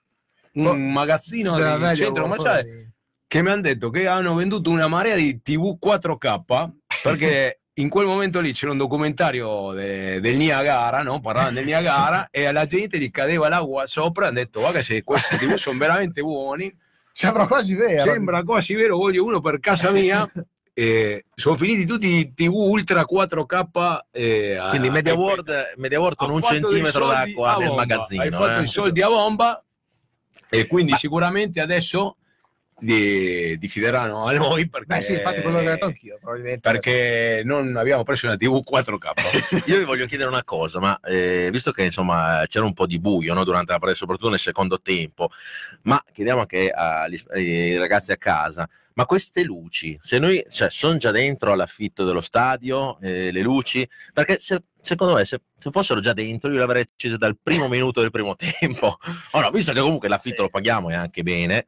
un 0.53 0.65
Oh, 0.67 0.75
magazzino 0.75 1.57
del 1.57 1.71
media, 1.77 1.93
centro 1.93 2.23
commerciale 2.23 2.93
che 3.27 3.41
mi 3.41 3.49
hanno 3.49 3.61
detto 3.61 3.89
che 3.89 4.07
hanno 4.07 4.33
venduto 4.33 4.69
una 4.69 4.87
marea 4.87 5.15
di 5.15 5.41
TV 5.41 5.77
4K 5.81 6.69
perché 7.03 7.59
in 7.75 7.89
quel 7.89 8.05
momento 8.05 8.39
lì 8.39 8.53
c'era 8.53 8.71
un 8.71 8.77
documentario 8.77 9.71
de- 9.73 10.21
del 10.21 10.37
Niagara, 10.37 11.01
no? 11.03 11.19
parlavano 11.19 11.55
del 11.55 11.65
Niagara 11.65 12.27
e 12.31 12.45
alla 12.45 12.65
gente 12.65 12.97
gli 12.97 13.11
cadeva 13.11 13.49
l'acqua 13.49 13.85
sopra 13.87 14.23
e 14.25 14.27
hanno 14.29 14.39
detto 14.39 14.61
guarda 14.61 14.81
se 14.81 15.03
questi 15.03 15.35
TV 15.35 15.55
sono 15.55 15.77
veramente 15.77 16.21
buoni 16.21 16.73
Sembra 17.11 17.45
quasi 17.45 17.73
vero. 17.75 18.09
sembra 18.09 18.41
quasi 18.43 18.73
vero 18.73 18.95
voglio 18.95 19.25
uno 19.25 19.41
per 19.41 19.59
casa 19.59 19.91
mia 19.91 20.25
e 20.73 21.25
sono 21.35 21.57
finiti 21.57 21.85
tutti 21.85 22.07
i 22.07 22.33
TV 22.33 22.53
Ultra 22.53 23.05
4K 23.09 23.99
eh, 24.11 24.57
Quindi 24.69 24.89
Media 24.89 25.13
World, 25.13 25.73
Media 25.75 25.99
World 25.99 26.15
con 26.15 26.29
un 26.29 26.41
centimetro 26.41 27.07
d'acqua 27.07 27.57
nel 27.57 27.67
bomba. 27.67 27.85
magazzino. 27.85 28.21
Hai 28.21 28.31
fatto 28.31 28.59
eh. 28.59 28.63
i 28.63 28.67
soldi 28.67 29.01
a 29.01 29.07
bomba 29.09 29.63
e 30.49 30.67
quindi 30.67 30.91
Ma- 30.91 30.97
sicuramente 30.97 31.59
adesso 31.59 32.17
di- 32.81 33.57
diffideranno 33.59 34.25
a 34.25 34.33
noi 34.33 34.67
perché, 34.67 34.85
Beh 34.87 35.01
sì, 35.01 35.13
infatti 35.13 35.41
quello 35.41 35.59
che 35.59 35.67
ho 35.67 35.69
detto 35.69 35.85
anch'io, 35.85 36.17
probabilmente. 36.19 36.61
perché 36.71 37.41
non 37.45 37.75
abbiamo 37.77 38.03
preso 38.03 38.25
una 38.25 38.37
TV 38.37 38.61
4K. 38.67 39.69
Io 39.69 39.77
vi 39.77 39.83
voglio 39.83 40.05
chiedere 40.07 40.29
una 40.29 40.43
cosa, 40.43 40.79
ma 40.79 40.99
eh, 41.03 41.49
visto 41.51 41.71
che 41.71 41.83
insomma 41.83 42.43
c'era 42.47 42.65
un 42.65 42.73
po' 42.73 42.87
di 42.87 42.99
buio 42.99 43.33
no, 43.33 43.43
durante 43.43 43.71
la 43.71 43.77
partita, 43.79 43.99
soprattutto 43.99 44.29
nel 44.29 44.39
secondo 44.39 44.81
tempo, 44.81 45.29
ma 45.83 46.01
chiediamo 46.11 46.41
anche 46.41 46.69
agli 46.71 47.19
ai 47.29 47.77
ragazzi 47.77 48.11
a 48.11 48.17
casa, 48.17 48.67
ma 48.93 49.05
queste 49.05 49.43
luci, 49.43 49.97
se 50.01 50.19
noi 50.19 50.43
cioè, 50.49 50.69
sono 50.69 50.97
già 50.97 51.11
dentro 51.11 51.51
all'affitto 51.51 52.03
dello 52.03 52.19
stadio, 52.19 52.99
eh, 52.99 53.31
le 53.31 53.41
luci, 53.41 53.87
perché 54.13 54.37
se- 54.39 54.63
secondo 54.81 55.13
me 55.13 55.23
se, 55.23 55.39
se 55.57 55.69
fossero 55.71 55.99
già 56.01 56.11
dentro 56.13 56.49
io 56.51 56.57
le 56.57 56.63
avrei 56.63 56.81
accese 56.81 57.15
dal 57.17 57.37
primo 57.41 57.67
minuto 57.69 58.01
del 58.01 58.11
primo 58.11 58.35
tempo. 58.59 58.97
No, 59.33 59.49
visto 59.51 59.71
che 59.71 59.79
comunque 59.79 60.09
l'affitto 60.09 60.35
Sì. 60.37 60.41
lo 60.41 60.49
paghiamo 60.49 60.89
e 60.89 60.95
anche 60.95 61.23
bene, 61.23 61.67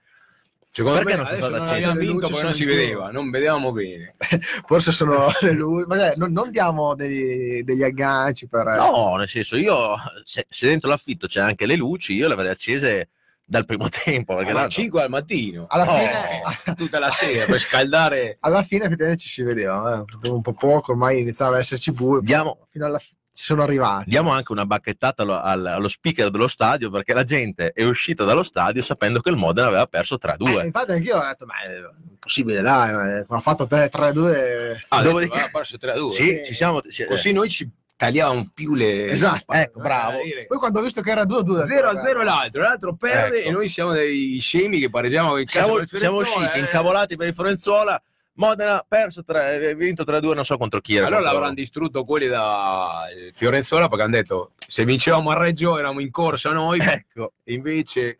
Secondo 0.75 0.97
Perché 1.03 1.11
me 1.11 1.17
non 1.17 1.25
sono 1.27 1.37
adesso 1.37 1.51
non 1.51 1.61
accese 1.61 1.85
abbiamo 1.85 1.99
vinto 1.99 2.27
perché 2.29 2.41
non 2.43 2.53
si 2.53 2.65
vedeva, 2.65 3.11
non 3.11 3.29
vedevamo 3.29 3.71
bene. 3.71 4.15
Forse 4.65 4.91
sono 4.91 5.27
le 5.41 5.51
lui. 5.51 5.83
Ma 5.85 5.95
dai, 5.97 6.13
non, 6.15 6.31
non 6.31 6.49
diamo 6.49 6.95
degli, 6.95 7.61
degli 7.61 7.83
agganci 7.83 8.47
per. 8.47 8.65
no, 8.77 9.15
nel 9.17 9.27
senso 9.27 9.55
io 9.55 9.95
se, 10.23 10.47
se 10.49 10.67
dentro 10.67 10.89
l'affitto 10.89 11.27
c'è 11.27 11.41
anche 11.41 11.67
le 11.67 11.75
luci, 11.75 12.15
io 12.15 12.27
le 12.27 12.33
avrei 12.33 12.49
accese 12.49 13.09
dal 13.45 13.65
primo 13.67 13.87
tempo. 14.03 14.33
Perché 14.33 14.49
Alle 14.49 14.59
tanto- 14.61 14.73
5 14.73 15.01
al 15.03 15.09
mattino, 15.09 15.67
Alla 15.69 15.83
Oh. 15.91 15.95
fine. 15.95 16.73
tutta 16.75 16.97
la 16.97 17.11
sera 17.11 17.45
per 17.45 17.59
scaldare. 17.59 18.37
Alla 18.39 18.63
fine 18.63 18.89
ci 19.15 19.29
si 19.29 19.43
vedeva, 19.43 20.03
eh. 20.23 20.29
un 20.31 20.41
po' 20.41 20.53
poco, 20.53 20.93
ormai 20.93 21.21
iniziava 21.21 21.53
ad 21.53 21.59
esserci 21.59 21.91
buio. 21.91 22.19
Diamo- 22.21 22.65
Fino 22.71 22.87
alla 22.87 22.97
fi- 22.97 23.13
ci 23.35 23.43
sono 23.45 23.63
arrivati. 23.63 24.09
Diamo 24.09 24.31
anche 24.31 24.51
una 24.51 24.65
bacchettata 24.65 25.23
allo, 25.23 25.41
al- 25.41 25.65
allo 25.65 25.87
speaker 25.89 26.29
dello 26.29 26.47
stadio 26.47 26.91
perché 26.91 27.13
la 27.13 27.23
gente 27.23 27.71
è 27.71 27.83
uscita 27.83 28.23
dallo 28.25 28.43
stadio 28.43 28.81
sapendo 28.83 29.21
che 29.21 29.29
il 29.31 29.35
Modena 29.35 29.67
aveva 29.67 29.87
perso 29.87 30.17
3-2. 30.21 30.61
Eh, 30.61 30.65
infatti 30.67 30.91
anch'io 30.91 31.17
ho 31.17 31.25
detto, 31.25 31.45
ma 31.47 31.53
è 31.63 31.81
impossibile, 32.11 32.61
dai, 32.61 33.17
eh, 33.19 33.25
ha 33.27 33.39
fatto 33.39 33.65
3-2. 33.67 34.77
Ah, 34.89 35.01
Dove- 35.01 35.23
aveva 35.25 35.49
perso 35.51 35.77
3 35.77 35.91
a 35.91 35.95
2. 35.97 36.11
sì, 36.11 36.41
ci 36.45 36.53
siamo. 36.53 36.81
ci- 36.81 37.05
Così 37.05 37.31
noi 37.33 37.49
ci 37.49 37.67
tagliavamo 37.97 38.51
più 38.53 38.75
le 38.75 39.07
Esatto, 39.07 39.51
ecco, 39.51 39.79
bravo. 39.79 40.17
Poi 40.47 40.57
quando 40.59 40.79
ho 40.79 40.83
visto 40.83 41.01
che 41.01 41.09
era 41.09 41.23
2-2, 41.25 41.65
0 41.65 41.89
a 41.89 42.01
0 42.03 42.21
l'altro, 42.21 42.61
l'altro 42.61 42.95
perde 42.95 43.39
Ecco. 43.39 43.47
e 43.49 43.51
noi 43.51 43.67
siamo 43.67 43.93
dei 43.93 44.37
scemi 44.39 44.79
che 44.79 44.89
pareggiamo 44.89 45.29
con 45.29 45.39
il 45.39 45.49
siamo, 45.49 45.79
siamo 45.85 46.17
usciti 46.17 46.57
eh. 46.57 46.59
incavolati 46.59 47.15
per 47.15 47.27
il 47.29 47.33
Fiorenzuola. 47.33 47.99
Modena 48.35 48.77
ha 48.77 48.85
perso 48.87 49.23
3, 49.23 49.75
vinto 49.75 50.03
3-2, 50.03 50.33
non 50.33 50.45
so 50.45 50.57
contro 50.57 50.79
chi 50.81 50.95
era. 50.95 51.05
Allora 51.05 51.21
contro- 51.21 51.33
l'avranno 51.37 51.55
distrutto 51.55 52.03
quelli 52.03 52.27
da 52.27 53.07
eh, 53.09 53.31
Fiorenzuola 53.31 53.87
perché 53.87 54.03
hanno 54.03 54.15
detto 54.15 54.51
se 54.57 54.85
vincevamo 54.85 55.29
a 55.29 55.37
Reggio 55.37 55.77
eravamo 55.77 55.99
in 55.99 56.09
corsa 56.09 56.51
noi, 56.51 56.79
Ecco, 56.79 57.33
invece 57.45 58.19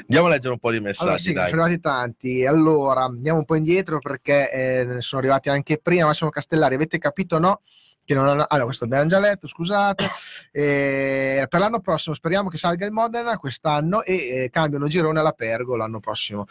andiamo 0.00 0.26
a 0.26 0.30
leggere 0.30 0.52
un 0.52 0.58
po' 0.58 0.70
di 0.70 0.80
messaggi. 0.80 1.02
Allora 1.02 1.18
sì, 1.18 1.32
dai. 1.32 1.48
sono 1.50 1.62
arrivati 1.62 1.80
tanti. 1.80 2.46
Allora, 2.46 3.04
andiamo 3.04 3.38
un 3.38 3.44
po' 3.44 3.54
indietro 3.54 3.98
perché 3.98 4.50
eh, 4.50 5.00
sono 5.00 5.20
arrivati 5.20 5.48
anche 5.48 5.78
prima. 5.78 6.06
Massimo 6.06 6.30
Castellari, 6.30 6.74
avete 6.74 6.98
capito 6.98 7.36
o 7.36 7.38
no? 7.38 7.60
Che 8.04 8.14
non 8.14 8.26
hanno... 8.26 8.44
Allora, 8.48 8.66
questo 8.66 8.84
abbiamo 8.84 9.06
già 9.06 9.18
letto, 9.18 9.46
scusate. 9.46 10.08
Eh, 10.50 11.46
per 11.48 11.60
l'anno 11.60 11.80
prossimo 11.80 12.14
speriamo 12.14 12.48
che 12.48 12.58
salga 12.58 12.86
il 12.86 12.92
Modena 12.92 13.36
quest'anno 13.36 14.02
e 14.02 14.14
eh, 14.14 14.50
cambiano 14.50 14.88
girone 14.88 15.20
alla 15.20 15.32
Pergo 15.32 15.76
l'anno 15.76 16.00
prossimo. 16.00 16.46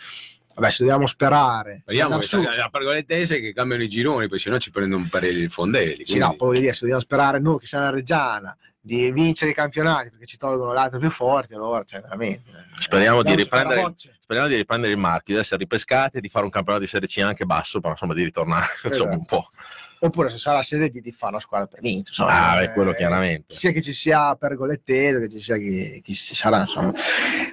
Vabbè, 0.57 0.71
se 0.71 0.83
dobbiamo 0.83 1.05
sperare. 1.05 1.81
speriamo 1.81 2.17
che 2.17 2.55
la 2.55 2.69
pergolettese 2.69 3.39
che 3.39 3.53
cambiano 3.53 3.83
i 3.83 3.87
gironi, 3.87 4.27
perché 4.27 4.39
sennò 4.39 4.57
ci 4.57 4.71
prendono 4.71 5.07
per 5.09 5.23
i 5.23 5.47
fondelli. 5.49 5.97
Sì, 5.97 6.03
quindi- 6.03 6.19
no, 6.19 6.35
poi 6.35 6.59
dire, 6.59 6.73
se 6.73 6.79
dobbiamo 6.81 7.01
sperare 7.01 7.39
noi 7.39 7.59
che 7.59 7.67
siamo 7.67 7.83
la 7.85 7.91
Reggiana 7.91 8.57
di 8.79 9.11
vincere 9.11 9.51
i 9.51 9.53
campionati 9.53 10.09
perché 10.09 10.25
ci 10.25 10.37
tolgono 10.37 10.73
l'altro 10.73 10.97
più 10.97 11.11
forti, 11.11 11.53
allora, 11.53 11.83
cioè, 11.83 12.01
veramente. 12.01 12.49
Speriamo 12.79 13.21
di 13.21 13.29
Dobbiamo 13.29 13.43
riprendere-. 13.43 13.93
Speriamo 14.19 14.49
di 14.49 14.55
riprendere 14.55 14.93
il 14.93 14.99
marchio, 14.99 15.35
di 15.35 15.39
essere 15.39 15.57
ripescati 15.57 16.17
e 16.17 16.21
di 16.21 16.29
fare 16.29 16.45
un 16.45 16.51
campionato 16.51 16.83
di 16.83 16.89
Serie 16.89 17.07
C 17.07 17.19
anche 17.19 17.45
basso, 17.45 17.79
però 17.79 17.91
insomma 17.91 18.15
di 18.15 18.23
ritornare 18.23 18.65
insomma, 18.83 19.11
un 19.11 19.25
po'. 19.25 19.51
Oppure 19.99 20.29
se 20.29 20.37
sarà 20.37 20.61
Serie 20.61 20.89
D 20.89 20.99
di 21.01 21.11
fare 21.11 21.31
una 21.33 21.41
squadra 21.41 21.67
per 21.67 21.79
vincere. 21.81 22.09
insomma, 22.09 22.51
Ah, 22.51 22.55
beh, 22.57 22.63
eh, 22.63 22.71
quello 22.73 22.93
chiaramente. 22.93 23.55
Sia 23.55 23.71
che 23.71 23.81
ci 23.81 23.93
sia 23.93 24.35
Pergolettese, 24.35 25.19
che 25.21 25.29
ci 25.29 25.39
sia 25.41 25.57
chi, 25.57 26.01
chi 26.03 26.13
ci 26.13 26.35
sarà, 26.35 26.61
insomma. 26.61 26.93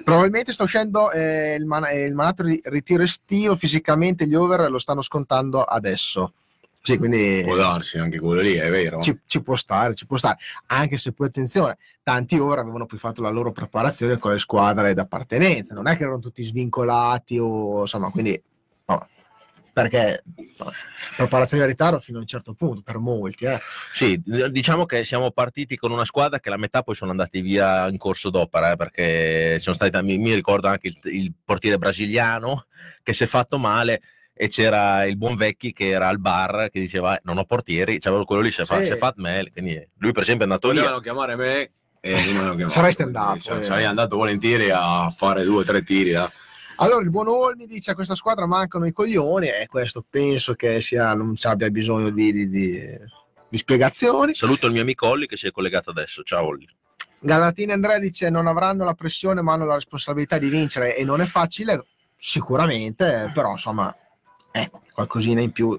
Probabilmente 0.03 0.53
sta 0.53 0.63
uscendo 0.63 1.11
eh, 1.11 1.55
il, 1.55 1.65
man- 1.65 1.87
eh, 1.87 2.03
il 2.03 2.13
manato 2.13 2.43
di 2.43 2.59
ritiro 2.65 3.03
estivo, 3.03 3.55
fisicamente 3.55 4.27
gli 4.27 4.35
over 4.35 4.69
lo 4.69 4.77
stanno 4.77 5.01
scontando 5.01 5.61
adesso. 5.63 6.33
Sì, 6.85 6.99
quindi 6.99 7.41
Può 7.43 7.55
darsi 7.55 7.97
anche 7.97 8.19
quello 8.19 8.41
lì, 8.41 8.53
è 8.53 8.69
vero. 8.69 9.01
ci, 9.01 9.17
ci 9.25 9.41
può 9.41 9.55
stare, 9.55 9.95
ci 9.95 10.05
può 10.05 10.17
stare. 10.17 10.37
Anche 10.67 10.99
se 10.99 11.13
poi 11.13 11.25
attenzione, 11.25 11.77
tanti 12.03 12.37
over 12.37 12.59
avevano 12.59 12.85
poi 12.85 12.99
fatto 12.99 13.23
la 13.23 13.29
loro 13.31 13.51
preparazione 13.51 14.19
con 14.19 14.31
le 14.33 14.37
squadre 14.37 14.93
d'appartenenza, 14.93 15.73
non 15.73 15.87
è 15.87 15.97
che 15.97 16.03
erano 16.03 16.19
tutti 16.19 16.43
svincolati 16.43 17.39
o 17.39 17.81
insomma, 17.81 18.11
quindi 18.11 18.39
vabbè. 18.85 19.05
Perché 19.75 20.23
preparazione 21.17 21.63
al 21.63 21.69
ritardo 21.69 21.99
fino 21.99 22.17
a 22.19 22.21
un 22.21 22.27
certo 22.27 22.53
punto, 22.53 22.81
per 22.81 22.97
molti. 22.97 23.43
Eh. 23.43 23.59
Sì, 23.91 24.21
diciamo 24.49 24.85
che 24.85 25.03
siamo 25.03 25.31
partiti 25.31 25.75
con 25.75 25.91
una 25.91 26.05
squadra 26.05 26.39
che 26.39 26.49
la 26.49 26.55
metà 26.55 26.81
poi 26.81 26.95
sono 26.95 27.11
andati 27.11 27.41
via 27.41 27.85
in 27.89 27.97
corso 27.97 28.29
d'opera, 28.29 28.71
eh, 28.71 28.75
perché 28.77 29.59
sono 29.59 29.75
stati, 29.75 30.01
mi, 30.01 30.17
mi 30.17 30.33
ricordo 30.33 30.69
anche 30.69 30.87
il, 30.87 30.97
il 31.13 31.33
portiere 31.43 31.77
brasiliano 31.77 32.67
che 33.03 33.13
si 33.13 33.23
è 33.23 33.27
fatto 33.27 33.57
male 33.57 34.01
e 34.33 34.47
c'era 34.47 35.03
il 35.03 35.17
buon 35.17 35.35
vecchi 35.35 35.73
che 35.73 35.89
era 35.89 36.07
al 36.07 36.19
bar 36.19 36.69
che 36.71 36.79
diceva 36.79 37.17
"Eh, 37.17 37.21
non 37.25 37.37
ho 37.37 37.43
portieri, 37.43 37.99
c'avevo 37.99 38.23
quello 38.23 38.41
lì 38.43 38.51
si 38.51 38.61
è 38.61 38.65
fa- 38.65 38.81
Sì. 38.81 38.95
fatto 38.95 39.21
male, 39.21 39.51
quindi 39.51 39.73
lui 39.97 40.13
per 40.13 40.21
esempio 40.21 40.45
è 40.45 40.47
andato 40.49 40.69
via. 40.69 40.79
Potevano 40.79 41.01
chiamare 41.01 41.35
me 41.35 41.69
e 41.99 42.11
non 42.13 42.21
mi 42.33 42.37
hanno 42.39 42.55
chiamato. 42.55 42.69
Saresti 42.69 43.01
andato, 43.01 43.39
Cioè, 43.39 43.57
eh. 43.57 43.63
sarei 43.63 43.83
andato 43.83 44.15
volentieri 44.15 44.69
a 44.73 45.09
fare 45.09 45.43
due 45.43 45.57
o 45.59 45.63
tre 45.63 45.83
tiri. 45.83 46.11
eh. 46.11 46.29
Allora 46.77 47.01
il 47.03 47.09
buon 47.09 47.27
Olmi 47.27 47.65
dice 47.67 47.91
a 47.91 47.95
questa 47.95 48.15
squadra 48.15 48.45
mancano 48.45 48.85
i 48.85 48.91
coglioni 48.91 49.47
e 49.47 49.65
questo 49.67 50.05
penso 50.07 50.55
che 50.55 50.81
sia, 50.81 51.13
non 51.13 51.35
ci 51.35 51.47
abbia 51.47 51.69
bisogno 51.69 52.09
di, 52.09 52.31
di- 52.33 52.49
di- 52.49 52.97
di 53.47 53.57
spiegazioni. 53.57 54.33
Saluto 54.33 54.65
il 54.65 54.73
mio 54.73 54.81
amico 54.81 55.07
Olli 55.07 55.25
che 55.27 55.37
si 55.37 55.47
è 55.47 55.51
collegato 55.51 55.91
adesso. 55.91 56.21
Ciao 56.23 56.45
Olli. 56.47 56.67
Galatini 57.19 57.71
Andrea 57.71 57.97
dice 57.97 58.29
non 58.29 58.45
avranno 58.47 58.83
la 58.83 58.93
pressione 58.93 59.41
ma 59.41 59.53
hanno 59.53 59.65
la 59.65 59.75
responsabilità 59.75 60.37
di 60.37 60.49
vincere 60.49 60.95
e 60.97 61.03
non 61.05 61.21
è 61.21 61.25
facile 61.25 61.85
sicuramente 62.17 63.31
però 63.33 63.51
insomma 63.51 63.95
eh, 64.51 64.69
qualcosina 64.95 65.41
in 65.41 65.51
più. 65.51 65.77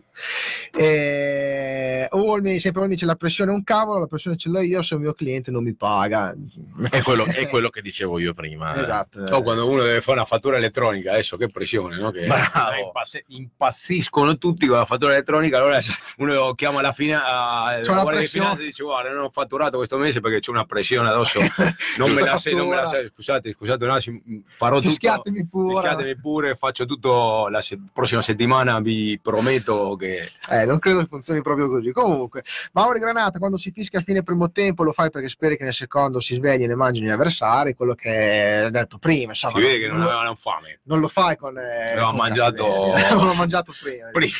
E 0.72 2.06
Olmi 2.10 2.60
sempre 2.60 2.82
Olmi 2.82 2.94
dice 2.94 3.06
la 3.06 3.14
pressione 3.16 3.50
è 3.50 3.54
un 3.54 3.64
cavolo 3.64 3.98
la 4.00 4.06
pressione 4.06 4.36
ce 4.36 4.50
l'ho 4.50 4.60
io 4.60 4.82
se 4.82 4.94
il 4.94 5.00
mio 5.00 5.14
cliente 5.14 5.50
non 5.50 5.64
mi 5.64 5.74
paga. 5.74 6.34
È 6.90 7.02
quello, 7.02 7.24
è 7.24 7.48
quello 7.48 7.70
che 7.70 7.80
dicevo 7.80 8.18
io 8.18 8.34
prima. 8.34 8.74
eh. 8.74 8.80
esatto. 8.82 9.24
O 9.30 9.42
quando 9.42 9.66
uno 9.66 9.82
deve 9.82 10.00
fare 10.02 10.18
una 10.18 10.26
fattura 10.26 10.56
elettronica, 10.58 11.12
adesso 11.12 11.36
che 11.36 11.48
pressione, 11.48 11.96
no? 11.96 12.10
Che 12.10 12.26
eh, 12.26 13.24
impazziscono 13.28 14.36
tutti 14.36 14.66
con 14.66 14.76
la 14.78 14.84
fattura 14.84 15.12
elettronica, 15.12 15.56
allora 15.58 15.78
uno 16.18 16.52
chiama 16.54 16.80
la 16.82 16.92
fine 16.92 17.14
a 17.14 17.78
C'è 17.80 17.88
una 17.88 17.96
la 17.96 18.02
guardia 18.02 18.20
di 18.22 18.28
finanza 18.28 18.62
e 18.62 18.66
dice 18.66 18.82
guarda 18.82 19.10
non 19.10 19.24
ho 19.24 19.30
fatturato 19.30 19.76
questo 19.78 19.96
mese 19.96 20.20
perché 20.20 20.40
c'è 20.40 20.50
una 20.50 20.64
pressione 20.64 21.08
addosso, 21.08 21.40
non 21.98 22.12
me 22.12 22.20
la, 22.22 22.36
se- 22.36 22.52
non 22.52 22.68
me 22.68 22.76
la 22.76 22.86
se- 22.86 23.10
scusate, 23.14 23.52
scusate 23.52 23.84
un 23.84 23.90
attimo, 23.90 24.20
farò 24.56 24.76
tutto, 24.76 24.88
fischiatemi 24.90 25.46
pure. 25.46 25.74
Fischiatemi 25.74 26.16
pure, 26.18 26.54
faccio 26.56 26.84
tutto 26.84 27.48
la 27.48 27.60
se- 27.60 27.78
prossima 27.92 28.20
settimana, 28.22 28.80
vi 28.80 29.05
prometto 29.22 29.96
che 29.96 30.28
Eh, 30.50 30.64
non 30.64 30.78
credo 30.78 31.00
che 31.00 31.07
funzioni 31.07 31.42
proprio 31.42 31.68
così. 31.68 31.90
Comunque, 31.92 32.42
Mauri 32.72 32.98
Granata, 32.98 33.38
quando 33.38 33.57
si 33.57 33.70
fischia 33.70 34.00
a 34.00 34.02
fine 34.02 34.22
primo 34.22 34.50
tempo, 34.50 34.82
lo 34.82 34.92
fai 34.92 35.11
perché 35.11 35.28
speri 35.28 35.57
che 35.57 35.64
nel 35.64 35.72
secondo 35.72 36.20
si 36.20 36.34
svegli 36.34 36.62
e 36.64 36.66
ne 36.66 36.74
mangino 36.74 37.07
gli 37.07 37.11
avversari, 37.11 37.74
quello 37.74 37.94
che 37.94 38.62
hai 38.64 38.70
detto 38.70 38.98
prima. 38.98 39.30
Insomma, 39.32 39.54
si 39.54 39.61
vede 39.61 39.78
che 39.80 39.88
non 39.88 40.02
avevano 40.02 40.34
fame. 40.34 40.80
non 40.84 41.00
lo 41.00 41.09
fai 41.09 41.36
con. 41.36 41.57
Eh, 41.59 41.96
con 41.98 42.16
mangiato- 42.16 42.92
mangiato 43.36 43.72
prima. 43.80 44.09
Prima. 44.12 44.34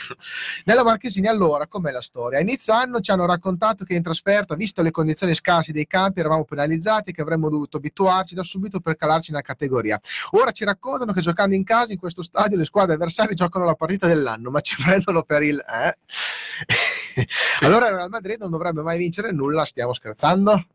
Nella 0.65 0.85
Marchesini, 0.85 1.27
allora, 1.27 1.67
com'è 1.67 1.91
la 1.91 2.01
storia? 2.03 2.39
A 2.39 2.43
inizio 2.43 2.73
anno 2.73 3.01
ci 3.01 3.11
hanno 3.11 3.27
raccontato 3.27 3.85
che 3.85 3.95
in 3.95 4.03
trasferta, 4.03 4.55
visto 4.55 4.83
le 4.83 4.91
condizioni 4.91 5.35
scarse 5.35 5.73
dei 5.73 5.87
campi, 5.87 6.21
eravamo 6.21 6.45
penalizzati 6.45 7.11
e 7.11 7.13
che 7.13 7.21
avremmo 7.23 7.49
dovuto 7.51 7.77
abituarci 7.77 8.35
da 8.35 8.43
subito 8.43 8.81
per 8.81 8.97
calarci 8.97 9.31
nella 9.31 9.43
categoria. 9.43 10.01
Ora 10.33 10.51
ci 10.53 10.65
raccontano 10.65 11.13
che 11.13 11.21
giocando 11.21 11.55
in 11.55 11.65
casa 11.65 11.93
in 11.93 11.99
questo 11.99 12.23
stadio 12.23 12.57
le 12.57 12.65
squadre 12.65 12.95
avversarie 12.95 13.35
giocano 13.35 13.65
la 13.65 13.75
partita 13.75 14.07
dell'anno, 14.07 14.51
ma 14.57 14.61
ci 14.63 14.77
prendono 14.83 15.23
per 15.23 15.43
il. 15.43 15.59
eh? 15.69 15.97
allora 17.61 17.89
il 17.89 17.95
Real 17.95 18.09
Madrid 18.09 18.39
non 18.41 18.51
dovrebbe 18.51 18.81
mai 18.83 18.97
vincere 18.99 19.33
nulla, 19.33 19.65
stiamo 19.65 19.93
scherzando? 19.93 20.67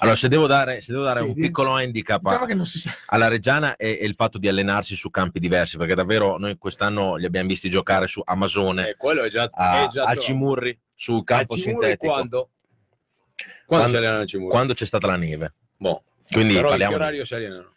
Allora, 0.00 0.16
se 0.16 0.28
devo 0.28 0.46
dare, 0.46 0.80
se 0.82 0.92
devo 0.92 1.04
dare 1.04 1.20
Sì, 1.20 1.26
un 1.28 1.34
piccolo 1.34 1.70
handicap 1.76 2.20
Diciamo 2.20 2.44
che 2.44 2.52
non 2.54 2.66
si 2.66 2.78
sa. 2.78 2.90
alla 3.06 3.28
Reggiana 3.28 3.74
è, 3.76 3.98
è 3.98 4.04
il 4.04 4.14
fatto 4.14 4.36
di 4.36 4.46
allenarsi 4.46 4.94
su 4.94 5.08
campi 5.10 5.40
diversi, 5.40 5.78
perché 5.78 5.94
davvero 5.94 6.36
noi 6.36 6.56
quest'anno 6.58 7.16
li 7.16 7.24
abbiamo 7.24 7.48
visti 7.48 7.70
giocare 7.70 8.06
su 8.06 8.20
Amazone, 8.22 8.90
Eh, 8.90 8.96
quello 8.96 9.22
è 9.22 9.28
già, 9.30 9.48
a, 9.50 9.84
è 9.84 9.86
già 9.88 10.04
a. 10.04 10.14
Cimurri, 10.14 10.78
sul 10.94 11.20
A 11.20 11.24
campo 11.24 11.56
Cimurri 11.56 11.80
sintetico, 11.86 12.12
quando? 12.12 12.50
Quando, 13.64 13.98
Quando- 13.98 14.48
quando 14.48 14.74
c'è 14.74 14.84
stata 14.84 15.06
la 15.06 15.16
neve. 15.16 15.54
Boh. 15.78 16.04
Quindi 16.30 16.52
Però 16.54 16.66
in 16.68 16.74
che 16.74 16.78
parliamo 16.78 16.96
di- 16.96 17.02
orario 17.02 17.24
si 17.24 17.34
allenano? 17.34 17.72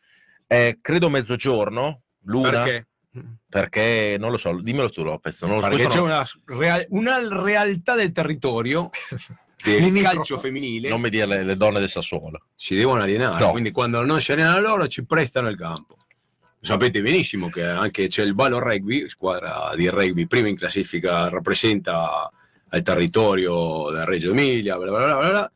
eh, 0.48 0.78
credo 0.82 1.10
mezzogiorno, 1.10 2.02
l'una, 2.26 2.50
perché? 2.64 2.88
Perché? 3.50 4.16
non 4.20 4.32
lo 4.32 4.38
so, 4.38 4.60
dimmelo 4.60 4.90
tu 4.90 5.04
Lopez. 5.04 5.42
Non 5.44 5.56
lo 5.56 5.62
so, 5.62 5.68
Perché 5.70 5.88
c'è 5.88 5.98
no- 5.98 6.04
una, 6.04 6.26
real- 6.46 6.86
una 6.90 7.42
realtà 7.42 7.96
del 7.96 8.12
territorio 8.12 8.90
del 9.64 10.02
calcio 10.02 10.38
femminile 10.38 10.90
non 10.90 11.02
mi 11.02 11.10
dire 11.10 11.26
le, 11.26 11.44
le 11.44 11.56
donne 11.56 11.80
del 11.80 11.90
Sassuolo. 11.90 12.46
si 12.56 12.76
devono 12.76 13.02
allenare, 13.02 13.44
No. 13.44 13.52
quindi 13.52 13.72
quando 13.72 14.04
non 14.04 14.22
si 14.22 14.32
allenano 14.32 14.60
loro 14.60 14.88
ci 14.88 15.06
prestano 15.06 15.48
il 15.50 15.58
campo. 15.58 15.98
Sapete 16.62 17.00
benissimo 17.02 17.50
che 17.50 17.64
anche 17.64 18.08
c'è 18.08 18.24
il 18.24 18.34
Ballo 18.34 18.58
Rugby, 18.60 19.08
squadra 19.08 19.72
di 19.76 19.88
rugby 19.88 20.26
prima 20.26 20.48
in 20.48 20.56
classifica, 20.58 21.30
rappresenta 21.30 22.30
il 22.72 22.82
territorio 22.82 23.90
della 23.92 24.04
Reggio 24.06 24.32
Emilia, 24.32 24.76
bla 24.78 24.90
bla 24.92 25.16
bla 25.18 25.30
bla. 25.30 25.52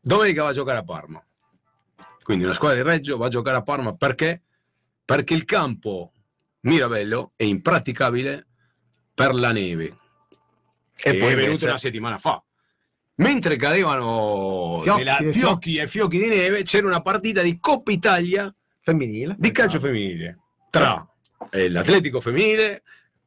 Domenica 0.00 0.42
va 0.42 0.50
a 0.50 0.52
giocare 0.52 0.78
a 0.78 0.82
Parma. 0.84 1.22
Quindi 2.22 2.44
una 2.44 2.52
squadra 2.54 2.82
di 2.82 2.88
Reggio 2.88 3.16
va 3.16 3.26
a 3.26 3.30
giocare 3.30 3.56
a 3.56 3.62
Parma 3.62 3.94
perché? 3.94 4.42
Perché 5.04 5.32
il 5.34 5.44
campo 5.44 6.12
Mirabello 6.62 7.32
è 7.36 7.44
impraticabile 7.44 8.46
per 9.14 9.34
la 9.34 9.52
neve. 9.52 9.84
E 11.02 11.10
E 11.10 11.16
poi 11.16 11.28
è 11.32 11.34
venuto 11.34 11.42
invece- 11.44 11.66
una 11.66 11.78
settimana 11.78 12.18
fa. 12.18 12.42
Mentre 13.16 13.56
cadevano 13.56 14.80
Fiocchi, 14.82 14.98
della- 14.98 15.16
fiocchi. 15.18 15.38
fiocchi 15.38 15.76
e 15.76 15.88
fiocchi 15.88 16.18
di 16.18 16.28
neve, 16.28 16.62
c'era 16.62 16.86
una 16.86 17.02
partita 17.02 17.42
di 17.42 17.58
Coppa 17.58 17.92
Italia 17.92 18.54
Femminile. 18.80 19.36
di 19.38 19.50
calcio 19.50 19.78
femminile 19.78 20.38
tra 20.70 21.06
eh, 21.50 21.68
l'Atletico 21.68 22.20
femminile 22.20 22.82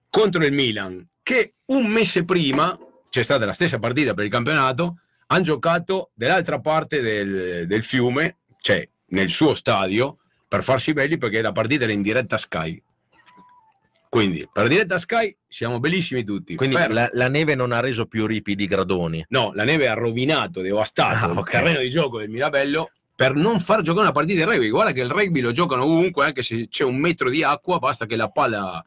contro 0.09 0.43
il 0.45 0.51
Milan, 0.51 1.07
che 1.21 1.55
un 1.65 1.85
mese 1.87 2.23
prima 2.25 2.75
c'è 3.09 3.21
stata 3.23 3.45
la 3.45 3.53
stessa 3.53 3.77
partita 3.79 4.13
per 4.15 4.25
il 4.25 4.31
campionato, 4.31 4.97
hanno 5.27 5.43
giocato 5.43 6.11
dall'altra 6.15 6.59
parte 6.59 7.01
del, 7.01 7.67
del 7.67 7.83
fiume, 7.83 8.37
cioè 8.61 8.87
nel 9.07 9.29
suo 9.29 9.53
stadio, 9.53 10.17
per 10.47 10.63
farsi 10.63 10.93
belli 10.93 11.17
perché 11.17 11.41
la 11.41 11.51
partita 11.51 11.83
era 11.83 11.93
in 11.93 12.01
diretta 12.01 12.37
Sky. 12.37 12.81
Quindi 14.13 14.47
per 14.51 14.67
diretta 14.67 14.99
Sky 14.99 15.35
siamo 15.47 15.79
bellissimi 15.79 16.23
tutti. 16.23 16.55
Quindi 16.55 16.75
Per- 16.75 16.91
la, 16.91 17.09
la 17.13 17.27
neve 17.29 17.55
non 17.55 17.71
ha 17.71 17.79
reso 17.79 18.05
più 18.05 18.27
ripidi 18.27 18.63
i 18.65 18.67
gradoni. 18.67 19.25
No, 19.29 19.51
la 19.55 19.63
neve 19.63 19.87
ha 19.87 19.95
rovinato, 19.95 20.61
devastato 20.61 21.25
Ah, 21.25 21.31
il 21.31 21.37
ok. 21.39 21.49
terreno 21.49 21.79
di 21.79 21.89
gioco 21.89 22.19
del 22.19 22.29
Mirabello 22.29 22.91
per 23.15 23.33
non 23.33 23.59
far 23.59 23.81
giocare 23.81 24.03
una 24.05 24.11
partita 24.13 24.45
di 24.45 24.51
rugby. 24.51 24.69
Guarda 24.69 24.91
che 24.91 25.01
il 25.01 25.09
rugby 25.09 25.39
lo 25.39 25.51
giocano 25.51 25.83
ovunque, 25.85 26.25
anche 26.25 26.43
se 26.43 26.67
c'è 26.69 26.83
un 26.83 26.97
metro 26.97 27.31
di 27.31 27.41
acqua, 27.43 27.79
basta 27.79 28.05
che 28.05 28.15
la 28.15 28.29
palla, 28.29 28.83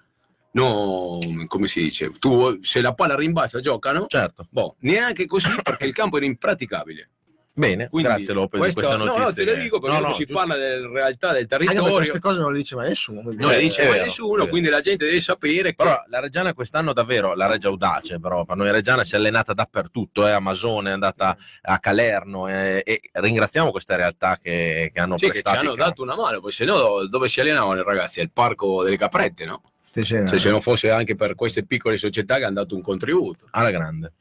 no, 0.52 1.18
come 1.48 1.66
si 1.66 1.80
dice, 1.82 2.12
tu, 2.20 2.58
se 2.62 2.80
la 2.80 2.94
palla 2.94 3.16
rimbalza 3.16 3.58
giocano. 3.58 4.06
Certo. 4.08 4.46
Boh, 4.48 4.76
neanche 4.80 5.26
così 5.26 5.48
perché 5.60 5.86
il 5.86 5.92
campo 5.92 6.18
era 6.18 6.26
impraticabile. 6.26 7.10
Bene, 7.58 7.88
Quindi 7.88 8.08
grazie 8.08 8.34
Lopez 8.34 8.60
questo- 8.60 8.80
di 8.80 8.86
questa 8.86 9.02
notizia. 9.02 9.18
No, 9.22 9.28
no, 9.28 9.32
te 9.34 9.44
lo 9.44 9.54
dico 9.54 9.80
perché 9.80 9.96
No, 9.98 10.06
no, 10.08 10.12
si 10.12 10.24
giusto. 10.26 10.34
parla 10.34 10.56
della 10.56 10.88
realtà 10.92 11.28
del 11.32 11.36
Anche 11.50 11.56
territorio, 11.56 11.94
queste 11.96 12.18
cose 12.18 12.38
non 12.40 12.52
le 12.52 12.58
dice 12.58 12.74
mai 12.76 12.88
nessuno. 12.88 13.22
non 13.22 13.34
le 13.34 13.56
Eh, 13.56 13.60
dice 13.60 13.82
mai 13.84 13.92
vero, 13.92 14.04
nessuno, 14.04 14.46
quindi 14.48 14.68
la 14.68 14.80
gente 14.80 15.06
deve 15.06 15.20
sapere 15.20 15.70
che 15.70 15.74
Però 15.74 15.98
la 16.08 16.20
Reggiana 16.20 16.52
quest'anno 16.52 16.92
davvero, 16.92 17.34
la 17.34 17.46
Reggia 17.46 17.68
Audace, 17.68 18.20
però 18.20 18.44
per 18.44 18.56
noi 18.56 18.70
Reggiana 18.70 19.04
si 19.04 19.14
è 19.14 19.16
allenata 19.16 19.54
dappertutto, 19.54 20.26
è 20.26 20.32
Amazone, 20.32 20.90
è 20.90 20.92
andata 20.92 21.34
a 21.62 21.78
Calerno 21.78 22.46
eh, 22.48 22.82
e 22.84 23.00
ringraziamo 23.12 23.70
queste 23.70 23.96
realtà 23.96 24.38
che, 24.38 24.90
che 24.92 25.00
hanno 25.00 25.16
sì, 25.16 25.26
che 25.30 25.36
ci 25.36 25.40
prestato. 25.42 25.66
hanno 25.66 25.74
dato 25.76 26.02
una 26.02 26.14
mano, 26.14 26.40
poi 26.40 26.52
se 26.52 26.66
no 26.66 27.06
dove 27.06 27.26
si 27.26 27.40
allenavano 27.40 27.80
i 27.80 27.84
ragazzi? 27.84 28.20
Al 28.20 28.30
parco 28.30 28.82
delle 28.84 28.98
caprette, 28.98 29.46
no? 29.46 29.62
Sì, 29.90 30.02
sì, 30.02 30.22
Se, 30.26 30.38
se 30.38 30.50
non 30.50 30.60
fosse 30.60 30.90
anche 30.90 31.14
per 31.14 31.34
queste 31.34 31.64
piccole 31.64 31.96
società 31.96 32.36
che 32.36 32.44
hanno 32.44 32.56
dato 32.56 32.74
un 32.74 32.82
contributo. 32.82 33.46
alla 33.52 33.70
grande. 33.70 34.12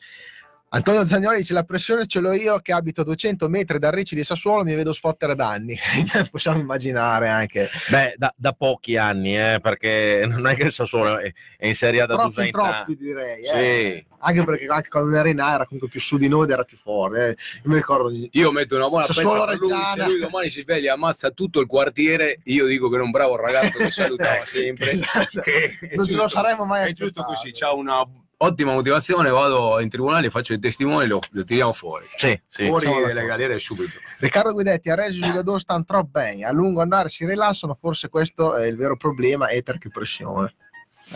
Antonio 0.75 1.05
Zagnoli 1.05 1.37
dice 1.37 1.53
la 1.53 1.63
pressione 1.63 2.05
ce 2.05 2.19
l'ho 2.19 2.33
io 2.33 2.59
che 2.59 2.73
abito 2.73 2.99
a 2.99 3.03
200 3.05 3.47
metri 3.47 3.79
dal 3.79 3.93
Ricci 3.93 4.13
di 4.13 4.25
Sassuolo 4.25 4.65
mi 4.65 4.75
vedo 4.75 4.91
sfottere 4.91 5.33
danni 5.33 5.77
possiamo 6.29 6.59
immaginare 6.59 7.29
anche 7.29 7.69
Beh, 7.87 8.15
da, 8.17 8.33
da 8.35 8.51
pochi 8.51 8.97
anni, 8.97 9.37
eh, 9.37 9.59
perché 9.61 10.25
non 10.27 10.45
è 10.47 10.55
che 10.55 10.63
il 10.63 10.71
Sassuolo 10.73 11.17
è, 11.17 11.31
è 11.55 11.67
in 11.67 11.75
Serie 11.75 12.01
A 12.01 12.05
da 12.05 12.17
però 12.17 12.27
due 12.27 12.43
fin 12.43 12.51
troppi 12.51 12.97
direi 12.97 13.41
eh. 13.41 13.95
Sì. 13.99 14.05
anche 14.17 14.43
perché 14.43 14.65
anche 14.65 14.89
quando 14.89 15.15
era 15.15 15.29
in 15.29 15.39
A 15.39 15.53
era 15.53 15.65
comunque 15.65 15.87
più 15.87 16.01
su 16.01 16.17
di 16.17 16.27
noi 16.27 16.43
ed 16.43 16.51
era 16.51 16.65
più 16.65 16.75
forte 16.75 17.25
eh. 17.25 17.37
Io 17.63 17.69
mi 17.69 17.75
ricordo 17.75 18.11
Io 18.31 18.51
metto 18.51 18.75
una 18.75 18.89
buona 18.89 19.05
Sassuolo 19.05 19.45
per 19.45 19.57
lui, 19.57 19.71
se 19.95 20.03
lui 20.03 20.19
domani 20.19 20.49
si 20.49 20.59
sveglia 20.59 20.89
e 20.89 20.93
ammazza 20.93 21.31
tutto 21.31 21.61
il 21.61 21.67
quartiere, 21.67 22.39
io 22.43 22.65
dico 22.65 22.89
che 22.89 22.95
era 22.95 23.03
un 23.05 23.11
bravo 23.11 23.37
ragazzo 23.37 23.77
che 23.77 23.91
salutava 23.91 24.43
sempre. 24.43 24.91
Esatto. 24.91 25.39
che 25.39 25.93
non 25.95 26.05
ce 26.05 26.17
lo 26.17 26.27
saremmo 26.27 26.65
mai 26.65 26.89
È 26.89 26.93
giusto 26.93 27.23
così, 27.23 27.51
c'ha 27.53 27.71
una 27.71 28.05
ottima 28.37 28.73
motivazione, 28.73 29.29
vado 29.29 29.79
in 29.79 29.89
tribunale, 29.89 30.29
faccio 30.29 30.53
i 30.53 30.59
testimoni, 30.59 31.07
lo, 31.07 31.19
lo 31.29 31.43
tiriamo 31.43 31.73
fuori. 31.73 32.05
Sì, 32.15 32.39
sì. 32.47 32.65
fuori 32.65 32.85
dalle 32.85 33.25
galere 33.25 33.59
subito. 33.59 33.93
Riccardo 34.19 34.53
Guidetti 34.53 34.89
a 34.89 34.95
Reggio 34.95 35.21
Giuliador 35.21 35.59
stanno 35.59 35.83
troppo 35.83 36.09
bene 36.11 36.43
a 36.43 36.51
lungo 36.51 36.81
andare 36.81 37.09
si 37.09 37.25
rilassano 37.25 37.77
forse 37.79 38.09
questo 38.09 38.55
è 38.55 38.65
il 38.65 38.77
vero 38.77 38.95
problema 38.95 39.49
eter 39.49 39.77
che 39.77 39.89
pressione 39.89 40.53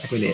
Eh, 0.02 0.08
quindi 0.08 0.32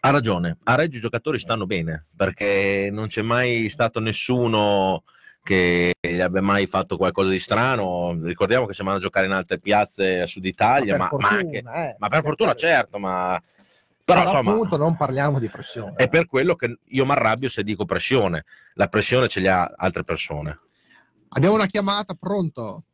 Ha 0.00 0.10
ragione, 0.10 0.58
a 0.64 0.74
Reggio 0.76 0.98
i 0.98 1.00
giocatori 1.00 1.38
stanno 1.38 1.66
bene, 1.66 2.06
perché 2.14 2.90
non 2.92 3.08
c'è 3.08 3.22
mai 3.22 3.68
stato 3.68 3.98
nessuno 3.98 5.02
che 5.42 5.94
gli 6.00 6.20
abbia 6.20 6.42
mai 6.42 6.66
fatto 6.66 6.96
qualcosa 6.96 7.30
di 7.30 7.38
strano. 7.38 8.18
Ricordiamo 8.22 8.66
che 8.66 8.74
siamo 8.74 8.90
andati 8.90 9.06
a 9.06 9.08
giocare 9.08 9.26
in 9.26 9.32
altre 9.32 9.58
piazze 9.58 10.20
a 10.20 10.26
Sud 10.26 10.44
Italia, 10.44 10.96
per 10.96 10.98
ma, 10.98 11.04
ma 11.04 11.28
fortuna, 11.28 11.40
anche 11.40 11.58
eh. 11.58 11.96
Ma 11.98 12.08
per 12.08 12.22
fortuna, 12.22 12.54
certo, 12.54 12.98
ma 12.98 13.40
Però, 14.06 14.20
Però 14.20 14.30
insomma, 14.30 14.52
appunto 14.52 14.76
non 14.76 14.96
parliamo 14.96 15.40
di 15.40 15.48
pressione. 15.48 15.94
è 15.96 16.06
per 16.06 16.26
quello 16.26 16.54
che 16.54 16.78
io 16.84 17.04
mi 17.04 17.10
arrabbio 17.10 17.48
se 17.48 17.64
dico 17.64 17.84
pressione. 17.84 18.44
La 18.74 18.86
pressione 18.86 19.26
ce 19.26 19.40
li 19.40 19.48
ha 19.48 19.64
altre 19.76 20.04
persone. 20.04 20.60
Abbiamo 21.30 21.56
una 21.56 21.66
chiamata, 21.66 22.14
pronto? 22.14 22.84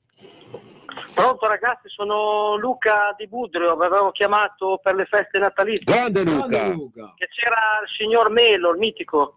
Pronto 1.15 1.47
ragazzi, 1.47 1.91
sono 1.91 2.57
Luca 2.57 3.15
di 3.19 3.29
Budrio, 3.29 3.77
vi 3.77 3.85
avevo 3.85 4.11
chiamato 4.11 4.81
per 4.83 4.95
le 4.95 5.05
feste 5.05 5.39
natalizie. 5.39 5.85
Grande 5.85 6.25
Luca! 6.25 6.47
Grande 6.47 6.75
Luca. 6.75 7.13
Che 7.15 7.29
c'era 7.29 7.61
il 7.83 7.91
signor 7.95 8.31
Melo, 8.31 8.71
il 8.71 8.79
mitico. 8.79 9.37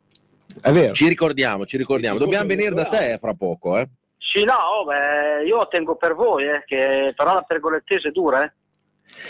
È 0.62 0.72
vero. 0.72 0.94
Ci 0.94 1.10
ricordiamo, 1.10 1.66
ci 1.66 1.76
ricordiamo. 1.76 2.18
Dobbiamo 2.18 2.48
venire 2.48 2.74
da 2.74 2.86
te 2.86 3.18
fra 3.20 3.34
poco, 3.34 3.78
eh. 3.78 3.90
Sì, 4.18 4.46
no, 4.46 4.86
beh, 4.88 5.44
io 5.46 5.68
tengo 5.68 5.98
per 5.98 6.16
voi, 6.16 6.46
eh, 6.46 6.64
che 6.66 7.12
però 7.14 7.34
la 7.34 7.42
pergolettese 7.42 8.08
è 8.08 8.12
dura, 8.12 8.46
eh. 8.46 8.54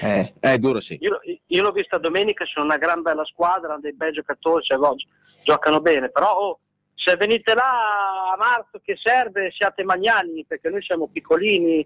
Eh, 0.02 0.34
Eh, 0.40 0.58
duro 0.60 0.80
sì. 0.80 0.98
Io, 1.02 1.20
io 1.46 1.62
l'ho 1.62 1.72
vista 1.72 1.98
domenica, 1.98 2.46
sono 2.46 2.66
una 2.66 2.78
gran 2.78 3.02
bella 3.02 3.26
squadra, 3.26 3.72
hanno 3.74 3.82
dei 3.82 3.94
bei 3.94 4.12
giocatori, 4.12 4.64
cioè, 4.64 4.78
go- 4.78 4.96
giocano 5.44 5.80
bene, 5.82 6.10
però 6.10 6.32
oh, 6.36 6.60
se 6.98 7.16
venite 7.18 7.54
là 7.54 8.32
a 8.34 8.38
marzo 8.38 8.80
che 8.84 8.96
serve 9.02 9.52
siate 9.52 9.84
magnani, 9.84 10.46
perché 10.48 10.70
noi 10.70 10.82
siamo 10.82 11.08
piccolini. 11.12 11.86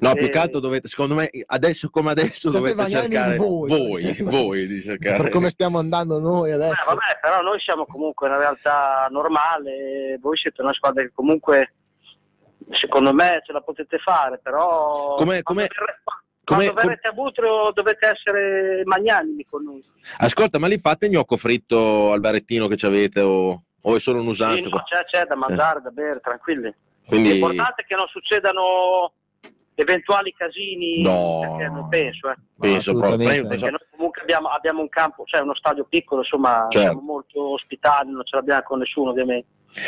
No, 0.00 0.12
più 0.14 0.26
Eh. 0.26 0.28
che 0.28 0.38
altro 0.38 0.60
dovete, 0.60 0.88
secondo 0.88 1.14
me, 1.14 1.30
adesso 1.46 1.88
come 1.90 2.10
adesso 2.10 2.50
Siete 2.50 2.56
dovete 2.72 2.88
cercare 2.90 3.36
voi. 3.36 3.68
voi, 3.70 4.16
voi 4.22 4.66
di 4.66 4.80
cercare. 4.82 5.16
per 5.22 5.30
come 5.30 5.50
stiamo 5.50 5.78
andando 5.78 6.20
noi 6.20 6.52
adesso. 6.52 6.74
Eh, 6.80 6.84
vabbè, 6.86 7.18
però 7.20 7.40
noi 7.42 7.58
siamo 7.60 7.86
comunque 7.86 8.28
una 8.28 8.36
realtà 8.38 9.08
normale, 9.10 10.18
voi 10.20 10.36
siete 10.36 10.60
una 10.62 10.72
squadra 10.74 11.02
che 11.02 11.12
comunque 11.14 11.74
secondo 12.70 13.12
me 13.12 13.40
ce 13.44 13.52
la 13.52 13.60
potete 13.62 13.98
fare, 13.98 14.38
però 14.38 15.14
Come- 15.16 15.42
quando, 15.42 15.42
come- 15.42 15.62
verre- 15.68 16.02
come- 16.52 16.70
quando 16.72 16.80
verrete 16.88 17.08
a 17.08 17.12
Butro 17.12 17.70
dovete 17.72 18.06
essere 18.08 18.82
magnanimi 18.84 19.44
con 19.48 19.62
noi. 19.64 19.84
Ascolta, 20.18 20.58
ma 20.58 20.66
li 20.66 20.78
fate 20.78 21.08
gnocco 21.08 21.36
fritto 21.36 22.12
al 22.12 22.20
barettino 22.20 22.66
che 22.68 22.76
ci 22.76 22.86
avete 22.86 23.20
o, 23.20 23.62
o 23.80 23.96
è 23.96 24.00
solo 24.00 24.18
Sì, 24.18 24.24
un'usanza? 24.24 24.68
no, 24.68 24.82
c'è, 24.84 25.04
c'è 25.04 25.24
da 25.26 25.34
mangiare, 25.36 25.80
da 25.80 25.90
bere, 25.90 26.20
tranquilli. 26.20 26.72
Quindi 27.06 27.32
L'importante 27.32 27.82
è 27.82 27.84
che 27.84 27.94
non 27.96 28.06
succedano 28.08 29.12
eventuali 29.74 30.32
casini, 30.34 31.02
No. 31.02 31.40
perché 31.40 31.72
non 31.72 31.88
penso, 31.88 32.30
eh. 32.30 32.34
penso 32.58 32.94
proprio. 32.94 33.26
perché 33.48 33.70
noi 33.70 33.80
comunque 33.90 34.20
abbiamo, 34.22 34.48
abbiamo 34.48 34.80
un 34.82 34.88
campo, 34.88 35.24
cioè 35.24 35.40
uno 35.40 35.54
stadio 35.54 35.84
piccolo, 35.88 36.20
insomma, 36.20 36.66
Certo. 36.68 36.78
siamo 36.78 37.00
molto 37.00 37.52
ospitali, 37.54 38.10
non 38.10 38.24
ce 38.24 38.36
l'abbiamo 38.36 38.62
con 38.62 38.78
nessuno 38.78 39.10
ovviamente. 39.10 39.46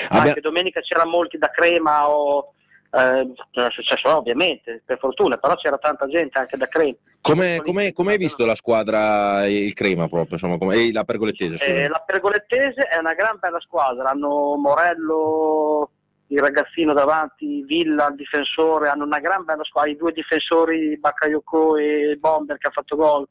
Abbia- 0.09 0.29
Anche 0.29 0.41
domenica 0.41 0.81
c'era 0.81 1.05
molti 1.05 1.37
da 1.39 1.51
Crema 1.51 2.09
o 2.09 2.55
eh, 2.95 3.33
non 3.53 3.67
è 3.67 3.71
successo 3.71 4.17
ovviamente, 4.17 4.83
per 4.85 4.99
fortuna, 4.99 5.37
però 5.37 5.55
c'era 5.57 5.79
tanta 5.79 6.07
gente 6.07 6.39
anche 6.39 6.57
da 6.57 6.69
Crema. 6.69 6.95
come, 7.21 7.61
come, 7.65 7.93
come 7.93 8.13
hai 8.13 8.19
visto 8.19 8.47
la 8.47 8.55
squadra, 8.55 9.47
il 9.47 9.73
crema 9.75 10.09
proprio, 10.09 10.35
insomma, 10.35 10.59
come, 10.59 10.93
la 10.93 11.05
pergolettese? 11.05 11.65
Eh, 11.65 11.89
la 11.89 12.03
Pergolettese 12.07 12.83
è 12.83 12.97
una 12.99 13.15
gran 13.15 13.39
bella 13.41 13.61
squadra, 13.61 14.11
hanno 14.11 14.55
Morello, 14.57 15.91
il 16.29 16.39
ragazzino 16.39 16.93
davanti, 16.93 17.65
Villa, 17.65 18.09
il 18.09 18.17
difensore, 18.17 18.89
hanno 18.89 19.05
una 19.05 19.19
gran 19.19 19.45
bella 19.45 19.65
squadra, 19.65 19.91
i 19.91 19.97
due 19.97 20.13
difensori 20.13 20.97
Bakayoko 20.99 21.77
e 21.77 22.17
Bomber 22.19 22.59
che 22.59 22.69
ha 22.69 22.73
fatto 22.73 22.97
gol 22.97 23.27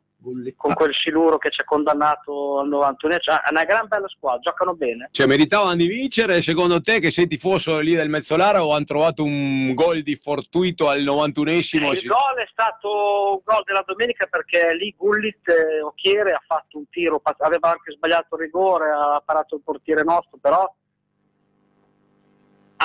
con 0.55 0.73
quel 0.73 0.93
Siluro 0.93 1.37
che 1.37 1.49
ci 1.51 1.61
ha 1.61 1.65
condannato 1.65 2.59
al 2.59 2.67
91, 2.69 3.17
cioè, 3.19 3.35
è 3.41 3.51
una 3.51 3.65
gran 3.65 3.87
bella 3.87 4.07
squadra, 4.07 4.39
giocano 4.39 4.73
bene. 4.73 5.09
Cioè, 5.11 5.27
meritavano 5.27 5.75
di 5.75 5.87
vincere, 5.87 6.41
secondo 6.41 6.81
te, 6.81 6.99
che 6.99 7.11
sei 7.11 7.27
tifoso 7.27 7.79
lì 7.79 7.93
del 7.93 8.09
Mezzolara 8.09 8.63
o 8.63 8.73
hanno 8.73 8.85
trovato 8.85 9.23
un 9.23 9.73
gol 9.73 10.01
di 10.01 10.15
fortuito 10.15 10.89
al 10.89 11.01
91esimo? 11.01 11.91
il 11.91 12.07
gol 12.07 12.37
è 12.37 12.47
stato 12.49 13.33
un 13.33 13.41
gol 13.43 13.63
della 13.65 13.83
domenica 13.85 14.25
perché 14.27 14.73
lì 14.75 14.93
Gullit 14.97 15.47
eh, 15.49 15.81
Occhiere 15.81 16.31
ha 16.31 16.41
fatto 16.45 16.77
un 16.77 16.87
tiro, 16.89 17.21
aveva 17.39 17.69
anche 17.69 17.91
sbagliato 17.91 18.35
il 18.35 18.41
rigore, 18.41 18.89
ha 18.89 19.21
parato 19.23 19.55
il 19.55 19.61
portiere 19.63 20.03
nostro, 20.03 20.37
però 20.41 20.71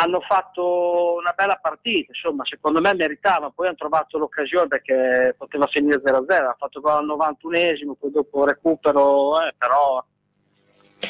hanno 0.00 0.20
fatto 0.20 1.14
una 1.18 1.32
bella 1.36 1.58
partita, 1.60 2.12
insomma 2.12 2.44
secondo 2.44 2.80
me 2.80 2.94
meritavano, 2.94 3.52
poi 3.52 3.66
hanno 3.66 3.76
trovato 3.76 4.18
l'occasione 4.18 4.68
perché 4.68 5.34
poteva 5.36 5.66
finire 5.66 6.00
0-0, 6.04 6.32
ha 6.32 6.56
fatto 6.58 6.80
gol 6.80 6.92
al 6.92 7.06
91esimo, 7.06 7.92
poi 7.98 8.10
dopo 8.10 8.44
recupero, 8.44 9.40
eh, 9.42 9.54
però 9.56 10.04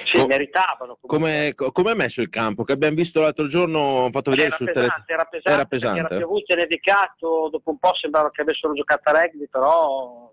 sì, 0.05 0.19
Co- 0.19 0.27
meritavano. 0.27 0.99
Come, 1.01 1.53
co- 1.55 1.73
come 1.73 1.93
è 1.93 1.95
messo 1.95 2.21
il 2.21 2.29
campo? 2.29 2.65
Che 2.65 2.73
abbiamo 2.73 2.95
visto 2.97 3.21
l'altro 3.21 3.47
giorno, 3.47 4.09
fatto 4.13 4.31
vedere 4.31 4.49
Era 4.49 4.57
sul 4.57 4.67
pesante, 4.67 4.91
telefono. 4.91 5.05
era 5.07 5.25
pesante, 5.25 5.51
Era 5.59 5.65
pesante. 5.67 5.99
era 6.01 6.17
piovuto 6.17 6.53
e 6.53 6.57
nevicato, 6.57 7.49
dopo 7.51 7.71
un 7.71 7.79
po' 7.79 7.95
sembrava 7.95 8.31
che 8.31 8.43
avessero 8.43 8.73
giocato 8.75 9.09
a 9.11 9.13
rugby, 9.23 9.49
però 9.49 10.31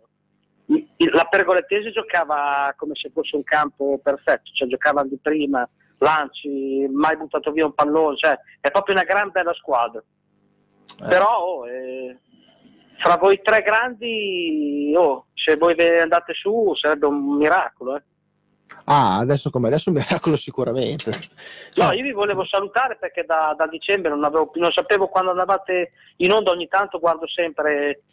la 0.67 1.25
Pergolettese 1.25 1.91
giocava 1.91 2.73
come 2.75 2.95
se 2.95 3.11
fosse 3.13 3.35
un 3.35 3.43
campo 3.43 3.99
perfetto, 4.03 4.51
cioè 4.53 4.67
giocavano 4.67 5.07
di 5.07 5.19
prima, 5.21 5.67
lanci, 6.05 6.87
mai 6.91 7.17
buttato 7.17 7.51
via 7.51 7.65
un 7.65 7.73
pallone, 7.73 8.15
cioè 8.17 8.37
è 8.61 8.71
proprio 8.71 8.95
una 8.95 9.03
gran 9.03 9.31
bella 9.31 9.53
squadra. 9.53 10.01
Però 11.09 11.27
oh, 11.27 11.67
eh, 11.67 12.17
fra 12.99 13.17
voi 13.17 13.41
tre 13.41 13.61
grandi, 13.61 14.93
oh, 14.95 15.25
se 15.33 15.57
voi 15.57 15.75
andate 15.99 16.33
su 16.33 16.73
sarebbe 16.75 17.07
un 17.07 17.35
miracolo. 17.37 17.97
eh. 17.97 18.03
Ah, 18.85 19.17
adesso 19.17 19.49
come 19.49 19.67
adesso 19.67 19.89
un 19.89 19.95
miracolo 19.97 20.35
sicuramente. 20.35 21.11
No, 21.75 21.91
io 21.91 22.03
vi 22.03 22.11
volevo 22.11 22.45
salutare 22.45 22.97
perché 22.97 23.23
da, 23.25 23.53
da 23.57 23.67
dicembre 23.67 24.09
non, 24.11 24.23
avevo, 24.23 24.51
non 24.55 24.71
sapevo 24.71 25.07
quando 25.07 25.31
andavate 25.31 25.91
in 26.17 26.31
onda, 26.31 26.51
ogni 26.51 26.67
tanto 26.67 26.99
guardo 26.99 27.27
sempre 27.27 28.03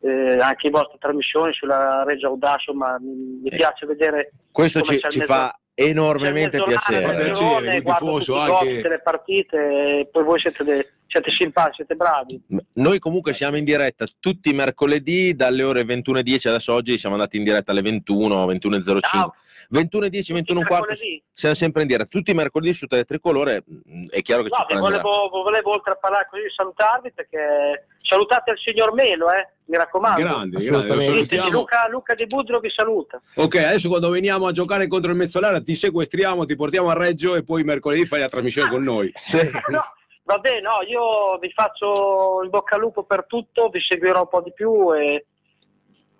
eh, 0.00 0.38
anche 0.38 0.68
le 0.68 0.70
vostre 0.70 0.98
trasmissioni 0.98 1.52
sulla 1.52 2.02
Regia 2.04 2.26
Audace, 2.28 2.72
ma 2.72 2.98
mi, 2.98 3.40
mi 3.42 3.48
Eh. 3.48 3.56
piace 3.56 3.86
vedere 3.86 4.32
Questo 4.50 4.80
ci, 4.80 4.98
ci 5.08 5.20
fa 5.20 5.56
enormemente 5.74 6.62
piacere. 6.62 7.06
mezz'orale, 7.06 7.60
Piacere, 7.62 7.80
guardo 7.82 8.04
tifoso 8.06 8.38
anche. 8.38 8.76
tutte 8.76 8.88
le 8.88 9.00
partite, 9.02 10.08
poi 10.10 10.24
voi 10.24 10.38
siete, 10.40 10.64
de- 10.64 10.92
siete 11.06 11.30
simpatici, 11.30 11.76
siete 11.76 11.94
bravi. 11.94 12.40
Noi 12.74 12.98
comunque 12.98 13.32
siamo 13.32 13.56
in 13.56 13.64
diretta 13.64 14.04
tutti 14.20 14.50
i 14.50 14.54
mercoledì 14.54 15.34
dalle 15.34 15.62
ore 15.62 15.82
21.10, 15.82 16.48
adesso 16.48 16.72
oggi 16.72 16.98
siamo 16.98 17.14
andati 17.14 17.36
in 17.36 17.44
diretta 17.44 17.72
alle 17.72 17.82
21, 17.82 18.46
21.05. 18.46 18.98
Ciao, 19.00 19.34
21.10, 19.72 20.34
21.15, 20.34 20.54
mercoledì. 20.54 21.22
siamo 21.32 21.54
sempre 21.54 21.82
in 21.82 21.88
diretta, 21.88 22.08
tutti 22.08 22.30
i 22.30 22.34
mercoledì 22.34 22.74
su 22.74 22.86
Teletricolore, 22.86 23.64
mm, 23.66 24.08
è 24.10 24.20
chiaro 24.20 24.42
che 24.42 24.50
No, 24.50 24.66
ci 24.68 24.76
volevo, 24.76 25.28
volevo 25.30 25.70
oltre 25.70 25.92
a 25.92 25.96
parlare 25.96 26.28
così 26.30 26.42
salutarvi 26.54 27.12
perché 27.12 27.86
salutate 28.02 28.50
il 28.50 28.58
signor 28.58 28.92
Melo, 28.92 29.32
eh, 29.32 29.48
mi 29.66 29.78
raccomando. 29.78 30.20
Grande, 30.20 30.62
grande. 30.62 31.50
Luca, 31.50 31.88
Luca 31.88 32.14
di 32.14 32.26
Budro 32.26 32.60
vi 32.60 32.70
saluta. 32.70 33.20
Ok, 33.36 33.54
adesso 33.56 33.88
quando 33.88 34.10
veniamo 34.10 34.46
a 34.46 34.52
giocare 34.52 34.86
contro 34.88 35.10
il 35.10 35.16
Mezzolara 35.16 35.62
ti 35.62 35.74
sequestriamo, 35.74 36.44
ti 36.44 36.54
portiamo 36.54 36.90
a 36.90 36.94
Reggio 36.94 37.34
e 37.34 37.42
poi 37.42 37.64
mercoledì 37.64 38.04
fai 38.04 38.20
la 38.20 38.28
trasmissione 38.28 38.68
con 38.68 38.82
noi. 38.82 39.10
No, 39.72 39.82
va 40.24 40.38
bene, 40.38 40.60
no, 40.60 40.82
io 40.86 41.38
vi 41.38 41.50
faccio 41.50 42.42
il 42.42 42.50
bocca 42.50 42.74
al 42.74 42.82
lupo 42.82 43.04
per 43.04 43.24
tutto, 43.26 43.68
vi 43.68 43.80
seguirò 43.80 44.20
un 44.20 44.28
po' 44.28 44.42
di 44.42 44.52
più 44.52 44.94
e 44.94 45.26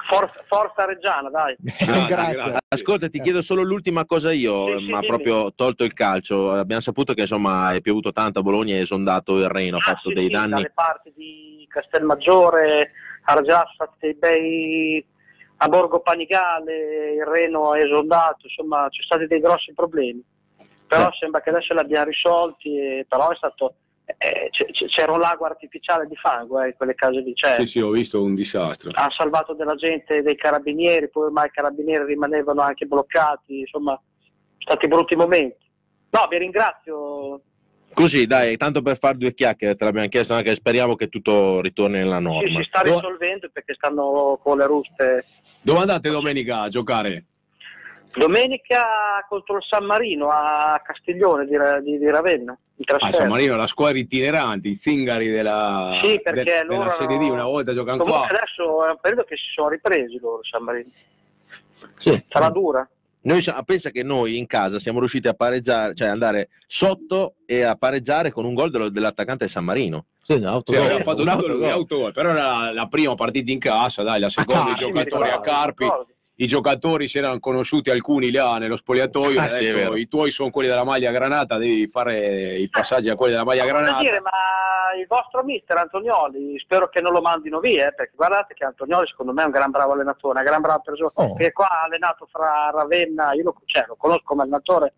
forza, 0.09 0.43
forza 0.47 0.85
Reggiana, 0.85 1.29
dai. 1.31 1.57
Grazie, 1.63 2.07
Grazie. 2.35 2.59
Ascolta, 2.69 3.09
ti 3.09 3.21
chiedo 3.21 3.43
solo 3.43 3.63
l'ultima 3.63 4.05
cosa 4.05 4.33
io, 4.33 4.67
Sì, 4.79 4.85
sì, 4.85 4.91
ma 4.91 4.97
dimmi. 5.01 5.07
proprio 5.07 5.53
tolto 5.55 5.85
il 5.85 5.93
calcio. 5.93 6.53
Abbiamo 6.53 6.81
saputo 6.83 7.15
che 7.15 7.23
insomma 7.23 7.73
è 7.75 7.81
piovuto 7.81 8.13
tanto 8.13 8.41
a 8.41 8.43
Bologna 8.43 8.75
e 8.75 8.79
è 8.79 8.83
esondato 8.83 9.37
il 9.39 9.49
Reno, 9.49 9.77
ha 9.77 9.81
Ah, 9.81 9.83
fatto 9.95 10.09
sì, 10.09 10.15
dei 10.15 10.27
sì, 10.27 10.31
danni. 10.33 10.51
Dalle 10.51 10.73
parti 10.75 11.13
di 11.15 11.67
Castelmaggiore, 11.69 12.93
Argias, 13.25 13.75
fatti 13.77 13.97
dei 14.01 14.15
bei 14.15 15.07
a 15.59 15.69
Borgo 15.69 16.01
Panigale, 16.01 17.13
il 17.15 17.25
Reno 17.25 17.75
è 17.75 17.83
esondato, 17.85 18.47
insomma 18.47 18.89
ci 18.91 19.01
sono 19.03 19.21
stati 19.21 19.27
dei 19.27 19.41
grossi 19.41 19.73
problemi. 19.75 20.23
Però 20.87 21.11
Sì. 21.13 21.19
sembra 21.21 21.41
che 21.41 21.51
adesso 21.51 21.73
li 21.73 21.79
abbiamo 21.81 22.07
risolti, 22.07 22.77
e- 22.77 23.07
però 23.09 23.31
è 23.31 23.37
stato, 23.37 23.75
eh, 24.19 24.49
c- 24.51 24.87
c'era 24.87 25.13
un 25.13 25.21
lago 25.21 25.45
artificiale 25.45 26.07
di 26.07 26.17
fango 26.17 26.61
eh, 26.61 26.69
in 26.69 26.75
quelle 26.75 26.95
case 26.95 27.21
lì, 27.21 27.35
cioè, 27.35 27.55
Sì, 27.57 27.67
sì, 27.67 27.81
ho 27.81 27.91
visto 27.91 28.23
un 28.23 28.35
disastro. 28.35 28.91
ha 28.95 29.09
salvato 29.17 29.55
della 29.55 29.75
gente, 29.75 30.23
dei 30.23 30.37
carabinieri, 30.37 31.11
poi 31.11 31.25
ormai 31.25 31.47
i 31.47 31.51
carabinieri 31.51 32.05
rimanevano 32.05 32.61
anche 32.63 32.87
bloccati, 32.87 33.61
insomma, 33.61 33.93
sono 33.93 34.57
stati 34.59 34.89
brutti 34.89 35.15
momenti. 35.17 35.67
No, 36.11 36.27
vi 36.29 36.39
ringrazio. 36.39 37.41
Così, 37.95 38.27
dai, 38.27 38.57
tanto 38.57 38.81
per 38.81 38.97
fare 38.99 39.19
due 39.19 39.35
chiacchiere, 39.35 39.77
te 39.77 39.85
l'abbiamo 39.85 40.09
chiesto 40.09 40.33
anche, 40.33 40.55
speriamo 40.55 40.95
che 40.97 41.09
tutto 41.09 41.61
ritorni 41.61 41.99
nella 41.99 42.17
Sì, 42.17 42.23
norma. 42.23 42.59
si 42.63 42.65
sta 42.69 42.81
risolvendo 42.81 43.51
perché 43.53 43.75
stanno 43.75 44.39
con 44.43 44.57
le 44.59 44.67
ruste. 44.67 45.25
Dove 45.61 45.79
andate 45.81 46.09
domenica 46.09 46.63
a 46.63 46.69
giocare? 46.69 47.25
Domenica 48.15 48.85
contro 49.29 49.57
il 49.57 49.63
San 49.69 49.85
Marino 49.85 50.29
a 50.29 50.81
Castiglione 50.85 51.47
di, 51.47 51.57
di- 51.83 51.99
di 51.99 52.11
Ravenna, 52.11 52.53
in 52.77 52.85
A 52.85 52.85
trasferta. 52.85 53.17
San 53.17 53.29
Marino, 53.29 53.57
la 53.57 53.67
squadra 53.67 53.99
itinerante, 53.99 54.69
i 54.69 54.75
zingari 54.75 55.29
della, 55.29 55.99
Sì, 56.03 56.21
loro 56.25 56.67
della 56.67 56.91
Serie 56.91 57.19
D, 57.19 57.23
una 57.23 57.45
volta 57.45 57.73
giocano 57.75 57.99
qua. 58.03 58.13
Comunque 58.13 58.37
adesso 58.37 58.87
è 58.87 58.91
un 58.91 58.99
periodo 59.01 59.25
che 59.25 59.37
si 59.37 59.45
sono 59.55 59.69
ripresi 59.69 60.19
loro 60.21 60.41
San 60.45 60.63
Marino. 60.63 60.91
Sì. 61.99 62.25
Sarà 62.29 62.49
dura. 62.51 62.89
Noi 63.25 63.41
pensa 63.65 63.91
che 63.91 64.03
noi 64.03 64.37
in 64.37 64.47
casa 64.47 64.79
siamo 64.81 64.99
riusciti 64.99 65.29
a 65.29 65.35
pareggiare, 65.35 65.95
cioè 65.95 66.09
andare 66.09 66.49
sotto 66.67 67.37
e 67.47 67.63
a 67.63 67.77
pareggiare 67.77 68.31
con 68.33 68.45
un 68.45 68.53
gol 68.53 68.71
dello- 68.71 68.89
dell'attaccante 68.91 69.47
San 69.49 69.65
Marino. 69.65 70.07
Sì, 70.23 70.33
un 70.33 70.41
Sì, 70.41 70.45
autogol. 70.47 70.83
aveva 70.83 71.01
fatto 71.03 71.23
un 71.23 71.29
autogol. 71.29 71.65
autogol, 71.71 72.13
però 72.13 72.31
era 72.31 72.43
la, 72.43 72.73
la 72.73 72.87
prima 72.89 73.15
partita 73.15 73.51
in 73.51 73.59
casa, 73.61 74.03
dai, 74.03 74.21
la 74.21 74.29
seconda 74.29 74.65
Ah, 74.71 74.73
i 74.73 74.77
sì, 74.77 74.85
giocatori 74.85 75.31
a 75.31 75.41
Carpi. 75.41 75.85
ricordo. 75.85 76.07
I 76.37 76.47
giocatori 76.47 77.09
si 77.09 77.19
erano 77.19 77.39
conosciuti 77.41 77.91
alcuni 77.91 78.31
là 78.31 78.59
nello 78.59 78.77
spogliatoio, 78.77 79.39
Ah, 79.41 79.45
ha 79.45 79.49
sì, 79.51 79.67
i 79.67 80.09
tuoi 80.09 80.31
sono 80.31 80.51
quelli 80.51 80.69
della 80.69 80.85
maglia 80.85 81.11
granata, 81.11 81.57
devi 81.59 81.89
fare 81.89 82.57
i 82.57 82.69
passaggi 82.69 83.09
a 83.11 83.15
quelli 83.17 83.33
della 83.33 83.45
maglia 83.45 83.65
granata. 83.67 84.01
dire, 84.01 84.21
ma 84.21 84.31
il 84.99 85.07
vostro 85.07 85.43
mister 85.45 85.77
Antonioli, 85.77 86.59
spero 86.59 86.89
che 86.89 87.01
non 87.01 87.13
lo 87.13 87.21
mandino 87.21 87.61
via, 87.61 87.89
eh, 87.89 87.95
perché 87.95 88.13
guardate 88.17 88.55
che 88.55 88.65
Antonioli 88.65 89.07
secondo 89.07 89.33
me 89.33 89.43
è 89.43 89.47
un 89.47 89.51
gran 89.53 89.71
bravo 89.71 89.93
allenatore, 89.93 90.41
una 90.41 90.49
gran 90.49 90.61
brava 90.63 90.79
persona, 90.81 91.11
Oh. 91.15 91.35
che 91.35 91.53
qua 91.53 91.69
ha 91.69 91.85
allenato 91.85 92.27
fra 92.31 92.71
Ravenna, 92.73 93.33
io 93.35 93.45
lo, 93.45 93.55
cioè, 93.67 93.85
lo 93.87 93.97
conosco 93.97 94.23
come 94.25 94.43
allenatore, 94.43 94.95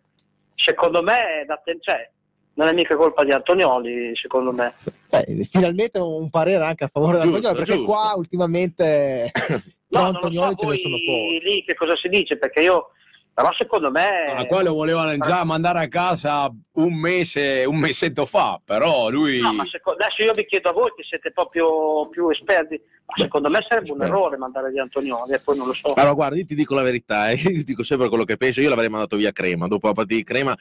secondo 0.55 1.01
me 1.03 1.41
è 1.41 1.45
da 1.45 1.57
te- 1.63 1.77
cioè, 1.81 2.09
non 2.55 2.67
è 2.69 2.73
mica 2.73 2.95
colpa 2.95 3.23
di 3.25 3.31
Antonioli, 3.33 4.15
secondo 4.15 4.51
me. 4.53 4.73
Beh, 5.09 5.45
finalmente 5.51 5.99
un 5.99 6.29
parere 6.29 6.63
anche 6.63 6.85
a 6.85 6.89
favore 6.91 7.19
Giusto, 7.19 7.25
dell'Antonioli, 7.39 7.65
perché 7.65 7.81
giusto. 7.83 7.91
qua 7.91 8.13
ultimamente 8.15 9.31
No, 9.99 10.11
non 10.11 10.11
lo 10.11 10.17
Antonioli 10.17 10.55
so 10.57 10.57
ce 10.57 10.67
ne 10.67 10.77
sono 10.77 10.95
pochi. 11.05 11.39
lì 11.43 11.63
che 11.65 11.73
cosa 11.75 11.95
si 11.95 12.07
dice, 12.09 12.37
perché 12.37 12.61
io, 12.61 12.89
però 13.33 13.51
secondo 13.53 13.91
me... 13.91 14.33
Ah, 14.35 14.45
qua 14.45 14.61
lo 14.61 14.73
volevano 14.73 15.17
già 15.17 15.43
mandare 15.43 15.79
a 15.79 15.87
casa 15.87 16.49
un 16.73 16.93
mese, 16.93 17.65
un 17.65 17.77
mesetto 17.77 18.25
fa, 18.25 18.59
però 18.63 19.09
lui... 19.09 19.39
No, 19.39 19.53
ma 19.53 19.65
seco- 19.67 19.91
adesso 19.91 20.21
io 20.23 20.33
vi 20.33 20.45
chiedo 20.45 20.69
a 20.69 20.73
voi 20.73 20.91
che 20.95 21.03
siete 21.03 21.31
proprio 21.31 22.07
più 22.09 22.29
esperti, 22.29 22.79
ma 23.05 23.13
secondo 23.17 23.49
me 23.49 23.59
sarebbe 23.67 23.91
un 23.91 24.01
errore 24.03 24.37
mandare 24.37 24.71
via 24.71 24.83
Antonioli, 24.83 25.33
e 25.33 25.39
poi 25.39 25.57
non 25.57 25.67
lo 25.67 25.73
so. 25.73 25.93
Allora, 25.93 26.13
guarda, 26.13 26.37
io 26.37 26.45
ti 26.45 26.55
dico 26.55 26.75
la 26.75 26.81
verità, 26.83 27.29
eh, 27.31 27.35
io 27.35 27.63
dico 27.63 27.83
sempre 27.83 28.07
quello 28.09 28.23
che 28.23 28.37
penso. 28.37 28.61
Io 28.61 28.69
l'avrei 28.69 28.89
mandato 28.89 29.17
via 29.17 29.31
Crema 29.31 29.67
dopo 29.67 29.87
la 29.87 29.93
partita 29.93 30.15
di 30.15 30.23
Crema, 30.23 30.55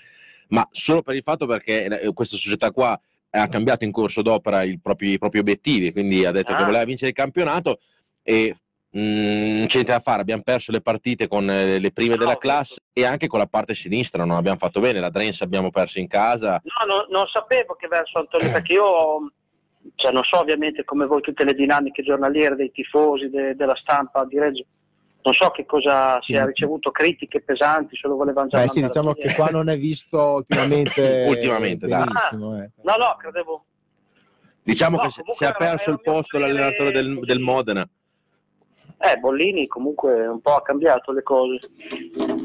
ma 0.48 0.66
solo 0.72 1.02
per 1.02 1.14
il 1.14 1.22
fatto 1.22 1.46
perché 1.46 1.84
eh, 2.00 2.12
questa 2.12 2.36
società 2.36 2.70
qua 2.70 2.98
ha 3.36 3.48
cambiato 3.48 3.82
in 3.84 3.90
corso 3.90 4.20
d'opera 4.22 4.62
i 4.62 4.78
propri, 4.80 5.12
i 5.12 5.18
propri 5.18 5.38
obiettivi, 5.40 5.90
quindi 5.92 6.24
ha 6.24 6.30
detto 6.30 6.52
Ah. 6.52 6.56
che 6.58 6.64
voleva 6.64 6.84
vincere 6.84 7.08
il 7.10 7.16
campionato 7.16 7.80
e 8.22 8.54
mm, 8.96 9.56
non 9.56 9.66
c'è 9.66 9.74
niente 9.74 9.92
da 9.92 10.00
fare. 10.00 10.20
Abbiamo 10.20 10.42
perso 10.42 10.72
le 10.72 10.80
partite 10.80 11.28
con 11.28 11.48
eh, 11.50 11.78
le 11.78 11.90
prime 11.92 12.14
No, 12.14 12.18
della 12.18 12.38
classe 12.38 12.76
e 12.92 13.04
anche 13.04 13.26
con 13.26 13.38
la 13.38 13.46
parte 13.46 13.74
sinistra 13.74 14.24
non 14.24 14.36
abbiamo 14.36 14.58
fatto 14.58 14.80
bene. 14.80 15.00
La 15.00 15.10
Drense 15.10 15.44
abbiamo 15.44 15.70
perso 15.70 15.98
in 15.98 16.08
casa. 16.08 16.60
No, 16.64 16.94
no, 16.94 17.06
non 17.10 17.26
sapevo 17.26 17.74
che 17.74 17.88
verso 17.88 18.18
Antonio, 18.18 18.50
perché 18.50 18.72
io 18.74 19.32
cioè, 19.96 20.12
non 20.12 20.22
so 20.24 20.38
ovviamente 20.38 20.84
come 20.84 21.06
voi 21.06 21.20
tutte 21.20 21.44
le 21.44 21.54
dinamiche 21.54 22.02
giornaliere 22.02 22.56
dei 22.56 22.70
tifosi, 22.72 23.28
de- 23.28 23.54
della 23.54 23.76
stampa 23.76 24.24
di 24.24 24.38
Reggio, 24.38 24.64
non 25.22 25.34
so 25.34 25.50
che 25.50 25.66
cosa 25.66 26.18
si 26.22 26.32
è 26.34 26.40
Sì. 26.40 26.46
ricevuto 26.46 26.90
critiche 26.90 27.42
pesanti, 27.42 27.94
se 27.96 28.08
lo 28.08 28.16
volevano 28.16 28.48
già 28.48 28.62
Beh 28.62 28.68
sì, 28.68 28.80
diciamo 28.82 29.12
via. 29.12 29.26
che 29.26 29.34
qua 29.34 29.48
non 29.48 29.68
è 29.68 29.76
visto 29.76 30.18
ultimamente 30.36 31.26
Ultimamente, 31.28 31.86
dai. 31.86 32.02
eh. 32.02 32.36
No, 32.82 32.96
no, 32.96 33.16
credevo. 33.18 33.64
Diciamo 34.62 34.96
No, 34.96 35.02
che 35.02 35.08
si- 35.10 35.44
è 35.44 35.52
perso 35.54 35.90
il 35.90 36.00
posto 36.00 36.38
l'allenatore 36.38 36.90
del, 36.90 37.18
del 37.20 37.40
Modena. 37.40 37.86
Eh, 39.04 39.18
Bollini 39.18 39.66
comunque 39.66 40.26
un 40.26 40.40
po' 40.40 40.54
ha 40.54 40.62
cambiato 40.62 41.12
le 41.12 41.22
cose. 41.22 41.58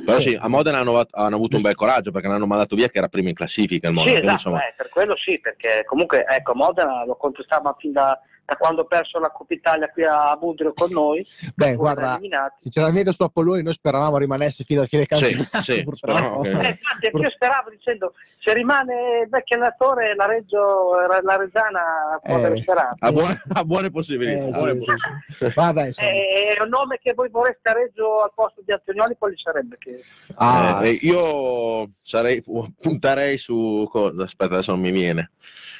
Però 0.06 0.20
sì, 0.20 0.38
a 0.38 0.50
Modena 0.50 0.80
hanno, 0.80 1.06
hanno 1.10 1.36
avuto 1.36 1.56
un 1.56 1.62
bel 1.62 1.76
coraggio 1.76 2.12
perché 2.12 2.28
l'hanno 2.28 2.48
mandato 2.48 2.76
via 2.76 2.90
che 2.90 2.98
era 2.98 3.08
primo 3.08 3.30
in 3.30 3.36
classifica 3.36 3.88
il 3.88 3.94
Modena. 3.94 4.18
Sì, 4.18 4.24
esatto, 4.24 4.34
insomma, 4.34 4.68
eh, 4.68 4.74
per 4.76 4.90
quello 4.90 5.16
sì, 5.16 5.40
perché 5.40 5.84
comunque 5.86 6.26
ecco, 6.28 6.54
Modena 6.56 7.06
lo 7.06 7.16
contestava 7.16 7.74
fin 7.80 7.94
da, 7.94 8.20
da 8.50 8.56
quando 8.58 8.82
ha 8.82 8.86
perso 8.86 9.20
la 9.20 9.30
Coppa 9.30 9.54
Italia 9.54 9.90
qui 9.92 10.04
a 10.04 10.36
Budrio 10.36 10.74
con 10.74 10.90
noi. 10.92 11.26
Beh, 11.56 11.76
guarda, 11.76 12.20
sinceramente 12.60 13.12
su 13.14 13.22
Apolloni 13.24 13.62
noi 13.62 13.74
speravamo 13.74 14.18
rimanesse 14.18 14.64
fino 14.64 14.82
a 14.82 14.86
fine 14.86 15.04
Sì, 15.04 15.08
campionato, 15.08 15.62
sì, 15.62 15.84
purtroppo. 15.86 16.18
speriamo 16.18 16.42
che- 16.42 16.50
Eh, 16.50 16.70
infatti 16.70 17.18
io 17.22 17.30
speravo 17.30 17.70
dicendo 17.70 18.14
se 18.40 18.54
rimane 18.54 18.94
il 19.24 19.30
vecchio 19.30 19.56
allenatore 19.58 20.16
la 20.16 20.26
Reggio 20.26 20.96
la 21.22 21.36
Reggiana 21.38 22.20
può 22.22 22.36
Eh, 22.36 22.38
avere 22.38 22.58
speranza. 22.62 22.96
ha, 23.00 23.12
buone, 23.12 23.42
ha 23.54 23.64
buone 23.64 23.92
possibilità. 23.92 24.46
Eh, 24.46 24.52
buone 24.52 24.74
sì, 24.74 24.78
possibilità. 24.86 25.24
sì, 25.28 25.46
sì. 25.46 25.52
Vabbè, 25.56 25.86
insomma. 25.88 26.08
Eh, 26.10 26.56
è 26.58 26.62
un 26.62 26.70
nome 26.70 26.98
che 27.02 27.14
voi 27.14 27.30
vorreste 27.30 27.70
a 27.70 27.74
Reggio 27.74 28.22
al 28.24 28.32
posto 28.34 28.62
di 28.66 28.72
Antonioli 28.72 29.16
quali 29.18 29.36
sarebbe? 29.38 29.78
Che... 29.78 30.02
Ah, 30.36 30.80
Eh, 30.86 30.98
io 31.02 31.90
sarei, 32.02 32.42
punterei 32.80 33.38
su 33.38 33.88
cosa? 33.92 34.24
Aspetta, 34.24 34.54
adesso 34.56 34.72
non 34.72 34.80
mi 34.82 34.92
viene. 34.92 35.32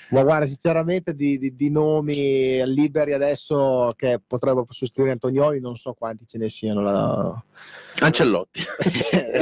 ma 0.10 0.24
guarda, 0.24 0.46
sinceramente 0.48 1.14
di, 1.16 1.38
di- 1.38 1.56
di 1.56 1.70
nomi 1.70 2.59
liberi 2.66 3.14
adesso 3.14 3.94
che 3.96 4.20
potrebbero 4.26 4.66
sostituire 4.70 5.12
Antonioli 5.12 5.60
non 5.60 5.76
so 5.76 5.94
quanti 5.94 6.26
ce 6.28 6.38
ne 6.38 6.50
siano. 6.50 6.82
La... 6.82 7.44
Ancellotti. 8.00 8.62
Eh, 9.30 9.40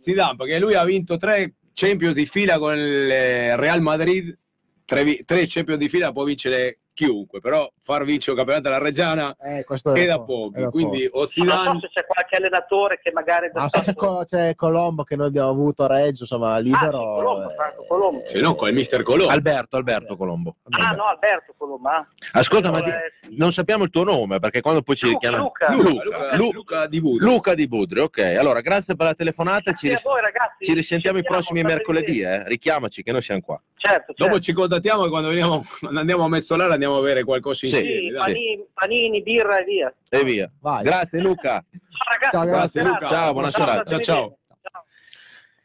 Zidane 0.00 0.36
perché 0.36 0.58
lui 0.58 0.74
ha 0.74 0.84
vinto 0.84 1.16
tre 1.16 1.54
Champions 1.72 2.14
di 2.14 2.26
fila 2.26 2.58
con 2.58 2.76
il 2.76 3.56
Real 3.56 3.80
Madrid, 3.80 4.36
tre, 4.84 5.24
tre 5.24 5.44
Champions 5.46 5.78
di 5.78 5.88
fila 5.88 6.12
può 6.12 6.24
vincere 6.24 6.80
chiunque, 7.04 7.40
però 7.40 7.70
far 7.80 8.04
vincere 8.04 8.32
un 8.32 8.36
campionato 8.36 8.68
alla 8.68 8.78
Reggiana 8.84 9.34
Eh, 9.40 9.64
è 9.64 10.06
da 10.06 10.18
po- 10.18 10.24
pochi, 10.50 10.60
da 10.60 10.68
quindi 10.68 11.08
o 11.10 11.26
Non 11.36 11.80
so 11.80 11.80
se 11.80 11.88
c'è 11.94 12.06
qualche 12.06 12.36
allenatore 12.36 13.00
che 13.02 13.10
magari 13.12 13.46
è 13.46 13.50
Ah, 13.54 13.68
stato- 13.68 13.84
c'è, 13.86 13.94
Co- 13.94 14.24
c'è 14.26 14.54
Colombo 14.54 15.02
che 15.04 15.16
noi 15.16 15.28
abbiamo 15.28 15.48
avuto 15.48 15.84
a 15.84 15.86
Reggio, 15.86 16.22
insomma, 16.24 16.58
libero. 16.58 16.98
Ah, 16.98 17.16
sì, 17.16 17.22
Colombo, 17.22 17.50
eh, 17.50 17.54
Franco 17.54 17.84
Colombo. 17.86 18.22
se 18.26 18.40
no 18.40 18.54
con 18.54 18.68
il 18.68 18.74
mister 18.74 19.02
Colombo. 19.02 19.32
Alberto, 19.32 19.76
Alberto 19.76 20.16
Colombo. 20.16 20.56
Ah 20.70 20.90
no, 20.92 21.04
Alberto 21.04 21.54
Colombo. 21.56 21.88
ah. 21.88 22.06
Ascolta, 22.32 22.70
ma 22.70 22.78
Allora, 22.78 22.98
di- 23.28 23.36
non 23.38 23.52
sappiamo 23.52 23.84
il 23.84 23.90
tuo 23.90 24.04
nome 24.04 24.38
perché 24.38 24.60
quando 24.60 24.82
poi 24.82 24.96
ci 24.96 25.06
Luca, 25.06 25.28
richiama 25.28 25.38
Luca. 25.44 25.72
Luca, 25.72 26.02
Luca, 26.04 26.36
Lu- 26.36 26.52
Luca 26.52 26.86
di 26.86 27.00
Budo. 27.00 27.24
Luca 27.24 27.54
di 27.54 27.66
Budrio, 27.66 28.04
ok. 28.04 28.18
Allora, 28.38 28.60
grazie 28.60 28.94
per 28.94 29.06
la 29.06 29.14
telefonata. 29.14 29.72
Ci, 29.72 29.88
ris- 29.88 30.02
voi, 30.02 30.20
ragazzi. 30.20 30.64
ci 30.64 30.74
risentiamo 30.74 31.18
i 31.18 31.22
Ci 31.22 31.26
prossimi 31.28 31.60
sentiamo, 31.60 31.82
mercoledì, 31.84 32.20
eh. 32.20 32.44
Richiamaci 32.46 33.02
che 33.02 33.12
noi 33.12 33.22
siamo 33.22 33.40
qua. 33.40 33.60
Certo, 33.76 34.12
certo. 34.12 34.24
Dopo 34.24 34.38
ci 34.40 34.52
contattiamo 34.52 35.06
e 35.06 35.08
quando, 35.08 35.28
veniamo, 35.28 35.64
andiamo 35.94 36.24
a 36.24 36.28
Mezzolare 36.28 36.72
andiamo 36.74 36.89
a 36.98 37.02
bere 37.02 37.24
qualcosa 37.24 37.54
Sì, 37.54 37.64
insieme. 37.66 37.88
Sì, 37.88 38.08
dai. 38.08 38.18
panini, 38.32 38.64
panini, 38.72 39.22
birra 39.22 39.58
e 39.60 39.64
via. 39.64 39.94
E 40.08 40.24
via. 40.24 40.50
Vai. 40.60 40.82
Grazie 40.84 41.20
Luca. 41.20 41.64
Ciao 41.70 42.08
ragazzi, 42.12 42.30
Ciao, 42.36 42.44
grazie. 42.46 42.82
Luca. 42.82 43.06
Ciao, 43.06 43.32
buona 43.32 43.50
serata. 43.50 43.82
Ciao, 43.84 44.00
ciao. 44.00 44.34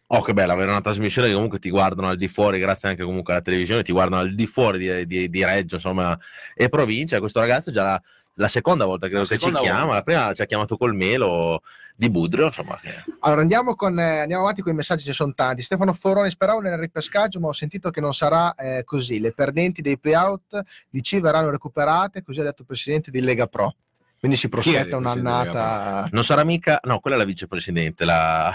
Oh, 0.08 0.22
che 0.22 0.34
bello 0.34 0.52
avere 0.52 0.70
una 0.70 0.82
trasmissione 0.82 1.28
che 1.30 1.34
comunque 1.34 1.58
ti 1.58 1.72
guardano 1.72 2.10
al 2.10 2.16
di 2.16 2.28
fuori, 2.28 2.60
grazie 2.60 2.90
anche 2.90 3.04
comunque 3.04 3.34
alla 3.34 3.42
televisione, 3.42 3.82
ti 3.82 3.92
guardano 3.92 4.22
al 4.22 4.36
di 4.36 4.46
fuori 4.46 4.78
di, 4.78 5.06
di- 5.08 5.30
di 5.30 5.44
Reggio, 5.44 5.76
insomma, 5.76 6.18
e 6.54 6.70
provincia. 6.70 7.18
Questo 7.20 7.40
ragazzo 7.40 7.72
è 7.72 7.74
già 7.74 7.84
la, 7.84 8.02
la 8.36 8.48
seconda 8.48 8.86
volta 8.86 9.08
credo 9.08 9.24
La 9.24 9.28
che 9.28 9.34
ci 9.34 9.40
seconda 9.40 9.62
chiama, 9.62 9.80
volta. 9.80 9.96
la 9.96 10.02
prima 10.04 10.34
ci 10.34 10.42
ha 10.44 10.46
chiamato 10.46 10.78
col 10.78 10.94
melo 10.94 11.62
di 11.96 12.10
Budrio, 12.10 12.48
insomma. 12.48 12.78
che- 12.82 13.04
Allora 13.22 13.42
andiamo, 13.42 13.76
con, 13.76 13.98
eh, 14.00 14.20
andiamo 14.20 14.44
avanti 14.44 14.62
con 14.62 14.72
i 14.74 14.76
messaggi, 14.76 15.04
ci 15.06 15.14
sono 15.14 15.34
tanti. 15.34 15.62
Stefano 15.62 15.94
Foroni 15.94 16.30
speravo 16.30 16.60
nel 16.60 16.78
ripescaggio, 16.78 17.40
ma 17.40 17.48
ho 17.48 17.54
sentito 17.54 17.90
che 17.90 18.02
non 18.02 18.14
sarà 18.14 18.54
eh, 18.56 18.84
così. 18.84 19.20
Le 19.20 19.32
perdenti 19.32 19.82
dei 19.82 19.98
playout 19.98 20.62
di 20.90 21.02
C 21.02 21.20
verranno 21.20 21.50
recuperate, 21.50 22.22
così 22.24 22.40
ha 22.42 22.44
detto 22.44 22.62
il 22.62 22.68
presidente 22.68 23.12
di 23.12 23.22
Lega 23.22 23.48
Pro. 23.48 23.76
Quindi 24.20 24.38
si 24.38 24.50
prospetta 24.50 24.98
un'annata. 24.98 26.08
Non 26.12 26.24
sarà 26.24 26.44
mica, 26.44 26.80
no, 26.84 27.00
quella 27.00 27.16
è 27.16 27.20
la 27.20 27.26
vicepresidente, 27.26 28.06
la, 28.06 28.52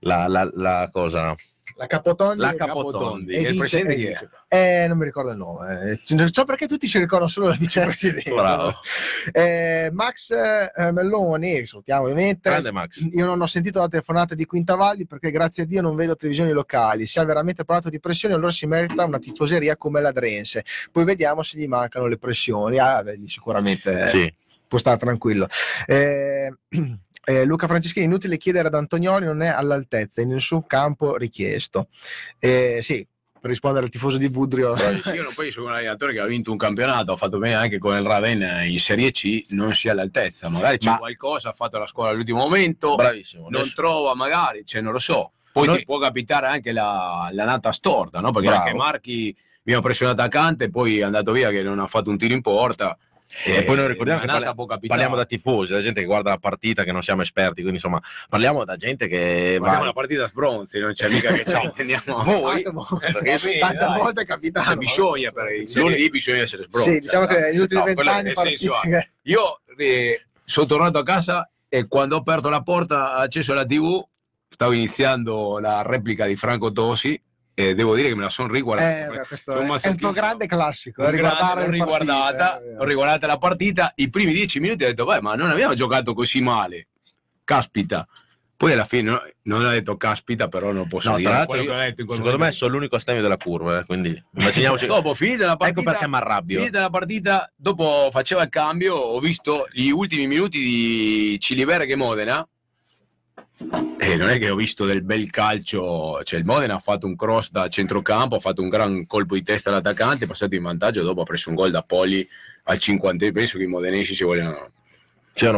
la, 0.00 0.26
la, 0.28 0.48
la 0.54 0.88
cosa? 0.92 1.34
La 1.76 1.86
Capotondi. 1.86 2.42
La 2.42 2.50
e- 2.52 2.56
Capotondi. 2.56 3.32
Che 3.32 3.40
il 3.40 3.46
dice- 3.52 3.58
presidente 3.58 3.92
e 3.92 3.96
chi 3.96 4.04
è? 4.04 4.08
dice- 4.08 4.28
Eh, 4.48 4.84
non 4.86 4.98
mi 4.98 5.04
ricordo 5.04 5.30
il 5.30 5.36
nome. 5.38 5.92
Eh, 6.06 6.14
Non 6.14 6.30
so 6.30 6.44
perché 6.44 6.66
tutti 6.66 6.86
ci 6.86 6.98
ricordano 6.98 7.30
solo 7.30 7.48
la 7.48 7.56
vicepresidente. 7.58 8.28
Bravo. 8.34 8.74
Eh, 9.32 9.88
Max 9.92 10.30
eh, 10.32 10.92
Melloni, 10.92 11.64
salutiamo 11.64 12.02
ovviamente. 12.02 12.50
Grande 12.50 12.70
Max. 12.72 13.06
Io 13.12 13.24
non 13.24 13.40
ho 13.40 13.46
sentito 13.46 13.78
la 13.78 13.88
telefonata 13.88 14.34
di 14.34 14.44
Quintavalli 14.44 15.06
perché 15.06 15.30
grazie 15.30 15.62
a 15.62 15.66
Dio 15.66 15.80
non 15.80 15.94
vedo 15.94 16.16
televisioni 16.16 16.50
locali. 16.52 17.06
Se 17.06 17.18
ha 17.20 17.24
veramente 17.24 17.64
parlato 17.64 17.88
di 17.88 17.98
pressioni, 18.00 18.34
allora 18.34 18.50
si 18.52 18.66
merita 18.66 19.04
una 19.04 19.18
tifoseria 19.18 19.76
come 19.78 20.02
la 20.02 20.12
Drense. 20.12 20.64
Poi 20.92 21.04
vediamo 21.04 21.42
se 21.42 21.56
gli 21.56 21.66
mancano 21.68 22.06
le 22.08 22.18
pressioni. 22.18 22.78
Ah, 22.78 23.02
beh, 23.02 23.20
sicuramente 23.26 24.08
Sì. 24.08 24.34
può 24.68 24.76
stare 24.76 24.98
tranquillo. 24.98 25.46
Eh, 25.86 26.52
eh, 27.24 27.44
Luca 27.44 27.66
Franceschini, 27.66 28.04
inutile 28.06 28.36
chiedere 28.36 28.68
ad 28.68 28.74
Antonioli, 28.74 29.26
non 29.26 29.42
è 29.42 29.48
all'altezza 29.48 30.20
in 30.22 30.28
nessun 30.30 30.66
campo 30.66 31.16
richiesto. 31.16 31.88
Eh, 32.38 32.80
sì, 32.82 33.06
per 33.40 33.50
rispondere 33.50 33.84
al 33.86 33.90
tifoso 33.90 34.18
di 34.18 34.28
Budrio. 34.28 34.74
Io 35.14 35.22
non 35.22 35.32
poi 35.34 35.50
sono 35.50 35.66
un 35.66 35.72
allenatore 35.72 36.12
che 36.12 36.20
ha 36.20 36.26
vinto 36.26 36.50
un 36.50 36.56
campionato, 36.58 37.12
ha 37.12 37.16
fatto 37.16 37.38
bene 37.38 37.54
anche 37.54 37.78
con 37.78 37.96
il 37.96 38.04
Ravenna 38.04 38.62
in 38.64 38.78
Serie 38.78 39.10
C, 39.12 39.40
non 39.50 39.72
sia 39.74 39.92
all'altezza. 39.92 40.48
Magari 40.48 40.78
c'è 40.78 40.90
Ma- 40.90 40.98
qualcosa, 40.98 41.50
ha 41.50 41.52
fatto 41.52 41.78
la 41.78 41.86
scuola 41.86 42.10
all'ultimo 42.10 42.38
momento, 42.38 42.94
Bravissimo. 42.96 43.48
non 43.48 43.60
Adesso- 43.60 43.74
trova 43.76 44.14
magari, 44.14 44.64
cioè 44.64 44.80
non 44.80 44.92
lo 44.92 44.98
so. 44.98 45.32
Poi 45.52 45.66
Noi- 45.66 45.78
ti 45.78 45.84
può 45.84 45.98
capitare 45.98 46.46
anche 46.46 46.70
la, 46.72 47.28
la 47.32 47.44
nata 47.44 47.72
storta, 47.72 48.20
no? 48.20 48.30
Perché 48.30 48.48
Bravo. 48.48 48.62
anche 48.64 48.76
Marchi 48.76 49.36
abbiamo 49.60 49.82
preso 49.82 50.04
un 50.04 50.10
attaccante, 50.10 50.70
poi 50.70 50.98
è 50.98 51.02
andato 51.02 51.32
via 51.32 51.50
che 51.50 51.62
non 51.62 51.80
ha 51.80 51.86
fatto 51.86 52.08
un 52.10 52.16
tiro 52.18 52.34
in 52.34 52.40
porta. 52.40 52.96
E 53.44 53.62
poi 53.62 53.76
noi 53.76 53.86
ricordiamo 53.86 54.20
che 54.20 54.26
parla- 54.26 54.52
parliamo 54.54 55.14
da 55.14 55.24
tifosi, 55.24 55.72
da 55.72 55.80
gente 55.80 56.00
che 56.00 56.06
guarda 56.06 56.30
la 56.30 56.38
partita, 56.38 56.82
che 56.82 56.90
non 56.90 57.02
siamo 57.02 57.22
esperti, 57.22 57.60
quindi 57.60 57.74
insomma 57.74 58.02
parliamo 58.28 58.64
da 58.64 58.76
gente 58.76 59.06
che 59.06 59.54
Guardiamo 59.56 59.78
va... 59.84 59.86
la 59.86 59.92
partita 59.92 60.24
a 60.24 60.26
sbronzi, 60.26 60.78
non 60.80 60.92
c'è 60.92 61.08
mica 61.08 61.32
che 61.32 61.44
ci 61.44 61.54
intendiamo. 61.62 62.22
Voi, 62.24 62.62
Tante 62.62 62.70
volte, 62.70 63.06
Eh, 63.06 63.12
perché 63.12 63.38
sì, 63.38 63.58
tante 63.58 63.76
dai. 63.76 63.98
volte 63.98 64.20
è 64.22 64.26
capitato. 64.26 64.66
Cioè, 64.66 64.76
bisogna 64.76 65.30
per 65.30 65.52
il 65.52 65.64
D 65.64 66.08
bisogna 66.10 66.38
essere 66.42 66.64
sbronzi. 66.64 66.92
Sì, 66.92 66.98
diciamo 66.98 67.26
che 67.26 67.38
negli 67.38 67.58
ultimi 67.58 67.80
No, 67.80 67.86
vent'anni 67.86 68.32
che- 68.32 69.10
Io 69.22 69.60
eh, 69.76 70.26
sono 70.44 70.66
tornato 70.66 70.98
a 70.98 71.04
casa 71.04 71.48
e 71.68 71.86
quando 71.86 72.16
ho 72.16 72.18
aperto 72.18 72.48
la 72.48 72.62
porta, 72.62 73.18
ho 73.18 73.20
acceso 73.20 73.54
la 73.54 73.64
TV, 73.64 74.02
stavo 74.48 74.72
iniziando 74.72 75.58
la 75.60 75.82
replica 75.82 76.26
di 76.26 76.34
Franco 76.34 76.72
Tosi 76.72 77.20
e 77.68 77.74
devo 77.74 77.94
dire 77.94 78.08
che 78.08 78.14
me 78.14 78.22
la 78.22 78.28
sono 78.30 78.48
riguardata. 78.52 79.06
Eh, 79.06 79.08
beh, 79.08 79.52
è 79.54 79.58
un 79.58 79.66
masochista. 79.66 79.90
tuo 79.98 80.12
grande 80.12 80.46
classico. 80.46 81.02
Un 81.02 81.08
eh, 81.08 81.10
riguardare 81.10 81.44
grande, 81.60 81.64
l'ho 81.64 81.70
riguardata, 81.72 82.50
partite, 82.50 82.70
eh, 82.72 82.76
ho 82.78 82.84
riguardata 82.84 83.26
la 83.26 83.38
partita, 83.38 83.92
i 83.96 84.10
primi 84.10 84.32
dieci 84.32 84.60
minuti 84.60 84.84
ho 84.84 84.86
detto, 84.88 85.04
vai, 85.04 85.20
ma 85.20 85.34
non 85.34 85.50
abbiamo 85.50 85.74
giocato 85.74 86.14
così 86.14 86.40
male. 86.40 86.88
Caspita. 87.44 88.06
Poi 88.56 88.72
alla 88.72 88.84
fine 88.84 89.10
no- 89.10 89.22
non 89.44 89.64
ha 89.64 89.70
detto 89.70 89.96
caspita, 89.96 90.48
però 90.48 90.70
non 90.70 90.86
posso 90.86 91.08
No, 91.08 91.16
dire 91.16 91.28
tra 91.30 91.38
l'altro 91.38 91.56
quello 91.56 91.70
io- 91.72 91.76
che 91.78 91.82
ho 91.82 91.88
detto 91.88 92.00
in 92.02 92.06
quel 92.06 92.18
secondo 92.18 92.38
me 92.44 92.52
sono 92.52 92.72
l'unico 92.74 92.96
astemio 92.96 93.22
della 93.22 93.36
curva, 93.38 93.78
eh, 93.80 93.84
quindi 93.86 94.22
immaginiamoci. 94.36 94.84
Dopo, 94.86 95.14
finita 95.14 95.46
la 95.46 95.56
partita, 95.56 95.80
ecco 95.80 95.90
perché 95.90 96.06
mi 96.08 96.16
arrabbio. 96.16 96.58
finita 96.58 96.80
la 96.80 96.90
partita, 96.90 97.50
dopo 97.56 98.10
faceva 98.12 98.42
il 98.42 98.50
cambio, 98.50 98.96
ho 98.96 99.18
visto 99.18 99.66
gli 99.72 99.88
ultimi 99.88 100.26
minuti 100.26 100.58
di 100.58 101.38
Ciliberga 101.40 101.86
che 101.86 101.96
Modena. 101.96 102.46
E 103.98 104.16
non 104.16 104.30
è 104.30 104.38
che 104.38 104.48
ho 104.48 104.56
visto 104.56 104.86
del 104.86 105.02
bel 105.02 105.30
calcio, 105.30 106.22
cioè 106.24 106.38
il 106.38 106.46
Modena 106.46 106.76
ha 106.76 106.78
fatto 106.78 107.06
un 107.06 107.14
cross 107.14 107.50
da 107.50 107.68
centrocampo, 107.68 108.36
ha 108.36 108.40
fatto 108.40 108.62
un 108.62 108.70
gran 108.70 109.06
colpo 109.06 109.34
di 109.34 109.42
testa 109.42 109.68
all'attaccante, 109.68 110.24
è 110.24 110.26
passato 110.26 110.54
in 110.54 110.62
vantaggio, 110.62 111.02
dopo 111.02 111.20
ha 111.20 111.24
preso 111.24 111.50
un 111.50 111.56
gol 111.56 111.70
da 111.70 111.82
Poli 111.82 112.26
al 112.64 112.78
50 112.78 113.30
penso 113.32 113.58
che 113.58 113.64
i 113.64 113.66
modenesi 113.66 114.14
si 114.14 114.24
vogliono 114.24 114.70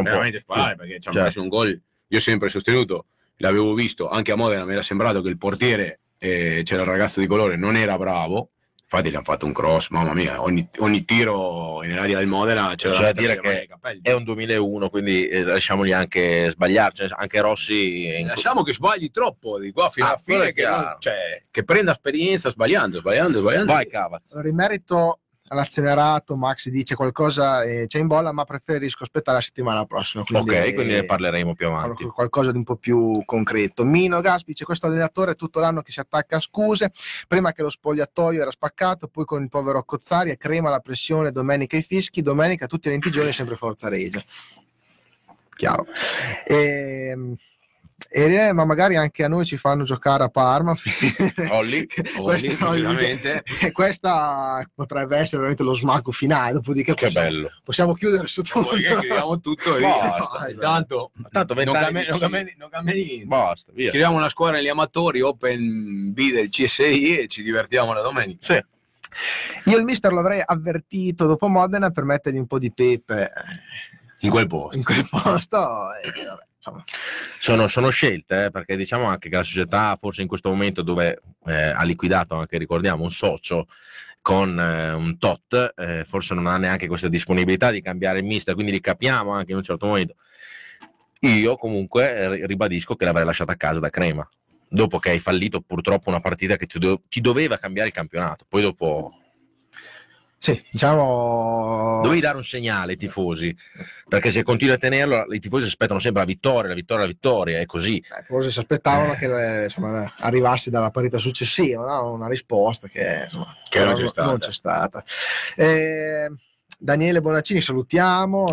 veramente 0.02 0.40
sparare 0.40 0.76
perché 0.76 0.98
ci 1.00 1.08
hanno 1.08 1.18
Certo. 1.18 1.20
preso 1.20 1.42
un 1.42 1.48
gol. 1.48 1.80
Io 2.08 2.18
ho 2.18 2.20
sempre 2.20 2.48
sostenuto, 2.48 3.06
l'avevo 3.36 3.74
visto 3.74 4.08
anche 4.08 4.32
a 4.32 4.36
Modena, 4.36 4.64
mi 4.64 4.72
era 4.72 4.82
sembrato 4.82 5.22
che 5.22 5.28
il 5.28 5.38
portiere, 5.38 6.00
eh, 6.18 6.62
c'era 6.64 6.82
il 6.82 6.88
ragazzo 6.88 7.20
di 7.20 7.26
colore, 7.26 7.56
non 7.56 7.76
era 7.76 7.96
bravo. 7.96 8.50
Infatti 8.94 9.10
gli 9.10 9.14
hanno 9.14 9.24
fatto 9.24 9.46
un 9.46 9.54
cross, 9.54 9.88
mamma 9.88 10.12
mia, 10.12 10.42
ogni, 10.42 10.68
ogni 10.80 11.02
tiro 11.06 11.80
nell'area 11.80 12.18
del 12.18 12.26
Modena 12.26 12.74
c'era 12.74 12.92
Cioè, 12.92 13.12
da 13.14 13.20
dire 13.22 13.40
che. 13.40 13.66
È 14.02 14.12
un 14.12 14.22
2001, 14.22 14.90
quindi 14.90 15.26
eh, 15.28 15.44
lasciamogli 15.44 15.92
anche 15.92 16.50
sbagliare. 16.50 16.92
Cioè, 16.92 17.08
anche 17.16 17.40
Rossi. 17.40 18.18
in- 18.18 18.26
Lasciamo 18.26 18.62
che 18.62 18.74
sbagli 18.74 19.10
troppo 19.10 19.58
di 19.58 19.72
qua 19.72 19.88
fino 19.88 20.04
Ah, 20.04 20.08
alla 20.10 20.18
fine, 20.18 20.52
che, 20.52 20.66
non- 20.66 20.96
cioè, 20.98 21.42
che 21.50 21.64
prenda 21.64 21.92
esperienza 21.92 22.50
sbagliando, 22.50 22.98
sbagliando, 22.98 23.40
sbagliando. 23.40 23.72
Vai, 23.72 23.88
Cavaz. 23.88 24.32
Allora, 24.32 24.48
in 24.48 24.54
merito 24.56 25.20
all'accelerato, 25.48 26.36
Max 26.36 26.68
dice 26.68 26.94
qualcosa 26.94 27.62
eh, 27.62 27.86
c'è 27.86 27.98
in 27.98 28.06
bolla, 28.06 28.32
ma 28.32 28.44
preferisco 28.44 29.02
aspettare 29.02 29.38
la 29.38 29.42
settimana 29.42 29.84
prossima. 29.84 30.24
Quindi, 30.24 30.50
ok, 30.50 30.74
quindi 30.74 30.94
ne 30.94 31.04
parleremo 31.04 31.54
più 31.54 31.66
avanti. 31.66 32.04
qualcosa 32.04 32.52
di 32.52 32.58
un 32.58 32.64
po' 32.64 32.76
più 32.76 33.22
concreto. 33.24 33.84
Mino 33.84 34.20
Gaspi 34.20 34.52
dice 34.52 34.64
questo 34.64 34.86
allenatore 34.86 35.32
è 35.32 35.36
tutto 35.36 35.60
l'anno 35.60 35.82
che 35.82 35.92
si 35.92 36.00
attacca 36.00 36.36
a 36.36 36.40
scuse, 36.40 36.92
prima 37.26 37.52
che 37.52 37.62
lo 37.62 37.70
spogliatoio 37.70 38.40
era 38.40 38.50
spaccato, 38.50 39.08
poi 39.08 39.24
con 39.24 39.42
il 39.42 39.48
povero 39.48 39.82
Cozzari 39.84 40.30
e 40.30 40.36
crema 40.36 40.70
la 40.70 40.80
pressione 40.80 41.32
domenica 41.32 41.76
i 41.76 41.82
fischi, 41.82 42.22
domenica 42.22 42.66
tutti 42.66 42.88
i 42.88 42.90
20 42.90 43.10
giorni 43.10 43.32
sempre 43.32 43.56
Forza 43.56 43.88
Regia. 43.88 44.22
Chiaro. 45.54 45.86
Ehm, 46.46 47.36
e, 48.10 48.52
ma 48.52 48.64
magari 48.64 48.96
anche 48.96 49.24
a 49.24 49.28
noi 49.28 49.44
ci 49.44 49.56
fanno 49.56 49.84
giocare 49.84 50.24
a 50.24 50.28
Parma. 50.28 50.74
Olli, 51.50 51.86
Olli, 52.18 52.56
Questa- 52.56 53.42
e 53.60 53.70
questa 53.72 54.64
potrebbe 54.74 55.16
essere 55.16 55.36
veramente 55.38 55.62
lo 55.62 55.74
smacco 55.74 56.12
finale. 56.12 56.52
Dopodiché 56.54 56.94
che 56.94 57.06
possiamo, 57.06 57.28
bello. 57.28 57.50
possiamo 57.64 57.92
chiudere 57.94 58.26
su 58.28 58.42
tutto. 58.42 58.68
Poi 58.68 58.80
che 58.82 58.88
chiudiamo 58.98 59.40
tutto 59.40 59.74
via. 59.74 59.88
Basta. 59.98 60.48
Tanto 60.58 61.12
Tanto 61.30 61.54
non 61.54 61.74
cambia, 61.74 62.06
non 62.08 62.18
cambia- 62.18 62.54
non 62.56 62.68
cambia 62.70 62.94
niente. 62.94 63.24
Basta, 63.26 63.72
via. 63.74 63.88
Scriviamo 63.88 64.16
una 64.16 64.28
squadra 64.28 64.56
negli 64.58 64.68
amatori, 64.68 65.20
Open 65.20 66.12
B 66.12 66.32
del 66.32 66.48
CSI 66.48 67.18
e 67.18 67.26
ci 67.28 67.42
divertiamo 67.42 67.92
la 67.92 68.02
domenica. 68.02 68.38
Sì. 68.40 68.64
Io 69.70 69.76
il 69.78 69.84
mister 69.84 70.10
l'avrei 70.12 70.42
avvertito 70.44 71.26
dopo 71.26 71.46
Modena 71.46 71.90
per 71.90 72.04
mettergli 72.04 72.38
un 72.38 72.46
po' 72.46 72.58
di 72.58 72.72
pepe 72.72 73.30
In 74.20 74.30
quel 74.30 74.46
posto. 74.46 74.76
in 74.78 74.84
quel 74.84 75.06
posto. 75.08 75.58
e 76.02 76.08
vabbè, 76.08 76.18
insomma. 76.18 76.46
Sono, 77.38 77.66
sono 77.66 77.90
scelte, 77.90 78.44
eh, 78.44 78.50
perché 78.50 78.76
diciamo 78.76 79.06
anche 79.06 79.28
che 79.28 79.34
la 79.36 79.42
società, 79.42 79.96
forse 79.96 80.22
in 80.22 80.28
questo 80.28 80.48
momento 80.48 80.82
dove 80.82 81.20
eh, 81.46 81.70
ha 81.70 81.82
liquidato 81.82 82.36
anche, 82.36 82.56
ricordiamo, 82.56 83.02
un 83.02 83.10
socio 83.10 83.66
con 84.20 84.58
eh, 84.58 84.92
un 84.92 85.18
tot, 85.18 85.74
eh, 85.76 86.04
forse 86.04 86.34
non 86.34 86.46
ha 86.46 86.56
neanche 86.58 86.86
questa 86.86 87.08
disponibilità 87.08 87.72
di 87.72 87.82
cambiare 87.82 88.20
il 88.20 88.24
mister, 88.24 88.54
quindi 88.54 88.70
li 88.70 88.80
capiamo 88.80 89.32
anche 89.32 89.50
in 89.50 89.56
un 89.56 89.64
certo 89.64 89.86
momento. 89.86 90.14
Io 91.20 91.56
comunque 91.56 92.46
ribadisco 92.46 92.94
che 92.94 93.04
l'avrei 93.04 93.24
lasciata 93.24 93.52
a 93.52 93.56
casa 93.56 93.80
da 93.80 93.90
Crema, 93.90 94.28
dopo 94.68 94.98
che 94.98 95.10
hai 95.10 95.18
fallito 95.18 95.60
purtroppo 95.60 96.08
una 96.08 96.20
partita 96.20 96.56
che 96.56 96.66
ti, 96.66 96.78
do- 96.78 97.02
ti 97.08 97.20
doveva 97.20 97.58
cambiare 97.58 97.88
il 97.88 97.94
campionato, 97.94 98.44
poi 98.48 98.62
dopo 98.62 99.21
Sì, 100.42 100.60
diciamo. 100.72 102.00
dovevi 102.02 102.20
dare 102.20 102.36
un 102.36 102.42
segnale 102.42 102.92
ai 102.92 102.98
tifosi, 102.98 103.56
perché 104.08 104.32
se 104.32 104.42
continui 104.42 104.74
a 104.74 104.76
tenerlo 104.76 105.32
i 105.32 105.38
tifosi 105.38 105.66
aspettano 105.66 106.00
sempre 106.00 106.22
la 106.22 106.26
vittoria, 106.26 106.70
la 106.70 106.74
vittoria, 106.74 107.04
la 107.04 107.08
vittoria, 107.08 107.58
è 107.60 107.64
così. 107.64 107.98
Eh, 107.98 108.24
forse 108.24 108.50
si 108.50 108.58
aspettavano 108.58 109.14
che 109.14 109.60
eh, 109.60 109.62
insomma, 109.66 110.12
arrivassi 110.18 110.68
dalla 110.68 110.90
partita 110.90 111.18
successiva, 111.18 111.84
no? 111.84 112.10
una 112.12 112.26
risposta 112.26 112.88
che, 112.88 113.20
insomma, 113.22 113.54
Che 113.68 113.84
non 113.84 113.94
c'è 113.94 114.08
stata. 114.08 114.28
non 114.28 114.38
c'è 114.38 114.52
stata. 114.52 115.04
Eh, 115.54 116.32
Daniele 116.82 117.20
Bonaccini, 117.20 117.60
salutiamo. 117.60 118.46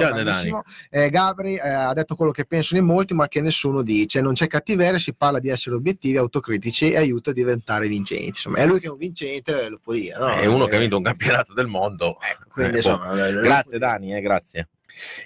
Eh, 0.91 1.09
Gabri 1.09 1.55
eh, 1.55 1.67
ha 1.67 1.93
detto 1.93 2.15
quello 2.15 2.31
che 2.31 2.45
pensano 2.45 2.79
in 2.79 2.85
molti, 2.85 3.15
ma 3.15 3.27
che 3.27 3.41
nessuno 3.41 3.81
dice. 3.81 4.21
Non 4.21 4.33
c'è 4.33 4.45
cattiveria, 4.47 4.99
si 4.99 5.13
parla 5.15 5.39
di 5.39 5.49
essere 5.49 5.75
obiettivi, 5.75 6.17
autocritici 6.17 6.91
e 6.91 6.97
aiuta 6.97 7.31
a 7.31 7.33
diventare 7.33 7.87
vincenti. 7.87 8.27
Insomma, 8.27 8.57
è 8.57 8.67
lui 8.67 8.79
che 8.79 8.85
è 8.87 8.91
un 8.91 8.97
vincente, 8.97 9.67
lo 9.69 9.79
può 9.81 9.93
dire. 9.93 10.17
No? 10.19 10.27
È 10.27 10.45
uno 10.45 10.65
che 10.65 10.75
ha 10.75 10.77
Eh, 10.77 10.81
vinto 10.81 10.97
un 10.97 11.03
campionato 11.03 11.53
del 11.53 11.67
mondo. 11.67 12.17
quindi, 12.51 12.77
Eh, 12.77 12.81
boh. 12.81 12.89
insomma, 12.89 13.27
eh, 13.27 13.31
Grazie 13.41 13.77
Dani, 13.79 14.15
eh, 14.15 14.21
grazie. 14.21 14.67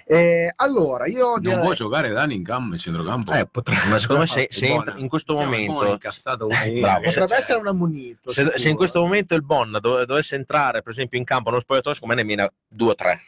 Eh, 0.06 0.52
allora, 0.56 1.06
io 1.06 1.30
Non 1.32 1.40
direi- 1.40 1.60
può 1.60 1.72
giocare 1.72 2.10
Dani 2.10 2.34
in 2.34 2.44
campo, 2.44 2.74
in 2.74 2.80
centrocampo. 2.80 3.32
eh, 3.32 3.46
potrebbe, 3.46 3.88
Ma 3.88 3.98
secondo 3.98 4.22
me 4.22 4.26
se, 4.28 4.48
se 4.50 4.66
entra 4.66 4.94
in 4.98 5.08
questo 5.08 5.34
momento, 5.34 5.86
incazzato 5.86 6.48
Eh, 6.48 6.78
bravo, 6.80 7.08
se- 7.08 7.20
potrebbe 7.20 7.36
essere 7.36 7.58
un 7.58 7.66
ammonito. 7.68 8.30
se, 8.32 8.52
se 8.56 8.68
in 8.68 8.76
questo 8.76 9.00
momento 9.00 9.34
il 9.34 9.42
Bonna 9.44 9.78
dove- 9.78 10.06
dovesse 10.06 10.34
entrare 10.36 10.82
per 10.82 10.92
esempio 10.92 11.18
in 11.18 11.24
campo 11.24 11.50
nello 11.50 11.62
spogliatoio, 11.62 11.94
secondo 11.94 12.14
me 12.14 12.22
ne 12.22 12.26
viene 12.26 12.52
2 12.68 12.90
o 12.90 12.94
3. 12.94 13.20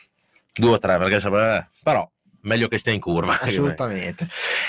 2 0.54 0.70
o 0.70 0.78
3 0.78 0.98
perché 0.98 1.16
eh, 1.28 1.66
però 1.82 2.08
meglio 2.46 2.68
che 2.68 2.78
stia 2.78 2.92
in 2.92 3.00
curva. 3.00 3.38
Assolutamente. 3.42 4.26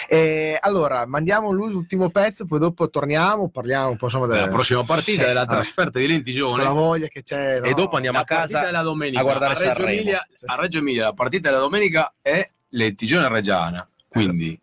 Eh, 0.10 0.58
allora, 0.60 1.06
mandiamo 1.08 1.52
l'ultimo 1.52 2.10
pezzo, 2.10 2.46
poi 2.46 2.60
dopo 2.60 2.90
torniamo, 2.90 3.50
parliamo 3.50 3.90
un 3.92 3.98
po' 3.98 4.06
insomma 4.06 4.28
Della 4.28 4.42
del- 4.44 4.52
prossima 4.52 4.84
partita, 4.84 5.22
Sì, 5.22 5.28
della 5.28 5.46
vabbè, 5.46 5.52
trasferta 5.54 6.00
di 6.00 6.08
Lentigione. 6.08 6.64
la 6.64 6.72
voglia 6.72 7.08
che 7.08 7.24
c'è. 7.24 7.58
E 7.64 7.70
no? 7.70 7.76
dopo 7.76 7.96
andiamo 7.96 8.18
La 8.18 8.24
a 8.24 8.28
casa 8.28 8.40
partita 8.42 8.66
della 8.66 8.82
domenica 8.84 9.20
a 9.20 9.24
guardare 9.24 9.54
Reggio 9.54 9.66
Sanremo. 9.66 9.90
Emilia, 9.92 10.28
a 10.46 10.56
Reggio 10.56 10.78
Emilia 10.80 11.04
la 11.04 11.14
partita 11.14 11.50
della 11.50 11.62
domenica 11.62 12.14
è 12.22 12.50
Lentigione 12.70 13.30
Reggiana 13.30 13.88
quindi 14.10 14.60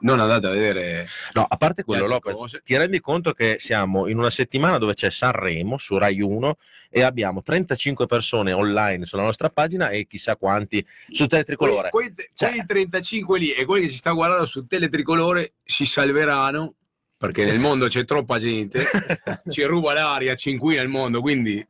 non 0.00 0.20
andate 0.20 0.46
a 0.46 0.50
vedere 0.50 1.08
No, 1.32 1.44
a 1.48 1.56
parte 1.56 1.84
quello, 1.84 2.06
Lopez, 2.06 2.34
cose. 2.34 2.60
ti 2.64 2.76
rendi 2.76 3.00
conto 3.00 3.32
che 3.32 3.56
siamo 3.58 4.06
in 4.08 4.18
una 4.18 4.30
settimana 4.30 4.78
dove 4.78 4.94
c'è 4.94 5.10
Sanremo 5.10 5.78
su 5.78 5.96
Rai 5.98 6.20
1 6.20 6.56
e 6.90 7.02
abbiamo 7.02 7.42
35 7.42 8.06
persone 8.06 8.52
online 8.52 9.04
sulla 9.06 9.22
nostra 9.22 9.48
pagina 9.50 9.88
e 9.90 10.06
chissà 10.06 10.36
quanti 10.36 10.84
su 11.10 11.26
Teletricolore. 11.26 11.90
Quei, 11.90 12.12
quei- 12.12 12.30
Cioè- 12.34 12.50
quelli 12.50 12.66
35 12.66 13.38
lì 13.38 13.50
e 13.52 13.64
quelli 13.64 13.84
che 13.86 13.90
ci 13.92 13.98
sta 13.98 14.12
guardando 14.12 14.46
su 14.46 14.66
Teletricolore 14.66 15.54
si 15.64 15.84
salveranno 15.84 16.74
perché 17.16 17.44
nel 17.44 17.60
mondo 17.60 17.86
c'è 17.86 18.04
troppa 18.06 18.38
gente 18.38 18.82
ci 19.50 19.62
ruba 19.64 19.92
l'aria, 19.92 20.34
ci 20.34 20.50
inquina 20.50 20.80
il 20.80 20.88
mondo 20.88 21.20
quindi 21.20 21.64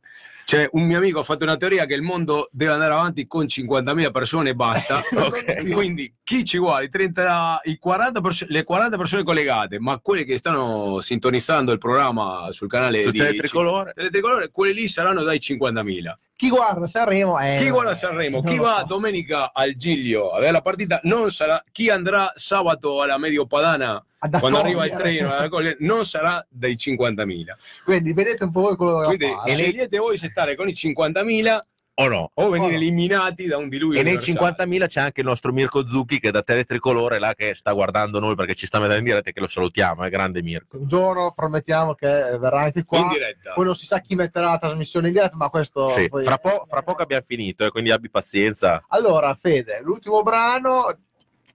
c'è 0.51 0.67
un 0.73 0.83
mio 0.83 0.97
amico 0.97 1.19
ha 1.19 1.23
fatto 1.23 1.45
una 1.45 1.55
teoria 1.55 1.85
che 1.85 1.93
il 1.93 2.01
mondo 2.01 2.49
deve 2.51 2.73
andare 2.73 2.91
avanti 2.91 3.25
con 3.25 3.45
50.000 3.45 4.11
persone 4.11 4.49
e 4.49 4.53
basta 4.53 5.01
Ok. 5.15 5.71
quindi 5.71 6.13
chi 6.23 6.43
ci 6.43 6.57
vuole 6.57 6.83
i 6.85 6.89
30, 6.89 7.61
i 7.63 7.77
40 7.77 8.19
perso- 8.19 8.45
le 8.49 8.65
40 8.65 8.97
persone 8.97 9.23
collegate 9.23 9.79
ma 9.79 9.97
quelli 9.99 10.25
che 10.25 10.37
stanno 10.37 10.99
sintonizzando 10.99 11.71
il 11.71 11.77
programma 11.77 12.49
sul 12.51 12.67
canale 12.67 13.03
Su 13.03 13.11
di 13.11 13.19
Teletricolore. 13.19 13.93
Teletricolore 13.95 14.49
quelli 14.51 14.73
lì 14.73 14.87
saranno 14.89 15.23
dai 15.23 15.37
50.000 15.37 16.13
Chi 16.35 16.49
guarda 16.49 16.85
Sanremo 16.85 17.37
è. 17.39 17.59
chi 17.61 17.69
guarda 17.69 17.93
Sanremo, 17.93 18.41
chi 18.43 18.57
va 18.57 18.79
so. 18.79 18.85
domenica 18.87 19.51
al 19.53 19.75
Giglio 19.77 20.31
a 20.31 20.35
vedere 20.35 20.51
la 20.51 20.61
partita, 20.61 20.99
non 21.03 21.31
sarà, 21.31 21.63
chi 21.71 21.89
andrà 21.89 22.29
sabato 22.35 23.01
alla 23.01 23.17
Medio 23.17 23.45
Padana 23.45 23.93
Ad 23.93 24.03
quando 24.39 24.59
arriva 24.59 24.85
il 24.85 24.91
treno 24.91 25.31
ad 25.31 25.43
accogliere, 25.43 25.77
non 25.79 26.05
sarà 26.05 26.45
dai 26.49 26.75
50.000. 26.75 27.45
Quindi 27.83 28.13
vedete 28.13 28.43
un 28.43 28.51
po' 28.51 28.61
voi 28.61 28.75
quello 28.75 28.99
da 28.99 29.05
Quindi 29.05 29.27
fare. 29.27 29.53
scegliete 29.53 29.97
voi 29.97 30.17
se 30.17 30.27
stare 30.29 30.55
con 30.55 30.67
i 30.69 30.73
50.000 30.73 31.59
O 31.95 32.07
no? 32.07 32.31
o 32.33 32.49
venire 32.49 32.69
Oh, 32.69 32.71
no. 32.71 32.77
eliminati 32.77 33.47
da 33.47 33.57
un 33.57 33.67
diluvio. 33.67 33.99
E 33.99 34.03
nei 34.03 34.13
universale. 34.15 34.55
50.000 34.65 34.87
c'è 34.87 35.01
anche 35.01 35.19
il 35.21 35.27
nostro 35.27 35.51
Mirko 35.51 35.85
Zucchi 35.87 36.19
che 36.19 36.29
è 36.29 36.31
da 36.31 36.41
Teletricolore 36.41 37.19
là 37.19 37.33
che 37.35 37.53
sta 37.53 37.73
guardando 37.73 38.19
noi 38.19 38.33
perché 38.35 38.55
ci 38.55 38.65
sta 38.65 38.77
mettendo 38.79 38.99
in 38.99 39.05
diretta 39.05 39.29
e 39.29 39.33
che 39.33 39.39
lo 39.41 39.47
salutiamo, 39.47 40.03
è 40.03 40.09
grande 40.09 40.41
Mirko. 40.41 40.77
Un 40.77 40.87
giorno 40.87 41.33
promettiamo 41.35 41.93
che 41.93 42.07
verrà 42.07 42.61
anche 42.61 42.85
qua. 42.85 42.99
in 42.99 43.07
diretta. 43.09 43.53
Poi 43.53 43.65
non 43.65 43.75
si 43.75 43.85
sa 43.85 43.99
chi 43.99 44.15
metterà 44.15 44.51
la 44.51 44.57
trasmissione 44.57 45.07
in 45.07 45.13
diretta, 45.13 45.35
ma 45.35 45.49
questo. 45.49 45.89
Sì, 45.89 46.07
poi- 46.07 46.23
fra, 46.23 46.37
po- 46.37 46.65
fra 46.67 46.81
poco 46.81 47.01
abbiamo 47.03 47.23
finito, 47.27 47.65
eh, 47.65 47.69
quindi 47.71 47.91
abbi 47.91 48.09
pazienza. 48.09 48.83
Allora, 48.87 49.35
Fede, 49.35 49.81
l'ultimo 49.83 50.23
brano. 50.23 50.85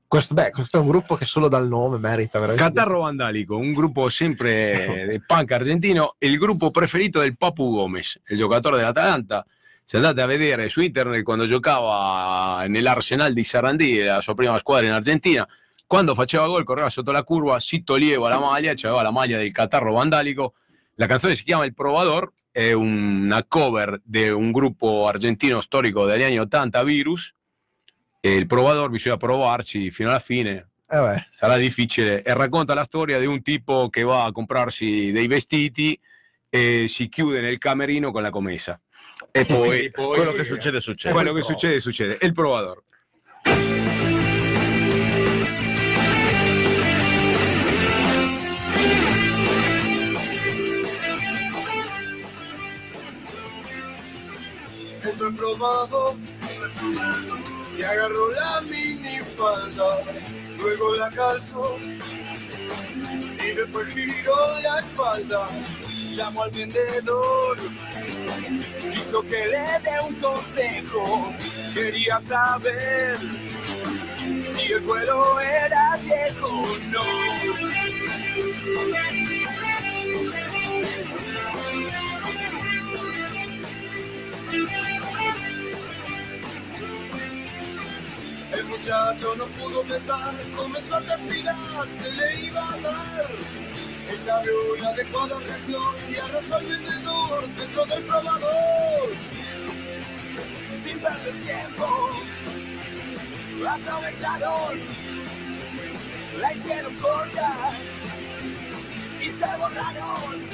Questo, 0.08 0.34
beh, 0.34 0.50
questo 0.50 0.76
è 0.76 0.80
un 0.80 0.86
gruppo 0.86 1.16
che 1.16 1.24
solo 1.24 1.48
dal 1.48 1.66
nome 1.66 1.98
merita 1.98 2.38
veramente. 2.38 2.62
Catarro 2.62 3.00
Vandalico, 3.00 3.56
un 3.56 3.72
gruppo 3.72 4.08
sempre 4.08 5.04
del 5.08 5.24
punk 5.26 5.50
argentino, 5.50 6.14
il 6.18 6.38
gruppo 6.38 6.70
preferito 6.70 7.20
del 7.20 7.36
Papu 7.36 7.72
Gomez, 7.72 8.20
il 8.28 8.36
giocatore 8.36 8.76
dell'Atalanta. 8.76 9.44
Se 9.84 9.96
andate 9.96 10.20
a 10.20 10.26
vedere 10.26 10.68
su 10.68 10.80
internet 10.80 11.22
quando 11.22 11.46
giocava 11.46 12.66
nell'Arsenal 12.66 13.32
di 13.32 13.44
Sarandì, 13.44 14.02
la 14.02 14.20
sua 14.20 14.34
prima 14.34 14.58
squadra 14.58 14.86
in 14.86 14.92
Argentina, 14.92 15.46
quando 15.86 16.14
faceva 16.14 16.46
gol 16.46 16.64
correva 16.64 16.90
sotto 16.90 17.12
la 17.12 17.22
curva, 17.22 17.60
si 17.60 17.84
toglieva 17.84 18.28
la 18.28 18.38
maglia, 18.38 18.72
c'aveva 18.74 19.02
la 19.02 19.12
maglia 19.12 19.38
del 19.38 19.52
Catarro 19.52 19.92
Vandalico, 19.92 20.54
La 20.98 21.06
canzone 21.06 21.34
si 21.34 21.44
chiama 21.44 21.64
Il 21.64 21.74
Provador, 21.74 22.32
è 22.50 22.72
una 22.72 23.44
cover 23.44 24.00
di 24.02 24.28
un 24.28 24.50
gruppo 24.50 25.06
argentino 25.06 25.60
storico 25.60 26.06
degli 26.06 26.22
anni 26.22 26.38
80, 26.38 26.82
Virus, 26.82 27.34
il 28.34 28.46
Provador 28.46 28.90
bisogna 28.90 29.16
provarci 29.16 29.90
fino 29.90 30.08
alla 30.10 30.18
fine, 30.18 30.68
Eh 30.88 31.00
beh, 31.00 31.26
sarà 31.34 31.56
difficile, 31.56 32.22
e 32.22 32.32
racconta 32.34 32.74
la 32.74 32.84
storia 32.84 33.18
di 33.18 33.26
un 33.26 33.42
tipo 33.42 33.88
che 33.88 34.02
va 34.02 34.24
a 34.24 34.32
comprarsi 34.32 35.10
dei 35.12 35.26
vestiti 35.26 35.98
e 36.48 36.86
si 36.88 37.08
chiude 37.08 37.40
nel 37.40 37.58
camerino 37.58 38.10
con 38.12 38.22
la 38.22 38.30
commessa. 38.30 38.80
E 39.30 39.44
poi, 39.46 39.84
E 39.86 39.90
poi- 39.90 40.16
quello 40.16 40.32
che 40.32 40.44
succede 40.44 40.80
succede. 40.80 41.12
Quello 41.14 41.32
che 41.32 41.42
succede, 41.42 41.80
succede. 41.80 42.18
È 42.18 42.24
il 42.24 42.32
Provador. 42.32 42.82
Agarro 58.06 58.30
la 58.30 58.60
minifalda, 58.62 59.88
luego 60.58 60.94
la 60.96 61.10
calzo 61.10 61.78
y 61.80 63.54
después 63.54 63.94
giro 63.94 64.58
la 64.62 64.78
espalda. 64.78 65.48
Llamo 66.16 66.44
al 66.44 66.50
vendedor, 66.50 67.58
quiso 68.92 69.22
que 69.22 69.46
le 69.48 69.80
dé 69.82 70.00
un 70.06 70.14
consejo, 70.14 71.34
quería 71.74 72.20
saber 72.20 73.18
si 74.44 74.72
el 74.72 74.80
vuelo 74.80 75.40
era 75.40 75.96
viejo 76.02 76.62
o 76.62 76.78
no. 76.90 77.02
El 88.52 88.64
muchacho 88.66 89.34
no 89.36 89.46
pudo 89.46 89.82
pensar, 89.82 90.34
comenzó 90.56 90.96
a 90.96 91.00
transpirar, 91.00 91.88
se 92.00 92.12
le 92.12 92.46
iba 92.46 92.72
a 92.72 92.76
dar. 92.78 93.26
Ella 94.08 94.40
vio 94.42 94.76
la 94.80 94.88
adecuada 94.90 95.40
reacción 95.40 95.94
y 96.08 96.16
arrasó 96.16 96.54
al 96.54 96.66
vendedor 96.66 97.48
dentro 97.56 97.84
del 97.86 98.04
probador. 98.04 99.08
Sin 100.84 100.98
perder 101.00 101.34
tiempo, 101.42 102.10
aprovecharon, 103.68 104.80
la 106.40 106.52
hicieron 106.52 106.94
corta 106.96 107.70
y 109.20 109.28
se 109.28 109.56
borraron. 109.58 110.46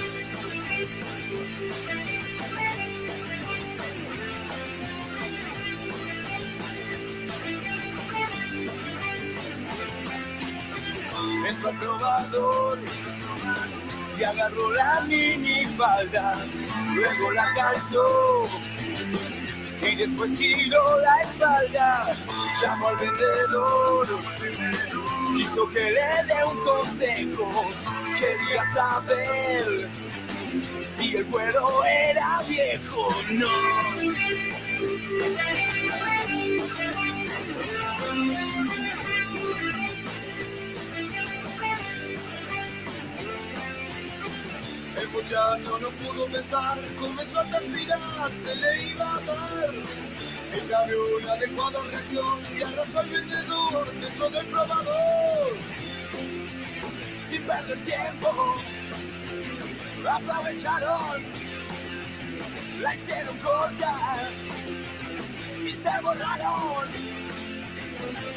Entró 11.48 11.68
al 11.68 11.78
probador 11.78 12.78
y 14.18 14.22
agarró 14.22 14.72
la 14.72 15.00
minifalda, 15.08 16.34
luego 16.94 17.32
la 17.32 17.52
calzó 17.54 18.48
y 19.82 19.96
después 19.96 20.36
giró 20.36 21.00
la 21.00 21.20
espalda, 21.22 22.04
llamó 22.62 22.88
al 22.88 22.96
vendedor, 22.96 24.06
quiso 25.36 25.68
que 25.70 25.80
le 25.80 26.24
dé 26.26 26.44
un 26.48 26.58
consejo, 26.64 27.50
quería 28.16 28.64
saber 28.72 29.90
si 30.86 31.16
el 31.16 31.26
cuero 31.26 31.68
era 31.84 32.40
viejo 32.48 33.08
o 33.08 33.12
no. 33.32 33.48
Muchacho 45.12 45.78
no 45.78 45.90
pudo 45.90 46.26
pensar, 46.26 46.78
comenzó 46.98 47.40
a 47.40 47.44
transpirar, 47.44 48.30
se 48.44 48.54
le 48.56 48.82
iba 48.88 49.14
a 49.14 49.20
dar. 49.20 49.70
Ella 50.54 50.84
vio 50.86 51.20
la 51.20 51.32
adecuada 51.34 51.80
reacción 51.90 52.40
y 52.56 52.62
arrasó 52.62 52.98
al 52.98 53.08
vendedor 53.10 53.92
dentro 54.00 54.30
del 54.30 54.46
probador. 54.46 55.56
Sin 57.28 57.42
perder 57.42 57.78
tiempo, 57.84 58.56
aprovecharon, 60.10 61.22
la 62.80 62.94
hicieron 62.94 63.38
corta 63.38 64.16
y 65.66 65.72
se 65.72 66.02
borraron. 66.02 66.88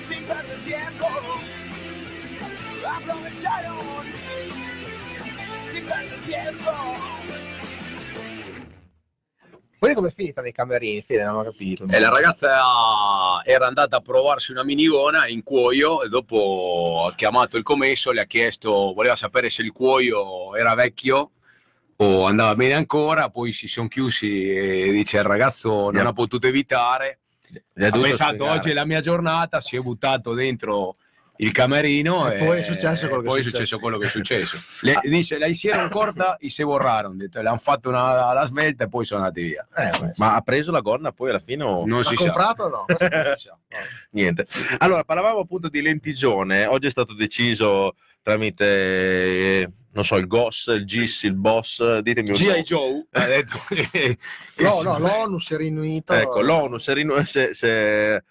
Sin 0.08 0.24
perder 0.26 0.60
tiempo, 0.66 1.08
aprovecharon 2.86 3.06
perder 3.06 3.34
tiempo. 3.36 4.75
Poi 9.78 9.94
come 9.94 10.08
è 10.08 10.14
finita 10.14 10.42
nei 10.42 10.52
camerini? 10.52 11.02
Fede, 11.02 11.24
non 11.26 11.36
ho 11.36 11.44
capito. 11.44 11.86
E 11.88 12.00
la 12.00 12.10
ragazza 12.10 13.42
era 13.44 13.68
andata 13.68 13.98
a 13.98 14.02
provarsi 14.02 14.52
una 14.52 14.64
minigona 14.64 15.28
in 15.28 15.44
cuoio 15.44 16.02
e 16.02 16.10
dopo 16.10 17.08
ha 17.08 17.14
chiamato 17.14 17.58
il 17.58 17.64
commesso, 17.64 18.12
le 18.12 18.22
ha 18.22 18.26
chiesto, 18.26 18.94
voleva 18.94 19.16
sapere 19.16 19.50
se 19.50 19.62
il 19.62 19.72
cuoio 19.72 20.56
era 20.56 20.74
vecchio 20.74 21.32
o 21.98 22.26
andava 22.26 22.56
bene 22.56 22.74
ancora, 22.74 23.30
poi 23.30 23.54
si 23.54 23.68
sono 23.68 23.88
chiusi 23.88 24.50
e 24.50 24.92
dice 24.92 25.18
il 25.18 25.24
ragazzo 25.24 25.70
non 25.70 25.94
Yeah. 25.94 26.08
ha 26.08 26.14
potuto 26.14 26.48
evitare, 26.48 27.20
ha 27.76 27.90
pensato 27.92 28.34
spiegare. 28.34 28.58
oggi 28.58 28.70
è 28.72 28.74
la 28.74 28.86
mia 28.86 29.02
giornata, 29.02 29.62
si 29.62 29.76
è 29.78 29.80
buttato 29.80 30.34
dentro 30.34 30.98
il 31.38 31.52
camerino 31.52 32.32
E 32.32 32.38
poi 32.38 32.60
è 32.60 32.64
successo 32.64 33.08
quello 33.08 33.22
che 33.22 33.30
poi 33.30 33.40
è 33.40 33.44
successo 33.44 33.80
quello 33.80 33.98
che 33.98 34.06
è 34.06 34.10
successo. 34.10 34.58
Le- 34.86 35.00
dice, 35.04 35.38
la 35.38 35.48
hicieron 35.48 35.90
corta 35.90 36.38
y 36.40 36.50
se 36.50 36.64
borraron, 36.64 37.18
detto, 37.18 37.42
le 37.42 37.50
hanno 37.50 37.58
fatto 37.58 37.90
una, 37.90 38.34
la 38.34 38.46
svelta 38.46 38.86
e 38.86 38.90
poi 38.90 39.06
sono 39.06 39.22
andati 39.22 39.42
via. 39.42 39.68
Eh. 39.76 40.14
Ma 40.16 40.36
ha 40.36 40.42
preso 40.42 40.72
la 40.72 40.82
gonna 40.82 41.12
poi 41.12 41.30
alla 41.30 41.40
fine 41.40 41.64
o... 41.64 41.86
Non 41.86 42.04
si 42.04 42.16
sa. 42.16 42.24
comprato 42.26 42.64
o 42.64 42.70
no? 42.70 42.86
Non 42.96 43.34
si 43.38 43.48
sa. 43.48 43.58
Niente. 44.12 44.46
Allora, 44.78 45.04
parlavamo 45.04 45.40
appunto 45.40 45.70
di 45.70 45.82
lentigione. 45.82 46.66
Oggi 46.66 46.88
è 46.88 46.92
stato 46.92 47.14
deciso 47.14 47.96
tramite, 48.22 49.72
non 49.92 50.04
so, 50.04 50.16
il 50.16 50.28
GOS, 50.28 50.68
il 50.68 50.86
GIS, 50.86 51.24
il 51.24 51.36
BOS. 51.36 52.00
Ditemi 52.00 52.30
un 52.30 52.36
G.I. 52.36 52.46
po'. 52.46 52.62
Joe 52.62 53.06
ha 53.12 53.26
detto 53.26 53.62
che, 53.68 53.90
che 53.92 54.18
No, 54.58 54.82
no, 54.82 54.98
l'ONU 54.98 55.40
si 55.40 55.54
è 55.54 55.58
riunito. 55.58 56.14
Ecco, 56.14 56.42
l'ONU 56.42 56.78
si 56.78 56.92
è, 56.92 57.50
è 57.50 58.24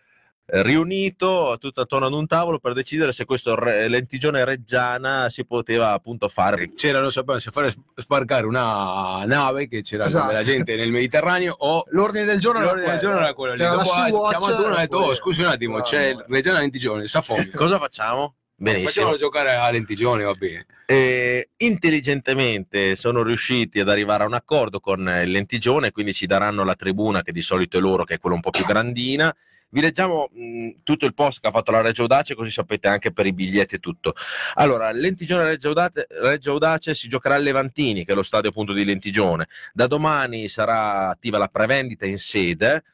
riunito 0.46 1.56
tutto 1.58 1.80
attorno 1.80 2.06
ad 2.06 2.12
un 2.12 2.26
tavolo 2.26 2.58
per 2.58 2.72
decidere 2.74 3.12
se 3.12 3.24
questo 3.24 3.54
re- 3.54 3.88
lentigione 3.88 4.44
reggiana 4.44 5.30
si 5.30 5.44
poteva 5.46 5.92
appunto 5.92 6.28
fare. 6.28 6.72
c'era, 6.74 7.00
non 7.00 7.10
sapevano 7.10 7.38
se 7.38 7.50
fare 7.50 7.72
sbarcare 7.96 8.46
una 8.46 9.24
nave 9.24 9.68
che 9.68 9.80
c'era 9.82 10.06
Esatto. 10.06 10.28
della 10.28 10.42
gente 10.44 10.76
nel 10.76 10.90
Mediterraneo 10.90 11.54
o 11.58 11.84
L'ordine 11.88 12.24
del 12.24 12.38
giorno 12.38 12.60
era 12.60 12.68
l'ordine 12.72 12.90
del 12.90 13.00
giorno 13.00 13.18
era 13.20 13.32
quello. 13.34 13.54
C'era 13.54 13.74
la 13.74 13.82
Dopo 13.82 14.24
ha 14.24 14.30
chiamato 14.30 14.64
uno 14.64 14.74
e 14.74 14.76
ha 14.76 14.80
detto, 14.80 14.96
oh, 14.98 15.14
scusi 15.14 15.40
un 15.40 15.46
attimo, 15.46 15.80
c'è 15.80 16.06
il 16.08 16.24
Reggiana 16.28 16.58
Lentigione, 16.60 17.06
Safoni. 17.06 17.48
Cosa 17.54 17.78
facciamo? 17.78 18.34
Benissimo. 18.56 18.88
Facciamolo 18.88 19.16
giocare 19.16 19.54
a 19.54 19.70
Lentigione, 19.70 20.22
va 20.24 20.32
bene. 20.34 20.66
E 20.86 21.50
intelligentemente 21.56 22.94
sono 22.94 23.22
riusciti 23.22 23.80
ad 23.80 23.88
arrivare 23.88 24.24
a 24.24 24.26
un 24.26 24.34
accordo 24.34 24.80
con 24.80 25.00
il 25.24 25.30
lentigione, 25.30 25.90
quindi 25.90 26.12
ci 26.12 26.26
daranno 26.26 26.62
la 26.64 26.74
tribuna 26.74 27.22
che 27.22 27.32
di 27.32 27.40
solito 27.40 27.78
è 27.78 27.80
loro, 27.80 28.04
che 28.04 28.14
è 28.14 28.18
quella 28.18 28.36
un 28.36 28.42
po' 28.42 28.50
più 28.50 28.64
grandina. 28.64 29.34
Vi 29.74 29.80
leggiamo 29.80 30.28
mh, 30.32 30.68
tutto 30.84 31.04
il 31.04 31.14
post 31.14 31.40
che 31.40 31.48
ha 31.48 31.50
fatto 31.50 31.72
la 31.72 31.80
Reggio 31.80 32.02
Audace, 32.02 32.36
così 32.36 32.52
sapete 32.52 32.86
anche 32.86 33.10
per 33.10 33.26
i 33.26 33.32
biglietti 33.32 33.74
e 33.74 33.78
tutto. 33.80 34.14
Allora, 34.54 34.92
Lentigione 34.92 35.42
Reggio 35.42 35.66
Audace, 35.70 36.06
Reggio 36.10 36.52
Audace 36.52 36.94
si 36.94 37.08
giocherà 37.08 37.34
a 37.34 37.38
Levantini, 37.38 38.04
che 38.04 38.12
è 38.12 38.14
lo 38.14 38.22
stadio 38.22 38.50
appunto 38.50 38.72
di 38.72 38.84
Lentigione. 38.84 39.48
Da 39.72 39.88
domani 39.88 40.46
sarà 40.46 41.08
attiva 41.08 41.38
la 41.38 41.48
prevendita 41.48 42.06
in 42.06 42.18
sede. 42.18 42.84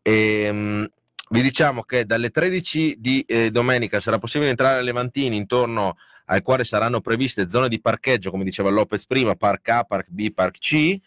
E, 0.00 0.50
mh, 0.50 0.90
vi 1.28 1.42
diciamo 1.42 1.82
che 1.82 2.06
dalle 2.06 2.30
13 2.30 2.96
di 3.00 3.20
eh, 3.26 3.50
domenica 3.50 4.00
sarà 4.00 4.16
possibile 4.16 4.48
entrare 4.48 4.78
a 4.78 4.82
Levantini 4.82 5.36
intorno 5.36 5.98
al 6.24 6.40
quale 6.40 6.64
saranno 6.64 7.02
previste 7.02 7.50
zone 7.50 7.68
di 7.68 7.82
parcheggio, 7.82 8.30
come 8.30 8.44
diceva 8.44 8.70
Lopez 8.70 9.04
prima, 9.04 9.34
Park 9.34 9.68
A, 9.68 9.84
Park 9.84 10.06
B, 10.08 10.32
Park 10.32 10.56
C, 10.56 10.98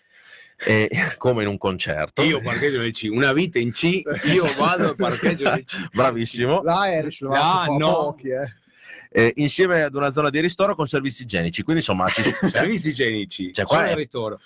eh, 0.66 0.90
come 1.18 1.44
in 1.44 1.50
un 1.50 1.58
concerto. 1.58 2.22
Io 2.24 2.42
parcheggio 2.42 2.80
nel 2.80 2.92
C, 2.92 3.08
una 3.12 3.34
vita 3.34 3.60
in 3.60 3.72
C, 3.72 4.02
io 4.26 4.52
vado 4.58 4.92
e 4.92 4.96
parcheggio 4.96 5.50
nel 5.50 5.64
C. 5.64 5.88
Bravissimo. 5.94 6.62
L'Irish 6.64 7.22
lo 7.22 7.32
Ah, 7.32 7.62
ha 7.62 7.66
fatto 7.66 7.78
no. 7.78 7.92
pochi, 7.94 8.30
eh. 8.30 8.54
Eh, 9.10 9.32
insieme 9.38 9.82
ad 9.84 9.96
una 9.96 10.12
zona 10.12 10.30
di 10.30 10.40
ristoro 10.42 10.76
con 10.76 10.86
servizi 10.86 11.24
igienici. 11.24 11.64
Quindi 11.64 11.82
insomma, 11.82 12.10
ci, 12.10 12.22
Servizi 12.52 12.90
igienici, 12.90 13.54
Cioè, 13.54 13.66
qua 13.66 13.86
è- 13.88 13.92
il 13.92 13.96
ristoro. 13.98 14.40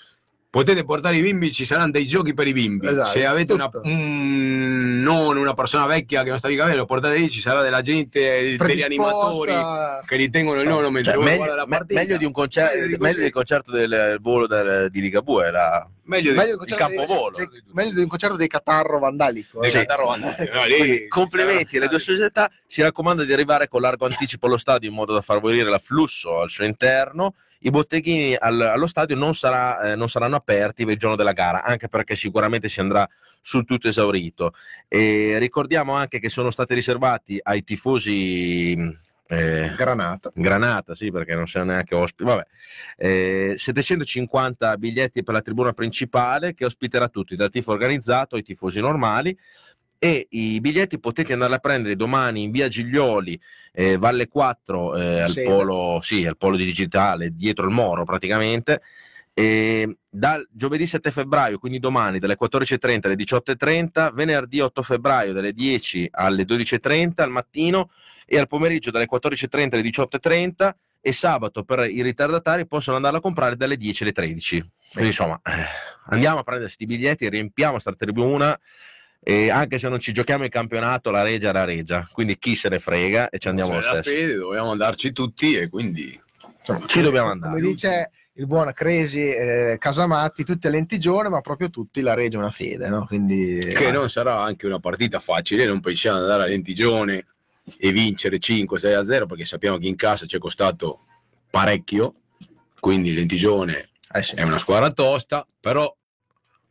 Potete 0.52 0.84
portare 0.84 1.15
i 1.15 1.22
bimbi, 1.22 1.52
ci 1.53 1.64
saranno 1.64 1.91
dei 1.91 2.06
giochi 2.06 2.34
per 2.34 2.45
i 2.45 2.52
bimbi. 2.52 2.86
Esatto, 2.88 3.10
Se 3.10 3.26
avete 3.26 3.53
una, 3.53 3.69
un- 3.84 5.02
non 5.02 5.38
una 5.38 5.53
persona 5.53 5.86
vecchia 5.86 6.23
che 6.23 6.30
non 6.30 6.38
sta 6.38 6.49
di 6.49 6.57
capello, 6.57 6.80
lo 6.80 6.86
portate 6.86 7.15
lì, 7.15 7.30
ci 7.30 7.40
sarà 7.40 7.61
della 7.61 7.82
gente, 7.82 8.57
degli 8.57 8.82
animatori 8.82 9.53
che 10.06 10.15
li 10.18 10.30
tengono 10.30 10.61
il 10.61 10.68
nonno 10.68 10.91
mentre 10.91 11.14
Cioè, 11.14 11.23
meglio, 11.23 11.56
la 11.56 11.65
me- 11.65 11.78
partita. 11.78 11.99
meglio 12.02 12.18
di 12.18 12.26
un 12.26 12.32
concerto, 12.34 12.76
Meglio 12.76 12.95
di 12.98 13.02
meglio 13.02 13.22
del 13.22 13.32
concerto 13.32 13.72
del 13.72 14.18
volo 14.22 14.45
del- 14.45 14.90
di 14.91 14.99
Ligabue, 15.02 15.52
la... 15.52 15.88
Meglio 16.03 16.32
di- 16.32 16.38
Meglio, 16.38 16.61
il 16.61 16.76
campovolo. 16.76 17.38
dei- 17.38 17.48
dei- 17.48 17.64
meglio 17.72 17.94
di 17.94 18.02
un 18.02 18.07
concerto 18.07 18.36
dei 18.36 18.48
Catarro 18.49 18.99
vandalico. 18.99 19.61
eh. 19.61 19.69
Sì. 19.69 19.78
Catarro 19.78 20.07
Vandali. 20.07 20.49
No, 20.53 20.65
lì 20.65 21.07
complimenti 21.07 21.78
alle 21.78 21.88
due 21.88 21.99
società. 21.99 22.52
Si 22.68 22.82
raccomanda 22.82 23.23
di 23.23 23.32
arrivare 23.32 23.69
con 23.69 23.80
largo 23.80 24.06
anticipo 24.06 24.48
allo 24.48 24.57
stadio 24.57 24.90
in 24.90 24.95
modo 24.95 25.14
da 25.14 25.22
far 25.22 25.40
volere 25.40 25.69
l'afflusso 25.69 26.41
al 26.41 26.49
suo 26.49 26.65
interno. 26.65 27.36
I 27.64 27.70
botteghini 27.70 28.36
al- 28.38 28.62
allo 28.62 28.88
stadio 28.88 29.16
non, 29.16 29.34
sarà, 29.36 29.92
eh, 29.92 29.96
non 29.96 30.10
saranno 30.10 30.36
aperti 30.36 30.82
il 30.84 30.98
giorno 30.98 31.16
della 31.16 31.34
gara, 31.34 31.64
anche 31.64 31.88
perché 31.88 32.16
sicuramente 32.16 32.68
si 32.68 32.80
andrà 32.80 33.08
sul 33.40 33.66
tutto 33.66 33.88
esaurito. 33.88 34.54
E 34.88 35.38
ricordiamo 35.38 35.94
anche 35.94 36.20
che 36.20 36.30
sono 36.30 36.50
stati 36.50 36.74
riservati 36.74 37.40
ai 37.42 37.64
tifosi. 37.64 38.72
eh, 39.28 39.74
Granata. 39.78 40.30
Granata, 40.34 40.94
sì, 40.94 41.10
perché 41.12 41.36
non 41.36 41.48
siamo 41.48 41.72
neanche 41.72 41.96
ospiti. 41.96 42.24
Vabbè, 42.30 42.46
Eh, 42.98 43.54
750 43.58 44.76
biglietti 44.78 45.24
per 45.24 45.34
la 45.34 45.42
tribuna 45.42 45.72
principale 45.74 46.54
che 46.54 46.66
ospiterà 46.66 47.08
tutti, 47.08 47.36
dal 47.36 47.50
tifo 47.50 47.72
organizzato 47.72 48.36
ai 48.36 48.44
tifosi 48.44 48.80
normali. 48.82 49.38
E 50.03 50.26
i 50.32 50.60
biglietti 50.61 50.99
potete 50.99 51.34
andare 51.34 51.53
a 51.53 51.60
prendere 51.60 51.95
domani 51.95 52.41
in 52.41 52.49
via 52.49 52.68
Giglioli, 52.68 53.40
eh, 53.72 53.98
Valle 53.98 54.28
4, 54.28 54.98
eh, 54.98 55.19
al, 55.22 55.41
polo, 55.45 55.99
sì, 56.02 56.26
al 56.26 56.38
polo 56.38 56.57
digitale, 56.57 57.36
dietro 57.36 57.68
il 57.68 57.72
Moro 57.72 58.03
praticamente. 58.03 58.82
E 59.32 59.98
dal 60.10 60.44
giovedì 60.49 60.88
7 60.88 61.11
febbraio, 61.11 61.60
quindi 61.60 61.78
domani, 61.78 62.18
dalle 62.18 62.36
14.30 62.36 62.99
alle 63.03 63.14
18.30, 63.14 64.11
venerdì 64.11 64.60
8 64.60 64.82
febbraio 64.82 65.34
dalle 65.34 65.53
10 65.53 66.07
alle 66.14 66.45
12.30 66.45 67.22
al 67.22 67.30
mattino 67.30 67.91
e 68.26 68.40
al 68.40 68.48
pomeriggio 68.48 68.90
dalle 68.90 69.06
14.30 69.07 69.69
alle 69.73 69.84
18.30 69.84 70.72
e 70.99 71.11
sabato 71.11 71.64
per 71.64 71.88
i 71.88 72.02
ritardatari 72.02 72.65
possono 72.65 72.95
andarla 72.95 73.19
a 73.19 73.22
comprare 73.22 73.56
dalle 73.56 73.78
10 73.78 74.02
alle 74.02 74.14
13. 74.14 74.72
Quindi 74.94 75.10
insomma, 75.11 75.40
eh, 75.44 75.65
andiamo 76.06 76.40
a 76.40 76.44
prendere 76.44 76.69
questi 76.69 76.88
biglietti, 76.88 77.30
riempiamo 77.30 77.78
sta 77.78 77.94
tribuna 77.94 78.60
e 79.23 79.49
anche 79.49 79.77
se 79.77 79.88
non 79.88 79.99
ci 79.99 80.11
giochiamo 80.11 80.43
il 80.43 80.49
campionato, 80.49 81.11
la 81.11 81.22
regia 81.22 81.49
è 81.49 81.53
la 81.53 81.64
regia, 81.64 82.07
quindi 82.11 82.38
chi 82.38 82.56
se 82.56 82.69
ne 82.69 82.80
frega 82.80 83.30
e 83.30 83.38
ci 83.38 83.48
andiamo 83.48 83.73
lo 83.73 83.81
stesso. 83.81 84.10
fede, 84.10 84.35
dobbiamo 84.35 84.72
andarci 84.72 85.11
tutti 85.11 85.56
e 85.56 85.69
quindi 85.69 86.19
Insomma, 86.61 86.85
Ci 86.85 87.02
dobbiamo 87.02 87.30
come 87.30 87.45
andare. 87.45 87.61
dice 87.61 88.11
il 88.34 88.45
buon 88.45 88.72
Cresi 88.73 89.30
eh, 89.30 89.77
Casamatti, 89.80 90.43
tutti 90.43 90.68
a 90.68 90.69
lentigione, 90.69 91.27
ma 91.30 91.41
proprio 91.41 91.69
tutti 91.69 92.02
la 92.02 92.14
Regia 92.14 92.38
è 92.38 92.41
una 92.41 92.52
fede, 92.52 92.88
no? 92.88 93.06
Quindi 93.06 93.57
che 93.73 93.91
non 93.91 94.10
sarà 94.10 94.41
anche 94.41 94.68
una 94.68 94.80
partita 94.80 95.19
facile, 95.19 95.65
non 95.65 95.80
pensiamo 95.80 96.18
di 96.18 96.23
andare 96.23 96.43
a 96.43 96.48
Lentigione 96.48 97.26
e 97.77 97.91
vincere 97.91 98.38
5-6 98.38 98.93
a 98.95 99.03
0 99.03 99.26
perché 99.26 99.45
sappiamo 99.45 99.77
che 99.77 99.88
in 99.88 99.95
casa 99.95 100.26
ci 100.26 100.35
è 100.35 100.39
costato 100.39 100.99
parecchio, 101.49 102.14
quindi 102.80 103.14
Lentigione 103.14 103.89
eh 104.14 104.23
sì. 104.23 104.35
è 104.35 104.43
una 104.43 104.60
squadra 104.60 104.91
tosta, 104.91 105.45
però 105.60 105.93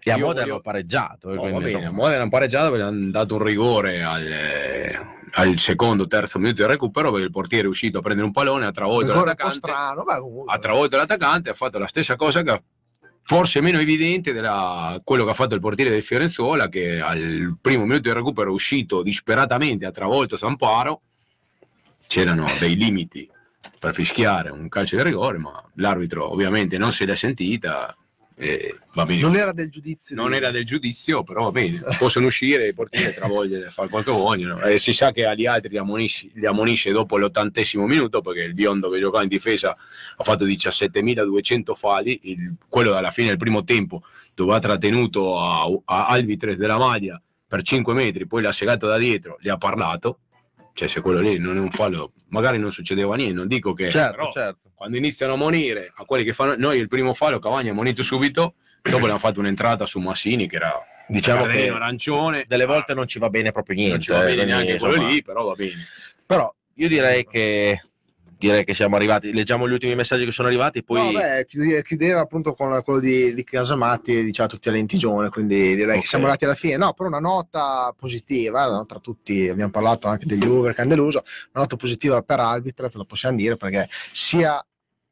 E 0.02 0.10
a 0.10 0.16
Modena 0.16 0.40
voglio- 0.40 0.52
hanno 0.54 0.60
pareggiato. 0.62 1.28
Oh, 1.28 1.36
quindi, 1.36 1.52
va 1.52 1.58
bene, 1.58 1.72
a 1.72 1.78
insomma, 1.78 1.96
Modena 1.96 2.20
hanno 2.22 2.30
pareggiato 2.30 2.70
perché 2.70 2.84
hanno 2.84 3.10
dato 3.10 3.34
un 3.34 3.42
rigore 3.42 4.02
al, 4.02 4.26
eh, 4.26 5.00
al 5.32 5.58
secondo, 5.58 6.06
terzo 6.06 6.38
minuto 6.38 6.62
di 6.62 6.68
recupero 6.68 7.10
perché 7.10 7.26
il 7.26 7.30
portiere 7.32 7.66
è 7.66 7.68
uscito 7.70 7.98
a 7.98 8.02
prendere 8.02 8.26
un 8.26 8.32
pallone, 8.32 8.66
ha 8.66 8.70
travolto 8.70 9.12
l'attaccante, 9.12 9.54
strano, 9.54 10.02
ma 10.04 10.18
comunque. 10.18 10.54
ha 10.54 10.58
travolto 10.58 10.96
l'attaccante, 10.96 11.50
ha 11.50 11.54
fatto 11.54 11.78
la 11.78 11.86
stessa 11.86 12.16
cosa 12.16 12.42
che 12.42 12.50
ha- 12.50 12.62
forse 13.22 13.60
meno 13.60 13.78
evidente 13.78 14.32
della 14.32 15.00
quello 15.04 15.24
che 15.24 15.30
ha 15.30 15.34
fatto 15.34 15.54
il 15.54 15.60
portiere 15.60 15.90
del 15.90 16.02
Fiorenzuola 16.02 16.68
che 16.68 17.00
al 17.00 17.56
primo 17.60 17.82
minuto 17.84 18.08
di 18.08 18.12
recupero 18.14 18.50
è 18.50 18.52
uscito 18.52 19.02
disperatamente, 19.02 19.86
ha 19.86 19.92
travolto 19.92 20.36
Samparo, 20.36 21.02
c'erano 22.08 22.46
dei 22.58 22.74
limiti 22.76 23.30
per 23.78 23.94
fischiare 23.94 24.50
un 24.50 24.68
calcio 24.68 24.96
di 24.96 25.02
rigore, 25.02 25.38
ma 25.38 25.62
l'arbitro 25.74 26.32
ovviamente 26.32 26.76
non 26.76 26.92
se 26.92 27.04
l'è 27.04 27.14
sentita 27.14 27.94
e 28.40 28.78
bene. 29.04 29.20
non 29.20 29.36
era 29.36 29.52
del 29.52 29.68
giudizio. 29.70 30.16
Non 30.16 30.32
era 30.32 30.50
del 30.50 30.64
giudizio, 30.64 31.22
però 31.22 31.44
va 31.44 31.50
bene, 31.50 31.80
possono 31.98 32.26
uscire 32.26 32.68
i 32.68 32.72
portieri 32.74 33.12
travogliere, 33.14 33.68
fare 33.70 33.88
quel 33.88 34.02
che 34.02 34.10
vogliono. 34.10 34.62
E 34.62 34.78
si 34.78 34.92
sa 34.94 35.12
che 35.12 35.26
agli 35.26 35.46
altri 35.46 35.68
li 35.70 35.76
ammonisce, 35.78 36.30
li 36.34 36.46
ammonisce 36.46 36.90
dopo 36.90 37.18
l'ottantesimo 37.18 37.86
minuto 37.86 38.20
perché 38.22 38.40
il 38.42 38.54
biondo 38.54 38.88
che 38.88 38.98
giocava 38.98 39.22
in 39.22 39.28
difesa 39.28 39.76
ha 40.16 40.24
fatto 40.24 40.44
17.200 40.46 41.74
falli, 41.74 42.18
il- 42.24 42.54
quello 42.68 42.94
alla 42.94 43.10
fine 43.10 43.28
del 43.28 43.36
primo 43.36 43.62
tempo 43.62 44.02
dove 44.34 44.54
ha 44.54 44.58
trattenuto 44.58 45.38
a, 45.38 45.64
a 45.84 46.06
Alvitres 46.06 46.56
della 46.56 46.78
maglia 46.78 47.20
per 47.46 47.62
5 47.62 47.92
metri, 47.92 48.26
poi 48.26 48.42
l'ha 48.42 48.52
segato 48.52 48.86
da 48.86 48.96
dietro, 48.96 49.36
gli 49.40 49.48
ha 49.48 49.56
parlato. 49.58 50.20
Cioè, 50.72 50.88
se 50.88 51.00
quello 51.00 51.20
lì 51.20 51.38
non 51.38 51.56
è 51.56 51.60
un 51.60 51.70
fallo, 51.70 52.12
magari 52.28 52.58
non 52.58 52.72
succedeva 52.72 53.14
niente, 53.16 53.34
non 53.34 53.48
dico 53.48 53.72
che... 53.74 53.90
certo, 53.90 54.16
però- 54.16 54.30
certo. 54.32 54.70
quando 54.74 54.96
iniziano 54.96 55.34
a 55.34 55.36
monire 55.36 55.92
a 55.94 56.04
quelli 56.04 56.24
che 56.24 56.32
fanno 56.32 56.54
noi 56.56 56.78
il 56.78 56.88
primo 56.88 57.12
fallo 57.12 57.38
Cavagna 57.38 57.72
ha 57.72 57.74
monito 57.74 58.02
subito 58.02 58.54
dopo 58.82 58.96
abbiamo 58.98 59.18
fatto 59.18 59.40
un'entrata 59.40 59.84
su 59.84 59.98
Massini 60.00 60.48
che 60.48 60.56
era 60.56 60.72
Diciamo 61.08 61.44
che 61.46 61.68
arancione 61.68 62.44
delle 62.46 62.64
volte 62.66 62.94
non 62.94 63.06
ci 63.08 63.18
va 63.18 63.28
bene 63.28 63.50
proprio 63.52 63.74
niente. 63.74 63.94
non 63.94 64.02
ci 64.02 64.10
va 64.12 64.18
eh, 64.22 64.24
bene 64.26 64.34
quindi, 64.36 64.52
neanche 64.52 64.78
quello 64.78 64.94
insomma, 64.94 65.10
lì 65.12 65.22
però 65.22 65.44
va 65.44 65.54
bene 65.54 65.74
Però 66.24 66.54
io 66.74 66.88
direi 66.88 67.26
che, 67.26 67.82
direi 68.40 68.64
che 68.64 68.74
siamo 68.74 68.96
arrivati. 68.96 69.32
Leggiamo 69.32 69.68
gli 69.68 69.72
ultimi 69.72 69.94
messaggi 69.94 70.24
che 70.24 70.30
sono 70.30 70.48
arrivati, 70.48 70.82
poi 70.82 71.12
No, 71.12 71.18
beh, 71.18 71.82
chiudeva, 71.82 72.20
appunto 72.20 72.54
con 72.54 72.80
quello 72.82 72.98
di, 72.98 73.34
di 73.34 73.44
Casamatti 73.44 74.18
e 74.18 74.24
diceva 74.24 74.48
tutti 74.48 74.68
a 74.68 74.72
lentigione, 74.72 75.28
quindi 75.28 75.74
direi 75.74 75.96
Ok. 75.96 76.00
che 76.02 76.06
siamo 76.08 76.24
arrivati 76.24 76.44
alla 76.46 76.54
fine. 76.54 76.76
No, 76.76 76.92
però 76.94 77.08
una 77.08 77.20
nota 77.20 77.94
positiva, 77.96 78.66
no, 78.68 78.86
tra 78.86 78.98
tutti 78.98 79.48
abbiamo 79.48 79.70
parlato 79.70 80.08
anche 80.08 80.26
degli 80.26 80.44
Uber 80.46 80.74
che 80.74 80.80
hanno 80.80 80.90
deluso, 80.90 81.22
una 81.52 81.62
nota 81.62 81.76
positiva 81.76 82.22
per 82.22 82.40
Albitrez, 82.40 82.94
lo 82.94 83.04
possiamo 83.04 83.36
dire, 83.36 83.56
perché 83.56 83.88
sia 84.12 84.58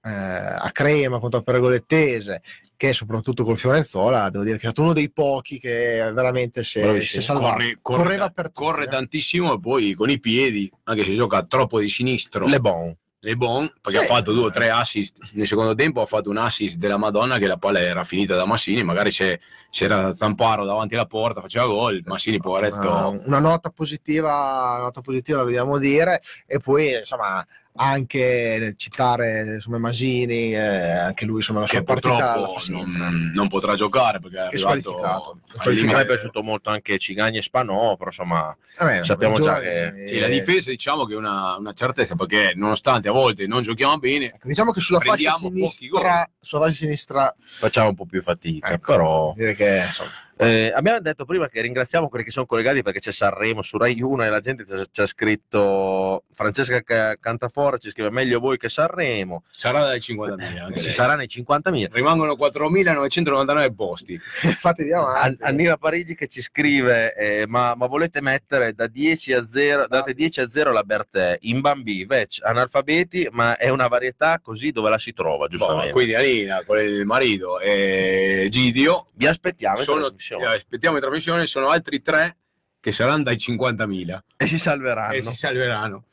eh, 0.03 0.11
a 0.11 0.71
Crema 0.73 1.19
contro 1.19 1.39
il 1.39 1.45
Pergolettese 1.45 2.43
che 2.77 2.93
soprattutto 2.93 3.43
col 3.43 3.59
Fiorenzola, 3.59 4.31
devo 4.31 4.45
dire 4.45 4.57
che 4.57 4.69
è 4.69 4.71
stato 4.71 4.83
uno 4.83 4.93
dei 4.93 5.11
pochi 5.11 5.59
che 5.59 6.11
veramente 6.15 6.63
si 6.63 6.79
è, 6.79 7.01
si 7.01 7.19
è 7.19 7.21
salvato. 7.21 7.55
corre, 7.55 7.79
corre, 7.83 8.03
Correva 8.05 8.29
per 8.31 8.45
tutti, 8.53 8.63
corre 8.63 8.85
eh. 8.85 8.89
tantissimo 8.89 9.55
e 9.55 9.59
poi 9.61 9.95
con 9.95 10.09
i 10.11 10.21
piedi 10.21 10.71
anche 10.85 11.03
se 11.05 11.13
gioca 11.15 11.43
troppo 11.43 11.81
di 11.81 11.89
sinistro 11.89 12.47
Le 12.47 12.61
Bon. 12.61 12.97
Le 13.21 13.35
Bon 13.35 13.69
perché 13.81 13.99
Sì. 13.99 14.05
ha 14.05 14.07
fatto 14.07 14.33
due 14.33 14.45
o 14.45 14.51
tre 14.51 14.71
assist. 14.71 15.19
Nel 15.33 15.47
secondo 15.49 15.75
tempo 15.75 16.01
ha 16.01 16.07
fatto 16.07 16.31
un 16.31 16.37
assist 16.37 16.77
della 16.77 16.97
Madonna 16.97 17.39
che 17.39 17.49
la 17.49 17.57
palla 17.57 17.81
era 17.81 18.05
finita 18.05 18.37
da 18.37 18.45
Massini. 18.45 18.85
Magari 18.85 19.11
c'era 19.11 20.13
Zamparo 20.13 20.65
davanti 20.65 20.95
alla 20.95 21.07
porta 21.07 21.41
faceva 21.41 21.67
gol. 21.67 22.01
Massini 22.05 22.39
poveretto. 22.39 22.77
Una, 22.79 23.09
una 23.09 23.39
nota 23.41 23.71
positiva, 23.71 24.31
una 24.75 24.83
nota 24.85 25.01
positiva 25.01 25.39
la 25.39 25.45
dobbiamo 25.45 25.79
dire. 25.79 26.21
E 26.47 26.61
poi 26.61 26.97
insomma 26.99 27.45
anche 27.81 28.57
nel 28.61 28.77
citare 28.77 29.55
insomma, 29.55 29.79
Masini 29.79 30.53
eh, 30.55 30.59
anche 30.91 31.25
lui 31.25 31.37
insomma 31.37 31.61
la 31.61 31.67
che 31.67 31.77
sua 31.77 31.85
partita 31.85 32.49
fa 32.53 32.61
sempre. 32.61 32.99
non, 32.99 33.31
non 33.35 33.49
potrà 33.49 33.75
giocare 33.75 34.19
perché 34.21 34.49
è 34.49 34.57
squalificato. 34.57 35.39
al 35.57 35.59
A 35.59 35.69
me 35.69 35.75
limite. 35.75 36.01
è 36.01 36.07
piaciuto 36.07 36.43
molto 36.43 36.71
anche 36.71 36.99
Cigagni 36.99 37.39
e 37.39 37.43
Spanò, 37.43 37.97
però 37.97 38.11
insomma, 38.11 38.57
Vabbè, 38.79 39.05
sappiamo 39.05 39.39
già 39.41 39.61
che- 39.61 40.03
eh, 40.05 40.07
Sì, 40.09 40.19
la 40.19 40.27
difesa 40.29 40.71
diciamo 40.71 41.05
che 41.05 41.15
è 41.15 41.17
una, 41.17 41.57
una 41.57 41.73
certezza 41.73 42.15
perché 42.15 42.53
nonostante 42.55 43.09
a 43.09 43.13
volte 43.13 43.47
non 43.47 43.63
giochiamo 43.63 43.99
bene, 43.99 44.27
ecco, 44.27 44.49
diciamo 44.49 44.73
che 44.73 44.81
sulla 44.81 45.01
fascia 45.01 45.33
sinistra 45.35 46.31
sulla 46.41 46.63
fascia 46.65 46.77
sinistra 46.77 47.35
facciamo 47.39 47.89
un 47.91 47.95
po' 47.95 48.07
più 48.07 48.21
fatica. 48.23 48.69
ecco, 48.69 48.93
Però 48.93 49.33
direi 49.37 49.55
che 49.55 49.83
insomma, 49.87 50.11
Eh, 50.41 50.71
abbiamo 50.73 51.01
detto 51.01 51.25
prima 51.25 51.49
che 51.49 51.61
ringraziamo 51.61 52.09
quelli 52.09 52.25
che 52.25 52.31
sono 52.31 52.47
collegati 52.47 52.83
perché 52.83 53.01
c'è 53.01 53.11
Sanremo 53.11 53.61
su 53.61 53.77
Rai 53.77 54.01
1 54.01 54.23
e 54.25 54.29
la 54.29 54.39
gente 54.39 54.65
ci 54.65 54.73
ha- 54.73 54.87
ci 54.91 55.01
ha 55.01 55.07
scritto 55.07 56.23
Francesca 56.33 56.81
Ca- 56.83 57.17
Cantafora 57.19 57.77
ci 57.79 57.91
scrive 57.91 58.11
meglio 58.11 58.39
voi 58.39 58.57
che 58.57 58.69
Sanremo 58.69 59.43
sarà 59.51 59.81
dai 59.85 59.99
50.000. 59.99 60.61
anche 60.63 60.79
ci 60.79 60.85
lei. 60.87 60.95
sarà 60.95 61.17
nei 61.17 61.27
50.000 61.27 61.89
Rimangono 61.91 62.35
4.999 62.35 63.75
posti. 63.75 64.17
fatevi 64.61 64.93
avanti 64.93 65.27
An- 65.27 65.37
Annina 65.41 65.77
Parigi 65.77 66.15
che 66.15 66.29
ci 66.29 66.41
scrive 66.41 67.15
eh, 67.15 67.45
ma, 67.49 67.75
ma 67.77 67.87
volete 67.87 68.21
mettere 68.21 68.75
da 68.75 68.87
10 68.87 69.33
a 69.33 69.45
0 69.45 69.87
date 69.89 70.15
10 70.15 70.41
a 70.41 70.49
0 70.49 70.71
la 70.73 70.83
Bertè 70.85 71.39
in 71.43 71.61
Bambi, 71.61 72.05
Vec, 72.05 72.39
analfabeti 72.43 73.29
ma 73.33 73.57
è 73.57 73.69
una 73.71 73.89
varietà 73.89 74.39
così 74.41 74.71
dove 74.71 74.89
la 74.91 74.99
si 74.99 75.13
trova 75.13 75.47
Boh, 75.47 75.49
giustamente 75.57 75.91
quindi 75.93 76.15
Alina 76.15 76.63
con 76.65 76.79
il 76.79 77.05
marito 77.07 77.59
e 77.61 78.47
Gidio 78.51 79.07
vi 79.15 79.27
aspettiamo 79.27 79.81
sono, 79.83 80.15
trasmissione. 80.29 80.55
aspettiamo 80.55 80.97
in 80.97 81.03
trasmissione, 81.03 81.47
sono 81.47 81.69
altri 81.69 82.03
tre 82.03 82.37
che 82.81 82.93
saranno 82.93 83.25
dai 83.25 83.37
50.000 83.37 84.19
e 84.37 84.47
si 84.47 84.59
salveranno 84.59 85.15
e 85.15 85.23
si 85.23 85.35
salveranno. 85.35 86.05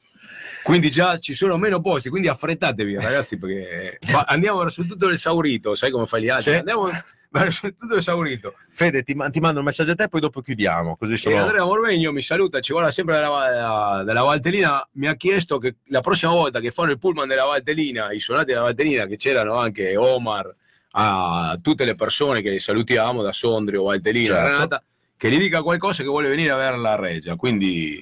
Quindi 0.63 0.89
già 0.89 1.19
ci 1.19 1.35
sono 1.35 1.57
meno 1.57 1.79
posti, 1.79 2.09
quindi 2.09 2.27
affrettatevi 2.27 2.95
ragazzi 2.99 3.37
perché 3.37 3.99
ma 4.11 4.23
andiamo 4.27 4.59
verso 4.59 4.83
tutto 4.83 5.07
l'esaurito, 5.07 5.75
sai 5.75 5.91
come 5.91 6.07
fai 6.07 6.23
gli 6.23 6.29
altri? 6.29 6.53
Sì. 6.53 6.57
Andiamo 6.57 6.89
verso 7.29 7.67
tutto 7.77 7.95
l'esaurito. 7.95 8.55
Fede 8.69 9.03
ti, 9.03 9.15
ti 9.31 9.39
mando 9.39 9.59
un 9.59 9.65
messaggio 9.65 9.91
a 9.91 9.95
te 9.95 10.07
poi 10.07 10.21
dopo 10.21 10.41
chiudiamo 10.41 10.95
così 10.97 11.13
E 11.13 11.17
sono 11.17 11.37
Andrea 11.37 11.63
Morvegno 11.63 12.11
mi 12.11 12.21
saluta, 12.21 12.59
ci 12.61 12.71
vuole 12.71 12.91
sempre 12.91 13.15
della, 13.15 13.49
della, 13.49 14.03
della 14.03 14.21
Valtellina. 14.23 14.89
Mi 14.93 15.07
ha 15.07 15.15
chiesto 15.15 15.59
che 15.59 15.75
la 15.89 16.01
prossima 16.01 16.31
volta 16.31 16.59
che 16.59 16.71
fanno 16.71 16.91
il 16.91 16.99
pullman 16.99 17.27
della 17.27 17.45
Valtellina, 17.45 18.11
i 18.11 18.19
suonati 18.19 18.47
della 18.47 18.61
Valtellina, 18.61 19.05
che 19.05 19.17
c'erano 19.17 19.55
anche 19.55 19.95
Omar, 19.95 20.53
a 20.97 21.57
tutte 21.61 21.83
le 21.85 21.95
persone 21.95 22.41
che 22.41 22.57
salutiamo, 22.59 23.21
da 23.21 23.33
Sondrio, 23.33 23.83
Valtellina, 23.83 24.33
Certo. 24.35 24.49
Renata, 24.49 24.83
che 25.17 25.29
gli 25.29 25.37
dica 25.37 25.61
qualcosa 25.61 26.03
che 26.03 26.09
vuole 26.09 26.29
venire 26.29 26.51
a 26.51 26.55
vedere 26.55 26.77
la 26.77 26.95
Regia. 26.95 27.35
Quindi 27.35 28.01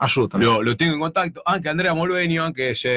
Assolutamente. 0.00 0.52
lo, 0.52 0.60
lo 0.60 0.74
tengo 0.76 0.94
in 0.94 1.00
contatto. 1.00 1.40
Anche 1.42 1.68
Andrea 1.68 1.92
Molvenio, 1.94 2.42
anche 2.44 2.74
se 2.74 2.90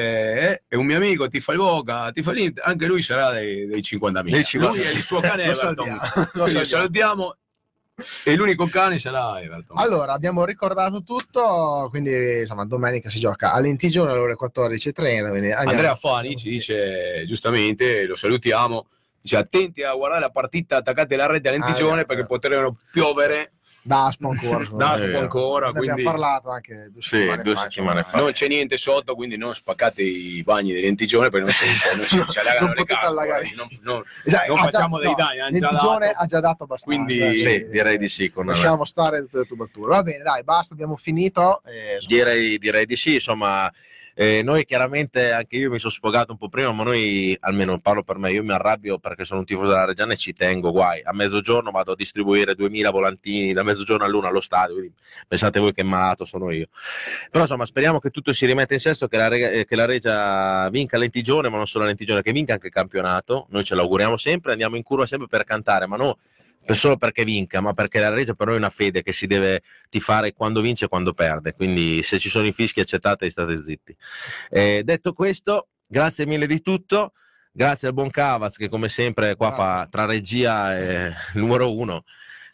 è 0.66 0.74
un 0.74 0.84
mio 0.86 0.96
amico, 0.96 1.28
tifa 1.28 1.52
il 1.52 1.58
Boca, 1.58 2.12
tifa 2.12 2.30
l'Inter, 2.32 2.62
anche 2.66 2.86
lui 2.86 3.00
sarà 3.00 3.32
dei, 3.32 3.66
dei 3.66 3.80
50.000. 3.80 4.22
Dei 4.22 4.40
50.000. 4.42 4.58
Lui 4.68 4.82
e 4.82 4.90
il 4.90 5.02
suo 5.02 5.20
cane 5.20 5.44
Lo 5.46 5.52
Everton. 5.52 5.98
salutiamo, 5.98 6.46
lo 6.54 6.64
salutiamo. 6.64 7.36
E 8.24 8.34
l'unico 8.36 8.66
cane 8.68 8.98
sarà 8.98 9.40
Everton. 9.40 9.78
Allora, 9.78 10.12
abbiamo 10.12 10.44
ricordato 10.44 11.02
tutto, 11.02 11.86
quindi 11.90 12.40
insomma 12.40 12.64
domenica 12.64 13.08
si 13.10 13.18
gioca 13.18 13.52
all'Intigione 13.52 14.10
alle 14.12 14.20
ore 14.20 14.36
14.30. 14.36 14.92
Quindi 15.30 15.50
andiamo- 15.52 15.70
Andrea 15.70 15.94
Fani 15.94 16.36
ci 16.36 16.48
dice 16.50 17.24
giustamente, 17.26 18.04
lo 18.06 18.16
salutiamo, 18.16 18.86
dice 19.22 19.36
attenti 19.36 19.82
a 19.82 19.92
guardare 19.94 20.20
la 20.20 20.30
partita, 20.30 20.76
attaccate 20.78 21.16
la 21.16 21.26
rete 21.26 21.48
all'Entigione 21.48 21.98
Ah, 21.98 22.00
eh, 22.00 22.04
perché 22.06 22.22
eh. 22.22 22.26
potrebbero 22.26 22.76
piovere 22.92 23.52
Daspo 23.84 24.28
ancora. 24.28 24.62
secondo 24.64 24.76
da 24.84 24.96
me. 24.96 25.06
vero. 25.06 25.18
ancora, 25.20 25.64
Ne 25.70 25.78
abbiamo 25.78 25.84
quindi 25.94 26.02
parlato 26.02 26.50
anche 26.50 26.88
due 26.92 27.02
Sì, 27.02 27.08
settimane 27.16 27.42
due 27.42 27.54
fa, 27.54 27.60
settimane 27.62 28.02
fa. 28.04 28.18
non 28.18 28.32
c'è 28.32 28.48
niente 28.48 28.76
sotto, 28.76 29.14
quindi 29.14 29.36
non 29.36 29.54
spaccate 29.54 30.02
i 30.02 30.42
bagni 30.44 30.72
dell'Entigione 30.72 31.30
perché 31.30 31.46
non 31.46 31.54
si, 31.54 31.64
non 31.96 32.04
si, 32.04 32.30
si 32.32 32.38
allagano 32.38 32.66
Non 32.66 32.74
le 32.76 32.84
case. 32.84 33.54
Non, 33.56 33.66
non- 33.82 34.02
Cioè, 34.28 34.46
non 34.48 34.58
facciamo 34.58 34.96
già- 35.00 35.02
dei 35.04 35.10
no, 35.10 35.16
danni, 35.16 35.58
dato. 35.58 35.88
ha 35.90 36.26
già 36.26 36.40
dato 36.40 36.62
abbastanza. 36.64 37.04
Quindi- 37.04 37.38
Sì, 37.38 37.66
direi 37.70 37.98
di 37.98 38.08
sì. 38.08 38.30
Con 38.30 38.46
Lasciamo 38.46 38.84
stare 38.84 39.20
tutte 39.20 39.38
le 39.38 39.44
tubature. 39.46 39.88
Va 39.88 40.02
bene, 40.02 40.22
dai, 40.22 40.44
basta, 40.44 40.74
abbiamo 40.74 40.96
finito. 40.96 41.62
eh, 41.64 41.94
insomma, 41.96 42.06
Direi, 42.16 42.58
direi 42.58 42.86
di 42.86 42.96
sì, 42.96 43.14
insomma, 43.14 43.72
eh, 44.14 44.42
noi 44.42 44.64
chiaramente, 44.64 45.32
anche 45.32 45.56
io 45.56 45.70
mi 45.70 45.78
sono 45.78 45.92
sfogato 45.92 46.32
un 46.32 46.38
po' 46.38 46.48
prima, 46.48 46.72
ma 46.72 46.84
noi, 46.84 47.36
almeno 47.40 47.78
parlo 47.78 48.02
per 48.02 48.18
me, 48.18 48.32
io 48.32 48.42
mi 48.42 48.52
arrabbio 48.52 48.98
perché 48.98 49.24
sono 49.24 49.40
un 49.40 49.46
tifoso 49.46 49.70
della 49.70 49.84
Reggiana 49.84 50.12
e 50.12 50.16
ci 50.16 50.32
tengo, 50.32 50.70
guai, 50.70 51.00
a 51.02 51.12
mezzogiorno 51.12 51.70
vado 51.70 51.92
a 51.92 51.96
distribuire 51.96 52.54
2000 52.54 52.90
volantini 52.90 53.52
da 53.52 53.62
mezzogiorno 53.62 54.04
all'una 54.04 54.28
allo 54.28 54.40
stadio, 54.40 54.74
quindi 54.74 54.94
pensate 55.26 55.58
voi 55.58 55.72
che 55.72 55.82
malato 55.82 56.24
sono 56.24 56.50
io. 56.50 56.68
Però 57.30 57.42
insomma, 57.42 57.66
speriamo 57.66 57.98
che 57.98 58.10
tutto 58.10 58.32
si 58.32 58.46
rimetta 58.46 58.74
in 58.74 58.80
sesto, 58.80 59.08
che 59.08 59.16
la, 59.16 59.28
Rega- 59.28 59.50
eh, 59.50 59.64
che 59.64 59.76
la 59.76 59.84
Regia 59.84 60.68
vinca 60.70 60.98
l'Entigione, 60.98 61.48
ma 61.48 61.56
non 61.56 61.66
solo 61.66 61.84
l'Entigione, 61.86 62.22
che 62.22 62.32
vinca 62.32 62.52
anche 62.54 62.66
il 62.66 62.72
campionato, 62.72 63.46
noi 63.50 63.64
ce 63.64 63.74
l'auguriamo 63.74 64.16
sempre, 64.16 64.52
andiamo 64.52 64.76
in 64.76 64.82
curva 64.82 65.06
sempre 65.06 65.28
per 65.28 65.44
cantare, 65.44 65.86
ma 65.86 65.96
per- 65.96 66.18
solo 66.68 66.96
perché 66.96 67.24
vinca, 67.24 67.60
ma 67.60 67.72
perché 67.72 67.98
la 68.00 68.10
Regia 68.10 68.34
per 68.34 68.46
noi 68.46 68.56
è 68.56 68.58
una 68.58 68.70
fede 68.70 69.02
che 69.02 69.12
si 69.12 69.26
deve 69.26 69.62
tifare 69.88 70.32
quando 70.32 70.60
vince 70.60 70.86
e 70.86 70.88
quando 70.88 71.12
perde. 71.12 71.52
Quindi 71.52 72.02
se 72.02 72.18
ci 72.18 72.28
sono 72.28 72.46
i 72.46 72.52
fischi 72.52 72.80
accettate 72.80 73.26
e 73.26 73.30
state 73.30 73.62
zitti. 73.62 73.96
Eh, 74.50 74.82
detto 74.84 75.12
questo, 75.12 75.68
grazie 75.86 76.26
mille 76.26 76.46
di 76.46 76.60
tutto. 76.60 77.12
Grazie 77.54 77.88
al 77.88 77.94
buon 77.94 78.08
Cavaz 78.08 78.56
che 78.56 78.70
come 78.70 78.88
sempre 78.88 79.36
qua 79.36 79.52
fa 79.52 79.86
tra 79.90 80.06
regia 80.06 80.74
e 80.74 81.08
il 81.08 81.14
numero 81.38 81.76
uno. 81.76 82.04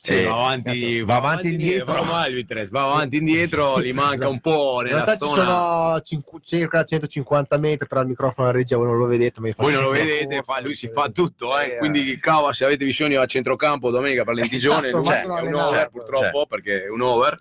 Sì, 0.01 0.15
Eh, 0.21 0.25
va 0.25 0.33
avanti, 0.35 1.01
va 1.03 1.17
avanti 1.17 1.49
e 1.49 1.51
indietro. 1.51 1.85
però 1.87 2.05
mai 2.05 2.31
lui 2.33 2.45
Tres, 2.45 2.71
va 2.71 2.85
avanti 2.85 3.17
indietro, 3.17 3.81
gli 3.83 3.93
manca 3.93 4.29
un 4.29 4.39
po' 4.41 4.79
in 4.81 4.87
nella 4.87 5.05
realtà 5.05 5.13
ci 5.13 5.31
zona. 5.31 5.45
sono 5.45 6.01
cinque- 6.03 6.41
circa 6.45 6.85
150 6.85 7.59
metri 7.59 7.89
tra 7.89 8.01
il 8.03 8.07
microfono 8.07 8.49
e 8.49 8.53
la 8.53 8.57
regia, 8.59 8.77
voi 8.77 8.87
non 8.87 8.99
lo 8.99 9.07
vedete, 9.07 9.41
ma 9.41 9.49
Voi 9.57 9.73
non 9.73 9.83
lo 9.83 9.91
vedete, 9.91 10.43
fa- 10.45 10.61
lui 10.61 10.75
si 10.77 10.87
eh, 10.87 10.93
fa 10.93 11.09
tutto, 11.09 11.59
eh. 11.59 11.73
eh, 11.75 11.77
quindi 11.79 12.17
cava 12.21 12.53
se 12.53 12.65
avete 12.65 12.85
bisogno 12.85 13.21
a 13.21 13.27
centrocampo 13.27 13.91
domenica 13.91 14.23
per 14.25 14.35
l'Entigione, 14.35 14.89
Esatto, 14.89 14.99
lui 14.99 15.09
ma 15.09 15.21
è 15.21 15.27
non 15.43 15.53
un 15.55 15.55
over 15.61 15.89
purtroppo 15.91 16.47
perché 16.47 16.85
è 16.85 16.89
un 16.89 17.01
over. 17.03 17.41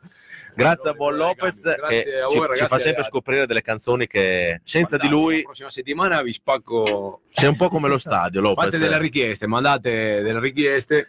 Grazie 0.56 0.90
a 0.90 0.94
Buon 0.94 1.16
Lopez 1.18 1.62
Grazie 1.62 2.04
che 2.04 2.20
a 2.20 2.28
ci, 2.28 2.38
voi, 2.40 2.56
ci 2.56 2.66
fa 2.66 2.80
sempre 2.80 3.04
scoprire 3.04 3.46
delle 3.46 3.62
canzoni 3.62 4.08
che 4.08 4.60
senza 4.64 4.98
di 4.98 5.08
lui 5.08 5.36
La 5.38 5.42
prossima 5.44 5.70
settimana 5.70 6.24
vi 6.24 6.34
spacco. 6.34 7.22
c'è 7.32 7.46
un 7.46 7.56
po' 7.56 7.70
come 7.70 7.88
lo 7.88 8.00
stadio 8.00 8.42
Lopez. 8.42 8.66
Fate 8.66 8.80
delle 8.80 8.98
richieste, 8.98 9.46
mandate 9.46 10.22
delle 10.24 10.40
richieste. 10.40 11.08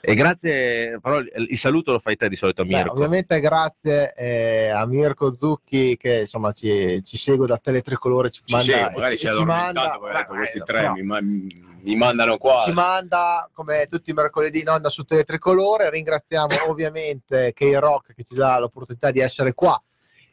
E 0.00 0.14
grazie, 0.14 1.00
però 1.00 1.18
il, 1.18 1.58
saluto 1.58 1.92
lo 1.92 1.98
fai 1.98 2.16
te 2.16 2.28
di 2.28 2.36
solito 2.36 2.62
a 2.62 2.64
Beh, 2.64 2.76
Mirko. 2.76 2.92
ovviamente 2.92 3.40
grazie 3.40 4.14
eh, 4.14 4.68
a 4.68 4.86
Mirko 4.86 5.32
Zucchi 5.32 5.96
che 5.96 6.20
insomma 6.20 6.52
ci, 6.52 7.02
ci 7.02 7.16
segue 7.16 7.46
da 7.46 7.58
Teletricolore, 7.58 8.30
ci 8.30 8.42
Ci 8.44 8.52
manda, 8.54 8.72
segue, 8.72 8.90
magari 8.92 9.18
ci, 9.18 9.28
ci 9.28 9.44
manda, 9.44 9.98
detto 10.00 10.32
beh, 10.32 10.36
questi 10.36 10.62
tre 10.64 10.82
no, 10.82 10.92
mi, 10.92 11.02
ma- 11.02 11.20
mi 11.20 11.96
mandano 11.96 12.36
qua. 12.36 12.62
ci 12.64 12.72
manda 12.72 13.48
come 13.52 13.86
tutti 13.88 14.10
i 14.10 14.14
mercoledì 14.14 14.60
in 14.60 14.68
onda 14.68 14.88
su 14.90 15.02
Teletricolore. 15.04 15.90
Ringraziamo 15.90 16.54
ovviamente 16.68 17.52
K-Rock 17.52 18.14
che 18.14 18.22
ci 18.22 18.34
dà 18.34 18.58
l'opportunità 18.58 19.10
di 19.10 19.20
essere 19.20 19.54
qua 19.54 19.80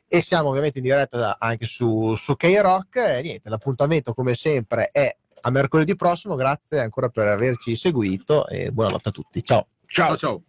e 0.07 0.21
siamo 0.21 0.49
ovviamente 0.49 0.77
in 0.77 0.83
diretta 0.85 1.37
anche 1.39 1.65
su, 1.65 2.13
su 2.15 2.35
K-Rock. 2.35 2.95
E 2.97 3.21
niente, 3.23 3.49
l'appuntamento 3.49 4.13
come 4.13 4.35
sempre 4.35 4.89
è 4.91 5.15
a 5.45 5.49
mercoledì 5.49 5.95
prossimo. 5.95 6.35
Grazie 6.35 6.79
ancora 6.79 7.09
per 7.09 7.27
averci 7.27 7.75
seguito 7.75 8.47
e 8.47 8.71
buonanotte 8.71 9.09
a 9.09 9.11
tutti. 9.11 9.43
Ciao. 9.43 9.67
Ciao 9.87 10.17
ciao. 10.17 10.41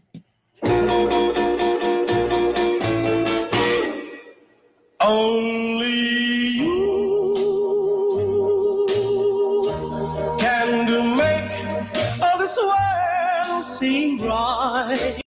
Only 5.06 6.60
you 6.60 6.94
can 10.38 11.16
make 11.16 11.52
all 12.20 12.38
this 12.38 12.56
world 12.56 13.64
seem 13.64 14.20
right. 14.22 15.22